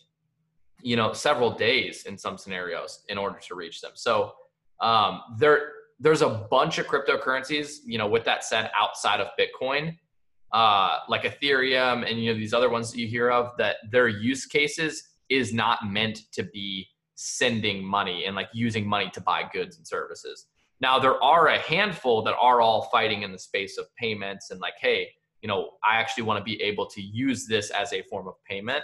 you 0.82 0.96
know 0.96 1.14
several 1.14 1.52
days 1.52 2.04
in 2.06 2.18
some 2.18 2.38
scenarios 2.38 3.04
in 3.10 3.18
order 3.18 3.40
to 3.48 3.56
reach 3.56 3.80
them. 3.82 3.92
So 3.94 4.34
um, 4.82 5.22
there 5.38 5.72
there's 6.00 6.24
a 6.24 6.30
bunch 6.50 6.80
of 6.80 6.88
cryptocurrencies 6.88 7.78
you 7.86 7.98
know 8.00 8.08
with 8.08 8.26
that 8.26 8.44
said 8.44 8.72
outside 8.76 9.20
of 9.22 9.28
bitcoin 9.40 9.96
uh, 10.54 11.00
like 11.10 11.24
ethereum 11.24 12.10
and 12.10 12.24
you 12.24 12.32
know 12.32 12.38
these 12.38 12.54
other 12.54 12.70
ones 12.70 12.92
that 12.92 13.00
you 13.00 13.08
hear 13.08 13.30
of 13.30 13.52
that 13.58 13.78
their 13.92 14.08
use 14.08 14.46
cases 14.46 15.04
is 15.30 15.54
not 15.54 15.80
meant 15.88 16.22
to 16.32 16.44
be 16.44 16.88
sending 17.16 17.84
money 17.84 18.26
and 18.26 18.36
like 18.36 18.50
using 18.54 18.88
money 18.88 19.10
to 19.12 19.22
buy 19.22 19.44
goods 19.52 19.78
and 19.78 19.86
services 19.86 20.48
now 20.80 21.00
there 21.00 21.22
are 21.24 21.48
a 21.48 21.60
handful 21.60 22.22
that 22.22 22.36
are 22.40 22.62
all 22.62 22.84
fighting 22.92 23.24
in 23.24 23.32
the 23.32 23.40
space 23.40 23.78
of 23.78 23.86
payments 23.96 24.52
and 24.52 24.60
like 24.60 24.74
hey 24.80 25.08
you 25.42 25.48
know 25.48 25.72
i 25.84 25.96
actually 25.96 26.24
want 26.24 26.38
to 26.38 26.44
be 26.44 26.62
able 26.62 26.86
to 26.86 27.02
use 27.02 27.46
this 27.46 27.70
as 27.72 27.94
a 27.94 28.02
form 28.04 28.28
of 28.28 28.36
payment 28.48 28.84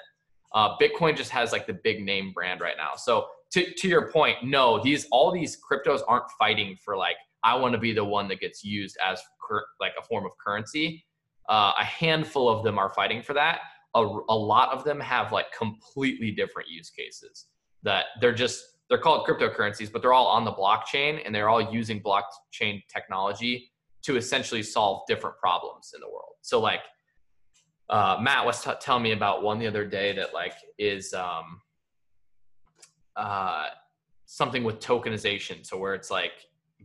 uh, 0.54 0.76
Bitcoin 0.78 1.16
just 1.16 1.30
has 1.30 1.52
like 1.52 1.68
the 1.68 1.74
big 1.74 2.04
name 2.04 2.32
brand 2.32 2.62
right 2.62 2.76
now. 2.78 2.96
So 2.96 3.28
to, 3.52 3.72
to 3.72 3.88
your 3.88 4.12
point, 4.12 4.38
no, 4.44 4.82
these 4.82 5.08
all 5.12 5.32
these 5.32 5.58
cryptos 5.60 6.02
aren't 6.08 6.30
fighting 6.40 6.76
for 6.84 6.98
like 6.98 7.18
I 7.44 7.56
want 7.56 7.74
to 7.74 7.80
be 7.80 7.94
the 7.94 8.04
one 8.04 8.28
that 8.30 8.40
gets 8.40 8.64
used 8.64 8.98
as 9.06 9.22
cur- 9.42 9.66
like 9.80 9.94
a 10.00 10.04
form 10.04 10.26
of 10.26 10.32
currency. 10.44 11.06
Uh, 11.50 11.74
a 11.80 11.84
handful 11.84 12.48
of 12.48 12.64
them 12.64 12.78
are 12.78 12.90
fighting 12.90 13.22
for 13.22 13.34
that. 13.34 13.60
A, 13.96 14.02
a 14.02 14.38
lot 14.38 14.72
of 14.72 14.84
them 14.84 15.00
have 15.00 15.32
like 15.32 15.48
completely 15.52 16.32
different 16.32 16.70
use 16.70 16.92
cases 16.92 17.48
that 17.84 18.06
they're 18.22 18.34
just 18.34 18.64
they're 18.90 19.00
called 19.00 19.28
cryptocurrencies, 19.28 19.92
but 19.92 20.02
they're 20.02 20.14
all 20.14 20.28
on 20.28 20.46
the 20.46 20.52
blockchain 20.52 21.22
and 21.24 21.34
they're 21.34 21.50
all 21.50 21.62
using 21.74 22.02
blockchain 22.02 22.82
technology 22.92 23.72
to 24.04 24.16
essentially 24.16 24.64
solve 24.64 25.04
different 25.08 25.38
problems 25.38 25.92
in 25.94 26.02
the 26.02 26.08
world. 26.08 26.34
So 26.42 26.60
like 26.60 26.82
uh, 27.90 28.18
Matt 28.22 28.46
was 28.46 28.64
t- 28.64 28.72
telling 28.80 29.04
me 29.04 29.12
about 29.12 29.44
one 29.44 29.60
the 29.60 29.68
other 29.68 29.86
day 29.86 30.16
that 30.16 30.34
like 30.34 30.54
is 30.78 31.14
um, 31.14 31.62
uh, 33.16 33.68
something 34.26 34.64
with 34.64 34.80
tokenization. 34.80 35.66
So 35.66 35.78
where 35.78 35.94
it's 35.96 36.12
like 36.12 36.32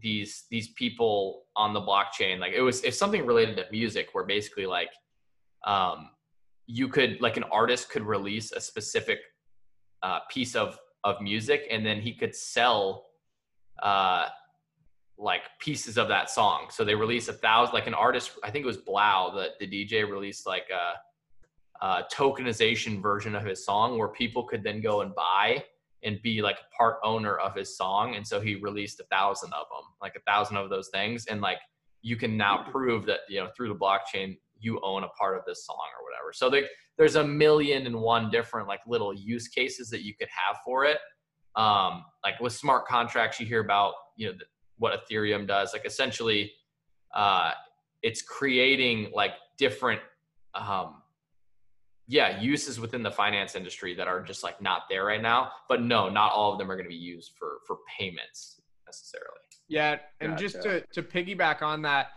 these 0.00 0.44
these 0.50 0.68
people 0.68 1.44
on 1.56 1.72
the 1.72 1.80
blockchain, 1.80 2.38
like 2.38 2.52
it 2.52 2.62
was 2.62 2.82
if 2.84 2.94
something 2.94 3.24
related 3.24 3.56
to 3.56 3.64
music, 3.70 4.08
where 4.12 4.24
basically 4.24 4.66
like 4.66 4.90
um, 5.66 6.10
you 6.66 6.88
could 6.88 7.20
like 7.20 7.36
an 7.36 7.44
artist 7.44 7.90
could 7.90 8.02
release 8.02 8.52
a 8.52 8.60
specific 8.60 9.18
uh, 10.02 10.20
piece 10.30 10.54
of 10.54 10.78
of 11.04 11.20
music, 11.20 11.66
and 11.70 11.84
then 11.84 12.00
he 12.00 12.14
could 12.14 12.34
sell 12.34 13.06
uh, 13.82 14.26
like 15.18 15.42
pieces 15.60 15.98
of 15.98 16.08
that 16.08 16.30
song. 16.30 16.66
So 16.70 16.84
they 16.84 16.94
released 16.94 17.28
a 17.28 17.34
thousand, 17.34 17.74
like 17.74 17.86
an 17.86 17.94
artist, 17.94 18.32
I 18.42 18.50
think 18.50 18.64
it 18.64 18.66
was 18.66 18.78
3LAU, 18.78 19.34
the, 19.34 19.66
the 19.66 19.86
DJ 19.86 20.08
released 20.08 20.46
like 20.46 20.66
a, 20.70 21.86
a 21.86 22.04
tokenization 22.12 23.00
version 23.00 23.34
of 23.34 23.44
his 23.44 23.64
song 23.64 23.98
where 23.98 24.08
people 24.08 24.44
could 24.44 24.64
then 24.64 24.80
go 24.80 25.02
and 25.02 25.14
buy 25.14 25.64
and 26.04 26.20
be 26.22 26.42
like 26.42 26.58
part 26.76 26.98
owner 27.02 27.36
of 27.38 27.54
his 27.54 27.76
song. 27.76 28.14
And 28.14 28.26
so 28.26 28.40
he 28.40 28.56
released 28.56 29.00
a 29.00 29.04
thousand 29.04 29.52
of 29.52 29.66
them, 29.70 29.90
like 30.02 30.14
a 30.16 30.20
thousand 30.30 30.56
of 30.58 30.70
those 30.70 30.88
things. 30.88 31.26
And 31.26 31.40
like 31.40 31.58
you 32.02 32.16
can 32.16 32.36
now 32.36 32.66
prove 32.70 33.06
that, 33.06 33.20
you 33.28 33.40
know, 33.40 33.48
through 33.56 33.68
the 33.68 33.74
blockchain, 33.74 34.36
you 34.60 34.80
own 34.82 35.04
a 35.04 35.08
part 35.08 35.36
of 35.36 35.44
this 35.46 35.66
song 35.66 35.76
or 35.98 36.04
whatever. 36.04 36.32
So 36.32 36.50
they, 36.50 36.68
there's 36.96 37.16
a 37.16 37.24
million 37.26 37.86
and 37.86 37.96
one 38.00 38.30
different 38.30 38.68
like 38.68 38.80
little 38.86 39.14
use 39.14 39.48
cases 39.48 39.88
that 39.90 40.04
you 40.04 40.14
could 40.14 40.28
have 40.28 40.56
for 40.64 40.84
it. 40.84 40.98
Um, 41.56 42.04
like 42.22 42.38
with 42.40 42.52
smart 42.52 42.86
contracts, 42.86 43.40
you 43.40 43.46
hear 43.46 43.60
about, 43.60 43.94
you 44.16 44.28
know, 44.28 44.34
what 44.76 45.08
Ethereum 45.08 45.46
does. 45.46 45.72
Like 45.72 45.86
essentially, 45.86 46.52
uh, 47.14 47.52
it's 48.02 48.20
creating 48.22 49.10
like 49.14 49.32
different, 49.56 50.00
um, 50.54 51.02
yeah, 52.06 52.40
uses 52.40 52.78
within 52.78 53.02
the 53.02 53.10
finance 53.10 53.54
industry 53.54 53.94
that 53.94 54.06
are 54.06 54.20
just 54.20 54.42
like 54.42 54.60
not 54.60 54.82
there 54.88 55.04
right 55.04 55.22
now. 55.22 55.52
But 55.68 55.82
no, 55.82 56.08
not 56.08 56.32
all 56.32 56.52
of 56.52 56.58
them 56.58 56.70
are 56.70 56.76
going 56.76 56.84
to 56.84 56.90
be 56.90 56.94
used 56.94 57.32
for 57.38 57.58
for 57.66 57.78
payments 57.98 58.60
necessarily. 58.86 59.40
Yeah, 59.68 59.98
and 60.20 60.32
gotcha. 60.32 60.42
just 60.42 60.62
to 60.62 60.80
to 60.92 61.02
piggyback 61.02 61.62
on 61.62 61.82
that, 61.82 62.08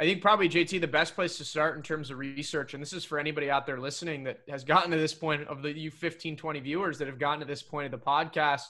I 0.00 0.04
think 0.04 0.20
probably 0.20 0.48
JT 0.48 0.80
the 0.80 0.88
best 0.88 1.14
place 1.14 1.38
to 1.38 1.44
start 1.44 1.76
in 1.76 1.82
terms 1.82 2.10
of 2.10 2.18
research, 2.18 2.74
and 2.74 2.82
this 2.82 2.92
is 2.92 3.04
for 3.04 3.18
anybody 3.18 3.50
out 3.50 3.66
there 3.66 3.78
listening 3.78 4.24
that 4.24 4.40
has 4.48 4.64
gotten 4.64 4.90
to 4.90 4.96
this 4.96 5.14
point 5.14 5.46
of 5.48 5.62
the 5.62 5.70
you 5.72 5.90
15, 5.90 6.36
20 6.36 6.60
viewers 6.60 6.98
that 6.98 7.06
have 7.06 7.18
gotten 7.18 7.40
to 7.40 7.46
this 7.46 7.62
point 7.62 7.86
of 7.86 7.92
the 7.92 8.04
podcast. 8.04 8.62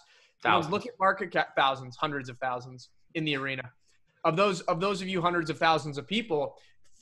Thousands. 0.43 0.71
Look 0.71 0.87
at 0.87 0.93
market 1.01 1.33
cap 1.33 1.57
thousands, 1.57 1.97
hundreds 1.97 2.29
of 2.29 2.39
thousands 2.39 2.91
in 3.15 3.25
the 3.25 3.37
arena. 3.37 3.71
Of 4.25 4.37
those 4.37 4.61
of 4.63 4.81
those 4.81 5.01
of 5.01 5.09
you 5.09 5.23
hundreds 5.23 5.49
of 5.49 5.59
thousands 5.59 5.97
of 5.97 6.07
people, 6.07 6.57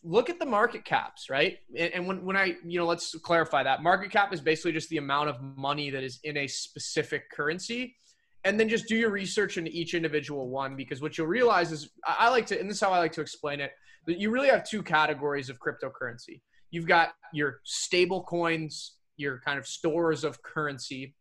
look 0.04 0.28
at 0.28 0.38
the 0.38 0.46
market 0.46 0.84
caps, 0.84 1.30
right? 1.30 1.58
And, 1.76 2.06
when, 2.06 2.24
when 2.24 2.36
I, 2.36 2.56
you 2.64 2.78
know, 2.78 2.86
let's 2.86 3.14
clarify 3.20 3.62
that. 3.62 3.82
Market 3.82 4.10
cap 4.10 4.32
is 4.34 4.40
basically 4.40 4.72
just 4.72 4.90
the 4.90 4.98
amount 4.98 5.30
of 5.30 5.40
money 5.40 5.90
that 5.90 6.04
is 6.04 6.20
in 6.24 6.36
a 6.36 6.46
specific 6.46 7.30
currency. 7.30 7.96
And 8.44 8.60
then 8.60 8.68
just 8.68 8.86
do 8.86 8.94
your 8.94 9.10
research 9.10 9.56
into 9.56 9.70
each 9.70 9.94
individual 9.94 10.50
one 10.50 10.76
because 10.76 11.00
what 11.00 11.16
you'll 11.16 11.26
realize 11.26 11.72
is 11.72 11.88
I 12.06 12.28
like 12.28 12.44
to, 12.46 12.60
and 12.60 12.68
this 12.68 12.76
is 12.76 12.82
how 12.82 12.90
I 12.90 12.98
like 12.98 13.12
to 13.12 13.22
explain 13.22 13.60
it, 13.60 13.72
that 14.06 14.20
you 14.20 14.30
really 14.30 14.48
have 14.48 14.68
two 14.68 14.82
categories 14.82 15.48
of 15.48 15.58
cryptocurrency. 15.58 16.42
You've 16.70 16.86
got 16.86 17.14
your 17.32 17.60
stable 17.64 18.22
coins, 18.24 18.96
your 19.16 19.40
kind 19.42 19.58
of 19.58 19.66
stores 19.66 20.24
of 20.24 20.42
currency 20.42 21.14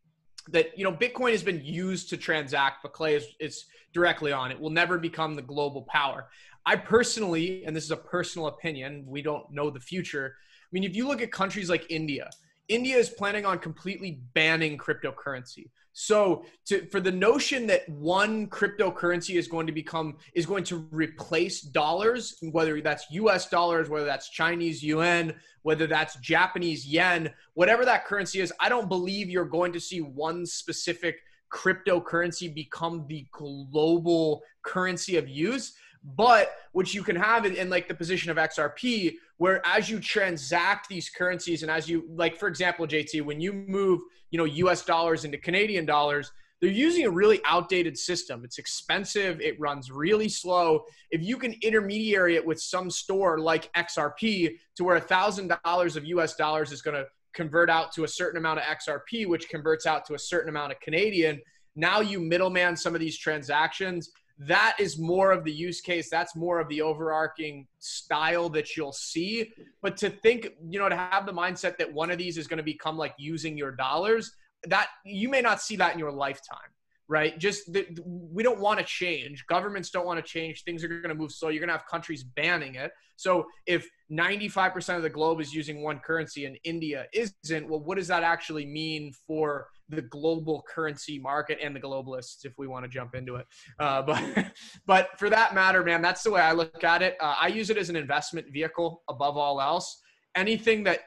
that, 0.50 0.78
you 0.78 0.84
know, 0.84 0.92
Bitcoin 0.92 1.32
has 1.32 1.44
been 1.44 1.62
used 1.64 2.10
to 2.10 2.18
transact, 2.18 2.80
but 2.84 2.92
Clay 2.92 3.16
is, 3.16 3.28
is 3.40 3.66
directly 3.94 4.34
on. 4.34 4.52
It 4.52 4.60
will 4.60 4.72
never 4.72 4.98
become 4.98 5.36
the 5.36 5.42
global 5.42 5.84
power. 5.84 6.28
I 6.66 6.76
personally, 6.76 7.64
and 7.66 7.76
this 7.76 7.84
is 7.84 7.92
a 7.92 7.98
personal 7.98 8.48
opinion, 8.48 9.04
we 9.08 9.22
don't 9.22 9.52
know 9.52 9.70
the 9.70 9.80
future. 9.80 10.36
I 10.38 10.70
mean, 10.72 10.84
if 10.84 10.96
you 10.96 11.08
look 11.08 11.22
at 11.22 11.32
countries 11.32 11.70
like 11.70 11.86
India, 11.90 12.30
India 12.70 12.98
is 12.98 13.10
planning 13.10 13.46
on 13.46 13.60
completely 13.60 14.22
banning 14.34 14.78
cryptocurrency. 14.78 15.70
So 15.92 16.46
to, 16.66 16.88
for 16.88 17.00
the 17.00 17.12
notion 17.12 17.68
that 17.68 17.88
one 17.88 18.48
cryptocurrency 18.48 19.36
is 19.36 19.48
going 19.48 19.68
to 19.68 19.74
become 19.74 20.18
is 20.34 20.46
going 20.46 20.64
to 20.66 20.88
replace 20.92 21.62
dollars, 21.62 22.36
whether 22.52 22.82
that's 22.82 23.06
US 23.12 23.48
dollars, 23.50 23.90
whether 23.90 24.06
that's 24.06 24.30
Chinese 24.30 24.82
yuan, 24.82 25.36
whether 25.62 25.86
that's 25.86 26.16
Japanese 26.16 26.86
yen, 26.88 27.32
whatever 27.54 27.86
that 27.86 28.06
currency 28.06 28.40
is, 28.40 28.52
I 28.60 28.70
don't 28.70 28.90
believe 28.90 29.30
you're 29.30 29.46
going 29.46 29.74
to 29.74 29.80
see 29.80 30.02
one 30.02 30.46
specific 30.46 31.18
cryptocurrency 31.54 32.54
become 32.54 33.06
the 33.08 33.28
global 33.32 34.42
currency 34.64 35.18
of 35.18 35.30
use 35.30 35.74
but 36.04 36.56
which 36.74 36.94
you 36.94 37.04
can 37.04 37.16
have 37.16 37.46
in, 37.46 37.56
in, 37.56 37.70
like 37.70 37.88
the 37.88 37.94
position 37.94 38.30
of 38.30 38.38
xrp 38.38 39.14
where 39.38 39.66
as 39.66 39.90
you 39.90 40.00
transact 40.00 40.88
these 40.90 41.10
currencies 41.10 41.64
and 41.64 41.72
as 41.72 41.88
you 41.88 42.06
like 42.16 42.38
for 42.38 42.48
example 42.48 42.86
jt 42.86 43.22
when 43.22 43.40
you 43.40 43.54
move 43.54 44.02
you 44.32 44.38
know 44.38 44.70
us 44.70 44.84
dollars 44.84 45.26
into 45.26 45.38
canadian 45.38 45.86
dollars 45.86 46.32
they're 46.62 46.72
using 46.72 47.06
a 47.06 47.10
really 47.10 47.40
outdated 47.46 47.98
system 47.98 48.44
it's 48.44 48.58
expensive 48.58 49.40
it 49.40 49.60
runs 49.60 49.92
really 49.92 50.30
slow 50.30 50.84
if 51.12 51.22
you 51.22 51.38
can 51.38 51.56
intermediary 51.62 52.36
it 52.36 52.46
with 52.46 52.60
some 52.60 52.90
store 52.90 53.40
like 53.40 53.72
xrp 53.74 54.56
to 54.76 54.84
where 54.84 54.98
a 54.98 55.02
thousand 55.02 55.54
dollars 55.64 55.96
of 55.96 56.04
us 56.04 56.36
dollars 56.36 56.72
is 56.72 56.82
going 56.82 56.96
to 56.96 57.06
convert 57.34 57.70
out 57.70 57.92
to 57.94 58.04
a 58.04 58.08
certain 58.08 58.38
amount 58.38 58.60
of 58.60 58.66
XRP, 58.66 59.28
which 59.28 59.50
converts 59.50 59.86
out 59.86 60.06
to 60.06 60.14
a 60.14 60.20
certain 60.20 60.50
amount 60.50 60.72
of 60.72 60.80
Canadian. 60.80 61.42
Now 61.76 62.00
you 62.00 62.20
middleman 62.20 62.76
some 62.76 62.94
of 62.94 63.02
these 63.02 63.18
transactions. 63.18 64.12
That 64.40 64.76
is 64.80 64.98
more 64.98 65.32
of 65.32 65.44
the 65.44 65.52
use 65.52 65.80
case. 65.80 66.10
That's 66.10 66.36
more 66.36 66.60
of 66.60 66.68
the 66.68 66.82
overarching 66.82 67.68
style 67.80 68.50
that 68.50 68.76
you'll 68.76 68.92
see. 68.92 69.52
But 69.82 69.96
to 69.98 70.10
think, 70.10 70.50
you 70.70 70.80
know, 70.80 70.90
to 70.90 70.96
have 70.96 71.26
the 71.26 71.34
mindset 71.34 71.78
that 71.78 71.94
one 71.94 72.12
of 72.12 72.18
these 72.18 72.38
is 72.38 72.48
going 72.48 72.58
to 72.58 72.64
become 72.64 72.98
like 72.98 73.14
using 73.18 73.58
your 73.58 73.72
dollars, 73.72 74.32
that 74.66 74.88
you 75.06 75.30
may 75.30 75.42
not 75.42 75.62
see 75.62 75.76
that 75.76 75.94
in 75.94 76.00
your 76.00 76.12
lifetime 76.12 76.70
right? 77.08 77.38
Just 77.38 77.72
the, 77.72 77.86
we 78.06 78.44
don't 78.44 78.60
want 78.60 78.80
to 78.80 78.86
change. 78.86 79.46
Governments 79.48 79.90
don't 79.90 80.06
want 80.06 80.24
to 80.24 80.28
change. 80.28 80.64
Things 80.64 80.84
are 80.84 80.88
going 80.88 81.04
to 81.04 81.16
move 81.16 81.32
slow. 81.32 81.50
You're 81.50 81.60
going 81.60 81.68
to 81.68 81.74
have 81.74 81.86
countries 81.86 82.24
banning 82.24 82.76
it. 82.76 82.92
So 83.18 83.46
if 83.66 83.88
95% 84.12 84.98
of 84.98 85.04
the 85.04 85.10
globe 85.10 85.42
is 85.42 85.54
using 85.54 85.84
one 85.84 86.00
currency 86.00 86.46
and 86.46 86.58
India 86.64 87.06
isn't, 87.14 87.70
well, 87.70 87.82
what 87.82 87.98
does 87.98 88.08
that 88.08 88.24
actually 88.24 88.66
mean 88.66 89.14
for 89.28 89.68
the 89.90 90.02
global 90.02 90.64
currency 90.68 91.20
market 91.20 91.60
and 91.62 91.76
the 91.76 91.80
globalists, 91.80 92.46
if 92.46 92.54
we 92.58 92.68
want 92.68 92.86
to 92.86 92.90
jump 92.90 93.16
into 93.16 93.36
it? 93.36 93.48
Uh, 93.80 94.02
but 94.02 94.24
but 94.86 95.10
for 95.20 95.30
that 95.30 95.54
matter, 95.54 95.84
man, 95.84 96.02
that's 96.02 96.24
the 96.24 96.32
way 96.32 96.42
I 96.42 96.54
look 96.54 96.84
at 96.84 97.02
it. 97.02 97.18
Uh, 97.20 97.36
I 97.40 97.48
use 97.48 97.70
it 97.70 97.78
as 97.78 97.90
an 97.90 97.96
investment 97.96 98.48
vehicle 98.52 99.04
above 99.10 99.38
all 99.38 99.62
else. 99.62 100.02
Anything 100.36 100.84
that 100.86 101.02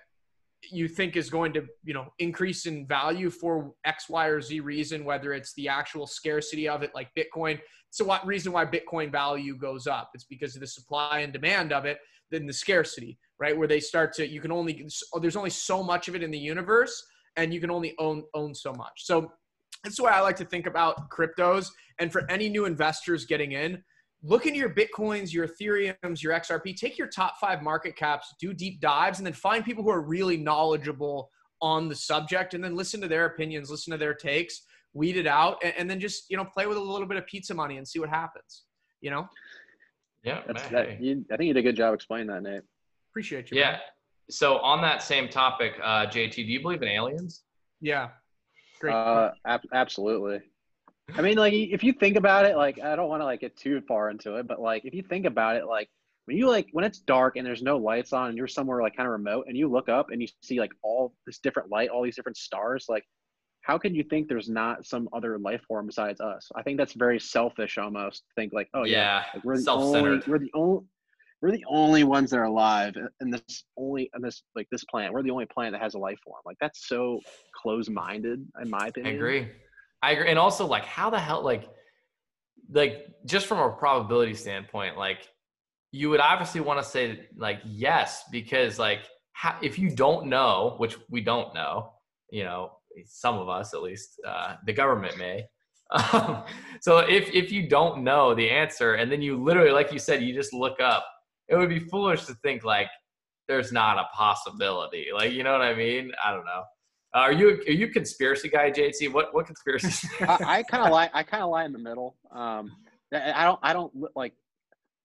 you 0.70 0.89
think 0.89 1.16
is 1.16 1.31
going 1.31 1.53
to 1.53 1.64
you 1.85 1.95
know 1.95 2.07
increase 2.18 2.66
in 2.66 2.87
value 2.87 3.31
for 3.31 3.72
x 3.85 4.09
y 4.09 4.27
or 4.27 4.41
z 4.41 4.61
reason 4.61 5.05
whether 5.05 5.33
it's 5.33 5.53
the 5.55 5.68
actual 5.68 6.07
scarcity 6.07 6.68
of 6.68 6.83
it 6.83 6.91
like 6.95 7.09
bitcoin 7.16 7.59
so 7.91 8.05
what 8.05 8.27
reason 8.27 8.53
why 8.53 8.64
bitcoin 8.64 9.11
value 9.11 9.57
goes 9.57 9.87
up 9.87 10.11
it's 10.14 10.24
because 10.24 10.55
of 10.55 10.61
the 10.61 10.66
supply 10.66 11.20
and 11.20 11.33
demand 11.33 11.72
of 11.72 11.85
it 11.85 11.99
than 12.31 12.47
the 12.47 12.53
scarcity 12.53 13.18
right 13.39 13.57
where 13.57 13.68
they 13.68 13.81
start 13.81 14.12
to 14.12 14.27
you 14.27 14.41
can 14.41 14.53
only 14.53 14.89
there's 15.20 15.37
only 15.37 15.51
so 15.51 15.83
much 15.83 16.09
of 16.09 16.14
it 16.14 16.22
in 16.22 16.31
the 16.31 16.39
universe 16.39 17.05
and 17.37 17.53
you 17.53 17.61
can 17.61 17.70
only 17.70 17.95
own 17.99 18.24
own 18.34 18.55
so 18.55 18.72
much. 18.72 19.05
So 19.05 19.32
that's 19.84 19.97
the 19.97 20.03
way 20.03 20.11
i 20.11 20.20
like 20.20 20.37
to 20.37 20.45
think 20.45 20.66
about 20.66 21.11
cryptos. 21.11 21.68
And 21.99 22.12
for 22.12 22.28
any 22.30 22.49
new 22.49 22.64
investors 22.64 23.24
getting 23.24 23.53
in 23.53 23.82
look 24.22 24.47
into 24.47 24.59
your 24.59 24.70
bitcoins 24.70 25.32
your 25.32 25.47
ethereums 25.47 26.22
your 26.22 26.32
xrp 26.32 26.76
take 26.76 26.99
your 26.99 27.07
top 27.07 27.34
five 27.41 27.62
market 27.62 27.97
caps 27.97 28.34
do 28.41 28.53
deep 28.53 28.80
dives 28.80 29.18
and 29.18 29.26
then 29.26 29.32
find 29.32 29.64
people 29.64 29.84
who 29.84 29.91
are 29.91 30.01
really 30.01 30.37
knowledgeable 30.37 31.30
on 31.61 31.89
the 31.89 31.95
subject 31.95 32.55
and 32.55 32.62
then 32.62 32.74
listen 32.74 33.01
to 33.01 33.09
their 33.09 33.26
opinions 33.26 33.70
listen 33.70 33.91
to 33.91 33.97
their 33.97 34.14
takes 34.14 34.62
weed 34.95 35.16
it 35.16 35.26
out 35.26 35.59
and, 35.62 35.74
and 35.76 35.91
then 35.91 36.01
just 36.01 36.24
you 36.30 36.37
know 36.37 36.45
play 36.45 36.66
with 36.66 36.76
a 36.76 36.80
little 36.80 37.07
bit 37.07 37.16
of 37.18 37.26
pizza 37.26 37.55
money 37.55 37.76
and 37.76 37.87
see 37.87 37.99
what 37.99 38.09
happens 38.09 38.64
you 39.01 39.11
know? 39.11 39.28
Yeah 40.24 40.41
that, 40.70 41.01
you, 41.01 41.24
i 41.30 41.37
think 41.37 41.49
you 41.49 41.55
did 41.55 41.61
a 41.61 41.62
good 41.62 41.76
job 41.76 41.95
explaining 41.95 42.28
that 42.28 42.43
nate. 42.43 42.62
Appreciate 43.11 43.51
you 43.51 43.59
yeah. 43.59 43.72
man. 43.72 43.80
So 44.29 44.59
on 44.59 44.81
that 44.83 45.03
same 45.03 45.29
topic 45.29 45.74
uh, 45.83 46.07
jt 46.07 46.35
do 46.35 46.43
you 46.43 46.61
believe 46.61 46.83
in 46.83 46.89
aliens? 46.89 47.43
Yeah. 47.81 48.09
Great 48.81 48.93
uh, 48.93 49.33
ab- 49.47 49.61
absolutely. 49.72 50.41
I 51.14 51.22
mean, 51.22 51.37
like 51.37 51.53
if 51.55 51.85
you 51.85 51.93
think 51.93 52.16
about 52.16 52.47
it, 52.47 52.57
like 52.57 52.81
I 52.81 52.97
don't 52.97 53.09
want 53.09 53.22
to 53.22 53.24
like 53.24 53.41
get 53.41 53.57
too 53.57 53.81
far 53.87 54.11
into 54.11 54.37
it, 54.37 54.47
but 54.47 54.61
like 54.61 54.85
if 54.85 54.93
you 54.93 55.03
think 55.03 55.24
about 55.24 55.57
it, 55.57 55.66
like 55.66 55.89
when 56.24 56.37
you 56.37 56.49
like 56.49 56.68
when 56.72 56.85
it's 56.85 56.99
dark 56.99 57.37
and 57.37 57.47
there's 57.47 57.62
no 57.62 57.77
lights 57.77 58.12
on 58.12 58.29
and 58.29 58.37
you're 58.37 58.49
somewhere 58.49 58.83
like 58.83 58.97
kind 58.97 59.07
of 59.07 59.12
remote 59.12 59.47
and 59.49 59.57
you 59.57 59.70
look 59.70 59.89
up 59.89 60.11
and 60.11 60.20
you 60.20 60.29
see 60.43 60.59
like 60.59 60.72
all 60.83 61.14
this 61.24 61.39
different 61.39 61.70
light, 61.70 61.89
all 61.89 62.03
these 62.03 62.16
different 62.16 62.37
stars, 62.37 62.87
like 62.89 63.05
how 63.62 63.79
can 63.79 63.95
you 63.95 64.03
think 64.05 64.29
there's 64.29 64.49
not 64.49 64.87
some 64.87 65.09
other 65.12 65.39
life 65.39 65.61
form 65.66 65.87
besides 65.87 66.20
us? 66.20 66.49
I 66.55 66.62
think 66.62 66.79
that's 66.79 66.93
very 66.93 67.18
selfish 67.18 67.79
almost. 67.79 68.24
Think 68.35 68.53
like, 68.53 68.68
oh 68.74 68.85
yeah, 68.85 68.97
yeah. 68.97 69.22
like, 69.35 69.45
we're 69.45 69.61
the 69.61 69.70
only 69.70 70.22
we're 70.27 70.39
the 70.39 70.51
only 70.55 70.85
we're 71.43 71.53
the 71.53 71.64
only 71.68 72.05
ones 72.05 72.30
that 72.30 72.39
are 72.39 72.45
alive 72.45 72.95
in 73.20 73.30
this 73.30 73.64
only 73.76 74.11
in 74.14 74.22
this 74.22 74.43
like 74.55 74.68
this 74.70 74.84
planet. 74.84 75.12
We're 75.12 75.22
the 75.22 75.30
only 75.30 75.47
planet 75.47 75.72
that 75.72 75.82
has 75.82 75.95
a 75.95 75.99
life 75.99 76.18
form. 76.24 76.41
Like 76.45 76.57
that's 76.61 76.89
so 76.89 77.20
close 77.55 77.89
minded 77.89 78.45
in 78.61 78.70
my 78.70 78.89
opinion. 78.89 79.14
I 79.14 79.16
agree. 79.16 79.49
I 80.03 80.12
agree. 80.12 80.28
And 80.28 80.39
also 80.39 80.66
like 80.66 80.84
how 80.84 81.11
the 81.11 81.18
hell 81.18 81.43
like 81.43 81.68
like 82.70 83.07
just 83.26 83.47
from 83.47 83.59
a 83.59 83.70
probability 83.70 84.34
standpoint, 84.34 84.97
like 84.97 85.28
you 85.93 86.11
would 86.11 86.20
obviously 86.20 86.61
want 86.61 86.82
to 86.82 86.89
say 86.89 87.26
like 87.37 87.61
yes, 87.64 88.24
because 88.30 88.78
like 88.78 89.01
how, 89.32 89.57
if 89.62 89.78
you 89.78 89.91
don't 89.91 90.26
know, 90.26 90.74
which 90.78 90.97
we 91.11 91.20
don't 91.20 91.55
know, 91.55 91.93
you 92.30 92.45
know, 92.45 92.72
some 93.05 93.37
of 93.37 93.49
us 93.49 93.74
at 93.74 93.82
least, 93.82 94.20
uh, 94.26 94.57
the 94.64 94.72
government 94.72 95.18
may. 95.18 95.45
Um, 95.91 96.45
so 96.80 96.99
if 96.99 97.28
if 97.34 97.53
you 97.53 97.68
don't 97.68 98.03
know 98.03 98.34
the 98.34 98.49
answer 98.49 98.95
and 98.95 99.12
then 99.12 99.22
you 99.22 99.43
literally, 99.43 99.70
like 99.70 99.93
you 99.93 99.99
said, 99.99 100.22
you 100.22 100.34
just 100.34 100.53
look 100.53 100.80
up, 100.80 101.07
it 101.49 101.57
would 101.57 101.68
be 101.68 101.80
foolish 101.80 102.24
to 102.26 102.34
think 102.42 102.64
like 102.64 102.88
there's 103.49 103.72
not 103.72 103.99
a 103.99 104.05
possibility. 104.14 105.07
Like 105.14 105.32
you 105.32 105.42
know 105.42 105.53
what 105.53 105.62
I 105.62 105.74
mean? 105.74 106.12
I 106.24 106.32
don't 106.32 106.44
know. 106.44 106.64
Uh, 107.14 107.20
are 107.20 107.32
you 107.32 107.62
are 107.66 107.72
you 107.72 107.88
conspiracy 107.88 108.49
guy, 108.49 108.70
JT? 108.70 109.12
What 109.12 109.34
what 109.34 109.47
conspiracy? 109.47 110.09
I, 110.20 110.59
I 110.59 110.62
kind 110.64 110.84
of 110.84 110.90
lie. 110.90 111.11
I 111.14 111.22
kind 111.22 111.42
of 111.42 111.51
lie 111.51 111.64
in 111.64 111.72
the 111.72 111.78
middle. 111.78 112.16
Um, 112.30 112.72
I 113.12 113.44
don't 113.44 113.61
I 113.62 113.72
don't 113.72 113.92
like 114.14 114.32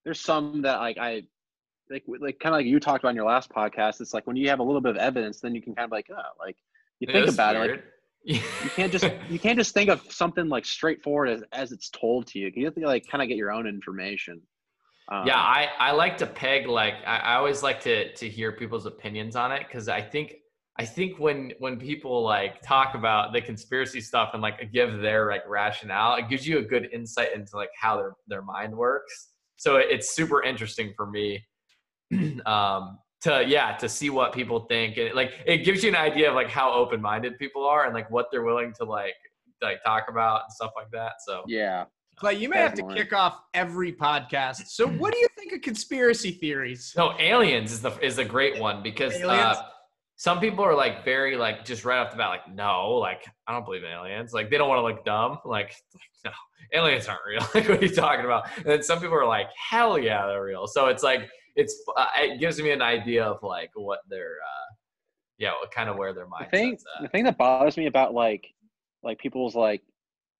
there's 0.03 0.19
some 0.19 0.63
that 0.63 0.79
like 0.79 0.97
I 0.97 1.23
like 1.89 2.03
like 2.07 2.39
kind 2.39 2.53
of 2.53 2.59
like 2.59 2.65
you 2.65 2.79
talked 2.79 3.03
about 3.03 3.11
in 3.11 3.15
your 3.15 3.25
last 3.25 3.49
podcast. 3.51 4.01
It's 4.01 4.13
like 4.13 4.25
when 4.27 4.35
you 4.35 4.49
have 4.49 4.59
a 4.59 4.63
little 4.63 4.81
bit 4.81 4.91
of 4.91 4.97
evidence, 4.97 5.39
then 5.39 5.53
you 5.53 5.61
can 5.61 5.75
kind 5.75 5.85
of 5.85 5.91
like 5.91 6.07
oh 6.11 6.21
like 6.39 6.57
you 6.99 7.07
think 7.07 7.27
is 7.27 7.33
about 7.33 7.55
it. 7.55 7.59
Like 7.59 7.83
you 8.23 8.69
can't 8.75 8.91
just 8.91 9.05
you 9.29 9.39
can't 9.39 9.57
just 9.57 9.73
think 9.73 9.89
of 9.89 10.01
something 10.09 10.47
like 10.47 10.65
straightforward 10.65 11.29
as, 11.29 11.43
as 11.51 11.71
it's 11.71 11.89
told 11.89 12.27
to 12.27 12.39
you. 12.39 12.51
You 12.53 12.65
have 12.65 12.75
to 12.75 12.85
like 12.85 13.07
kind 13.07 13.21
of 13.21 13.27
get 13.27 13.37
your 13.37 13.51
own 13.51 13.67
information. 13.67 14.41
Um, 15.11 15.27
yeah 15.27 15.37
i 15.39 15.67
i 15.77 15.91
like 15.91 16.17
to 16.19 16.25
peg 16.25 16.67
like 16.67 16.93
i, 17.05 17.17
I 17.17 17.35
always 17.35 17.61
like 17.63 17.81
to 17.81 18.13
to 18.13 18.29
hear 18.29 18.53
people's 18.53 18.85
opinions 18.85 19.35
on 19.35 19.51
it 19.51 19.63
because 19.67 19.89
i 19.89 20.01
think 20.01 20.35
i 20.79 20.85
think 20.85 21.19
when 21.19 21.51
when 21.59 21.77
people 21.77 22.23
like 22.23 22.61
talk 22.61 22.95
about 22.95 23.33
the 23.33 23.41
conspiracy 23.41 23.99
stuff 23.99 24.29
and 24.33 24.41
like 24.41 24.71
give 24.71 25.01
their 25.01 25.27
like 25.27 25.43
rationale 25.49 26.15
it 26.15 26.29
gives 26.29 26.47
you 26.47 26.59
a 26.59 26.61
good 26.61 26.87
insight 26.93 27.33
into 27.35 27.57
like 27.57 27.71
how 27.77 27.97
their 27.97 28.13
their 28.27 28.41
mind 28.41 28.73
works 28.73 29.31
so 29.57 29.75
it- 29.75 29.87
it's 29.89 30.15
super 30.15 30.41
interesting 30.43 30.93
for 30.95 31.05
me 31.09 31.43
um 32.45 32.97
to 33.21 33.43
yeah 33.45 33.75
to 33.75 33.89
see 33.89 34.09
what 34.09 34.31
people 34.33 34.61
think 34.61 34.97
and 34.97 35.13
like 35.13 35.33
it 35.45 35.59
gives 35.65 35.83
you 35.83 35.89
an 35.89 35.95
idea 35.95 36.29
of 36.29 36.35
like 36.35 36.49
how 36.49 36.71
open-minded 36.71 37.37
people 37.37 37.65
are 37.65 37.83
and 37.85 37.93
like 37.93 38.09
what 38.09 38.27
they're 38.31 38.43
willing 38.43 38.73
to 38.73 38.85
like 38.85 39.13
like 39.61 39.83
talk 39.83 40.05
about 40.09 40.43
and 40.43 40.53
stuff 40.53 40.71
like 40.75 40.89
that 40.91 41.13
so 41.25 41.43
yeah. 41.47 41.85
Clay, 42.21 42.35
you 42.35 42.49
may 42.49 42.57
have 42.57 42.75
to 42.75 42.83
kick 42.93 43.13
off 43.13 43.41
every 43.55 43.91
podcast. 43.91 44.67
So, 44.67 44.87
what 44.87 45.11
do 45.11 45.19
you 45.19 45.27
think 45.35 45.53
of 45.53 45.61
conspiracy 45.61 46.29
theories? 46.29 46.93
No, 46.95 47.15
aliens 47.17 47.71
is 47.71 47.81
the 47.81 47.97
is 47.99 48.19
a 48.19 48.25
great 48.25 48.59
one 48.59 48.83
because 48.83 49.19
uh, 49.23 49.55
some 50.17 50.39
people 50.39 50.63
are 50.63 50.75
like 50.75 51.03
very 51.03 51.35
like 51.35 51.65
just 51.65 51.83
right 51.83 51.97
off 51.97 52.11
the 52.11 52.17
bat 52.17 52.29
like 52.29 52.53
no, 52.53 52.91
like 52.91 53.25
I 53.47 53.53
don't 53.53 53.65
believe 53.65 53.83
in 53.83 53.89
aliens. 53.89 54.33
Like 54.33 54.51
they 54.51 54.59
don't 54.59 54.69
want 54.69 54.77
to 54.77 54.83
look 54.83 55.03
dumb. 55.03 55.39
Like, 55.45 55.73
like 55.95 56.03
no, 56.25 56.31
aliens 56.79 57.07
aren't 57.07 57.21
real. 57.27 57.41
like 57.55 57.67
what 57.67 57.81
are 57.81 57.85
you 57.85 57.95
talking 57.95 58.23
about? 58.23 58.55
And 58.57 58.65
then 58.65 58.83
some 58.83 58.99
people 58.99 59.15
are 59.15 59.25
like 59.25 59.47
hell 59.57 59.97
yeah, 59.97 60.27
they're 60.27 60.43
real. 60.43 60.67
So 60.67 60.89
it's 60.89 61.01
like 61.01 61.27
it's 61.55 61.75
uh, 61.97 62.05
it 62.17 62.39
gives 62.39 62.61
me 62.61 62.69
an 62.69 62.83
idea 62.83 63.25
of 63.25 63.41
like 63.41 63.71
what 63.73 64.01
their 64.09 64.35
uh 64.43 64.73
yeah, 65.39 65.53
what 65.53 65.71
kind 65.71 65.89
of 65.89 65.97
where 65.97 66.13
their 66.13 66.27
mind. 66.27 66.45
The 66.51 66.55
thing 66.55 66.73
mindset's 66.73 66.83
the 67.01 67.07
thing 67.07 67.23
that 67.23 67.39
bothers 67.39 67.77
me 67.77 67.87
about 67.87 68.13
like 68.13 68.45
like 69.01 69.17
people's 69.17 69.55
like 69.55 69.81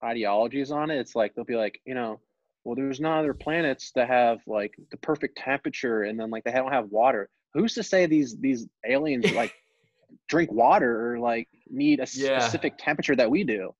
ideologies 0.04 0.70
on 0.70 0.90
it, 0.90 0.98
it's 0.98 1.14
like 1.14 1.34
they'll 1.34 1.44
be 1.44 1.56
like, 1.56 1.80
you 1.84 1.94
know, 1.94 2.20
well, 2.64 2.74
there's 2.76 3.00
not 3.00 3.18
other 3.20 3.34
planets 3.34 3.90
that 3.96 4.08
have 4.08 4.38
like 4.46 4.74
the 4.90 4.96
perfect 4.98 5.36
temperature, 5.38 6.02
and 6.02 6.18
then 6.18 6.30
like 6.30 6.44
they 6.44 6.52
don't 6.52 6.72
have 6.72 6.88
water. 6.90 7.28
Who's 7.54 7.74
to 7.74 7.82
say 7.82 8.06
these 8.06 8.36
these 8.38 8.66
aliens 8.86 9.30
like 9.34 9.52
drink 10.28 10.50
water 10.52 11.12
or 11.12 11.18
like 11.18 11.48
need 11.68 11.98
a 12.00 12.06
Yeah. 12.14 12.38
specific 12.40 12.74
temperature 12.78 13.16
that 13.16 13.30
we 13.30 13.44
do? 13.44 13.74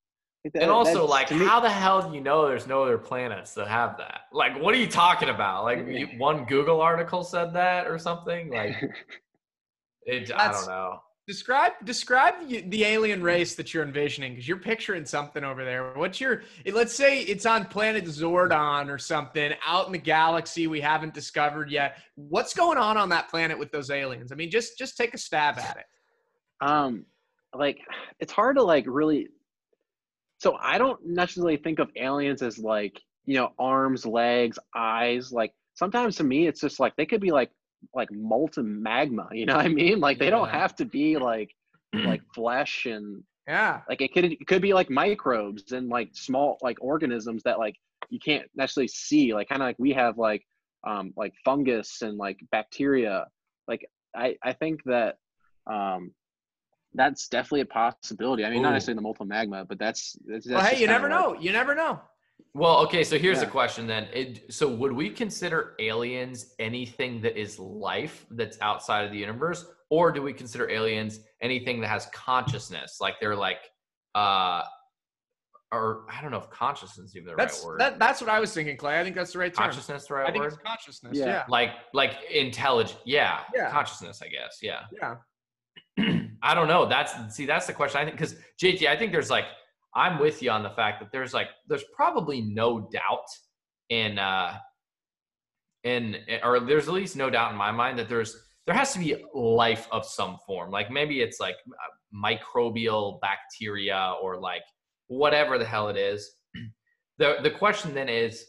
Like, 0.45 0.55
that- 0.55 0.63
And 0.63 0.73
also, 0.73 1.07
like, 1.07 1.31
me- 1.31 1.47
how 1.47 1.61
the 1.61 1.71
hell 1.71 2.09
do 2.09 2.15
you 2.17 2.21
know 2.21 2.49
there's 2.49 2.67
no 2.67 2.83
other 2.83 2.99
planets 2.99 3.55
that 3.55 3.69
have 3.69 3.97
that? 3.99 4.23
Like, 4.33 4.61
what 4.61 4.75
are 4.75 4.79
you 4.79 4.89
talking 4.89 5.29
about? 5.29 5.63
Like, 5.63 5.87
you, 5.87 6.09
one 6.19 6.45
Google 6.47 6.81
article 6.81 7.23
said 7.23 7.53
that 7.53 7.87
or 7.87 7.97
something? 7.97 8.51
Like, 8.51 8.75
it, 10.05 10.33
I 10.35 10.51
don't 10.51 10.67
know. 10.67 11.01
Describe 11.27 11.73
describe 11.85 12.49
the 12.49 12.85
alien 12.85 13.23
race 13.23 13.55
that 13.55 13.73
you're 13.73 13.85
envisioning 13.85 14.33
because 14.33 14.49
you're 14.49 14.57
picturing 14.57 15.05
something 15.05 15.45
over 15.45 15.65
there. 15.65 15.93
What's 15.95 16.21
your? 16.21 16.43
Let's 16.73 16.93
say 16.95 17.23
it's 17.23 17.47
on 17.47 17.67
planet 17.67 18.05
Zordon 18.07 18.89
or 18.91 18.99
something 18.99 19.53
out 19.65 19.87
in 19.87 19.93
the 19.93 19.99
galaxy 19.99 20.67
we 20.67 20.81
haven't 20.81 21.15
discovered 21.15 21.71
yet. 21.71 21.99
What's 22.17 22.55
going 22.55 22.77
on 22.77 22.97
on 22.97 23.09
that 23.11 23.29
planet 23.29 23.57
with 23.59 23.71
those 23.71 23.91
aliens? 23.91 24.33
I 24.33 24.35
mean, 24.35 24.51
just 24.51 24.77
just 24.79 24.97
take 24.97 25.15
a 25.15 25.19
stab 25.19 25.59
at 25.59 25.77
it. 25.77 26.67
um 26.67 27.07
like 27.55 27.79
it's 28.21 28.33
hard 28.33 28.57
to 28.57 28.63
like 28.63 28.85
really 28.89 29.29
so 30.39 30.57
i 30.61 30.79
don't 30.79 30.99
necessarily 31.05 31.57
think 31.57 31.79
of 31.79 31.91
aliens 31.97 32.43
as 32.43 32.59
like 32.59 32.99
you 33.27 33.35
know 33.35 33.51
arms 33.59 34.07
legs 34.07 34.59
eyes 34.75 35.33
like 35.33 35.53
sometimes 35.75 36.17
to 36.17 36.25
me 36.25 36.47
it's 36.47 36.61
just 36.61 36.81
like 36.81 36.95
they 36.97 37.07
could 37.07 37.21
be 37.21 37.31
like 37.31 37.51
like 37.95 38.09
molten 38.13 38.83
magma 38.83 39.29
you 39.33 39.45
know 39.47 39.57
what 39.57 39.65
i 39.65 39.69
mean 39.69 40.01
like 40.01 40.19
they 40.19 40.31
don't 40.31 40.49
have 40.49 40.75
to 40.75 40.85
be 40.85 41.17
like 41.17 41.51
like 41.93 42.23
flesh 42.35 42.87
and 42.87 43.23
Yeah. 43.49 43.81
like 43.89 44.01
it 44.01 44.13
could 44.15 44.25
it 44.25 44.47
could 44.47 44.63
be 44.63 44.73
like 44.73 44.89
microbes 44.91 45.73
and 45.73 45.89
like 45.89 46.11
small 46.13 46.59
like 46.63 46.79
organisms 46.81 47.43
that 47.45 47.59
like 47.59 47.75
you 48.11 48.19
can't 48.19 48.47
necessarily 48.55 48.89
see 48.89 49.35
like 49.35 49.49
kind 49.49 49.63
of 49.63 49.67
like 49.67 49.77
we 49.79 49.93
have 49.93 50.17
like 50.19 50.43
um 50.87 51.13
like 51.17 51.33
fungus 51.45 52.03
and 52.03 52.17
like 52.19 52.39
bacteria 52.51 53.27
like 53.69 53.85
i 54.17 54.37
i 54.43 54.53
think 54.53 54.83
that 54.85 55.17
um 55.71 56.13
that's 56.95 57.29
definitely 57.29 57.61
a 57.63 57.67
possibility 57.67 58.45
i 58.45 58.51
mean 58.51 58.63
not 58.63 58.73
necessarily 58.73 58.97
the 58.97 59.03
molten 59.03 59.29
magma 59.29 59.65
but 59.65 59.79
that's, 59.79 60.17
that's 60.27 60.47
Well, 60.47 60.61
hey, 60.65 60.81
you 60.81 60.87
never 60.87 61.09
like- 61.09 61.19
know. 61.21 61.35
You 61.41 61.53
never 61.53 61.75
know. 61.75 62.01
Well, 62.55 62.79
okay, 62.85 63.03
so 63.03 63.19
here's 63.19 63.39
the 63.41 63.47
Yeah. 63.47 63.51
question 63.51 63.87
then. 63.87 64.05
It, 64.13 64.53
so, 64.53 64.69
would 64.69 64.93
we 64.93 65.09
consider 65.09 65.75
aliens 65.79 66.55
anything 66.59 67.23
that 67.23 67.37
is 67.41 67.59
life 67.59 68.27
that's 68.31 68.59
outside 68.61 69.05
of 69.07 69.11
the 69.11 69.19
universe, 69.19 69.65
or 69.89 70.13
do 70.13 70.21
we 70.23 70.35
consider 70.35 70.69
aliens 70.69 71.21
anything 71.41 71.81
that 71.81 71.89
has 71.89 72.07
consciousness? 72.13 72.99
Like 73.01 73.15
they're 73.21 73.37
like, 73.37 73.59
uh, 74.15 74.65
or 75.73 76.05
I 76.11 76.21
don't 76.21 76.31
know 76.31 76.37
if 76.41 76.51
consciousness 76.51 77.09
is 77.09 77.17
even 77.17 77.29
the 77.31 77.37
That's 77.37 77.61
right 77.61 77.67
word. 77.67 77.81
that, 77.81 77.99
that's 77.99 78.21
what 78.21 78.29
I 78.29 78.39
was 78.39 78.53
thinking, 78.53 78.77
Clay. 78.77 79.01
I 79.01 79.03
think 79.03 79.17
that's 79.17 79.33
the 79.33 79.39
right 79.39 79.55
term. 79.55 79.65
consciousness, 79.71 80.07
the 80.07 80.13
right 80.15 80.29
I 80.29 80.31
think 80.31 80.45
word? 80.45 80.53
it's 80.53 80.63
consciousness. 80.63 81.17
Yeah. 81.17 81.25
Yeah. 81.27 81.45
like 81.49 81.71
like 81.95 82.17
intelligent 82.31 83.01
yeah, 83.07 83.41
Yeah. 83.55 83.71
consciousness 83.71 84.21
i 84.21 84.29
guess 84.29 84.59
yeah 84.61 84.81
Yeah. 84.93 85.17
i 86.43 86.55
don't 86.55 86.69
know 86.69 86.85
that's 86.85 87.35
see 87.35 87.47
that's 87.47 87.67
the 87.67 87.73
question 87.73 88.01
i 88.03 88.05
think 88.05 88.17
because 88.19 88.35
jt 88.63 88.87
i 88.87 88.95
think 88.97 89.13
there's 89.13 89.31
like 89.31 89.47
i'm 89.95 90.19
with 90.19 90.43
you 90.43 90.51
on 90.51 90.63
the 90.63 90.71
fact 90.71 91.01
that 91.01 91.11
there's 91.13 91.35
like 91.35 91.49
there's 91.69 91.85
probably 91.95 92.41
no 92.41 92.89
doubt 92.93 93.27
in 93.89 94.19
uh 94.19 94.57
in 95.85 96.17
or 96.43 96.61
there's 96.61 96.89
at 96.89 96.95
least 96.95 97.17
no 97.17 97.29
doubt 97.29 97.51
in 97.51 97.59
my 97.59 97.71
mind 97.71 97.99
that 97.99 98.09
there's 98.09 98.37
there 98.67 98.75
has 98.75 98.93
to 98.93 98.99
be 98.99 99.17
life 99.35 99.89
of 99.91 100.07
some 100.07 100.39
form. 100.47 100.71
Like 100.71 100.91
maybe 100.91 101.21
it's 101.21 101.41
like 101.41 101.57
uh, 101.67 102.17
microbial 102.17 103.21
bacteria 103.21 104.15
or 104.23 104.39
like 104.39 104.63
whatever 105.09 105.59
the 105.59 105.65
hell 105.65 105.89
it 105.89 105.97
is. 105.97 106.31
The 107.19 107.37
the 107.43 107.51
question 107.51 107.93
then 107.93 108.09
is 108.09 108.47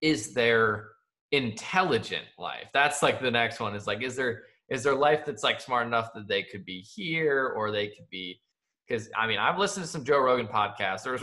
is 0.00 0.32
there 0.32 0.88
intelligent 1.32 2.24
life? 2.38 2.70
That's 2.72 3.02
like 3.02 3.20
the 3.20 3.30
next 3.30 3.60
one 3.60 3.76
is 3.76 3.86
like 3.86 4.02
is 4.02 4.16
there 4.16 4.44
is 4.70 4.82
there 4.82 4.94
life 4.94 5.26
that's 5.26 5.42
like 5.44 5.60
smart 5.60 5.86
enough 5.86 6.14
that 6.14 6.28
they 6.28 6.42
could 6.42 6.64
be 6.64 6.80
here 6.80 7.52
or 7.54 7.70
they 7.70 7.88
could 7.88 8.08
be 8.10 8.40
because 8.86 9.08
i 9.16 9.26
mean 9.26 9.38
i've 9.38 9.58
listened 9.58 9.84
to 9.84 9.90
some 9.90 10.04
joe 10.04 10.18
rogan 10.18 10.46
podcasts. 10.46 11.02
There 11.02 11.12
was, 11.12 11.22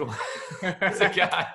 there's 0.61 1.01
a 1.01 1.09
guy 1.09 1.47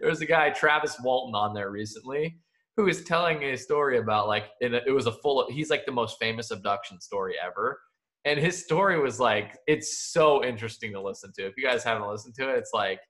there 0.00 0.10
was 0.10 0.20
a 0.20 0.26
guy 0.26 0.50
travis 0.50 0.96
walton 1.02 1.34
on 1.34 1.54
there 1.54 1.70
recently 1.70 2.36
who 2.76 2.84
was 2.84 3.04
telling 3.04 3.42
a 3.42 3.56
story 3.56 3.98
about 3.98 4.26
like 4.26 4.46
it 4.60 4.92
was 4.92 5.06
a 5.06 5.12
full 5.12 5.46
he's 5.50 5.70
like 5.70 5.86
the 5.86 5.92
most 5.92 6.18
famous 6.18 6.50
abduction 6.50 7.00
story 7.00 7.34
ever. 7.44 7.78
And 8.26 8.40
his 8.40 8.62
story 8.62 8.98
was 8.98 9.20
like 9.20 9.56
it's 9.66 10.12
so 10.12 10.44
interesting 10.44 10.92
to 10.92 11.00
listen 11.00 11.32
to. 11.36 11.46
If 11.46 11.54
you 11.56 11.64
guys 11.64 11.84
haven't 11.84 12.08
listened 12.08 12.34
to 12.36 12.50
it 12.50 12.58
it's 12.58 12.70
like 12.72 13.00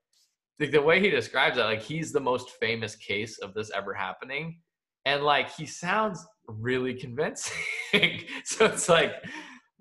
the, 0.59 0.67
the 0.67 0.83
way 0.83 1.01
he 1.01 1.11
describes 1.11 1.57
it 1.57 1.63
like 1.63 1.83
he's 1.83 2.13
the 2.13 2.21
most 2.21 2.51
famous 2.61 2.97
case 2.97 3.39
of 3.39 3.55
this 3.55 3.71
ever 3.71 3.95
happening. 3.95 4.61
And 5.07 5.23
like 5.23 5.51
he 5.55 5.67
sounds 5.67 6.25
really 6.47 6.95
convincing. 6.95 7.57
So 8.45 8.67
it's 8.67 8.89
like 8.89 9.13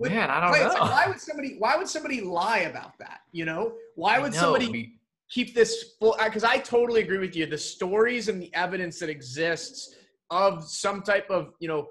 man 0.10 0.30
i 0.30 0.40
don't 0.40 0.52
know 0.52 0.68
like, 0.68 0.82
why 0.82 1.08
would 1.08 1.20
somebody 1.20 1.56
why 1.60 1.76
would 1.76 1.88
somebody 1.88 2.22
lie 2.22 2.60
about 2.60 2.98
that? 3.00 3.22
You 3.32 3.46
know? 3.46 3.74
Why 3.96 4.20
would 4.20 4.34
know, 4.34 4.40
somebody 4.40 5.00
keep 5.30 5.56
this 5.56 5.96
full 6.00 6.16
because 6.24 6.44
I 6.44 6.58
totally 6.58 7.02
agree 7.02 7.18
with 7.18 7.36
you. 7.36 7.46
The 7.46 7.58
stories 7.58 8.28
and 8.28 8.42
the 8.42 8.54
evidence 8.54 9.00
that 9.00 9.10
exists 9.10 9.96
of 10.30 10.64
some 10.64 11.02
type 11.02 11.30
of, 11.30 11.54
you 11.60 11.68
know, 11.68 11.88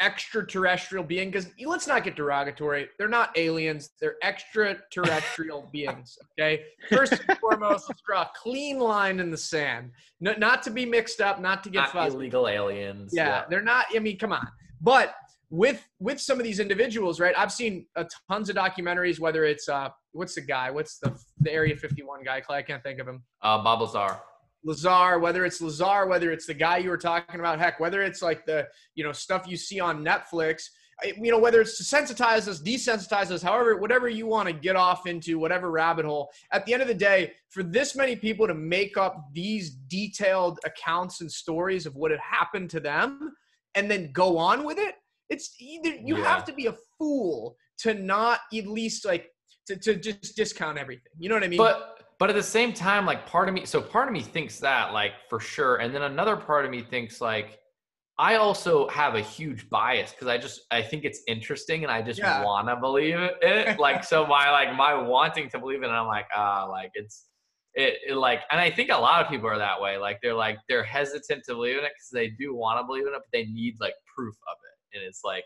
extraterrestrial 0.00 1.02
being, 1.02 1.30
because 1.30 1.48
let's 1.64 1.86
not 1.86 2.04
get 2.04 2.16
derogatory. 2.16 2.88
They're 2.98 3.08
not 3.08 3.36
aliens, 3.36 3.90
they're 4.00 4.16
extraterrestrial 4.22 5.68
beings. 5.72 6.18
Okay. 6.38 6.64
First 6.90 7.14
and 7.26 7.38
foremost, 7.38 7.88
let's 7.88 8.02
draw 8.06 8.22
a 8.22 8.30
clean 8.36 8.78
line 8.78 9.20
in 9.20 9.30
the 9.30 9.38
sand. 9.38 9.92
No, 10.20 10.34
not 10.36 10.62
to 10.64 10.70
be 10.70 10.84
mixed 10.84 11.20
up, 11.20 11.40
not 11.40 11.64
to 11.64 11.70
get 11.70 11.80
not 11.80 11.92
fuzzy. 11.92 12.16
illegal 12.16 12.46
aliens 12.46 13.12
Yeah, 13.14 13.44
they're 13.48 13.62
not. 13.62 13.86
I 13.94 13.98
mean, 14.00 14.18
come 14.18 14.32
on. 14.32 14.46
But 14.80 15.14
with 15.56 15.86
with 15.98 16.20
some 16.20 16.38
of 16.38 16.44
these 16.44 16.60
individuals, 16.60 17.18
right? 17.20 17.34
I've 17.36 17.52
seen 17.52 17.86
uh, 17.96 18.04
tons 18.30 18.50
of 18.50 18.56
documentaries. 18.56 19.18
Whether 19.18 19.44
it's 19.44 19.68
uh, 19.68 19.88
what's 20.12 20.34
the 20.34 20.42
guy? 20.42 20.70
What's 20.70 20.98
the 20.98 21.18
the 21.40 21.52
Area 21.52 21.76
51 21.76 22.24
guy? 22.24 22.40
Clay, 22.40 22.58
I 22.58 22.62
can't 22.62 22.82
think 22.82 22.98
of 23.00 23.08
him. 23.08 23.22
uh 23.42 23.62
bob 23.62 23.80
lazar 23.80 24.20
Lazar, 24.64 25.20
whether 25.20 25.44
it's 25.44 25.60
Lazar, 25.60 26.06
whether 26.06 26.32
it's 26.32 26.46
the 26.46 26.54
guy 26.54 26.78
you 26.78 26.90
were 26.90 26.98
talking 26.98 27.38
about, 27.38 27.60
heck, 27.60 27.78
whether 27.78 28.02
it's 28.02 28.20
like 28.20 28.44
the 28.44 28.66
you 28.94 29.04
know 29.04 29.12
stuff 29.12 29.46
you 29.46 29.56
see 29.56 29.78
on 29.80 30.04
Netflix, 30.04 30.64
you 31.04 31.30
know 31.30 31.38
whether 31.38 31.60
it's 31.60 31.78
to 31.78 31.84
sensitize 31.84 32.48
us, 32.48 32.60
desensitize 32.60 33.30
us, 33.30 33.42
however, 33.42 33.76
whatever 33.76 34.08
you 34.08 34.26
want 34.26 34.48
to 34.48 34.52
get 34.52 34.74
off 34.74 35.06
into, 35.06 35.38
whatever 35.38 35.70
rabbit 35.70 36.04
hole. 36.04 36.30
At 36.52 36.66
the 36.66 36.72
end 36.72 36.82
of 36.82 36.88
the 36.88 36.94
day, 36.94 37.32
for 37.50 37.62
this 37.62 37.94
many 37.94 38.16
people 38.16 38.46
to 38.46 38.54
make 38.54 38.96
up 38.96 39.28
these 39.32 39.70
detailed 39.70 40.58
accounts 40.64 41.20
and 41.20 41.30
stories 41.30 41.86
of 41.86 41.94
what 41.94 42.10
had 42.10 42.20
happened 42.20 42.68
to 42.70 42.80
them, 42.80 43.32
and 43.76 43.90
then 43.90 44.10
go 44.12 44.36
on 44.36 44.64
with 44.64 44.78
it, 44.78 44.96
it's 45.28 45.54
either 45.60 45.90
you 46.04 46.16
Yeah. 46.16 46.24
have 46.24 46.44
to 46.44 46.52
be 46.52 46.66
a 46.66 46.74
fool 46.98 47.56
to 47.78 47.94
not 47.94 48.40
at 48.54 48.66
least 48.66 49.04
like 49.04 49.30
to, 49.66 49.76
to 49.76 49.96
just 49.96 50.36
discount 50.36 50.78
everything. 50.78 51.12
You 51.18 51.28
know 51.28 51.34
what 51.34 51.44
I 51.44 51.48
mean? 51.48 51.58
but 51.58 51.92
but 52.18 52.30
at 52.30 52.36
the 52.36 52.42
same 52.42 52.72
time, 52.72 53.04
like 53.04 53.26
part 53.26 53.46
of 53.48 53.54
me, 53.54 53.66
so 53.66 53.80
part 53.80 54.08
of 54.08 54.14
me 54.14 54.22
thinks 54.22 54.58
that, 54.60 54.94
like 54.94 55.12
for 55.28 55.38
sure, 55.38 55.76
and 55.76 55.94
then 55.94 56.02
another 56.02 56.34
part 56.36 56.64
of 56.64 56.70
me 56.70 56.82
thinks 56.82 57.20
like 57.20 57.58
I 58.18 58.36
also 58.36 58.88
have 58.88 59.14
a 59.16 59.20
huge 59.20 59.68
bias 59.68 60.12
because 60.12 60.26
I 60.28 60.38
just 60.38 60.62
I 60.70 60.80
think 60.80 61.04
it's 61.04 61.20
interesting 61.28 61.82
and 61.82 61.92
I 61.92 62.00
just 62.00 62.18
Yeah. 62.20 62.42
want 62.42 62.68
to 62.68 62.76
believe 62.76 63.16
it. 63.18 63.76
Like 63.78 64.02
so, 64.04 64.26
my 64.26 64.50
like 64.50 64.74
my 64.74 64.94
wanting 64.94 65.50
to 65.50 65.58
believe 65.58 65.82
it, 65.82 65.86
and 65.86 65.94
I'm 65.94 66.06
like 66.06 66.26
ah, 66.34 66.64
like 66.70 66.90
it's 66.94 67.26
it, 67.74 67.98
it 68.08 68.14
like, 68.16 68.40
and 68.50 68.58
I 68.58 68.70
think 68.70 68.88
a 68.90 68.96
lot 68.96 69.22
of 69.22 69.30
people 69.30 69.48
are 69.50 69.58
that 69.58 69.78
way. 69.78 69.98
Like 69.98 70.18
they're 70.22 70.32
like 70.34 70.56
they're 70.68 70.82
hesitant 70.82 71.44
to 71.46 71.54
believe 71.54 71.76
in 71.76 71.84
it 71.84 71.92
because 71.94 72.08
they 72.10 72.28
do 72.28 72.54
want 72.54 72.80
to 72.80 72.86
believe 72.86 73.02
in 73.06 73.12
it, 73.12 73.16
but 73.18 73.26
they 73.34 73.44
need 73.44 73.74
like 73.80 73.92
proof 74.16 74.34
of 74.48 74.56
it, 74.64 74.65
and 74.96 75.04
it's 75.04 75.20
like. 75.24 75.44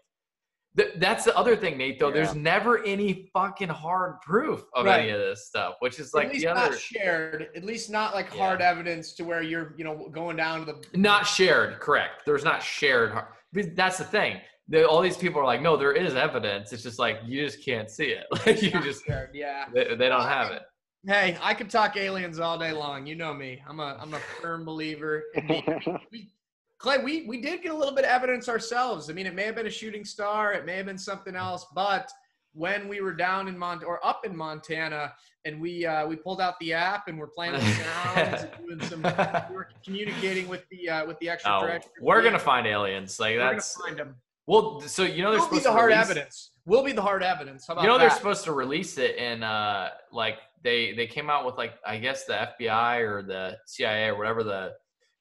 th- 0.76 0.92
That's 0.96 1.24
the 1.24 1.36
other 1.36 1.56
thing, 1.56 1.76
Nate. 1.76 1.98
Though 1.98 2.10
there's 2.12 2.34
never 2.34 2.82
any 2.84 3.28
fucking 3.34 3.68
hard 3.68 4.20
proof 4.22 4.62
of 4.74 4.86
Right. 4.86 5.00
any 5.00 5.10
of 5.10 5.18
this 5.18 5.46
stuff, 5.46 5.74
which 5.80 5.98
is 5.98 6.08
at 6.08 6.14
like 6.14 6.28
least 6.32 6.44
the 6.44 6.50
other 6.52 6.70
not 6.70 6.78
shared. 6.78 7.48
At 7.56 7.64
least 7.64 7.90
not 7.90 8.14
like 8.14 8.28
Yeah. 8.32 8.38
hard 8.46 8.60
evidence 8.62 9.12
to 9.14 9.24
where 9.24 9.42
you're, 9.42 9.74
you 9.76 9.84
know, 9.84 10.08
going 10.12 10.36
down 10.36 10.64
to 10.64 10.72
the. 10.72 10.98
not 10.98 11.26
shared 11.26 11.80
correct 11.80 12.22
there's 12.24 12.44
not 12.44 12.62
shared 12.62 13.10
har- 13.10 13.34
because 13.52 13.72
that's 13.74 13.98
the 13.98 14.04
thing 14.04 14.40
the, 14.68 14.88
all 14.88 15.00
these 15.00 15.16
people 15.16 15.40
are 15.40 15.44
like 15.44 15.60
no 15.60 15.76
there 15.76 15.92
is 15.92 16.14
evidence 16.14 16.72
it's 16.72 16.84
just 16.84 17.00
like 17.00 17.18
you 17.26 17.44
just 17.44 17.64
can't 17.64 17.90
see 17.90 18.06
it 18.18 18.24
like 18.46 18.62
you 18.62 18.70
just 18.82 19.04
shared. 19.04 19.30
Yeah. 19.34 19.64
they, 19.74 19.96
they 19.96 20.08
don't 20.08 20.22
have 20.38 20.52
it 20.52 20.62
Hey, 21.06 21.36
I 21.42 21.54
could 21.54 21.70
talk 21.70 21.96
aliens 21.96 22.38
all 22.38 22.58
day 22.58 22.72
long. 22.72 23.06
You 23.06 23.14
know 23.16 23.32
me. 23.32 23.62
I'm 23.66 23.80
a 23.80 23.96
I'm 23.98 24.12
a 24.12 24.18
firm 24.42 24.66
believer. 24.66 25.22
in 25.34 25.46
the- 25.48 25.98
we, 26.12 26.30
Clay, 26.80 26.96
we 26.98 27.26
we 27.26 27.40
did 27.40 27.62
get 27.62 27.72
a 27.72 27.76
little 27.76 27.94
bit 27.94 28.04
of 28.04 28.10
evidence 28.10 28.48
ourselves. 28.48 29.10
I 29.10 29.12
mean, 29.12 29.26
it 29.26 29.34
may 29.34 29.44
have 29.44 29.54
been 29.54 29.66
a 29.66 29.70
shooting 29.70 30.04
star, 30.04 30.52
it 30.54 30.64
may 30.64 30.76
have 30.76 30.86
been 30.86 30.98
something 30.98 31.36
else, 31.36 31.66
but 31.74 32.10
when 32.52 32.88
we 32.88 33.00
were 33.00 33.12
down 33.12 33.46
in 33.48 33.56
Mont 33.56 33.84
or 33.84 34.04
up 34.04 34.24
in 34.24 34.34
Montana, 34.36 35.12
and 35.44 35.60
we 35.60 35.84
uh, 35.84 36.06
we 36.06 36.16
pulled 36.16 36.40
out 36.40 36.54
the 36.58 36.72
app 36.72 37.06
and 37.08 37.18
we're 37.18 37.26
playing 37.26 37.52
with 37.52 37.62
sounds 37.62 38.42
and 38.44 38.50
doing 38.66 38.80
some 38.88 39.02
we 39.50 39.54
were 39.56 39.68
communicating 39.84 40.48
with 40.48 40.64
the 40.70 40.88
uh, 40.88 41.06
with 41.06 41.18
the 41.20 41.30
oh, 41.46 41.78
we're 42.00 42.22
gonna 42.22 42.38
find 42.38 42.66
aliens 42.66 43.20
like 43.20 43.34
We're 43.34 43.40
gonna 43.40 43.52
that's 43.52 43.74
find 43.80 43.98
them. 43.98 44.16
well 44.46 44.80
so 44.80 45.02
you 45.04 45.22
know 45.22 45.30
they're 45.32 45.40
We'll 45.40 45.50
be 45.50 45.56
supposed 45.58 45.64
the 45.66 45.68
to 45.68 45.72
hard 45.72 45.90
release, 45.90 46.10
evidence. 46.10 46.50
We'll 46.64 46.84
be 46.84 46.92
the 46.92 47.02
hard 47.02 47.22
evidence. 47.22 47.66
How 47.66 47.74
about 47.74 47.82
you 47.82 47.88
know 47.88 47.98
they're 47.98 48.10
supposed 48.10 48.44
to 48.44 48.52
release 48.52 48.96
it 48.98 49.16
and 49.18 49.44
uh 49.44 49.90
like 50.12 50.38
they 50.62 50.92
they 50.92 51.06
came 51.06 51.30
out 51.30 51.46
with 51.46 51.56
like 51.56 51.74
i 51.86 51.96
guess 51.96 52.24
the 52.24 52.48
fbi 52.60 53.00
or 53.00 53.22
the 53.22 53.56
cia 53.66 54.08
or 54.08 54.18
whatever 54.18 54.42
the 54.42 54.72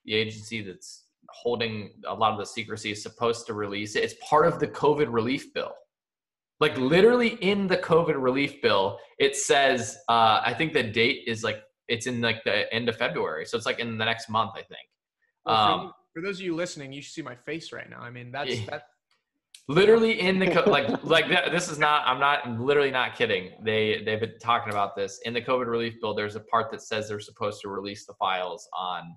the 0.06 0.14
agency 0.14 0.62
that's 0.62 1.04
holding 1.34 1.92
a 2.08 2.14
lot 2.14 2.32
of 2.34 2.40
the 2.40 2.46
secrecy 2.46 2.92
is 2.92 3.02
supposed 3.04 3.46
to 3.48 3.54
release 3.54 3.96
it. 3.96 4.04
It's 4.04 4.16
part 4.28 4.46
of 4.48 4.60
the 4.60 4.68
covid 4.68 5.08
relief 5.12 5.54
bill. 5.54 5.74
Like 6.60 6.78
literally 6.78 7.30
in 7.42 7.68
the 7.68 7.78
covid 7.78 8.22
relief 8.22 8.62
bill 8.62 9.00
it 9.18 9.36
says 9.36 9.98
uh 10.10 10.42
i 10.46 10.54
think 10.54 10.74
the 10.74 10.84
date 10.84 11.24
is 11.28 11.44
like 11.44 11.62
it's 11.88 12.06
in 12.08 12.22
like 12.22 12.44
the 12.44 12.72
end 12.74 12.90
of 12.90 12.96
february. 12.98 13.46
So 13.46 13.58
it's 13.58 13.66
like 13.66 13.80
in 13.80 13.98
the 13.98 14.06
next 14.06 14.30
month 14.30 14.52
i 14.56 14.62
think. 14.62 14.88
Well, 15.46 15.56
for, 15.56 15.72
um, 15.74 15.82
you- 15.88 15.94
for 16.14 16.22
those 16.24 16.38
of 16.40 16.42
you 16.46 16.56
listening, 16.56 16.92
you 16.92 17.02
should 17.04 17.14
see 17.14 17.22
my 17.22 17.36
face 17.36 17.72
right 17.72 17.88
now. 17.90 18.00
I 18.02 18.10
mean, 18.10 18.32
that's 18.32 18.50
Yeah. 18.50 18.66
that. 18.72 18.84
literally 19.68 20.20
in 20.20 20.40
the 20.40 20.50
co- 20.50 20.70
like 20.78 20.88
like 21.04 21.28
this 21.52 21.70
is 21.70 21.78
not 21.78 22.02
i'm 22.08 22.20
not 22.20 22.46
I'm 22.46 22.60
literally 22.66 22.92
not 22.92 23.16
kidding. 23.16 23.52
They 23.64 24.02
they've 24.04 24.20
been 24.20 24.38
talking 24.42 24.74
about 24.74 24.96
this. 24.96 25.20
In 25.26 25.34
the 25.34 25.42
covid 25.42 25.68
relief 25.68 25.96
bill 26.02 26.14
there's 26.16 26.36
a 26.36 26.40
part 26.42 26.72
that 26.72 26.82
says 26.82 27.08
they're 27.08 27.20
supposed 27.20 27.62
to 27.62 27.70
release 27.70 28.06
the 28.06 28.14
files 28.16 28.68
on 28.78 29.16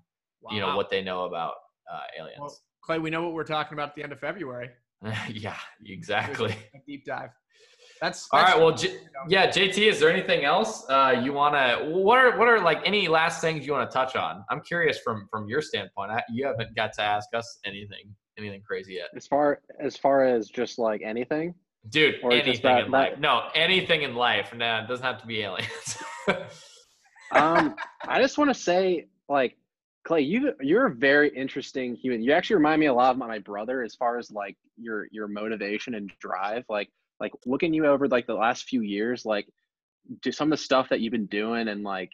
you 0.50 0.60
know 0.60 0.76
what 0.76 0.90
they 0.90 1.02
know 1.02 1.24
about 1.24 1.54
uh, 1.92 1.98
Well, 2.18 2.28
aliens 2.38 2.62
Clay, 2.82 2.98
we 2.98 3.10
know 3.10 3.22
what 3.22 3.32
we're 3.34 3.44
talking 3.44 3.74
about 3.74 3.90
at 3.90 3.94
the 3.94 4.02
end 4.02 4.12
of 4.12 4.18
February. 4.20 4.70
yeah 5.28 5.56
exactly 5.86 6.54
A 6.74 6.78
deep 6.86 7.04
dive. 7.04 7.30
That's, 8.00 8.28
all 8.32 8.40
that's 8.40 8.52
right 8.54 8.60
well 8.60 8.74
J- 8.74 8.96
yeah 9.28 9.46
jt 9.48 9.78
is 9.78 10.00
there 10.00 10.10
anything 10.10 10.44
else 10.44 10.88
uh, 10.88 11.20
you 11.22 11.32
want 11.32 11.54
to 11.54 11.88
what 11.90 12.18
are 12.18 12.36
what 12.38 12.48
are 12.48 12.60
like 12.60 12.80
any 12.84 13.06
last 13.06 13.40
things 13.40 13.64
you 13.66 13.72
want 13.72 13.88
to 13.88 13.94
touch 13.94 14.16
on 14.16 14.44
i'm 14.50 14.60
curious 14.60 14.98
from 15.00 15.28
from 15.30 15.48
your 15.48 15.62
standpoint 15.62 16.10
I, 16.10 16.22
you 16.28 16.44
haven't 16.46 16.74
got 16.74 16.92
to 16.94 17.02
ask 17.02 17.28
us 17.34 17.58
anything 17.64 18.12
anything 18.38 18.62
crazy 18.62 18.94
yet 18.94 19.08
as 19.16 19.26
far 19.28 19.60
as 19.78 19.96
far 19.96 20.24
as 20.24 20.48
just 20.48 20.78
like 20.78 21.02
anything. 21.04 21.54
Dude, 21.90 22.16
Or 22.22 22.30
anything 22.32 22.60
that- 22.62 22.84
in 22.86 22.90
that- 22.92 23.10
life. 23.12 23.18
No, 23.18 23.48
anything 23.56 24.02
in 24.02 24.14
life. 24.14 24.54
No, 24.54 24.78
it 24.78 24.88
doesn't 24.88 25.04
have 25.04 25.20
to 25.20 25.26
be 25.26 25.42
aliens. 25.42 25.98
Um, 27.32 27.74
I 28.06 28.20
just 28.20 28.36
want 28.38 28.50
to 28.50 28.54
say, 28.60 29.06
like, 29.28 29.56
Clay, 30.04 30.22
you 30.22 30.52
you're 30.60 30.86
a 30.86 30.94
very 30.94 31.28
interesting 31.34 31.94
human. 31.94 32.22
You 32.22 32.32
actually 32.32 32.56
remind 32.56 32.80
me 32.80 32.86
a 32.86 32.94
lot 32.94 33.12
of 33.12 33.18
my 33.18 33.38
brother 33.38 33.82
as 33.82 33.94
far 33.94 34.18
as 34.18 34.30
like 34.30 34.56
your 34.76 35.06
your 35.12 35.28
motivation 35.28 35.94
and 35.94 36.10
drive. 36.18 36.64
Like 36.68 36.90
like 37.20 37.32
looking 37.46 37.72
you 37.72 37.86
over 37.86 38.08
like 38.08 38.26
the 38.26 38.34
last 38.34 38.64
few 38.64 38.82
years, 38.82 39.24
like 39.24 39.46
do 40.22 40.32
some 40.32 40.48
of 40.52 40.58
the 40.58 40.62
stuff 40.62 40.88
that 40.88 41.00
you've 41.00 41.12
been 41.12 41.26
doing 41.26 41.68
and 41.68 41.84
like 41.84 42.10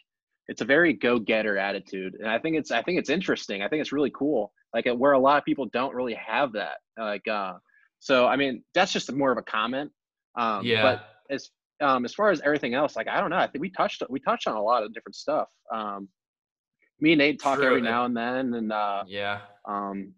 it's 0.47 0.61
a 0.61 0.65
very 0.65 0.93
go-getter 0.93 1.57
attitude. 1.57 2.15
And 2.19 2.29
i 2.29 2.37
think 2.37 2.55
it's 2.55 2.71
i 2.71 2.81
think 2.81 2.99
it's 2.99 3.09
interesting. 3.09 3.63
I 3.63 3.67
think 3.67 3.81
it's 3.81 3.91
really 3.91 4.11
cool. 4.11 4.53
Like 4.73 4.87
where 4.97 5.13
a 5.13 5.19
lot 5.19 5.39
of 5.39 5.45
people 5.45 5.65
don't 5.65 5.95
really 5.95 6.13
have 6.13 6.53
that. 6.53 6.77
Like 6.97 7.27
uh 7.27 7.53
so 7.99 8.27
i 8.27 8.35
mean 8.35 8.63
that's 8.75 8.93
just 8.93 9.11
more 9.11 9.31
of 9.31 9.37
a 9.39 9.43
comment. 9.43 9.91
Um 10.37 10.63
yeah. 10.63 10.83
but 10.83 11.05
as 11.31 11.49
um 11.81 12.05
as 12.05 12.13
far 12.13 12.29
as 12.29 12.41
everything 12.41 12.75
else 12.75 12.95
like 12.95 13.07
i 13.07 13.19
don't 13.19 13.31
know. 13.31 13.37
I 13.37 13.47
think 13.47 13.61
we 13.61 13.71
touched 13.71 14.03
we 14.09 14.19
touched 14.19 14.47
on 14.47 14.55
a 14.55 14.61
lot 14.61 14.83
of 14.83 14.93
different 14.93 15.15
stuff. 15.15 15.47
Um 15.73 16.07
me 16.99 17.13
and 17.13 17.19
nate 17.19 17.41
talk 17.41 17.57
True, 17.57 17.67
every 17.67 17.81
now 17.81 18.05
and 18.05 18.15
then 18.15 18.53
and 18.53 18.71
uh 18.71 19.03
yeah. 19.07 19.41
um 19.65 20.13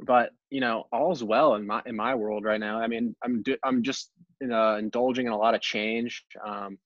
but 0.00 0.30
you 0.50 0.60
know 0.60 0.84
all's 0.92 1.22
well 1.22 1.54
in 1.54 1.66
my 1.66 1.82
in 1.86 1.96
my 1.96 2.14
world 2.14 2.44
right 2.44 2.60
now 2.60 2.80
i 2.80 2.86
mean 2.86 3.14
i'm 3.24 3.42
do, 3.42 3.56
i'm 3.64 3.82
just 3.82 4.10
uh, 4.50 4.76
indulging 4.76 5.26
in 5.26 5.32
a 5.32 5.36
lot 5.36 5.54
of 5.54 5.60
change 5.60 6.24
um 6.46 6.78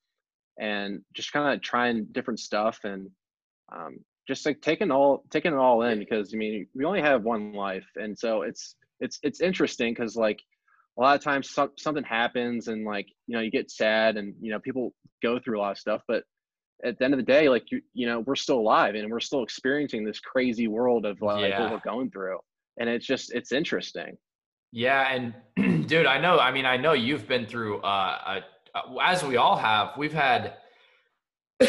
and 0.59 1.01
just 1.15 1.33
kind 1.33 1.53
of 1.53 1.61
trying 1.63 2.07
different 2.13 2.39
stuff 2.39 2.81
and 2.85 3.11
um 3.73 3.99
just 4.29 4.47
like 4.47 4.61
taking 4.61 4.91
all 4.91 5.25
taking 5.31 5.53
it 5.53 5.57
all 5.57 5.83
in 5.83 5.99
because 5.99 6.33
i 6.33 6.37
mean 6.37 6.67
we 6.75 6.85
only 6.85 7.01
have 7.01 7.25
one 7.25 7.53
life 7.53 7.87
and 7.97 8.17
so 8.19 8.43
it's 8.43 8.77
it's 9.01 9.19
it's 9.23 9.41
interesting 9.41 9.93
because 9.93 10.17
like 10.17 10.41
a 10.99 11.01
lot 11.01 11.17
of 11.17 11.23
times 11.23 11.51
some, 11.51 11.71
something 11.77 12.05
happens 12.05 12.69
and 12.69 12.85
like 12.85 13.09
you 13.27 13.35
know 13.35 13.41
you 13.41 13.51
get 13.51 13.71
sad 13.71 14.17
and 14.17 14.35
you 14.41 14.51
know 14.53 14.59
people 14.61 14.93
go 15.23 15.39
through 15.39 15.59
a 15.59 15.61
lot 15.61 15.73
of 15.73 15.79
stuff 15.79 16.03
but 16.07 16.25
at 16.85 16.99
the 16.99 17.05
end 17.05 17.15
of 17.15 17.19
the 17.19 17.25
day 17.25 17.49
like 17.49 17.71
you 17.71 17.81
you 17.93 18.07
know 18.07 18.21
we're 18.21 18.35
still 18.37 18.59
alive 18.59 18.95
and 18.95 19.11
we're 19.11 19.21
still 19.21 19.43
experiencing 19.43 20.05
this 20.05 20.21
crazy 20.21 20.69
world 20.69 21.05
of 21.07 21.21
like 21.21 21.51
Yeah. 21.51 21.63
what 21.63 21.73
we're 21.73 21.93
going 21.93 22.11
through 22.11 22.39
and 22.79 22.89
it's 22.89 23.07
just 23.07 23.33
it's 23.35 23.53
interesting 23.53 24.17
Yeah, 24.73 25.03
and 25.13 25.35
dude, 25.89 26.07
I 26.07 26.19
know. 26.21 26.39
I 26.39 26.53
mean, 26.53 26.65
I 26.65 26.77
know 26.77 26.93
you've 26.93 27.27
been 27.27 27.45
through. 27.47 27.81
Uh, 27.83 28.41
a, 28.75 28.79
uh, 28.79 28.97
as 29.03 29.25
we 29.25 29.37
all 29.37 29.57
have, 29.57 29.97
we've 29.99 30.13
had 30.13 30.55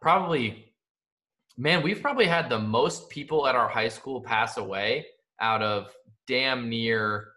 probably, 0.00 0.72
man, 1.56 1.82
we've 1.82 2.00
probably 2.00 2.26
had 2.26 2.48
the 2.48 2.58
most 2.58 3.10
people 3.10 3.46
at 3.46 3.54
our 3.54 3.68
high 3.68 3.88
school 3.88 4.20
pass 4.20 4.56
away 4.56 5.06
out 5.40 5.62
of 5.62 5.88
damn 6.26 6.68
near 6.68 7.28
uh, 7.28 7.33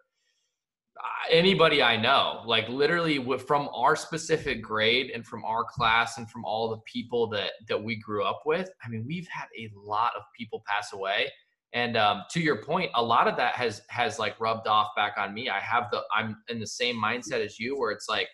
anybody 1.29 1.81
I 1.81 1.97
know. 1.97 2.41
Like 2.45 2.67
literally, 2.69 3.23
from 3.39 3.69
our 3.73 3.95
specific 3.95 4.61
grade 4.61 5.11
and 5.11 5.25
from 5.25 5.43
our 5.45 5.63
class 5.63 6.17
and 6.17 6.29
from 6.29 6.45
all 6.45 6.69
the 6.69 6.81
people 6.91 7.27
that 7.29 7.51
that 7.67 7.81
we 7.81 7.95
grew 7.95 8.23
up 8.23 8.41
with. 8.45 8.69
I 8.83 8.89
mean, 8.89 9.05
we've 9.05 9.27
had 9.27 9.47
a 9.57 9.69
lot 9.75 10.13
of 10.15 10.23
people 10.37 10.63
pass 10.67 10.93
away. 10.93 11.31
And 11.73 11.97
um, 11.97 12.23
to 12.31 12.39
your 12.39 12.63
point, 12.63 12.91
a 12.95 13.03
lot 13.03 13.27
of 13.27 13.35
that 13.37 13.55
has 13.55 13.81
has 13.89 14.19
like 14.19 14.39
rubbed 14.39 14.67
off 14.67 14.89
back 14.95 15.13
on 15.17 15.33
me. 15.33 15.49
I 15.49 15.59
have 15.59 15.85
the 15.91 16.01
I'm 16.15 16.37
in 16.49 16.59
the 16.59 16.67
same 16.67 17.01
mindset 17.01 17.43
as 17.43 17.59
you, 17.59 17.77
where 17.77 17.91
it's 17.91 18.07
like 18.09 18.27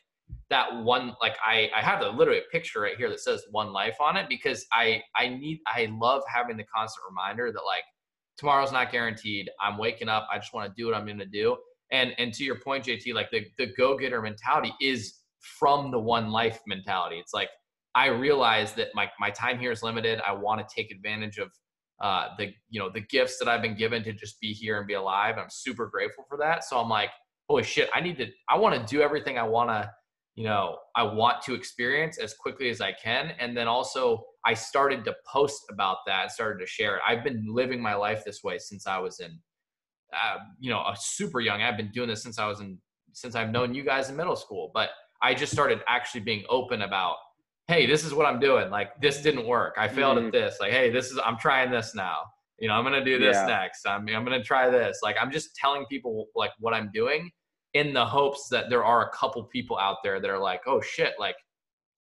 that 0.50 0.84
one 0.84 1.16
like 1.22 1.36
I 1.46 1.70
I 1.76 1.82
have 1.82 2.00
the 2.00 2.10
literally 2.10 2.40
a 2.40 2.52
picture 2.52 2.82
right 2.82 2.96
here 2.96 3.10
that 3.10 3.20
says 3.20 3.44
one 3.52 3.74
life 3.74 3.96
on 4.00 4.18
it 4.18 4.28
because 4.30 4.66
I 4.72 5.02
I 5.16 5.30
need 5.30 5.60
I 5.68 5.88
love 5.92 6.24
having 6.28 6.58
the 6.58 6.64
constant 6.76 7.04
reminder 7.10 7.52
that 7.52 7.62
like 7.66 7.84
tomorrow's 8.38 8.72
not 8.72 8.92
guaranteed. 8.92 9.50
I'm 9.60 9.78
waking 9.78 10.10
up. 10.10 10.28
I 10.32 10.38
just 10.38 10.54
want 10.54 10.70
to 10.70 10.82
do 10.82 10.88
what 10.88 10.96
I'm 10.96 11.06
going 11.06 11.20
to 11.20 11.26
do. 11.26 11.58
And 11.94 12.14
and 12.18 12.34
to 12.34 12.44
your 12.44 12.60
point, 12.60 12.86
JT, 12.86 13.14
like 13.14 13.32
the 13.32 13.46
the 13.58 13.68
go 13.78 13.98
getter 13.98 14.22
mentality 14.22 14.74
is 14.82 15.20
from 15.40 15.92
the 15.92 16.00
one 16.00 16.30
life 16.32 16.60
mentality. 16.68 17.20
It's 17.20 17.34
like 17.34 17.50
I 17.96 18.08
realize 18.08 18.74
that 18.74 18.90
my 18.94 19.10
my 19.20 19.30
time 19.30 19.60
here 19.60 19.72
is 19.72 19.84
limited. 19.84 20.20
I 20.28 20.34
want 20.34 20.68
to 20.68 20.76
take 20.76 20.92
advantage 20.92 21.38
of 21.38 21.50
uh, 22.02 22.30
the 22.38 22.52
you 22.70 22.80
know 22.80 22.90
the 22.90 23.02
gifts 23.02 23.38
that 23.40 23.48
I've 23.48 23.62
been 23.62 23.78
given 23.78 24.04
to 24.04 24.14
just 24.14 24.40
be 24.42 24.52
here 24.52 24.80
and 24.80 24.88
be 24.88 24.96
alive. 24.96 25.36
I'm 25.38 25.50
super 25.50 25.88
grateful 25.88 26.26
for 26.28 26.38
that. 26.40 26.64
So 26.64 26.80
I'm 26.80 26.90
like, 26.90 27.12
holy 27.48 27.64
shit, 27.64 27.90
I 27.94 28.02
need 28.02 28.18
to. 28.18 28.28
I 28.50 28.58
want 28.58 28.76
to 28.76 28.94
do 28.94 29.02
everything 29.02 29.38
I 29.38 29.44
want 29.44 29.70
to. 29.70 29.90
You 30.36 30.46
know, 30.46 30.78
I 30.96 31.04
want 31.04 31.44
to 31.44 31.54
experience 31.54 32.18
as 32.18 32.34
quickly 32.34 32.70
as 32.70 32.82
I 32.82 32.94
can, 32.94 33.34
and 33.40 33.56
then 33.56 33.68
also 33.68 34.24
I 34.46 34.56
started 34.56 35.06
to 35.06 35.16
post 35.32 35.62
about 35.72 35.98
that. 36.08 36.32
Started 36.32 36.60
to 36.60 36.66
share 36.66 36.96
it. 36.96 37.04
I've 37.08 37.24
been 37.24 37.46
living 37.48 37.82
my 37.82 37.94
life 37.94 38.24
this 38.26 38.44
way 38.44 38.58
since 38.58 38.88
I 38.88 38.98
was 38.98 39.20
in, 39.20 39.38
uh, 40.14 40.38
you 40.60 40.70
know, 40.70 40.80
a 40.80 40.96
super 40.98 41.40
young. 41.40 41.62
I've 41.62 41.78
been 41.78 41.92
doing 41.92 42.10
this 42.10 42.24
since 42.24 42.40
I 42.40 42.48
was 42.48 42.60
in 42.60 42.78
since 43.14 43.36
I've 43.36 43.52
known 43.52 43.74
you 43.76 43.84
guys 43.84 44.10
in 44.10 44.16
middle 44.16 44.36
school. 44.36 44.72
But 44.74 44.90
I 45.22 45.34
just 45.34 45.52
started 45.52 45.82
actually 45.88 46.22
being 46.22 46.44
open 46.50 46.82
about 46.84 47.16
hey, 47.70 47.86
this 47.86 48.04
is 48.04 48.14
what 48.14 48.26
I'm 48.26 48.40
doing. 48.42 48.70
Like 48.70 49.00
this 49.02 49.22
didn't 49.22 49.48
work. 49.48 49.76
I 49.78 49.88
failed 49.88 50.18
Mhm. 50.18 50.26
at 50.28 50.32
this. 50.34 50.58
Like, 50.60 50.72
hey, 50.74 50.90
this 50.90 51.12
is 51.12 51.20
I'm 51.24 51.38
trying 51.38 51.72
this 51.72 51.96
now. 51.96 52.24
You 52.60 52.68
know, 52.68 52.74
I'm 52.76 52.84
gonna 52.84 53.04
do 53.06 53.18
this 53.18 53.38
Yeah. 53.38 53.46
next. 53.46 53.88
I'm 53.88 54.08
I'm 54.10 54.24
gonna 54.26 54.44
try 54.44 54.70
this. 54.70 55.00
Like 55.02 55.16
I'm 55.20 55.32
just 55.32 55.56
telling 55.56 55.86
people 55.86 56.28
like 56.36 56.52
what 56.60 56.74
I'm 56.74 56.90
doing 56.94 57.32
in 57.74 57.94
the 57.94 58.06
hopes 58.06 58.50
that 58.50 58.70
there 58.70 58.84
are 58.84 59.08
a 59.08 59.10
couple 59.16 59.44
people 59.46 59.78
out 59.80 59.98
there 60.04 60.20
that 60.20 60.30
are 60.30 60.40
like, 60.40 60.62
oh 60.68 60.82
shit, 60.82 61.14
like 61.20 61.36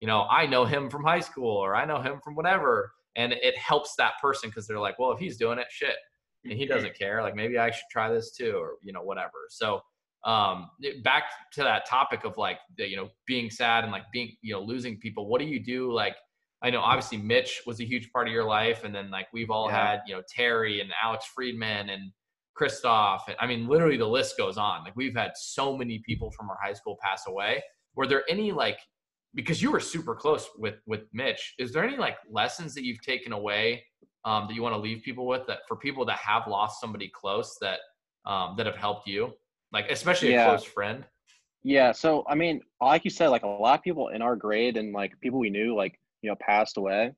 you 0.00 0.06
know, 0.06 0.26
I 0.30 0.46
know 0.46 0.64
him 0.64 0.88
from 0.88 1.02
high 1.02 1.18
school 1.20 1.56
or 1.56 1.74
I 1.74 1.84
know 1.84 2.00
him 2.00 2.20
from 2.22 2.36
whatever. 2.36 2.92
And 3.16 3.32
it 3.32 3.58
helps 3.58 3.96
that 3.96 4.12
person 4.22 4.48
because 4.48 4.68
they're 4.68 4.78
like, 4.78 4.96
well, 5.00 5.10
if 5.10 5.18
he's 5.18 5.36
doing 5.36 5.58
it, 5.58 5.66
shit. 5.70 5.96
And 6.44 6.52
he 6.54 6.66
doesn't 6.66 6.94
care. 6.96 7.22
Like 7.22 7.34
maybe 7.34 7.58
I 7.58 7.70
should 7.70 7.84
try 7.90 8.10
this 8.12 8.32
too, 8.32 8.56
or 8.56 8.76
you 8.82 8.92
know, 8.92 9.02
whatever. 9.02 9.32
So 9.50 9.80
um 10.24 10.68
back 11.04 11.24
to 11.52 11.62
that 11.62 11.86
topic 11.86 12.24
of 12.24 12.36
like 12.36 12.58
the, 12.76 12.88
you 12.88 12.96
know 12.96 13.08
being 13.26 13.48
sad 13.50 13.84
and 13.84 13.92
like 13.92 14.02
being 14.12 14.32
you 14.42 14.52
know 14.52 14.60
losing 14.60 14.98
people 14.98 15.28
what 15.28 15.40
do 15.40 15.46
you 15.46 15.62
do 15.62 15.92
like 15.92 16.16
i 16.60 16.68
know 16.68 16.80
obviously 16.80 17.16
mitch 17.18 17.62
was 17.66 17.80
a 17.80 17.84
huge 17.84 18.10
part 18.12 18.26
of 18.26 18.34
your 18.34 18.44
life 18.44 18.82
and 18.82 18.92
then 18.92 19.10
like 19.12 19.28
we've 19.32 19.48
all 19.50 19.68
Yeah. 19.68 19.90
had 19.90 20.00
you 20.08 20.16
know 20.16 20.22
terry 20.28 20.80
and 20.80 20.90
alex 21.00 21.24
friedman 21.26 21.90
and 21.90 22.10
christoph 22.56 23.28
and 23.28 23.36
i 23.38 23.46
mean 23.46 23.68
literally 23.68 23.96
the 23.96 24.08
list 24.08 24.36
goes 24.36 24.58
on 24.58 24.82
like 24.82 24.96
we've 24.96 25.14
had 25.14 25.30
so 25.36 25.76
many 25.76 26.02
people 26.04 26.32
from 26.32 26.50
our 26.50 26.58
high 26.60 26.72
school 26.72 26.98
pass 27.00 27.28
away 27.28 27.62
were 27.94 28.08
there 28.08 28.24
any 28.28 28.50
like 28.50 28.80
because 29.36 29.62
you 29.62 29.70
were 29.70 29.78
super 29.78 30.16
close 30.16 30.48
with 30.58 30.80
with 30.88 31.02
mitch 31.12 31.54
is 31.60 31.72
there 31.72 31.84
any 31.84 31.96
like 31.96 32.16
lessons 32.28 32.74
that 32.74 32.82
you've 32.84 33.00
taken 33.02 33.32
away 33.32 33.80
um, 34.24 34.46
that 34.48 34.54
you 34.54 34.62
want 34.62 34.74
to 34.74 34.80
leave 34.80 35.02
people 35.02 35.26
with 35.26 35.46
that 35.46 35.60
for 35.68 35.76
people 35.76 36.04
that 36.06 36.18
have 36.18 36.46
lost 36.46 36.80
somebody 36.80 37.10
close 37.14 37.56
that 37.60 37.80
um, 38.26 38.54
that 38.56 38.66
have 38.66 38.76
helped 38.76 39.06
you 39.06 39.32
like 39.72 39.90
especially 39.90 40.30
a 40.30 40.34
close 40.34 40.64
friend 40.64 41.04
Yeah, 41.62 41.92
so 41.92 42.24
I 42.28 42.34
mean, 42.34 42.62
like 42.80 43.04
you 43.04 43.10
said, 43.10 43.28
like 43.28 43.42
a 43.42 43.48
lot 43.48 43.78
of 43.78 43.82
people 43.84 44.08
in 44.08 44.22
our 44.22 44.36
grade 44.36 44.76
and 44.76 44.92
like 44.92 45.18
people 45.20 45.38
we 45.38 45.50
knew, 45.50 45.74
like 45.76 45.98
you 46.22 46.30
know, 46.30 46.36
passed 46.40 46.76
away, 46.76 47.12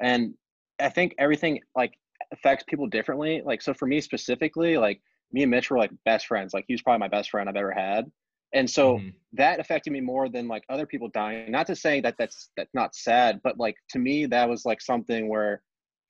and 0.00 0.34
I 0.80 0.88
think 0.88 1.14
everything 1.18 1.60
like 1.76 1.94
affects 2.32 2.64
people 2.68 2.86
differently. 2.86 3.42
Like, 3.44 3.62
so 3.62 3.74
for 3.74 3.86
me 3.86 4.00
specifically, 4.00 4.78
like 4.78 5.00
me 5.32 5.42
and 5.42 5.50
Mitch 5.50 5.70
were 5.70 5.78
like 5.78 5.92
best 6.04 6.26
friends. 6.26 6.54
Like 6.54 6.64
he 6.68 6.74
was 6.74 6.82
probably 6.82 7.00
my 7.00 7.08
best 7.08 7.30
friend 7.30 7.48
I've 7.48 7.56
ever 7.56 7.72
had, 7.72 8.10
and 8.54 8.68
so 8.70 8.98
Mhm. 8.98 9.14
that 9.34 9.60
affected 9.60 9.92
me 9.92 10.00
more 10.00 10.28
than 10.28 10.48
like 10.48 10.64
other 10.68 10.86
people 10.86 11.08
dying. 11.08 11.50
Not 11.50 11.66
to 11.68 11.76
say 11.76 12.00
that 12.02 12.16
that's 12.18 12.50
that's 12.56 12.74
not 12.74 12.94
sad, 12.94 13.40
but 13.42 13.58
like 13.58 13.76
to 13.90 13.98
me 13.98 14.26
that 14.26 14.48
was 14.48 14.64
like 14.64 14.80
something 14.80 15.28
where, 15.28 15.62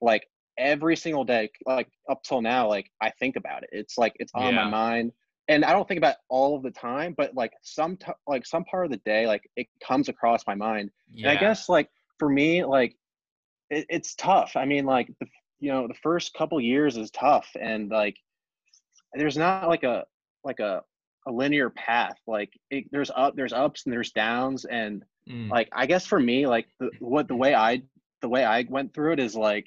like 0.03 0.29
every 0.59 0.97
single 0.97 1.25
day, 1.25 1.51
like 1.67 1.89
up 2.09 2.23
till 2.23 2.41
now, 2.41 2.69
like 2.69 2.91
I 3.01 3.11
think 3.11 3.37
about 3.37 3.63
it. 3.63 3.69
It's 3.73 3.97
like 3.97 4.13
it's 4.19 4.33
on 4.35 4.55
Yeah. 4.55 4.63
my 4.63 4.65
mind 4.65 5.13
and 5.49 5.65
I 5.65 5.73
don't 5.73 5.87
think 5.87 5.97
about 5.99 6.15
it 6.15 6.21
all 6.29 6.55
of 6.55 6.63
the 6.63 6.71
time, 6.71 7.13
but 7.17 7.35
like 7.35 7.53
some 7.63 7.97
t- 7.97 8.11
like 8.27 8.45
some 8.45 8.65
part 8.65 8.85
of 8.85 8.91
the 8.91 8.97
day, 9.05 9.27
like 9.27 9.49
it 9.57 9.67
comes 9.85 10.09
across 10.09 10.47
my 10.47 10.55
mind. 10.55 10.91
yeah 11.13 11.29
And 11.29 11.31
I 11.31 11.35
guess 11.37 11.69
like 11.69 11.89
for 12.19 12.29
me, 12.29 12.63
like 12.65 12.95
it, 13.69 13.85
it's 13.89 14.15
tough. 14.15 14.53
I 14.55 14.65
mean, 14.65 14.85
like 14.85 15.07
the 15.19 15.27
you 15.59 15.71
know 15.71 15.87
the 15.87 15.95
first 16.03 16.33
couple 16.33 16.61
years 16.61 16.97
is 16.97 17.11
tough, 17.11 17.49
and 17.59 17.89
like 17.91 18.17
there's 19.13 19.37
not 19.37 19.67
like 19.67 19.83
a 19.83 20.05
like 20.43 20.59
a 20.59 20.83
a 21.27 21.31
linear 21.31 21.69
path. 21.69 22.17
Like 22.27 22.51
it, 22.69 22.85
there's 22.91 23.11
up, 23.15 23.35
there's 23.35 23.53
ups 23.53 23.85
and 23.85 23.93
there's 23.93 24.11
downs, 24.11 24.65
and 24.65 25.03
Mm. 25.29 25.49
like 25.51 25.69
I 25.73 25.85
guess 25.85 26.05
for 26.05 26.19
me, 26.19 26.47
like 26.47 26.67
the 26.79 26.91
what 26.99 27.27
the 27.27 27.35
way 27.35 27.53
I 27.55 27.83
the 28.21 28.29
way 28.29 28.43
I 28.45 28.65
went 28.69 28.93
through 28.93 29.13
it 29.13 29.19
is 29.19 29.35
like 29.35 29.65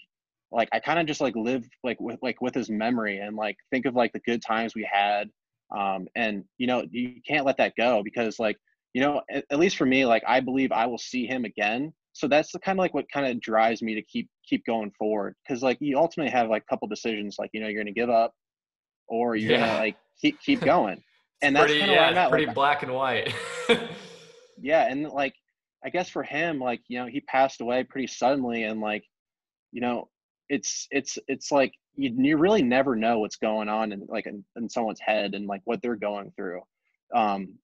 like 0.53 0.69
I 0.73 0.79
kind 0.79 0.99
of 0.99 1.07
just 1.07 1.21
like 1.21 1.35
live 1.37 1.65
like 1.83 2.01
with 2.01 2.19
like 2.23 2.41
with 2.41 2.55
his 2.55 2.71
memory 2.71 3.19
and 3.19 3.37
like 3.37 3.57
think 3.71 3.87
of 3.87 3.95
like 3.95 4.13
the 4.13 4.21
good 4.21 4.43
times 4.43 4.75
we 4.75 4.89
had 4.91 5.29
um 5.77 6.07
and 6.15 6.45
you 6.59 6.67
know 6.67 6.85
you 6.91 7.21
can't 7.27 7.45
let 7.45 7.57
that 7.57 7.75
go 7.77 8.03
because 8.05 8.39
like 8.39 8.57
you 8.95 9.01
know 9.01 9.21
at, 9.31 9.45
at 9.51 9.59
least 9.59 9.77
for 9.77 9.87
me 9.87 10.05
like 10.05 10.23
I 10.27 10.41
believe 10.41 10.73
I 10.73 10.87
will 10.87 10.99
see 10.99 11.27
him 11.27 11.45
again. 11.45 11.93
So 12.13 12.29
that's 12.29 12.51
the 12.53 12.59
kind 12.61 12.79
of 12.79 12.83
like 12.83 12.95
what 12.95 13.05
kind 13.13 13.27
of 13.27 13.41
drives 13.41 13.83
me 13.83 13.95
to 13.95 14.03
keep 14.03 14.29
keep 14.49 14.65
going 14.65 14.91
forward 14.99 15.35
because 15.47 15.63
like 15.63 15.79
you 15.81 15.99
ultimately 15.99 16.31
have 16.31 16.49
like 16.49 16.63
a 16.63 16.71
couple 16.71 16.89
decisions 16.89 17.37
like 17.39 17.51
you 17.53 17.61
know 17.61 17.67
you're 17.69 17.83
gonna 17.83 17.93
give 17.93 18.11
up 18.11 18.33
or 19.09 19.37
you're 19.37 19.51
Yeah. 19.51 19.67
gonna 19.67 19.75
like 19.79 19.97
keep 20.21 20.39
keep 20.41 20.61
going. 20.65 21.03
And 21.43 21.55
that's 21.55 21.67
pretty, 21.75 21.93
yeah, 21.93 22.07
where 22.11 22.19
at 22.19 22.31
pretty 22.31 22.47
like, 22.47 22.55
black 22.55 22.83
and 22.83 22.93
white. 22.95 23.35
Yeah 24.59 24.89
and 24.91 25.05
like 25.09 25.35
i 25.85 25.91
guess 25.91 26.09
for 26.09 26.23
him 26.23 26.59
like 26.59 26.81
you 26.89 26.99
know 26.99 27.07
he 27.07 27.21
passed 27.21 27.61
away 27.61 27.85
pretty 27.85 28.07
suddenly 28.07 28.65
and 28.65 28.81
like 28.81 29.05
you 29.73 29.81
know 29.81 30.09
it's 30.49 30.87
it's 30.91 31.19
it's 31.29 31.51
like 31.51 31.73
you, 31.95 32.15
you 32.17 32.37
really 32.37 32.63
never 32.63 32.97
know 32.97 33.19
what's 33.19 33.37
going 33.37 33.69
on 33.69 33.93
in 33.93 34.07
like 34.09 34.27
in, 34.27 34.45
in 34.57 34.69
someone's 34.69 35.01
head 35.01 35.35
and 35.35 35.47
like 35.47 35.63
what 35.65 35.81
they're 35.83 35.97
going 35.97 36.33
through. 36.37 36.61
Um 37.15 37.59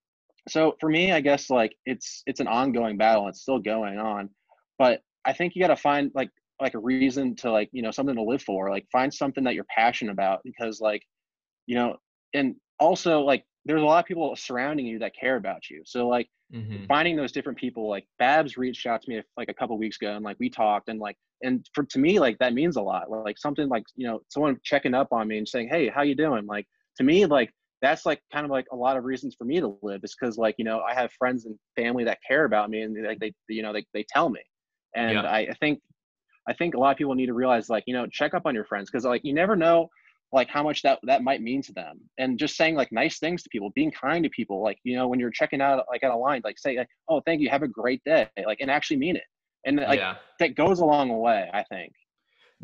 so 0.49 0.77
for 0.81 0.89
me 0.89 1.13
i 1.13 1.21
guess 1.21 1.51
like 1.51 1.77
it's 1.87 2.23
it's 2.27 2.41
an 2.41 2.49
ongoing 2.49 2.97
battle 2.97 3.29
it's 3.29 3.43
still 3.43 3.59
going 3.59 3.99
on 3.99 4.29
but 4.79 5.01
i 5.25 5.33
think 5.33 5.55
you 5.55 5.63
got 5.63 5.69
to 5.69 5.77
find 5.77 6.11
like 6.15 6.31
like 6.61 6.75
a 6.75 6.79
reason 6.79 7.35
to 7.35 7.51
like 7.51 7.69
you 7.73 7.83
know 7.83 7.91
something 7.91 8.17
to 8.17 8.23
live 8.23 8.43
for 8.43 8.71
like 8.71 8.87
find 8.91 9.13
something 9.13 9.45
that 9.45 9.55
you're 9.55 9.67
passionate 9.75 10.13
about 10.13 10.41
because 10.45 10.81
like 10.81 11.03
you 11.67 11.75
know 11.75 11.97
and 12.35 12.55
also 12.81 13.21
like 13.21 13.45
there's 13.65 13.83
a 13.83 13.85
lot 13.85 14.01
of 14.01 14.07
people 14.07 14.35
surrounding 14.37 14.87
you 14.87 14.99
that 14.99 15.15
care 15.19 15.37
about 15.37 15.69
you 15.71 15.83
so 15.85 16.09
like 16.09 16.29
Mhm. 16.51 16.87
finding 16.89 17.17
those 17.17 17.33
different 17.33 17.59
people 17.59 17.89
like 17.89 18.07
babs 18.19 18.57
reached 18.57 18.87
out 18.87 19.03
to 19.03 19.11
me 19.11 19.23
like 19.37 19.49
a 19.49 19.55
couple 19.55 19.77
weeks 19.79 19.97
ago 20.01 20.15
and 20.15 20.25
like 20.25 20.37
we 20.41 20.51
talked 20.51 20.89
and 20.89 21.01
like 21.01 21.17
and 21.43 21.67
for 21.75 21.85
to 21.85 21.99
me 21.99 22.19
like 22.19 22.39
that 22.39 22.55
means 22.55 22.77
a 22.77 22.83
lot 22.83 23.11
like 23.11 23.39
something 23.39 23.69
like 23.69 23.85
you 23.95 24.07
know 24.07 24.21
someone 24.29 24.59
checking 24.65 24.95
up 24.95 25.09
on 25.13 25.29
me 25.29 25.39
and 25.39 25.49
saying 25.49 25.69
hey 25.69 25.89
how 25.89 26.03
you 26.03 26.15
doing 26.15 26.47
like 26.47 26.67
to 26.97 27.05
me 27.05 27.25
like 27.27 27.51
that's 27.81 28.05
like 28.07 28.21
kind 28.33 28.45
of 28.45 28.51
like 28.51 28.67
a 28.73 28.77
lot 28.77 28.97
of 28.97 29.05
reasons 29.05 29.35
for 29.37 29.45
me 29.45 29.61
to 29.61 29.77
live 29.83 30.01
is 30.05 30.15
because 30.19 30.37
like 30.37 30.55
you 30.59 30.65
know 30.65 30.81
i 30.81 30.95
have 30.95 31.11
friends 31.13 31.47
and 31.47 31.59
family 31.77 32.05
that 32.05 32.19
care 32.27 32.45
about 32.45 32.69
me 32.71 32.83
and 32.83 32.97
like 33.07 33.19
they 33.21 33.33
you 33.49 33.63
know 33.63 33.73
they, 33.73 33.85
they 33.95 34.05
tell 34.09 34.29
me 34.29 34.41
and 34.95 35.13
Yeah. 35.13 35.27
I, 35.27 35.41
I 35.41 35.55
think 35.61 35.81
i 36.49 36.53
think 36.53 36.75
a 36.75 36.79
lot 36.79 36.91
of 36.91 36.97
people 36.97 37.15
need 37.15 37.27
to 37.27 37.35
realize 37.35 37.69
like 37.69 37.85
you 37.87 37.95
know 37.95 38.07
check 38.07 38.35
up 38.35 38.47
on 38.47 38.55
your 38.55 38.65
friends 38.65 38.91
because 38.91 39.05
like 39.05 39.23
you 39.25 39.35
never 39.35 39.57
know 39.57 39.89
like 40.33 40.49
how 40.49 40.63
much 40.63 40.83
that 40.83 40.99
that 41.05 41.23
might 41.23 41.43
mean 41.43 41.63
to 41.63 41.73
them 41.73 42.01
and 42.19 42.39
just 42.39 42.57
saying 42.57 42.75
like 42.75 42.91
nice 42.91 43.19
things 43.19 43.43
to 43.43 43.49
people 43.51 43.71
being 43.75 43.91
kind 43.93 44.25
to 44.25 44.31
people 44.31 44.63
like 44.63 44.79
you 44.85 44.97
know 44.97 45.09
when 45.09 45.21
you're 45.21 45.31
checking 45.31 45.61
out 45.61 45.85
like 45.91 46.03
at 46.03 46.11
a 46.11 46.17
line 46.17 46.41
like 46.45 46.59
say 46.59 46.77
like 46.77 46.89
oh 47.09 47.21
thank 47.27 47.41
you 47.41 47.49
have 47.49 47.63
a 47.63 47.69
great 47.69 48.03
day 48.05 48.27
like 48.47 48.59
and 48.61 48.71
actually 48.71 48.97
mean 48.97 49.17
it 49.17 49.25
and 49.67 49.77
like 49.77 49.99
yeah 49.99 50.17
that 50.39 50.55
goes 50.57 50.81
a 50.81 50.85
long 50.85 51.09
way 51.19 51.49
i 51.53 51.63
think 51.65 51.93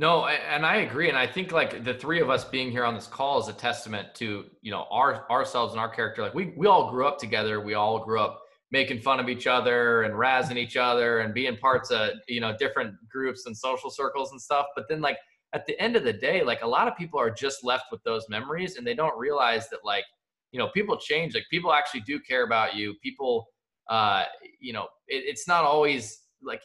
No, 0.01 0.27
and 0.27 0.65
I 0.65 0.77
agree, 0.77 1.09
and 1.09 1.19
I 1.19 1.27
think 1.27 1.51
like 1.51 1.83
the 1.83 1.93
three 1.93 2.21
of 2.21 2.31
us 2.31 2.45
being 2.45 2.71
here 2.71 2.85
on 2.85 2.95
this 2.95 3.09
call 3.09 3.41
is 3.41 3.49
a 3.49 3.53
testament 3.53 4.15
to 4.21 4.45
you 4.63 4.71
know 4.71 4.87
our 4.93 5.29
ourselves 5.29 5.73
and 5.73 5.81
our 5.81 5.89
character. 5.89 6.23
Like 6.23 6.35
we 6.35 6.55
we 6.57 6.69
all 6.69 6.89
grew 6.93 7.05
up 7.05 7.19
together. 7.19 7.61
We 7.61 7.75
all 7.75 8.05
grew 8.05 8.21
up 8.21 8.41
making 8.71 9.01
fun 9.01 9.19
of 9.19 9.29
each 9.29 9.47
other 9.47 10.03
and 10.03 10.15
razzing 10.15 10.57
each 10.57 10.77
other 10.77 11.21
and 11.21 11.35
being 11.35 11.57
parts 11.57 11.91
of 11.91 12.11
you 12.29 12.41
know 12.41 12.55
different 12.57 12.95
groups 13.11 13.47
and 13.47 13.57
social 13.57 13.91
circles 13.91 14.31
and 14.31 14.41
stuff. 14.41 14.67
But 14.77 14.85
then 14.89 15.01
like 15.01 15.19
at 15.53 15.67
the 15.67 15.81
end 15.81 15.97
of 15.97 16.05
the 16.05 16.13
day, 16.13 16.43
like 16.43 16.63
a 16.63 16.67
lot 16.67 16.89
of 16.89 16.97
people 16.97 17.19
are 17.19 17.31
just 17.31 17.65
left 17.65 17.87
with 17.91 18.03
those 18.05 18.29
memories 18.29 18.77
and 18.77 18.87
they 18.87 18.95
don't 18.95 19.19
realize 19.19 19.69
that 19.71 19.81
like 19.85 20.05
you 20.53 20.59
know 20.59 20.69
people 20.69 20.97
change. 20.97 21.35
Like 21.35 21.45
people 21.51 21.73
actually 21.73 22.01
do 22.01 22.21
care 22.21 22.45
about 22.45 22.75
you. 22.75 22.95
People, 23.03 23.47
uh, 23.89 24.25
you 24.61 24.73
know, 24.73 24.85
it, 25.07 25.25
it's 25.27 25.49
not 25.49 25.65
always 25.65 26.21
like 26.43 26.61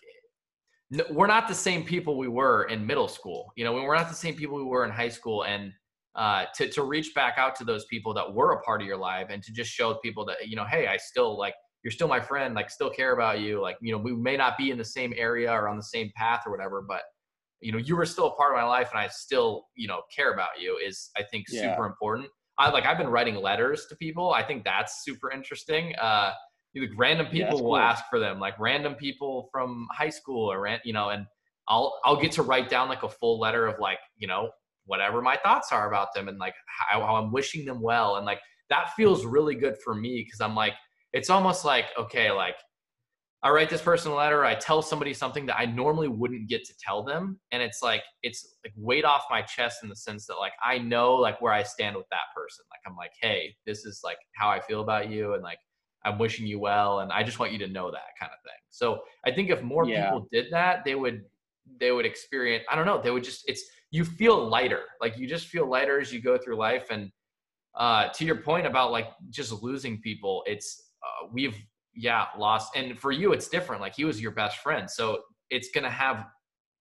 no, 0.91 1.03
we're 1.09 1.27
not 1.27 1.47
the 1.47 1.55
same 1.55 1.83
people 1.83 2.17
we 2.17 2.27
were 2.27 2.65
in 2.65 2.85
middle 2.85 3.07
school. 3.07 3.51
You 3.55 3.63
know, 3.63 3.73
we're 3.73 3.95
not 3.95 4.09
the 4.09 4.15
same 4.15 4.35
people 4.35 4.57
we 4.57 4.63
were 4.63 4.85
in 4.85 4.91
high 4.91 5.09
school. 5.09 5.43
And 5.45 5.71
uh, 6.15 6.45
to 6.55 6.69
to 6.69 6.83
reach 6.83 7.13
back 7.15 7.35
out 7.37 7.55
to 7.55 7.63
those 7.63 7.85
people 7.85 8.13
that 8.13 8.33
were 8.33 8.53
a 8.53 8.61
part 8.61 8.81
of 8.81 8.87
your 8.87 8.97
life, 8.97 9.27
and 9.29 9.41
to 9.43 9.51
just 9.51 9.71
show 9.71 9.95
people 9.95 10.25
that 10.25 10.47
you 10.47 10.55
know, 10.55 10.65
hey, 10.65 10.87
I 10.87 10.97
still 10.97 11.37
like 11.37 11.55
you're 11.83 11.91
still 11.91 12.07
my 12.07 12.19
friend. 12.19 12.55
Like, 12.55 12.69
still 12.69 12.89
care 12.89 13.13
about 13.13 13.41
you. 13.41 13.61
Like, 13.61 13.77
you 13.81 13.91
know, 13.91 13.97
we 13.97 14.13
may 14.13 14.37
not 14.37 14.57
be 14.57 14.71
in 14.71 14.77
the 14.77 14.85
same 14.85 15.13
area 15.15 15.51
or 15.51 15.67
on 15.67 15.75
the 15.75 15.83
same 15.83 16.11
path 16.15 16.43
or 16.45 16.51
whatever, 16.51 16.81
but 16.81 17.01
you 17.63 17.71
know, 17.71 17.77
you 17.77 17.95
were 17.95 18.05
still 18.05 18.27
a 18.27 18.35
part 18.35 18.53
of 18.53 18.57
my 18.57 18.65
life, 18.65 18.89
and 18.91 18.99
I 18.99 19.07
still 19.07 19.65
you 19.75 19.87
know 19.87 20.01
care 20.15 20.33
about 20.33 20.59
you. 20.59 20.77
Is 20.77 21.09
I 21.17 21.23
think 21.23 21.45
Yeah. 21.49 21.61
super 21.73 21.85
important. 21.85 22.27
I 22.57 22.69
like 22.69 22.85
I've 22.85 22.97
been 22.97 23.07
writing 23.09 23.35
letters 23.35 23.87
to 23.87 23.95
people. 23.95 24.31
I 24.33 24.43
think 24.43 24.63
that's 24.63 25.03
super 25.03 25.31
interesting. 25.31 25.95
Uh, 25.95 26.33
like 26.75 26.89
random 26.95 27.27
people 27.27 27.49
that's 27.49 27.61
will 27.61 27.71
cool. 27.71 27.77
ask 27.77 28.03
for 28.09 28.19
them 28.19 28.39
like 28.39 28.59
random 28.59 28.95
people 28.95 29.47
from 29.51 29.87
high 29.91 30.09
school 30.09 30.51
or 30.51 30.67
you 30.83 30.93
know 30.93 31.09
and 31.09 31.25
i'll 31.67 31.99
i'll 32.03 32.19
get 32.19 32.31
to 32.31 32.41
write 32.41 32.69
down 32.69 32.89
like 32.89 33.03
a 33.03 33.09
full 33.09 33.39
letter 33.39 33.67
of 33.67 33.79
like 33.79 33.99
you 34.17 34.27
know 34.27 34.49
whatever 34.85 35.21
my 35.21 35.37
thoughts 35.43 35.71
are 35.71 35.87
about 35.87 36.07
them 36.13 36.27
and 36.27 36.39
like 36.39 36.55
how, 36.65 36.99
how 37.01 37.15
i'm 37.15 37.31
wishing 37.31 37.65
them 37.65 37.81
well 37.81 38.17
and 38.17 38.25
like 38.25 38.39
that 38.69 38.91
feels 38.95 39.25
really 39.25 39.55
good 39.55 39.75
for 39.83 39.93
me 39.93 40.23
because 40.25 40.41
i'm 40.41 40.55
like 40.55 40.73
it's 41.13 41.29
almost 41.29 41.63
like 41.63 41.85
okay 41.97 42.31
like 42.31 42.55
i 43.43 43.49
write 43.49 43.69
this 43.69 43.81
person 43.81 44.11
a 44.11 44.15
letter 44.15 44.43
i 44.45 44.55
tell 44.55 44.81
somebody 44.81 45.13
something 45.13 45.45
that 45.45 45.57
i 45.57 45.65
normally 45.65 46.07
wouldn't 46.07 46.47
get 46.49 46.63
to 46.63 46.73
tell 46.77 47.03
them 47.03 47.39
and 47.51 47.61
it's 47.61 47.81
like 47.83 48.03
it's 48.23 48.55
like 48.65 48.73
weight 48.75 49.05
off 49.05 49.23
my 49.29 49.41
chest 49.41 49.79
in 49.83 49.89
the 49.89 49.95
sense 49.95 50.25
that 50.25 50.35
like 50.35 50.53
i 50.63 50.77
know 50.77 51.13
like 51.15 51.39
where 51.41 51.53
i 51.53 51.63
stand 51.63 51.95
with 51.95 52.07
that 52.09 52.27
person 52.35 52.65
like 52.71 52.79
i'm 52.87 52.95
like 52.95 53.11
hey 53.21 53.55
this 53.65 53.85
is 53.85 54.01
like 54.03 54.17
how 54.35 54.49
i 54.49 54.59
feel 54.59 54.81
about 54.81 55.09
you 55.09 55.33
and 55.33 55.43
like 55.43 55.59
I'm 56.05 56.17
wishing 56.17 56.45
you 56.45 56.59
well, 56.59 56.99
and 56.99 57.11
I 57.11 57.23
just 57.23 57.39
want 57.39 57.51
you 57.51 57.57
to 57.59 57.67
know 57.67 57.89
that 57.91 58.01
kind 58.19 58.31
of 58.31 58.41
thing. 58.43 58.59
So 58.69 59.01
I 59.25 59.31
think 59.31 59.49
if 59.49 59.61
more 59.61 59.85
Yeah. 59.87 60.07
people 60.07 60.27
did 60.31 60.47
that, 60.51 60.83
they 60.83 60.95
would 60.95 61.23
they 61.79 61.91
would 61.91 62.05
experience. 62.05 62.65
I 62.69 62.75
don't 62.75 62.85
know. 62.85 63.01
They 63.01 63.11
would 63.11 63.23
just 63.23 63.43
it's 63.47 63.63
you 63.91 64.03
feel 64.03 64.47
lighter. 64.47 64.81
Like 64.99 65.17
you 65.17 65.27
just 65.27 65.47
feel 65.47 65.65
lighter 65.65 65.99
as 65.99 66.11
you 66.11 66.21
go 66.21 66.37
through 66.37 66.57
life. 66.57 66.87
And 66.89 67.09
uh, 67.75 68.09
to 68.09 68.25
your 68.25 68.37
point 68.37 68.67
about 68.67 68.91
like 68.91 69.07
just 69.29 69.51
losing 69.63 70.01
people, 70.01 70.43
it's 70.45 70.91
uh, 71.01 71.27
we've 71.31 71.55
yeah 71.95 72.25
lost. 72.37 72.75
And 72.75 72.97
for 72.99 73.11
you, 73.11 73.33
it's 73.33 73.47
different. 73.47 73.81
Like 73.81 73.95
he 73.95 74.05
was 74.05 74.21
your 74.21 74.31
best 74.31 74.59
friend, 74.59 74.89
so 74.89 75.19
it's 75.49 75.69
gonna 75.73 75.89
have 75.89 76.25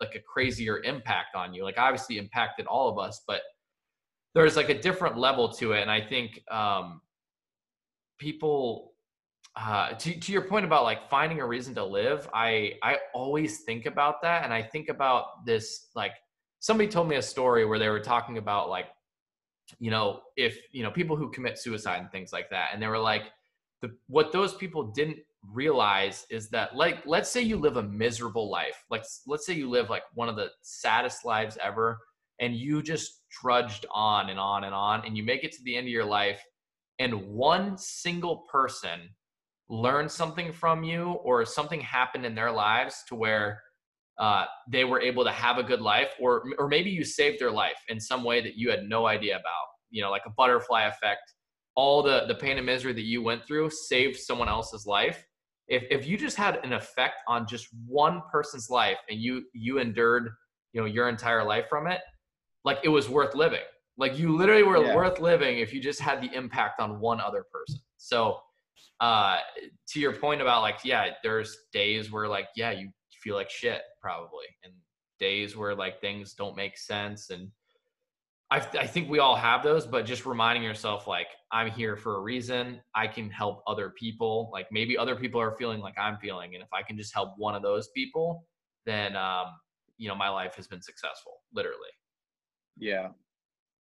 like 0.01 0.15
a 0.15 0.21
crazier 0.21 0.83
impact 0.83 1.37
on 1.37 1.55
you. 1.55 1.65
Like 1.65 1.79
obviously 1.79 2.19
impacted 2.19 2.67
all 2.67 2.89
of 2.89 2.99
us, 2.99 3.23
but 3.27 3.41
there's 4.35 4.57
like 4.57 4.71
a 4.71 4.81
different 4.81 5.19
level 5.19 5.49
to 5.53 5.73
it. 5.73 5.83
And 5.83 5.91
I 5.91 6.01
think 6.01 6.41
um, 6.51 7.03
people 8.19 8.93
uh, 9.57 9.91
to, 9.95 10.19
to 10.19 10.33
your 10.33 10.43
point 10.43 10.65
about 10.65 10.85
like 10.85 11.11
finding 11.11 11.41
a 11.41 11.47
reason 11.47 11.75
to 11.75 11.85
live 11.85 12.27
i 12.33 12.73
i 12.83 12.97
always 13.13 13.61
think 13.65 13.85
about 13.85 14.23
that 14.23 14.45
and 14.45 14.53
i 14.55 14.63
think 14.63 14.89
about 14.89 15.45
this 15.45 15.89
like 15.95 16.13
somebody 16.61 16.89
told 16.89 17.07
me 17.07 17.17
a 17.17 17.23
story 17.23 17.67
where 17.67 17.79
they 17.79 17.91
were 17.91 18.01
talking 18.01 18.39
about 18.39 18.71
like 18.71 18.87
you 19.79 19.91
know 19.91 20.21
if 20.37 20.57
you 20.71 20.83
know 20.83 20.91
people 20.91 21.17
who 21.17 21.31
commit 21.31 21.59
suicide 21.59 22.01
and 22.01 22.11
things 22.11 22.33
like 22.33 22.49
that 22.49 22.71
and 22.73 22.83
they 22.83 22.87
were 22.87 22.99
like 22.99 23.25
the 23.83 23.91
what 24.07 24.33
those 24.33 24.55
people 24.55 24.85
didn't 24.93 25.19
realize 25.53 26.25
is 26.31 26.49
that 26.51 26.77
like 26.77 27.03
let's 27.05 27.29
say 27.29 27.43
you 27.43 27.57
live 27.57 27.77
a 27.77 27.83
miserable 27.83 28.51
life. 28.51 28.83
Like 28.91 29.05
let's 29.27 29.45
say 29.45 29.55
you 29.55 29.69
live 29.69 29.91
like 29.91 30.05
one 30.15 30.29
of 30.29 30.37
the 30.37 30.51
saddest 30.63 31.25
lives 31.25 31.59
ever 31.63 31.99
and 32.41 32.55
you 32.55 32.83
just 32.83 33.23
trudged 33.31 33.85
on 33.93 34.31
and 34.31 34.39
on 34.39 34.65
and 34.65 34.75
on 34.75 35.05
and 35.05 35.17
you 35.17 35.25
make 35.25 35.45
it 35.45 35.53
to 35.53 35.63
the 35.65 35.77
end 35.77 35.87
of 35.87 35.93
your 35.93 36.05
life 36.05 36.43
and 36.99 37.27
one 37.27 37.77
single 37.77 38.45
person 38.51 39.01
learned 39.69 40.11
something 40.11 40.53
from 40.53 40.85
you 40.85 41.13
or 41.25 41.45
something 41.45 41.81
happened 41.81 42.25
in 42.25 42.35
their 42.35 42.51
lives 42.51 43.03
to 43.09 43.15
where 43.15 43.61
uh, 44.19 44.45
they 44.69 44.85
were 44.85 45.01
able 45.01 45.25
to 45.25 45.31
have 45.33 45.59
a 45.59 45.63
good 45.63 45.81
life 45.81 46.11
or 46.21 46.45
or 46.59 46.69
maybe 46.69 46.91
you 46.91 47.05
saved 47.05 47.41
their 47.41 47.51
life 47.51 47.79
in 47.89 47.99
some 47.99 48.23
way 48.23 48.41
that 48.41 48.57
you 48.57 48.71
had 48.71 48.85
no 48.85 49.07
idea 49.07 49.35
about 49.35 49.67
you 49.91 50.03
know 50.03 50.11
like 50.11 50.23
a 50.27 50.31
butterfly 50.31 50.83
effect 50.85 51.33
all 51.75 52.03
the 52.03 52.25
the 52.27 52.35
pain 52.35 52.57
and 52.57 52.67
misery 52.67 52.93
that 52.93 53.05
you 53.05 53.23
went 53.23 53.45
through 53.47 53.71
saved 53.71 54.17
someone 54.17 54.49
else's 54.49 54.87
life. 54.87 55.27
If 55.69 55.85
if 55.91 56.07
you 56.07 56.17
just 56.17 56.37
had 56.37 56.65
an 56.65 56.73
effect 56.73 57.17
on 57.29 57.47
just 57.47 57.69
one 57.87 58.23
person's 58.31 58.69
life 58.71 58.99
and 59.09 59.21
you 59.21 59.45
you 59.55 59.79
endured 59.79 60.31
you 60.73 60.81
know 60.81 60.87
your 60.87 61.09
entire 61.09 61.45
life 61.45 61.67
from 61.69 61.87
it 61.87 62.01
like 62.65 62.79
it 62.85 62.89
was 62.89 63.09
worth 63.09 63.35
living. 63.35 63.61
Like 63.99 64.19
you 64.19 64.35
literally 64.35 64.63
were 64.63 64.85
yeah. 64.85 64.95
worth 64.95 65.21
living 65.21 65.59
if 65.59 65.73
you 65.73 65.81
just 65.81 66.01
had 66.01 66.23
the 66.23 66.35
impact 66.35 66.81
on 66.81 67.01
one 67.01 67.21
other 67.21 67.45
person. 67.53 67.81
So 67.97 68.39
uh 69.01 69.39
to 69.89 70.01
your 70.01 70.13
point 70.13 70.41
about 70.41 70.63
like 70.63 70.79
yeah 70.85 71.11
there's 71.23 71.57
days 71.73 72.13
where 72.13 72.29
like 72.29 72.47
yeah 72.57 72.71
you 72.71 72.91
feel 73.23 73.35
like 73.35 73.51
shit 73.51 73.83
probably 74.01 74.47
and 74.65 74.73
days 75.19 75.57
where 75.57 75.75
like 75.75 76.01
things 76.01 76.35
don't 76.35 76.57
make 76.57 76.77
sense 76.77 77.31
and 77.31 77.49
I, 78.53 78.57
I 78.79 78.87
think 78.87 79.09
we 79.09 79.19
all 79.19 79.35
have 79.35 79.63
those 79.63 79.87
but 79.87 80.05
just 80.05 80.27
reminding 80.27 80.63
yourself 80.63 81.07
like 81.07 81.29
i'm 81.53 81.71
here 81.71 81.97
for 81.97 82.17
a 82.17 82.21
reason. 82.21 82.81
I 82.95 83.07
can 83.07 83.31
help 83.31 83.63
other 83.67 83.91
people. 83.99 84.51
Like 84.53 84.67
maybe 84.71 84.99
other 84.99 85.17
people 85.17 85.41
are 85.41 85.57
feeling 85.57 85.81
like 85.81 85.95
i'm 85.99 86.19
feeling 86.19 86.55
and 86.55 86.63
if 86.63 86.69
i 86.73 86.83
can 86.83 86.99
just 86.99 87.15
help 87.15 87.33
one 87.39 87.55
of 87.55 87.63
those 87.63 87.89
people 87.89 88.47
then 88.85 89.17
um 89.17 89.47
you 89.97 90.09
know 90.09 90.15
my 90.15 90.29
life 90.29 90.55
has 90.57 90.67
been 90.67 90.83
successful 90.83 91.41
literally. 91.55 91.93
Yeah. 92.77 93.09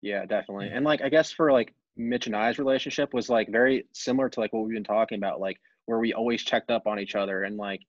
Yeah 0.03 0.25
definitely. 0.25 0.71
And 0.73 0.85
like 0.85 1.03
i 1.03 1.09
guess 1.09 1.33
for 1.33 1.51
like 1.51 1.75
mitch 1.97 2.27
and 2.29 2.37
i's 2.37 2.59
relationship 2.59 3.13
was 3.13 3.29
like 3.29 3.51
very 3.51 3.87
similar 3.93 4.29
to 4.29 4.39
like 4.39 4.53
what 4.53 4.65
we've 4.65 4.75
been 4.75 4.85
talking 4.85 5.19
about 5.19 5.41
like 5.41 5.59
where 5.87 5.99
we 5.99 6.13
always 6.13 6.43
checked 6.43 6.71
up 6.71 6.87
on 6.87 7.01
each 7.01 7.17
other 7.17 7.43
and 7.43 7.57
like 7.57 7.81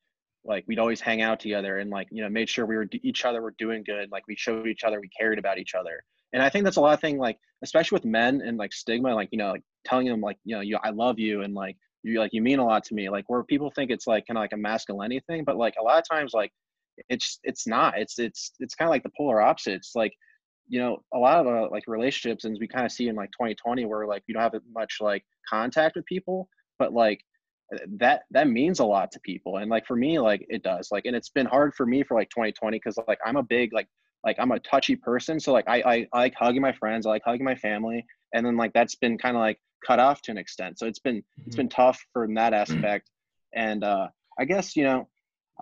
like 0.44 0.64
we'd 0.68 0.80
always 0.80 1.00
hang 1.00 1.22
out 1.22 1.40
together 1.40 1.78
and 1.78 1.92
like 1.92 2.08
you 2.10 2.24
know 2.24 2.30
made 2.30 2.50
sure 2.50 2.66
we 2.66 2.76
were 2.76 2.88
each 3.04 3.24
other 3.26 3.40
were 3.40 3.54
doing 3.60 3.84
good 3.84 4.12
like 4.12 4.24
we 4.28 4.36
showed 4.36 4.68
each 4.68 4.84
other 4.84 5.00
we 5.00 5.08
cared 5.10 5.38
about 5.38 5.60
each 5.60 5.76
other 5.76 6.04
and 6.34 6.42
i 6.42 6.50
think 6.50 6.64
that's 6.64 6.78
a 6.78 6.82
lot 6.82 6.94
of 6.94 7.02
thing 7.02 7.18
like 7.18 7.38
especially 7.64 7.96
with 7.96 8.06
men 8.06 8.42
and 8.42 8.58
like 8.58 8.74
stigma 8.74 9.14
like 9.14 9.30
you 9.32 9.38
know 9.38 9.52
like 9.52 9.64
telling 9.86 10.08
them 10.08 10.22
like 10.22 10.38
you 10.44 10.56
know 10.56 10.62
you 10.62 10.78
i 10.84 10.90
love 10.90 11.20
you 11.20 11.42
and 11.42 11.54
like 11.54 11.76
you 12.04 12.20
like 12.20 12.34
you 12.34 12.42
mean 12.42 12.60
a 12.60 12.66
lot 12.66 12.84
to 12.84 12.94
me 12.96 13.10
like 13.10 13.26
where 13.28 13.44
people 13.44 13.72
think 13.76 13.92
it's 13.92 14.08
like 14.08 14.26
kind 14.26 14.38
of 14.38 14.42
like 14.42 14.54
a 14.54 14.58
masculinity 14.58 15.22
thing 15.28 15.44
but 15.44 15.58
like 15.58 15.76
a 15.80 15.84
lot 15.84 16.00
of 16.00 16.04
times 16.10 16.34
like 16.34 16.52
it's 17.10 17.40
it's 17.44 17.68
not. 17.68 17.98
It's 17.98 18.20
it's 18.20 18.52
it's 18.60 18.76
kind 18.76 18.88
of 18.88 18.92
like 18.92 19.04
the 19.04 19.12
polar 19.18 19.42
opposite. 19.42 19.74
It's 19.74 19.96
like 19.96 20.14
you 20.68 20.80
know 20.80 21.02
a 21.14 21.18
lot 21.18 21.46
of 21.46 21.48
uh, 21.48 21.70
like 21.72 21.84
relationships 21.88 22.46
and 22.46 22.58
we 22.60 22.68
kind 22.68 22.86
of 22.86 22.92
see 22.92 23.08
in 23.08 23.16
like 23.16 23.32
2020 23.32 23.86
where 23.86 24.08
like 24.08 24.24
you 24.28 24.34
don't 24.34 24.44
have 24.44 24.54
much 24.74 24.98
like 25.02 25.24
contact 25.50 25.96
with 25.96 26.06
people 26.06 26.48
but 26.80 26.94
like 26.94 27.20
that 28.00 28.24
that 28.32 28.48
means 28.50 28.80
a 28.80 28.86
lot 28.86 29.12
to 29.12 29.20
people. 29.22 29.58
And 29.58 29.70
like 29.70 29.86
for 29.86 29.96
me 29.96 30.20
like 30.20 30.46
it 30.50 30.64
does. 30.64 30.90
Like 30.92 31.06
and 31.06 31.16
it's 31.16 31.30
been 31.30 31.46
hard 31.46 31.74
for 31.74 31.86
me 31.86 32.04
for 32.04 32.16
like 32.16 32.30
2020 32.30 32.78
because 32.78 32.98
like 33.08 33.20
i'm 33.26 33.38
a 33.38 33.44
big 33.44 33.74
like 33.74 33.88
like 34.24 34.36
i'm 34.40 34.52
a 34.52 34.60
touchy 34.60 34.96
person 34.96 35.40
so 35.40 35.52
like 35.52 35.68
I, 35.68 35.82
I 35.82 36.08
i 36.14 36.20
like 36.20 36.34
hugging 36.36 36.62
my 36.62 36.74
friends 36.74 37.06
i 37.06 37.10
like 37.10 37.24
hugging 37.26 37.46
my 37.46 37.56
family 37.56 38.06
and 38.34 38.46
then 38.46 38.58
like 38.58 38.74
that's 38.74 38.96
been 38.96 39.18
kind 39.18 39.36
of 39.36 39.42
like 39.42 39.60
cut 39.86 40.00
off 40.00 40.22
to 40.24 40.32
an 40.32 40.38
extent 40.38 40.80
so 40.80 40.86
it's 40.86 41.00
been 41.00 41.18
mm-hmm. 41.18 41.44
it's 41.48 41.56
been 41.56 41.70
tough 41.70 42.00
from 42.14 42.34
that 42.36 42.54
aspect 42.54 43.10
and 43.54 43.84
uh 43.84 44.08
i 44.40 44.46
guess 44.46 44.76
you 44.76 44.84
know 44.84 45.08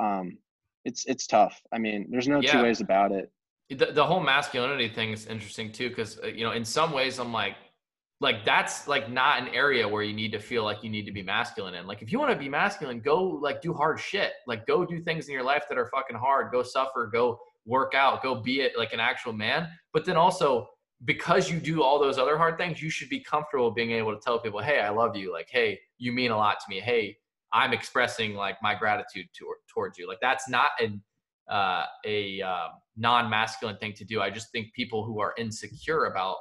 um 0.02 0.38
it's 0.86 1.06
it's 1.06 1.28
tough 1.28 1.60
i 1.74 1.78
mean 1.78 2.08
there's 2.10 2.28
no 2.28 2.42
yeah. 2.42 2.52
two 2.52 2.64
ways 2.64 2.82
about 2.82 3.12
it 3.12 3.32
the, 3.70 3.88
the 3.88 4.04
whole 4.04 4.20
masculinity 4.20 4.90
thing 4.90 5.12
is 5.12 5.28
interesting 5.28 5.72
too 5.72 5.90
because 5.90 6.20
uh, 6.24 6.28
you 6.28 6.44
know 6.44 6.52
in 6.52 6.66
some 6.66 6.92
ways 6.92 7.20
i'm 7.20 7.32
like 7.32 7.56
like 8.22 8.44
that's 8.44 8.88
like 8.88 9.10
not 9.10 9.42
an 9.42 9.48
area 9.50 9.88
where 9.88 10.04
you 10.04 10.14
need 10.14 10.32
to 10.34 10.40
feel 10.40 10.64
like 10.64 10.84
you 10.84 10.90
need 10.90 11.06
to 11.06 11.12
be 11.12 11.24
masculine 11.24 11.74
in. 11.74 11.88
Like 11.88 12.02
if 12.02 12.12
you 12.12 12.20
want 12.20 12.32
to 12.32 12.38
be 12.38 12.50
masculine, 12.50 13.00
go 13.00 13.24
like 13.24 13.62
do 13.62 13.74
hard 13.74 14.00
shit. 14.00 14.34
Like 14.46 14.68
go 14.68 14.86
do 14.86 15.00
things 15.00 15.28
in 15.28 15.34
your 15.34 15.44
life 15.44 15.64
that 15.70 15.78
are 15.78 15.88
fucking 15.88 16.18
hard. 16.18 16.52
Go 16.52 16.62
suffer. 16.62 17.10
Go 17.12 17.40
work 17.70 17.94
out. 17.94 18.24
Go 18.24 18.36
be 18.36 18.62
it 18.62 18.74
like 18.78 18.92
an 18.94 19.00
actual 19.00 19.32
man. 19.32 19.70
But 19.94 20.04
then 20.06 20.18
also 20.18 20.68
because 21.06 21.50
you 21.50 21.60
do 21.60 21.82
all 21.82 21.98
those 21.98 22.18
other 22.18 22.38
hard 22.38 22.58
things, 22.58 22.82
you 22.82 22.90
should 22.90 23.08
be 23.08 23.22
comfortable 23.22 23.72
being 23.72 23.92
able 23.92 24.14
to 24.14 24.20
tell 24.20 24.40
people, 24.40 24.60
"Hey, 24.60 24.82
I 24.82 24.90
love 24.90 25.16
you." 25.16 25.32
Like, 25.32 25.48
"Hey, 25.50 25.80
you 25.98 26.12
mean 26.12 26.32
a 26.32 26.38
lot 26.38 26.60
to 26.60 26.66
me." 26.68 26.82
Hey, 26.82 27.18
I'm 27.54 27.72
expressing 27.74 28.34
like 28.34 28.58
my 28.62 28.76
gratitude 28.76 29.28
to, 29.38 29.54
towards 29.74 29.98
you. 29.98 30.08
Like 30.08 30.20
that's 30.22 30.50
not 30.50 30.72
an 30.80 31.02
uh, 31.50 31.86
a 32.06 32.42
uh, 32.42 32.68
non-masculine 32.98 33.78
thing 33.78 33.94
to 33.94 34.06
do. 34.06 34.22
I 34.22 34.30
just 34.30 34.52
think 34.52 34.74
people 34.74 35.04
who 35.04 35.20
are 35.20 35.34
insecure 35.38 36.06
about 36.06 36.36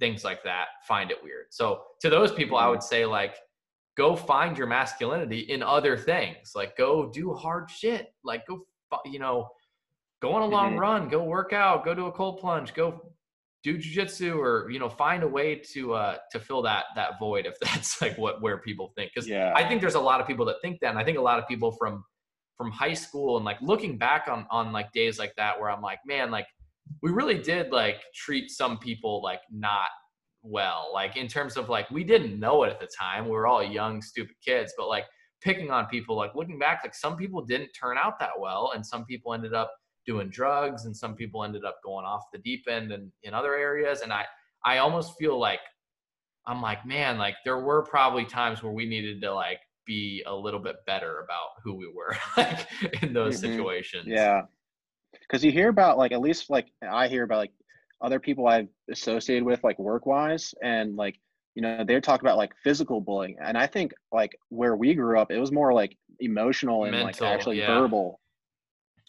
things 0.00 0.24
like 0.24 0.42
that 0.44 0.68
find 0.86 1.10
it 1.10 1.22
weird. 1.22 1.46
So 1.50 1.82
to 2.00 2.10
those 2.10 2.32
people, 2.32 2.56
I 2.56 2.66
would 2.68 2.82
say 2.82 3.04
like, 3.04 3.36
go 3.96 4.16
find 4.16 4.58
your 4.58 4.66
masculinity 4.66 5.40
in 5.40 5.62
other 5.62 5.96
things. 5.96 6.52
Like 6.54 6.76
go 6.76 7.10
do 7.10 7.34
hard 7.34 7.70
shit. 7.70 8.12
Like 8.24 8.46
go, 8.46 8.62
you 9.04 9.18
know, 9.18 9.48
go 10.20 10.32
on 10.32 10.42
a 10.42 10.46
long 10.46 10.70
mm-hmm. 10.70 10.80
run, 10.80 11.08
go 11.08 11.22
work 11.24 11.52
out, 11.52 11.84
go 11.84 11.94
do 11.94 12.06
a 12.06 12.12
cold 12.12 12.38
plunge, 12.38 12.74
go 12.74 13.00
do 13.62 13.76
jujitsu 13.76 14.36
or, 14.36 14.70
you 14.70 14.78
know, 14.78 14.88
find 14.88 15.22
a 15.22 15.28
way 15.28 15.56
to, 15.56 15.94
uh, 15.94 16.16
to 16.30 16.38
fill 16.38 16.62
that, 16.62 16.86
that 16.94 17.18
void 17.18 17.46
if 17.46 17.58
that's 17.62 18.00
like 18.00 18.16
what, 18.18 18.40
where 18.40 18.58
people 18.58 18.92
think. 18.96 19.12
Cause 19.14 19.26
yeah. 19.26 19.52
I 19.54 19.66
think 19.66 19.80
there's 19.80 19.94
a 19.94 20.00
lot 20.00 20.20
of 20.20 20.26
people 20.26 20.44
that 20.46 20.56
think 20.62 20.80
that. 20.80 20.90
And 20.90 20.98
I 20.98 21.04
think 21.04 21.18
a 21.18 21.22
lot 21.22 21.38
of 21.38 21.48
people 21.48 21.72
from, 21.72 22.04
from 22.56 22.70
high 22.70 22.94
school 22.94 23.36
and 23.36 23.44
like 23.44 23.58
looking 23.60 23.98
back 23.98 24.26
on, 24.28 24.46
on 24.50 24.72
like 24.72 24.90
days 24.92 25.18
like 25.18 25.32
that, 25.36 25.60
where 25.60 25.70
I'm 25.70 25.82
like, 25.82 26.00
man, 26.06 26.30
like 26.30 26.46
we 27.02 27.10
really 27.10 27.38
did 27.38 27.70
like 27.70 28.00
treat 28.14 28.50
some 28.50 28.78
people 28.78 29.22
like 29.22 29.40
not 29.50 29.88
well 30.42 30.90
like 30.92 31.16
in 31.16 31.26
terms 31.26 31.56
of 31.56 31.68
like 31.68 31.90
we 31.90 32.04
didn't 32.04 32.38
know 32.38 32.62
it 32.62 32.70
at 32.70 32.80
the 32.80 32.88
time 32.98 33.24
we 33.24 33.32
were 33.32 33.46
all 33.46 33.62
young 33.62 34.00
stupid 34.00 34.34
kids 34.44 34.72
but 34.76 34.88
like 34.88 35.04
picking 35.42 35.70
on 35.70 35.86
people 35.86 36.16
like 36.16 36.34
looking 36.34 36.58
back 36.58 36.80
like 36.82 36.94
some 36.94 37.16
people 37.16 37.44
didn't 37.44 37.70
turn 37.78 37.96
out 37.98 38.18
that 38.18 38.30
well 38.38 38.72
and 38.74 38.86
some 38.86 39.04
people 39.04 39.34
ended 39.34 39.52
up 39.52 39.72
doing 40.08 40.28
drugs 40.30 40.86
and 40.86 40.96
some 40.96 41.14
people 41.14 41.44
ended 41.44 41.64
up 41.64 41.76
going 41.84 42.04
off 42.04 42.22
the 42.32 42.38
deep 42.38 42.64
end 42.68 42.90
and 42.90 43.12
in 43.22 43.34
other 43.34 43.54
areas 43.54 44.00
and 44.00 44.12
i 44.12 44.24
i 44.64 44.78
almost 44.78 45.12
feel 45.18 45.38
like 45.38 45.60
i'm 46.46 46.60
like 46.60 46.84
man 46.84 47.18
like 47.18 47.34
there 47.44 47.60
were 47.60 47.82
probably 47.82 48.24
times 48.24 48.62
where 48.62 48.72
we 48.72 48.86
needed 48.86 49.20
to 49.20 49.32
like 49.32 49.60
be 49.86 50.22
a 50.26 50.34
little 50.34 50.60
bit 50.60 50.76
better 50.86 51.20
about 51.20 51.50
who 51.62 51.74
we 51.74 51.86
were 51.94 52.16
like 52.36 52.66
in 53.02 53.12
those 53.12 53.40
mm-hmm. 53.40 53.52
situations 53.52 54.06
yeah 54.06 54.42
because 55.12 55.44
you 55.44 55.52
hear 55.52 55.68
about 55.68 55.98
like 55.98 56.12
at 56.12 56.20
least 56.20 56.50
like 56.50 56.68
I 56.82 57.08
hear 57.08 57.24
about 57.24 57.38
like 57.38 57.52
other 58.00 58.20
people 58.20 58.46
I've 58.46 58.68
associated 58.90 59.44
with 59.44 59.62
like 59.64 59.78
work 59.78 60.06
wise 60.06 60.54
and 60.62 60.96
like 60.96 61.18
you 61.54 61.62
know 61.62 61.84
they 61.84 62.00
talk 62.00 62.20
about 62.20 62.36
like 62.36 62.52
physical 62.62 63.00
bullying 63.00 63.36
and 63.42 63.56
I 63.56 63.66
think 63.66 63.92
like 64.12 64.36
where 64.48 64.76
we 64.76 64.94
grew 64.94 65.18
up 65.18 65.30
it 65.30 65.38
was 65.38 65.52
more 65.52 65.72
like 65.72 65.96
emotional 66.20 66.84
and 66.84 66.92
Mental, 66.92 67.26
like 67.26 67.34
actually 67.34 67.58
yeah. 67.58 67.66
verbal. 67.66 68.20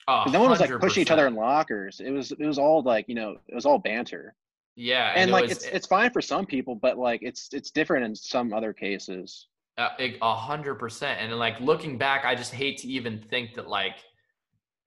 Oh, 0.09 0.23
no 0.31 0.39
one 0.39 0.49
was 0.49 0.59
like 0.59 0.71
pushing 0.79 1.01
each 1.01 1.11
other 1.11 1.27
in 1.27 1.35
lockers. 1.35 1.99
It 1.99 2.09
was 2.09 2.31
it 2.31 2.45
was 2.45 2.57
all 2.57 2.81
like 2.81 3.05
you 3.07 3.13
know 3.13 3.37
it 3.47 3.53
was 3.53 3.67
all 3.67 3.77
banter. 3.77 4.33
Yeah, 4.75 5.11
and, 5.11 5.23
and 5.23 5.31
like 5.31 5.43
it 5.43 5.49
was, 5.49 5.57
it's 5.57 5.65
it's 5.67 5.87
fine 5.87 6.09
for 6.09 6.19
some 6.19 6.47
people, 6.47 6.73
but 6.73 6.97
like 6.97 7.21
it's 7.21 7.49
it's 7.53 7.69
different 7.69 8.05
in 8.05 8.15
some 8.15 8.51
other 8.51 8.73
cases. 8.73 9.47
Uh, 9.77 9.89
a 9.99 10.35
hundred 10.35 10.75
percent, 10.75 11.21
and 11.21 11.37
like 11.37 11.59
looking 11.59 11.99
back, 11.99 12.25
I 12.25 12.33
just 12.33 12.51
hate 12.51 12.79
to 12.79 12.87
even 12.87 13.19
think 13.29 13.53
that 13.53 13.67
like 13.67 13.97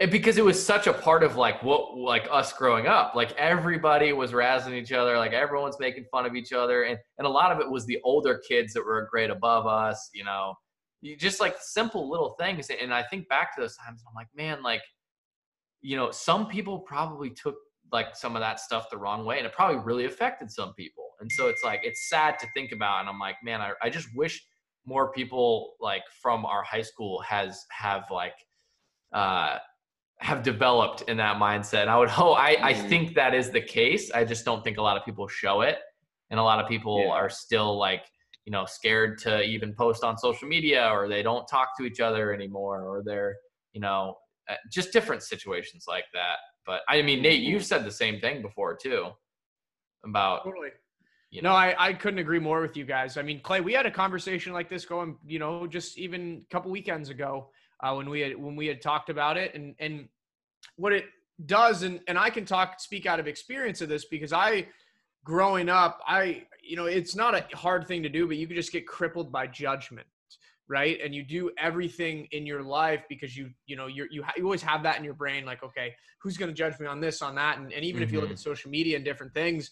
and 0.01 0.11
because 0.11 0.39
it 0.39 0.45
was 0.45 0.61
such 0.61 0.89
a 0.89 0.93
part 0.93 1.23
of 1.23 1.37
like 1.37 1.63
what 1.63 1.97
like 1.97 2.27
us 2.29 2.53
growing 2.53 2.89
up. 2.89 3.15
Like 3.15 3.31
everybody 3.39 4.13
was 4.13 4.33
razzing 4.33 4.73
each 4.73 4.91
other. 4.91 5.17
Like 5.17 5.33
everyone's 5.33 5.77
making 5.79 6.07
fun 6.11 6.27
of 6.27 6.35
each 6.35 6.53
other. 6.53 6.83
And 6.83 6.99
and 7.19 7.27
a 7.29 7.31
lot 7.31 7.53
of 7.53 7.61
it 7.61 7.71
was 7.71 7.87
the 7.87 8.01
older 8.03 8.43
kids 8.49 8.73
that 8.73 8.85
were 8.85 8.99
a 8.99 9.07
grade 9.09 9.31
above 9.31 9.69
us 9.69 10.11
you 10.13 10.25
know. 10.25 10.55
You 11.01 11.17
just 11.17 11.41
like 11.41 11.55
simple 11.61 12.11
little 12.11 12.35
things. 12.41 12.69
And 12.71 12.93
i 12.93 13.05
think 13.05 13.29
back 13.29 13.55
to 13.55 13.61
those 13.61 13.77
times 13.77 14.03
i'm 14.09 14.15
like 14.15 14.27
man 14.35 14.63
like 14.65 14.83
you 15.83 15.97
know 15.97 16.11
some 16.11 16.47
people 16.47 16.79
probably 16.79 17.31
took 17.31 17.57
like 17.93 18.17
some 18.17 18.35
of 18.35 18.41
that 18.41 18.59
stuff 18.59 18.89
the 18.91 18.97
wrong 18.97 19.25
way 19.25 19.39
and 19.39 19.47
it 19.47 19.53
probably 19.53 19.79
really 19.79 20.07
affected 20.07 20.51
some 20.51 20.73
people 20.75 21.05
and 21.21 21.31
so 21.31 21.49
it's 21.49 21.63
like 21.63 21.81
it's 21.83 22.09
sad 22.09 22.39
to 22.39 22.47
think 22.55 22.73
about 22.73 23.01
and 23.01 23.09
i'm 23.09 23.19
like 23.19 23.37
man 23.43 23.61
i, 23.61 23.73
I 23.83 23.91
just 23.91 24.09
wish 24.15 24.43
more 24.87 25.13
people 25.13 25.75
like 25.81 26.03
from 26.23 26.45
our 26.47 26.63
high 26.63 26.83
school 26.83 27.21
has 27.21 27.65
have 27.71 28.05
like 28.11 28.35
uh 29.13 29.59
have 30.23 30.43
developed 30.45 31.03
in 31.03 31.17
that 31.17 31.37
mindset. 31.37 31.89
I 31.89 31.99
would 31.99 32.09
hope 32.21 32.39
I, 32.39 32.57
I 32.63 32.73
mm-hmm. 32.73 32.89
think 32.89 33.15
that 33.15 33.35
is 33.35 33.51
the 33.51 33.61
case. 33.61 34.11
I 34.13 34.25
just 34.25 34.45
don't 34.45 34.63
think 34.63 34.79
a 34.79 34.83
lot 34.83 34.97
of 34.97 35.05
people 35.05 35.27
show 35.29 35.63
it. 35.63 35.79
And 36.31 36.41
a 36.41 36.43
lot 36.43 36.61
of 36.61 36.69
people 36.69 37.03
yeah. 37.05 37.11
are 37.11 37.29
still 37.29 37.77
like 37.77 38.05
you 38.45 38.53
know 38.53 38.65
scared 38.65 39.19
to 39.19 39.43
even 39.43 39.75
post 39.75 40.03
on 40.03 40.17
social 40.17 40.49
media 40.49 40.89
or 40.89 41.09
they 41.09 41.23
don't 41.23 41.47
talk 41.47 41.77
to 41.79 41.85
each 41.85 42.01
other 42.01 42.33
anymore 42.33 42.83
or 42.83 43.03
they're 43.05 43.37
you 43.73 43.81
know 43.81 44.17
just 44.71 44.93
different 44.93 45.23
situations 45.23 45.85
like 45.89 46.05
that 46.13 46.37
but 46.67 46.81
i 46.89 47.01
mean 47.03 47.23
nate 47.23 47.43
you've 47.43 47.65
said 47.65 47.85
the 47.85 47.91
same 47.91 48.21
thing 48.21 48.43
before 48.43 48.77
too 48.77 49.09
about 50.05 50.45
Totally. 50.45 50.71
you 51.31 51.43
No, 51.43 51.51
know 51.51 51.55
I, 51.55 51.75
I 51.79 51.93
couldn't 51.93 52.19
agree 52.19 52.39
more 52.39 52.61
with 52.61 52.77
you 52.77 52.85
guys. 52.85 53.17
I 53.17 53.23
mean, 53.23 53.41
Clay, 53.41 53.61
we 53.61 53.73
had 53.73 53.87
a 53.87 53.91
conversation 53.91 54.53
like 54.53 54.69
this 54.69 54.85
going, 54.85 55.17
you 55.25 55.39
know, 55.39 55.67
just 55.67 55.99
even 55.99 56.43
a 56.45 56.53
couple 56.53 56.71
weekends 56.71 57.09
ago 57.09 57.51
uh, 57.83 57.95
when 57.95 58.09
we 58.09 58.21
had 58.21 58.37
when 58.37 58.57
we 58.57 58.67
had 58.67 58.81
talked 58.81 59.11
about 59.11 59.37
it, 59.37 59.55
and 59.55 59.75
and 59.79 60.09
what 60.77 60.93
it 60.93 61.05
does, 61.47 61.83
and 61.83 62.01
and 62.09 62.19
I 62.19 62.31
can 62.31 62.45
talk 62.45 62.81
speak 62.81 63.07
out 63.07 63.21
of 63.21 63.27
experience 63.27 63.81
of 63.81 63.89
this 63.89 64.05
because 64.07 64.33
I, 64.33 64.69
growing 65.25 65.69
up, 65.69 66.01
I 66.07 66.45
you 66.63 66.77
know, 66.77 66.87
it's 66.87 67.17
not 67.17 67.35
a 67.35 67.57
hard 67.57 67.87
thing 67.89 68.03
to 68.03 68.09
do, 68.09 68.27
but 68.27 68.37
you 68.37 68.47
can 68.47 68.57
just 68.57 68.73
get 68.73 68.87
crippled 68.87 69.33
by 69.33 69.47
judgment, 69.47 70.07
right? 70.73 70.99
And 71.05 71.15
you 71.15 71.23
do 71.23 71.51
everything 71.59 72.27
in 72.33 72.47
your 72.47 72.63
life 72.63 73.05
because 73.09 73.37
you 73.37 73.51
you 73.67 73.77
know 73.77 73.87
you're, 73.87 74.09
you 74.11 74.23
ha- 74.23 74.33
you 74.37 74.45
always 74.45 74.63
have 74.63 74.83
that 74.83 74.99
in 74.99 75.05
your 75.05 75.15
brain, 75.15 75.45
like 75.45 75.63
okay, 75.63 75.95
who's 76.21 76.37
going 76.37 76.51
to 76.51 76.55
judge 76.55 76.81
me 76.81 76.87
on 76.87 77.01
this, 77.01 77.23
on 77.23 77.35
that, 77.37 77.59
and, 77.59 77.73
and 77.73 77.85
even 77.85 78.03
if 78.03 78.11
you 78.11 78.21
look 78.21 78.31
at 78.31 78.39
social 78.39 78.71
media 78.71 78.97
and 78.97 79.05
different 79.05 79.33
things 79.35 79.71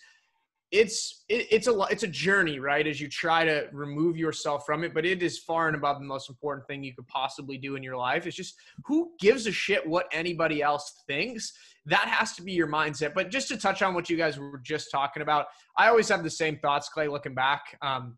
it's 0.73 1.25
it, 1.29 1.47
it's 1.51 1.67
a 1.67 1.81
it's 1.91 2.05
a 2.05 2.09
journey 2.09 2.61
right 2.61 2.87
as 2.87 3.01
you 3.01 3.09
try 3.09 3.45
to 3.45 3.67
remove 3.73 4.17
yourself 4.17 4.65
from 4.65 4.85
it 4.85 4.95
but 4.95 5.05
it 5.05 5.23
is 5.23 5.39
far 5.39 5.67
and 5.67 5.77
above 5.77 5.99
the 5.99 6.05
most 6.05 6.29
important 6.29 6.67
thing 6.67 6.85
you 6.85 6.95
could 6.95 7.07
possibly 7.09 7.59
do 7.59 7.75
in 7.75 7.83
your 7.83 7.97
life. 7.97 8.27
It's 8.27 8.37
just 8.37 8.55
who 8.85 9.11
gives 9.19 9.47
a 9.47 9.53
shit 9.53 9.87
what 9.87 10.07
anybody 10.13 10.63
else 10.63 11.03
thinks? 11.09 11.53
That 11.87 12.07
has 12.07 12.35
to 12.35 12.43
be 12.43 12.53
your 12.53 12.69
mindset. 12.69 13.15
But 13.15 13.31
just 13.31 13.49
to 13.49 13.57
touch 13.57 13.83
on 13.83 13.95
what 13.95 14.09
you 14.09 14.17
guys 14.17 14.39
were 14.39 14.61
just 14.63 14.91
talking 14.91 15.23
about 15.23 15.47
i 15.77 15.89
always 15.89 16.09
have 16.09 16.23
the 16.23 16.31
same 16.31 16.59
thoughts 16.59 16.89
clay 16.89 17.09
looking 17.09 17.35
back 17.35 17.77
um, 17.83 18.17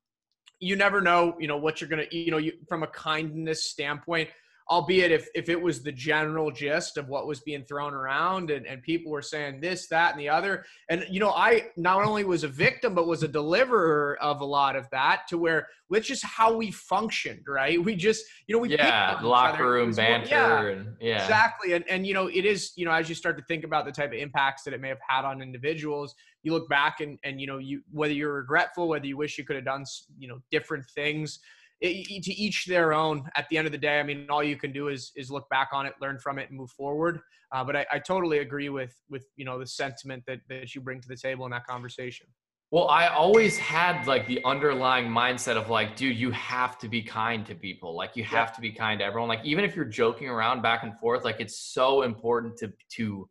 you 0.62 0.76
never 0.76 1.01
know 1.01 1.36
you 1.40 1.48
know 1.48 1.56
what 1.56 1.80
you're 1.80 1.90
gonna 1.90 2.06
you 2.10 2.30
know 2.30 2.39
you, 2.39 2.52
from 2.68 2.84
a 2.84 2.86
kindness 2.86 3.64
standpoint 3.64 4.30
albeit 4.73 5.12
if, 5.12 5.28
if 5.35 5.49
it 5.49 5.61
was 5.61 5.82
the 5.82 5.93
general 5.93 6.51
gist 6.51 6.97
of 6.97 7.09
what 7.09 7.27
was 7.27 7.40
being 7.40 7.62
thrown 7.65 7.93
around 7.93 8.51
and, 8.51 8.66
and 8.66 8.82
people 8.82 9.12
were 9.12 9.20
saying 9.20 9.61
this 9.61 9.86
that 9.89 10.12
and 10.12 10.20
the 10.20 10.28
other 10.28 10.65
and 10.89 11.05
you 11.11 11.20
know 11.20 11.31
i 11.32 11.66
not 11.77 12.03
only 12.03 12.24
was 12.24 12.43
a 12.43 12.49
victim 12.49 12.94
but 12.94 13.07
was 13.07 13.23
a 13.23 13.28
deliverer 13.28 14.16
of 14.23 14.40
a 14.40 14.44
lot 14.44 14.74
of 14.74 14.89
that 14.90 15.23
to 15.28 15.36
where 15.36 15.69
which 15.89 16.11
is 16.11 16.23
how 16.23 16.57
we 16.57 16.70
functioned 16.70 17.43
right 17.47 17.82
we 17.85 17.94
just 17.94 18.24
you 18.47 18.55
know 18.55 18.61
we 18.61 18.70
yeah 18.70 19.11
on 19.11 19.23
the 19.23 19.28
each 19.28 19.31
locker. 19.31 19.73
Room 19.73 19.93
banter 19.93 20.31
yeah, 20.31 20.62
and 20.62 20.97
yeah 21.01 21.23
Exactly. 21.23 21.73
And 21.73 21.85
and 21.89 22.07
you 22.07 22.15
know, 22.15 22.27
it 22.27 22.44
is, 22.44 22.73
you 22.77 22.85
know, 22.85 22.93
as 22.93 23.09
you 23.09 23.15
start 23.15 23.36
to 23.39 23.44
think 23.44 23.65
about 23.65 23.85
the 23.85 23.93
type 23.93 24.12
of 24.12 24.19
impacts 24.19 24.62
that 24.65 24.74
it 24.74 24.81
may 24.81 24.89
have 24.89 25.01
had 25.07 25.24
on 25.24 25.43
individuals, 25.43 26.15
you 26.43 26.53
look 26.53 26.69
back 26.69 27.01
and 27.01 27.19
and 27.24 27.40
you 27.40 27.47
know, 27.47 27.59
you 27.59 27.82
whether 27.90 28.12
you're 28.12 28.35
regretful, 28.35 28.89
whether 28.89 29.07
you 29.07 29.16
wish 29.16 29.39
you 29.39 29.44
could 29.44 29.57
have 29.57 29.65
done, 29.65 29.85
you 30.19 30.28
know, 30.28 30.40
different 30.51 30.85
things, 30.94 31.40
it, 31.82 32.22
to 32.22 32.32
each 32.32 32.66
their 32.66 32.92
own. 32.92 33.28
At 33.36 33.48
the 33.50 33.59
end 33.59 33.66
of 33.66 33.72
the 33.72 33.78
day, 33.78 33.98
I 34.00 34.02
mean, 34.02 34.26
all 34.30 34.42
you 34.42 34.56
can 34.56 34.72
do 34.72 34.88
is 34.88 35.12
is 35.16 35.30
look 35.30 35.48
back 35.50 35.68
on 35.72 35.86
it, 35.86 35.94
learn 36.00 36.18
from 36.18 36.38
it, 36.38 36.48
and 36.48 36.59
move 36.59 36.70
forward. 36.70 37.20
Uh, 37.52 37.62
but 37.62 37.76
I, 37.76 37.86
I 37.92 37.98
totally 37.98 38.38
agree 38.38 38.68
with 38.68 38.94
with 39.10 39.26
you 39.36 39.44
know 39.44 39.59
the 39.59 39.66
sentiment 39.66 40.22
that 40.26 40.40
that 40.48 40.74
you 40.74 40.80
bring 40.80 41.00
to 41.00 41.09
the 41.09 41.16
table 41.16 41.44
in 41.44 41.50
that 41.50 41.66
conversation. 41.66 42.26
Well, 42.70 42.88
I 42.88 43.09
always 43.09 43.59
had 43.59 44.06
like 44.06 44.26
the 44.26 44.42
underlying 44.46 45.06
mindset 45.06 45.56
of 45.56 45.68
like, 45.68 45.94
dude, 45.94 46.16
you 46.16 46.30
have 46.30 46.78
to 46.78 46.88
be 46.88 47.02
kind 47.02 47.44
to 47.44 47.54
people. 47.54 47.94
Like 47.94 48.16
you 48.16 48.24
have 48.24 48.54
to 48.54 48.62
be 48.62 48.72
kind 48.72 49.00
to 49.00 49.04
everyone. 49.04 49.28
Like 49.28 49.44
even 49.44 49.62
if 49.62 49.76
you're 49.76 49.84
joking 49.84 50.30
around 50.30 50.62
back 50.62 50.82
and 50.82 50.98
forth, 50.98 51.22
like 51.22 51.38
it's 51.38 51.59
so 51.59 52.00
important 52.02 52.56
to 52.59 52.72
to 52.96 53.28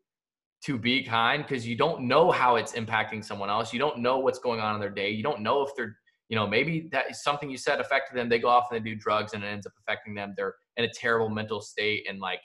to 0.65 0.77
be 0.77 1.03
kind 1.03 1.41
because 1.41 1.67
you 1.67 1.75
don't 1.75 2.03
know 2.03 2.29
how 2.29 2.55
it's 2.55 2.73
impacting 2.73 3.25
someone 3.25 3.49
else. 3.49 3.73
You 3.73 3.79
don't 3.79 3.97
know 3.99 4.19
what's 4.19 4.37
going 4.37 4.59
on 4.59 4.75
in 4.75 4.79
their 4.79 4.91
day. 4.91 5.09
You 5.09 5.23
don't 5.23 5.41
know 5.41 5.63
if 5.63 5.75
they're, 5.75 5.97
you 6.31 6.37
know, 6.37 6.47
maybe 6.47 6.87
that 6.93 7.11
is 7.11 7.21
something 7.21 7.51
you 7.51 7.57
said 7.57 7.81
affected 7.81 8.17
them. 8.17 8.29
They 8.29 8.39
go 8.39 8.47
off 8.47 8.67
and 8.71 8.79
they 8.79 8.89
do 8.89 8.95
drugs 8.95 9.33
and 9.33 9.43
it 9.43 9.47
ends 9.47 9.67
up 9.67 9.73
affecting 9.79 10.15
them. 10.15 10.33
They're 10.37 10.55
in 10.77 10.85
a 10.85 10.89
terrible 10.91 11.29
mental 11.29 11.59
state 11.59 12.07
and 12.09 12.19
like 12.19 12.39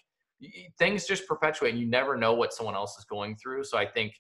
things 0.76 1.06
just 1.06 1.26
perpetuate 1.28 1.70
and 1.70 1.78
you 1.78 1.86
never 1.86 2.16
know 2.16 2.34
what 2.34 2.52
someone 2.52 2.74
else 2.74 2.98
is 2.98 3.04
going 3.04 3.36
through. 3.36 3.62
So 3.64 3.78
I 3.78 3.86
think 3.86 4.12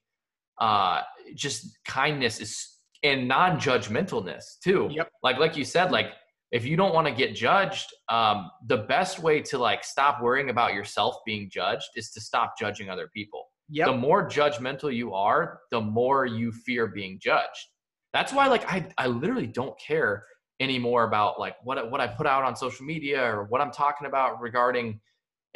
uh 0.58 1.02
just 1.34 1.78
kindness 1.84 2.40
is 2.40 2.78
and 3.02 3.28
non-judgmentalness 3.28 4.58
too 4.64 4.88
Yep. 4.90 5.10
like 5.22 5.36
like 5.38 5.54
you 5.56 5.64
said 5.66 5.90
like 5.92 6.06
if 6.50 6.64
you 6.64 6.76
don't 6.78 6.94
want 6.94 7.06
to 7.06 7.12
get 7.12 7.34
judged 7.34 7.92
um 8.08 8.50
the 8.66 8.78
best 8.78 9.18
way 9.18 9.42
to 9.42 9.58
like 9.58 9.84
stop 9.84 10.22
worrying 10.22 10.48
about 10.48 10.72
yourself 10.72 11.16
being 11.26 11.50
judged 11.50 11.88
is 11.94 12.10
to 12.12 12.22
stop 12.22 12.54
judging 12.58 12.88
other 12.88 13.08
people 13.12 13.44
Yep. 13.68 13.86
the 13.88 13.92
more 13.96 14.26
judgmental 14.26 14.94
you 14.94 15.12
are 15.12 15.60
the 15.70 15.80
more 15.80 16.24
you 16.24 16.52
fear 16.52 16.86
being 16.86 17.18
judged 17.20 17.66
that's 18.12 18.32
why 18.32 18.46
like 18.48 18.64
i 18.70 18.86
i 18.98 19.06
literally 19.06 19.46
don't 19.46 19.78
care 19.78 20.24
anymore 20.60 21.04
about 21.04 21.38
like 21.38 21.54
what 21.64 21.78
I- 21.78 21.84
what 21.84 22.00
i 22.00 22.06
put 22.06 22.26
out 22.26 22.44
on 22.44 22.56
social 22.56 22.86
media 22.86 23.22
or 23.22 23.44
what 23.44 23.60
i'm 23.60 23.70
talking 23.70 24.06
about 24.06 24.40
regarding 24.40 25.00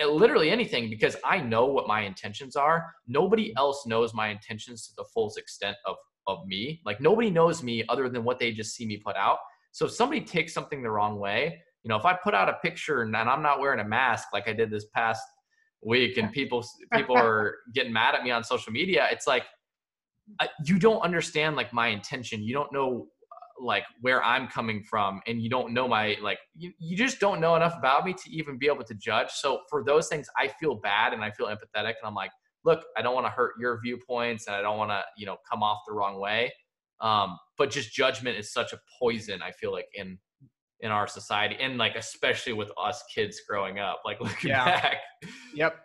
uh, 0.02 0.06
literally 0.06 0.50
anything 0.50 0.88
because 0.88 1.16
I 1.24 1.40
know 1.40 1.66
what 1.66 1.86
my 1.86 2.02
intentions 2.02 2.56
are. 2.56 2.86
Nobody 3.06 3.52
else 3.56 3.86
knows 3.86 4.14
my 4.14 4.28
intentions 4.28 4.86
to 4.88 4.94
the 4.96 5.04
fullest 5.12 5.38
extent 5.38 5.76
of 5.86 5.96
of 6.26 6.46
me. 6.46 6.80
Like 6.84 7.00
nobody 7.00 7.30
knows 7.30 7.62
me 7.62 7.84
other 7.88 8.08
than 8.08 8.24
what 8.24 8.38
they 8.38 8.52
just 8.52 8.74
see 8.74 8.86
me 8.86 8.98
put 8.98 9.16
out. 9.16 9.38
So 9.72 9.86
if 9.86 9.92
somebody 9.92 10.20
takes 10.20 10.52
something 10.52 10.82
the 10.82 10.90
wrong 10.90 11.18
way, 11.18 11.60
you 11.82 11.88
know, 11.88 11.96
if 11.96 12.04
I 12.04 12.14
put 12.14 12.34
out 12.34 12.48
a 12.48 12.54
picture 12.62 13.02
and 13.02 13.16
I'm 13.16 13.42
not 13.42 13.60
wearing 13.60 13.80
a 13.80 13.84
mask 13.84 14.28
like 14.32 14.48
I 14.48 14.52
did 14.52 14.70
this 14.70 14.86
past 14.94 15.22
week 15.82 16.18
and 16.18 16.30
people 16.32 16.64
people 16.92 17.16
are 17.26 17.56
getting 17.74 17.92
mad 17.92 18.14
at 18.14 18.22
me 18.22 18.30
on 18.30 18.44
social 18.44 18.72
media, 18.72 19.08
it's 19.10 19.26
like 19.26 19.44
I- 20.38 20.48
you 20.64 20.78
don't 20.78 21.00
understand 21.00 21.56
like 21.56 21.72
my 21.72 21.88
intention. 21.88 22.42
You 22.42 22.54
don't 22.54 22.72
know 22.72 23.08
uh, 23.32 23.64
like 23.64 23.84
where 24.00 24.22
I'm 24.24 24.46
coming 24.48 24.82
from 24.82 25.20
and 25.26 25.40
you 25.42 25.50
don't 25.50 25.72
know 25.74 25.88
my 25.88 26.16
like 26.22 26.38
you, 26.56 26.72
you 26.78 26.96
just 26.96 27.20
don't 27.20 27.40
know 27.40 27.56
enough 27.56 27.74
about 27.78 28.04
me 28.04 28.12
to 28.12 28.30
even 28.30 28.58
be 28.58 28.66
able 28.66 28.84
to 28.84 28.94
judge. 28.94 29.30
So 29.30 29.60
for 29.68 29.84
those 29.84 30.08
things 30.08 30.28
I 30.38 30.48
feel 30.48 30.74
bad 30.76 31.12
and 31.12 31.22
I 31.24 31.30
feel 31.30 31.46
empathetic 31.46 31.94
and 32.00 32.04
I'm 32.04 32.14
like, 32.14 32.30
look, 32.64 32.84
I 32.96 33.02
don't 33.02 33.14
want 33.14 33.26
to 33.26 33.30
hurt 33.30 33.52
your 33.58 33.80
viewpoints 33.82 34.46
and 34.46 34.54
I 34.56 34.62
don't 34.62 34.78
want 34.78 34.90
to, 34.90 35.02
you 35.16 35.26
know, 35.26 35.36
come 35.50 35.62
off 35.62 35.78
the 35.88 35.94
wrong 35.94 36.20
way. 36.20 36.52
Um, 37.00 37.38
but 37.56 37.70
just 37.70 37.92
judgment 37.92 38.36
is 38.36 38.52
such 38.52 38.72
a 38.74 38.78
poison, 39.00 39.40
I 39.42 39.52
feel 39.52 39.72
like 39.72 39.86
in 39.94 40.18
in 40.82 40.90
our 40.90 41.06
society 41.06 41.56
and 41.60 41.76
like 41.76 41.94
especially 41.94 42.54
with 42.54 42.70
us 42.82 43.02
kids 43.14 43.40
growing 43.48 43.78
up. 43.78 44.00
Like 44.04 44.20
looking 44.22 44.50
Yeah. 44.50 44.64
back. 44.64 44.96
Yep. 45.54 45.76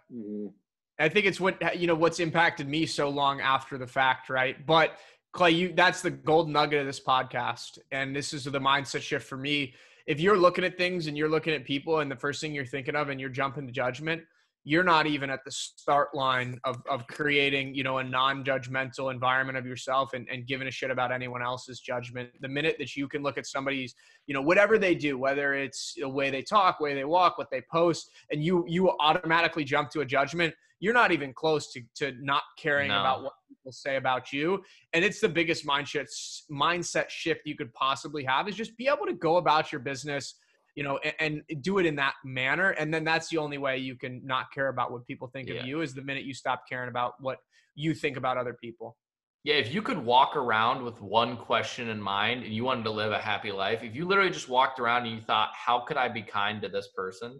I 1.00 1.10
think 1.10 1.26
it's 1.26 1.40
what 1.40 1.78
you 1.78 1.88
know 1.88 1.96
what's 1.96 2.20
impacted 2.20 2.68
me 2.68 2.86
so 2.86 3.10
long 3.10 3.42
after 3.42 3.78
the 3.78 3.88
fact, 3.88 4.30
right? 4.30 4.66
But 4.66 4.98
Clay, 5.34 5.52
you 5.52 5.74
that's 5.76 6.02
the 6.02 6.12
gold 6.12 6.50
nugget 6.50 6.80
of 6.80 6.86
this 6.86 7.02
podcast, 7.02 7.80
and 7.92 8.16
this 8.16 8.34
is 8.34 8.46
the 8.46 8.60
mindset 8.60 9.02
shift 9.02 9.28
for 9.28 9.38
me. 9.38 9.74
If 10.08 10.20
you're 10.20 10.38
looking 10.38 10.64
at 10.64 10.78
things 10.78 11.08
and 11.08 11.18
you're 11.18 11.30
looking 11.30 11.54
at 11.54 11.66
people, 11.66 12.00
and 12.00 12.10
the 12.10 12.16
first 12.16 12.40
thing 12.40 12.54
you're 12.54 12.66
thinking 12.66 12.96
of, 12.96 13.10
and 13.10 13.20
you're 13.20 13.30
jumping 13.30 13.66
to 13.66 13.74
judgment, 13.74 14.22
you're 14.64 14.84
not 14.84 15.06
even 15.06 15.30
at 15.30 15.44
the 15.44 15.52
start 15.52 16.16
line 16.16 16.58
of 16.64 16.82
of 16.90 17.06
creating, 17.08 17.76
you 17.76 17.84
know, 17.84 17.98
a 17.98 18.04
non-judgmental 18.04 19.12
environment 19.12 19.58
of 19.58 19.66
yourself 19.66 20.14
and, 20.14 20.26
and 20.32 20.48
giving 20.48 20.70
a 20.70 20.72
shit 20.72 20.92
about 20.92 21.12
anyone 21.12 21.44
else's 21.44 21.82
judgment. 21.82 22.30
The 22.40 22.48
minute 22.48 22.78
that 22.80 22.96
you 22.96 23.10
can 23.10 23.22
look 23.22 23.38
at 23.38 23.46
somebody's, 23.46 23.94
you 24.28 24.34
know, 24.34 24.42
whatever 24.42 24.78
they 24.78 24.96
do, 24.96 25.18
whether 25.18 25.54
it's 25.56 25.96
the 25.98 26.08
way 26.08 26.30
they 26.30 26.42
talk, 26.42 26.80
way 26.80 26.94
they 26.94 27.04
walk, 27.04 27.38
what 27.38 27.52
they 27.52 27.64
post, 27.70 28.10
and 28.32 28.42
you 28.42 28.64
you 28.68 28.92
automatically 29.02 29.66
jump 29.66 29.90
to 29.90 30.00
a 30.00 30.06
judgment, 30.06 30.54
you're 30.80 30.94
not 30.94 31.12
even 31.12 31.34
close 31.34 31.72
to 31.74 31.82
to 31.96 32.14
not 32.22 32.44
caring 32.58 32.90
No. 32.90 33.00
about 33.00 33.24
what 33.24 33.34
people 33.48 33.72
say 33.72 33.96
about 33.96 34.34
you. 34.34 34.64
And 34.94 35.04
it's 35.04 35.20
the 35.20 35.30
biggest 35.30 35.66
mindset 35.66 36.08
mindset 36.52 37.10
shift 37.10 37.42
you 37.46 37.56
could 37.56 37.74
possibly 37.74 38.24
have 38.24 38.48
is 38.48 38.56
just 38.56 38.78
be 38.78 38.88
able 38.88 39.06
to 39.06 39.14
go 39.14 39.38
about 39.38 39.72
your 39.72 39.82
business 39.82 40.36
you 40.76 40.84
know, 40.84 41.00
and, 41.20 41.42
and 41.48 41.64
do 41.64 41.78
it 41.80 41.86
in 41.86 41.96
that 41.96 42.16
manner. 42.26 42.72
And 42.72 42.94
then 42.94 43.04
that's 43.04 43.30
the 43.30 43.38
only 43.38 43.58
way 43.58 43.78
you 43.78 43.96
can 43.96 44.22
not 44.26 44.52
care 44.54 44.68
about 44.68 44.92
what 44.92 45.08
people 45.08 45.30
think 45.30 45.48
Yeah. 45.48 45.62
of 45.62 45.66
you 45.66 45.82
is 45.82 45.94
the 45.94 46.02
minute 46.02 46.26
you 46.26 46.34
stop 46.34 46.64
caring 46.70 46.90
about 46.90 47.14
what 47.22 47.38
you 47.76 47.94
think 47.94 48.18
about 48.18 48.38
other 48.38 48.54
people. 48.62 48.98
Yeah, 49.46 49.56
if 49.56 49.74
you 49.74 49.82
could 49.82 49.98
walk 49.98 50.36
around 50.36 50.84
with 50.84 51.00
one 51.02 51.38
question 51.38 51.90
in 51.90 52.02
mind 52.02 52.44
and 52.44 52.54
you 52.54 52.64
wanted 52.64 52.84
to 52.86 52.92
live 52.92 53.12
a 53.12 53.20
happy 53.20 53.52
life, 53.52 53.84
if 53.84 53.96
you 53.96 54.06
literally 54.06 54.32
just 54.32 54.50
walked 54.50 54.80
around 54.80 55.06
and 55.06 55.16
you 55.16 55.22
thought, 55.22 55.52
how 55.54 55.80
could 55.80 55.98
I 55.98 56.10
be 56.10 56.24
kind 56.24 56.62
to 56.64 56.68
this 56.68 56.90
person? 56.96 57.40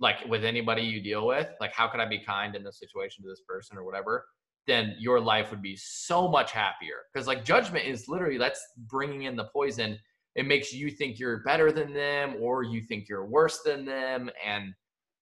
Like 0.00 0.16
with 0.28 0.44
anybody 0.44 0.82
you 0.82 1.02
deal 1.02 1.26
with, 1.26 1.48
like 1.60 1.72
how 1.74 1.86
could 1.86 2.00
I 2.00 2.06
be 2.06 2.18
kind 2.18 2.56
in 2.56 2.64
this 2.64 2.78
situation 2.78 3.22
to 3.22 3.28
this 3.28 3.42
person 3.46 3.76
or 3.76 3.84
whatever? 3.84 4.24
Then 4.66 4.96
your 4.98 5.20
life 5.20 5.50
would 5.50 5.62
be 5.62 5.76
so 5.76 6.26
much 6.26 6.52
happier. 6.52 6.96
Because 7.12 7.26
like 7.26 7.44
judgment 7.44 7.84
is 7.86 8.08
literally 8.08 8.38
that's 8.38 8.64
bringing 8.88 9.24
in 9.24 9.36
the 9.36 9.48
poison. 9.52 9.98
It 10.36 10.46
makes 10.46 10.72
you 10.72 10.90
think 10.90 11.18
you're 11.18 11.42
better 11.42 11.70
than 11.70 11.92
them 11.92 12.36
or 12.40 12.62
you 12.62 12.80
think 12.82 13.08
you're 13.08 13.26
worse 13.26 13.60
than 13.64 13.84
them. 13.84 14.30
And, 14.46 14.72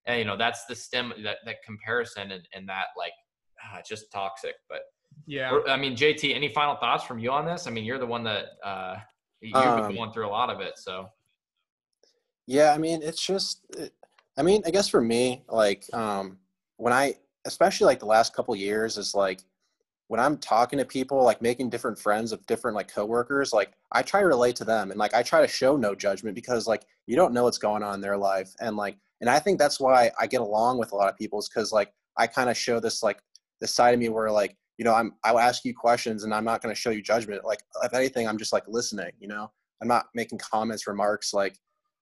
and 0.06 0.18
you 0.18 0.24
know, 0.24 0.36
that's 0.36 0.64
the 0.66 0.74
stem, 0.74 1.12
that, 1.24 1.38
that 1.44 1.56
comparison 1.64 2.30
and, 2.30 2.46
and 2.54 2.68
that 2.68 2.86
like, 2.96 3.12
ah, 3.64 3.78
it's 3.78 3.88
just 3.88 4.12
toxic. 4.12 4.54
But 4.68 4.80
Yeah. 5.26 5.58
I 5.66 5.76
mean, 5.76 5.96
JT, 5.96 6.34
any 6.34 6.48
final 6.48 6.76
thoughts 6.76 7.04
from 7.04 7.18
you 7.18 7.30
on 7.32 7.46
this? 7.46 7.66
I 7.66 7.70
mean, 7.70 7.84
you're 7.84 7.98
the 7.98 8.06
one 8.06 8.22
that 8.24 8.46
uh, 8.62 8.96
you've 9.40 9.54
been 9.54 9.84
Um, 9.84 9.94
going 9.94 10.12
through 10.12 10.28
a 10.28 10.30
lot 10.30 10.50
of 10.50 10.60
it. 10.60 10.78
So 10.78 11.08
Yeah, 12.46 12.72
I 12.74 12.78
mean, 12.78 13.02
it's 13.02 13.24
just, 13.24 13.64
it, 13.76 13.92
I 14.38 14.42
mean, 14.42 14.62
I 14.64 14.70
guess 14.70 14.88
for 14.88 15.00
me, 15.00 15.42
like, 15.48 15.84
um, 15.92 16.38
when 16.76 16.92
I, 16.92 17.14
especially 17.44 17.86
like 17.86 17.98
the 17.98 18.06
last 18.06 18.34
couple 18.34 18.54
years, 18.54 18.96
is 18.96 19.14
like, 19.14 19.40
when 20.06 20.20
I'm 20.20 20.38
talking 20.38 20.78
to 20.78 20.84
people, 20.84 21.22
like 21.22 21.42
making 21.42 21.68
different 21.68 21.98
friends 21.98 22.32
of 22.32 22.46
different 22.46 22.74
like 22.74 22.92
coworkers, 22.92 23.52
like 23.52 23.72
I 23.92 24.02
try 24.02 24.20
to 24.20 24.26
relate 24.26 24.56
to 24.56 24.64
them 24.64 24.90
and 24.90 24.98
like 24.98 25.12
I 25.12 25.22
try 25.22 25.42
to 25.42 25.48
show 25.48 25.76
no 25.76 25.94
judgment 25.94 26.34
because 26.34 26.66
like 26.66 26.84
you 27.06 27.14
don't 27.14 27.34
know 27.34 27.44
what's 27.44 27.58
going 27.58 27.82
on 27.82 27.94
in 27.96 28.00
their 28.00 28.16
life. 28.16 28.54
And 28.60 28.74
like, 28.74 28.96
and 29.20 29.28
I 29.28 29.38
think 29.38 29.58
that's 29.58 29.78
why 29.78 30.10
I 30.18 30.26
get 30.26 30.40
along 30.40 30.78
with 30.78 30.92
a 30.92 30.96
lot 30.96 31.10
of 31.10 31.18
people 31.18 31.38
is 31.38 31.48
because 31.48 31.72
like 31.72 31.92
I 32.16 32.26
kind 32.26 32.48
of 32.48 32.56
show 32.56 32.80
this 32.80 33.02
like 33.02 33.20
this 33.60 33.74
side 33.74 33.92
of 33.92 34.00
me 34.00 34.08
where 34.08 34.30
like, 34.30 34.56
you 34.78 34.84
know, 34.84 34.94
I'm 34.94 35.12
I'll 35.24 35.38
ask 35.38 35.64
you 35.64 35.74
questions 35.74 36.24
and 36.24 36.32
I'm 36.32 36.44
not 36.44 36.62
going 36.62 36.74
to 36.74 36.80
show 36.80 36.90
you 36.90 37.02
judgment. 37.02 37.44
Like 37.44 37.60
if 37.82 37.92
anything, 37.92 38.26
I'm 38.26 38.38
just 38.38 38.52
like 38.52 38.64
listening, 38.66 39.12
you 39.20 39.28
know. 39.28 39.50
I'm 39.82 39.88
not 39.88 40.06
making 40.14 40.38
comments, 40.38 40.86
remarks 40.86 41.34
like 41.34 41.58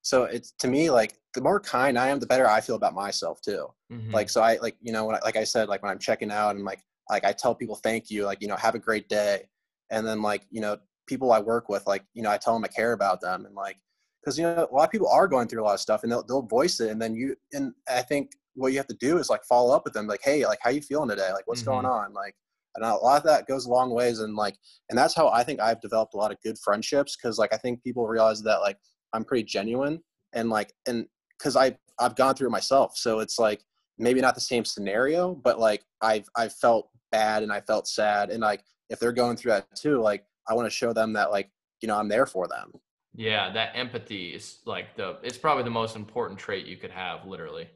so 0.07 0.23
it's 0.23 0.53
to 0.53 0.69
me 0.69 0.89
like 0.89 1.19
the 1.35 1.41
more 1.41 1.59
kind 1.59 1.99
I 1.99 2.09
am, 2.11 2.21
the 2.21 2.27
better 2.27 2.49
I 2.49 2.61
feel 2.61 2.77
about 2.77 2.95
myself 2.95 3.41
too. 3.41 3.67
Mhm. 3.93 4.13
Like 4.13 4.31
so 4.31 4.41
I 4.41 4.57
like 4.59 4.77
you 4.81 4.93
know 4.93 5.05
when 5.05 5.17
I, 5.17 5.21
like 5.25 5.35
I 5.35 5.43
said 5.43 5.69
like 5.69 5.83
when 5.83 5.91
I'm 5.91 5.99
checking 5.99 6.31
out 6.31 6.55
and 6.55 6.65
like 6.65 6.81
like 7.11 7.25
I 7.25 7.33
tell 7.33 7.57
people 7.57 7.75
thank 7.75 8.09
you 8.09 8.25
like 8.25 8.41
you 8.41 8.47
know 8.47 8.55
have 8.55 8.77
a 8.77 8.79
great 8.79 9.09
day, 9.09 9.49
and 9.91 10.07
then 10.07 10.23
like 10.23 10.47
you 10.51 10.61
know 10.61 10.79
people 11.09 11.33
I 11.33 11.41
work 11.41 11.69
with 11.69 11.87
like 11.89 12.05
you 12.15 12.23
know 12.23 12.31
I 12.31 12.39
tell 12.39 12.55
them 12.55 12.65
I 12.65 12.69
care 12.69 12.93
about 12.93 13.21
them 13.21 13.47
and 13.47 13.55
like 13.57 13.79
because 14.23 14.39
you 14.39 14.45
know 14.45 14.69
a 14.71 14.75
lot 14.75 14.85
of 14.85 14.91
people 14.93 15.09
are 15.09 15.27
going 15.27 15.49
through 15.49 15.63
a 15.63 15.67
lot 15.67 15.75
of 15.75 15.81
stuff 15.81 16.05
and 16.05 16.13
they'll 16.13 16.23
they'll 16.23 16.43
voice 16.43 16.79
it 16.79 16.91
and 16.91 17.03
then 17.03 17.15
you 17.17 17.35
and 17.53 17.75
I 17.89 18.03
think 18.03 18.31
what 18.55 18.71
you 18.73 18.79
have 18.79 18.87
to 18.89 18.95
do 18.95 19.19
is 19.19 19.29
like 19.29 19.45
follow 19.45 19.75
up 19.75 19.85
with 19.85 19.93
them 19.95 20.07
like 20.07 20.23
hey 20.23 20.47
like 20.47 20.61
how 20.63 20.71
you 20.71 20.83
feeling 20.83 21.09
today 21.09 21.33
like 21.33 21.47
what's 21.49 21.63
going 21.63 21.85
on 21.85 22.13
like 22.13 22.37
and 22.77 22.85
a 22.85 22.95
lot 22.95 23.19
of 23.19 23.25
that 23.25 23.47
goes 23.49 23.67
a 23.67 23.71
long 23.71 23.91
ways 23.91 24.21
and 24.21 24.37
like 24.37 24.57
and 24.89 24.97
that's 24.99 25.15
how 25.15 25.29
I 25.31 25.43
think 25.43 25.61
I've 25.61 25.81
developed 25.81 26.15
a 26.15 26.17
lot 26.17 26.31
of 26.31 26.41
good 26.43 26.59
friendships 26.59 27.17
because 27.17 27.39
like 27.39 27.53
I 27.53 27.57
think 27.57 27.83
people 27.83 28.07
realize 28.07 28.43
that 28.43 28.61
like 28.61 28.79
I'm 29.13 29.25
pretty 29.25 29.45
genuine 29.45 30.03
and 30.33 30.51
like 30.51 30.73
and 30.87 31.07
because 31.39 31.57
I 31.57 31.77
I've 31.99 32.17
gone 32.17 32.35
through 32.35 32.49
it 32.49 32.51
myself 32.51 32.97
so 32.97 33.21
it's 33.21 33.39
like 33.39 33.63
maybe 33.99 34.21
not 34.21 34.35
the 34.35 34.41
same 34.41 34.65
scenario 34.65 35.35
but 35.35 35.59
like 35.59 35.85
I've 36.03 36.29
I've 36.37 36.53
felt 36.55 36.91
bad 37.13 37.43
and 37.43 37.53
I 37.53 37.61
felt 37.61 37.89
sad 37.89 38.31
and 38.31 38.41
like 38.41 38.63
if 38.91 38.99
they're 38.99 39.13
going 39.13 39.37
through 39.37 39.53
that 39.53 39.67
too 39.75 40.01
like 40.01 40.25
I 40.49 40.55
want 40.55 40.67
to 40.67 40.71
show 40.71 40.93
them 40.93 41.13
that 41.15 41.31
like 41.31 41.51
you 41.81 41.89
know 41.89 41.97
I'm 41.97 42.09
there 42.09 42.27
for 42.27 42.47
them 42.49 42.73
Yeah, 43.15 43.51
that 43.53 43.71
empathy 43.75 44.35
is 44.35 44.59
like 44.67 44.95
the 44.97 45.17
it's 45.23 45.39
probably 45.39 45.65
the 45.65 45.71
most 45.71 45.97
important 45.97 46.39
trait 46.39 46.67
you 46.67 46.77
could 46.77 46.91
have, 46.91 47.25
literally. 47.27 47.67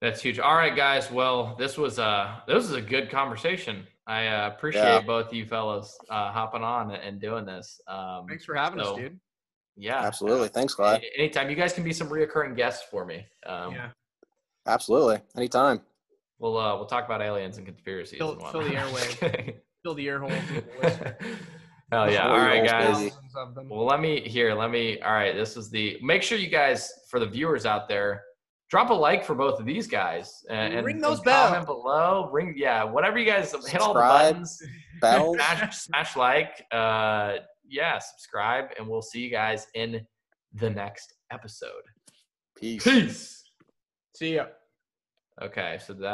That's 0.00 0.20
huge. 0.20 0.38
All 0.38 0.56
right, 0.56 0.74
guys. 0.74 1.10
Well, 1.10 1.54
this 1.58 1.76
was 1.78 1.98
uh 1.98 2.40
this 2.46 2.56
was 2.68 2.72
a 2.72 2.80
good 2.80 3.10
conversation. 3.10 3.86
I 4.06 4.26
uh, 4.26 4.48
appreciate 4.48 4.82
Yeah. 4.82 5.00
both 5.02 5.32
you 5.32 5.46
fellas 5.46 5.96
uh, 6.10 6.32
hopping 6.32 6.62
on 6.64 6.90
and 6.90 7.20
doing 7.20 7.44
this. 7.44 7.80
Um, 7.86 8.26
Thanks 8.28 8.44
for 8.44 8.56
having 8.56 8.82
so, 8.82 8.94
us, 8.94 8.98
dude. 8.98 9.20
Yeah, 9.76 10.00
absolutely 10.00 10.48
thanks 10.48 10.74
A- 10.74 10.76
Clyde 10.76 11.04
Anytime 11.18 11.48
you 11.50 11.56
guys 11.56 11.72
can 11.72 11.82
be 11.84 11.92
some 11.92 12.08
reoccurring 12.08 12.56
guests 12.56 12.86
for 12.90 13.04
me. 13.04 13.26
Um, 13.46 13.72
yeah. 13.74 13.88
absolutely 14.66 15.18
anytime 15.36 15.80
We'll 16.38 16.58
uh, 16.58 16.74
we'll 16.76 16.86
talk 16.86 17.04
about 17.04 17.22
aliens 17.22 17.56
and 17.58 17.66
conspiracies. 17.66 18.18
Fill- 18.18 18.32
and 18.32 18.40
fill 18.50 18.62
the 18.62 18.74
whatnot. 18.74 19.22
airway. 19.22 19.56
Fill 19.84 19.94
the 19.94 20.04
ear 20.06 20.18
holes. 20.20 20.32
with 20.54 20.64
a 20.64 20.86
whisper. 20.86 21.16
Hell 21.92 22.10
yeah! 22.10 22.22
Fill 22.22 22.30
All 22.32 22.36
your 22.38 22.46
right, 22.46 22.58
holes, 22.58 22.70
guys. 22.70 22.96
baby. 22.98 23.10
Thousands 23.10 23.36
of 23.36 23.54
them. 23.54 23.68
Well, 23.68 23.84
let 23.84 24.00
me 24.00 24.20
here. 24.28 24.54
Let 24.54 24.70
me. 24.72 25.00
All 25.02 25.12
right, 25.12 25.34
this 25.36 25.56
is 25.56 25.70
the. 25.70 25.98
Make 26.02 26.22
sure 26.22 26.38
you 26.38 26.48
guys, 26.48 26.92
for 27.08 27.20
the 27.20 27.26
viewers 27.26 27.64
out 27.66 27.88
there, 27.88 28.22
drop 28.70 28.90
a 28.90 28.94
like 28.94 29.24
for 29.24 29.34
both 29.36 29.60
of 29.60 29.66
these 29.66 29.86
guys 29.86 30.44
and, 30.50 30.72
and 30.74 30.86
Ring 30.86 31.00
those 31.00 31.18
and 31.18 31.24
bells. 31.26 31.50
Comment 31.50 31.66
below. 31.66 32.28
Ring, 32.32 32.54
yeah, 32.56 32.82
whatever 32.84 33.18
you 33.18 33.26
guys 33.26 33.52
hit 33.68 33.80
all 33.80 33.94
the 33.94 34.00
buttons. 34.00 34.60
bells 35.00 35.36
Smash, 35.36 35.78
smash 35.78 36.16
like. 36.16 36.64
Uh, 36.72 37.34
yeah, 37.72 37.98
subscribe, 37.98 38.66
and 38.78 38.86
we'll 38.86 39.02
see 39.02 39.20
you 39.20 39.30
guys 39.30 39.66
in 39.74 40.06
the 40.54 40.70
next 40.70 41.14
episode. 41.32 41.82
peace 42.56 42.84
Peace. 42.84 43.42
See 44.14 44.34
ya. 44.34 44.46
Okay, 45.40 45.78
so 45.84 45.94
that. 45.94 46.10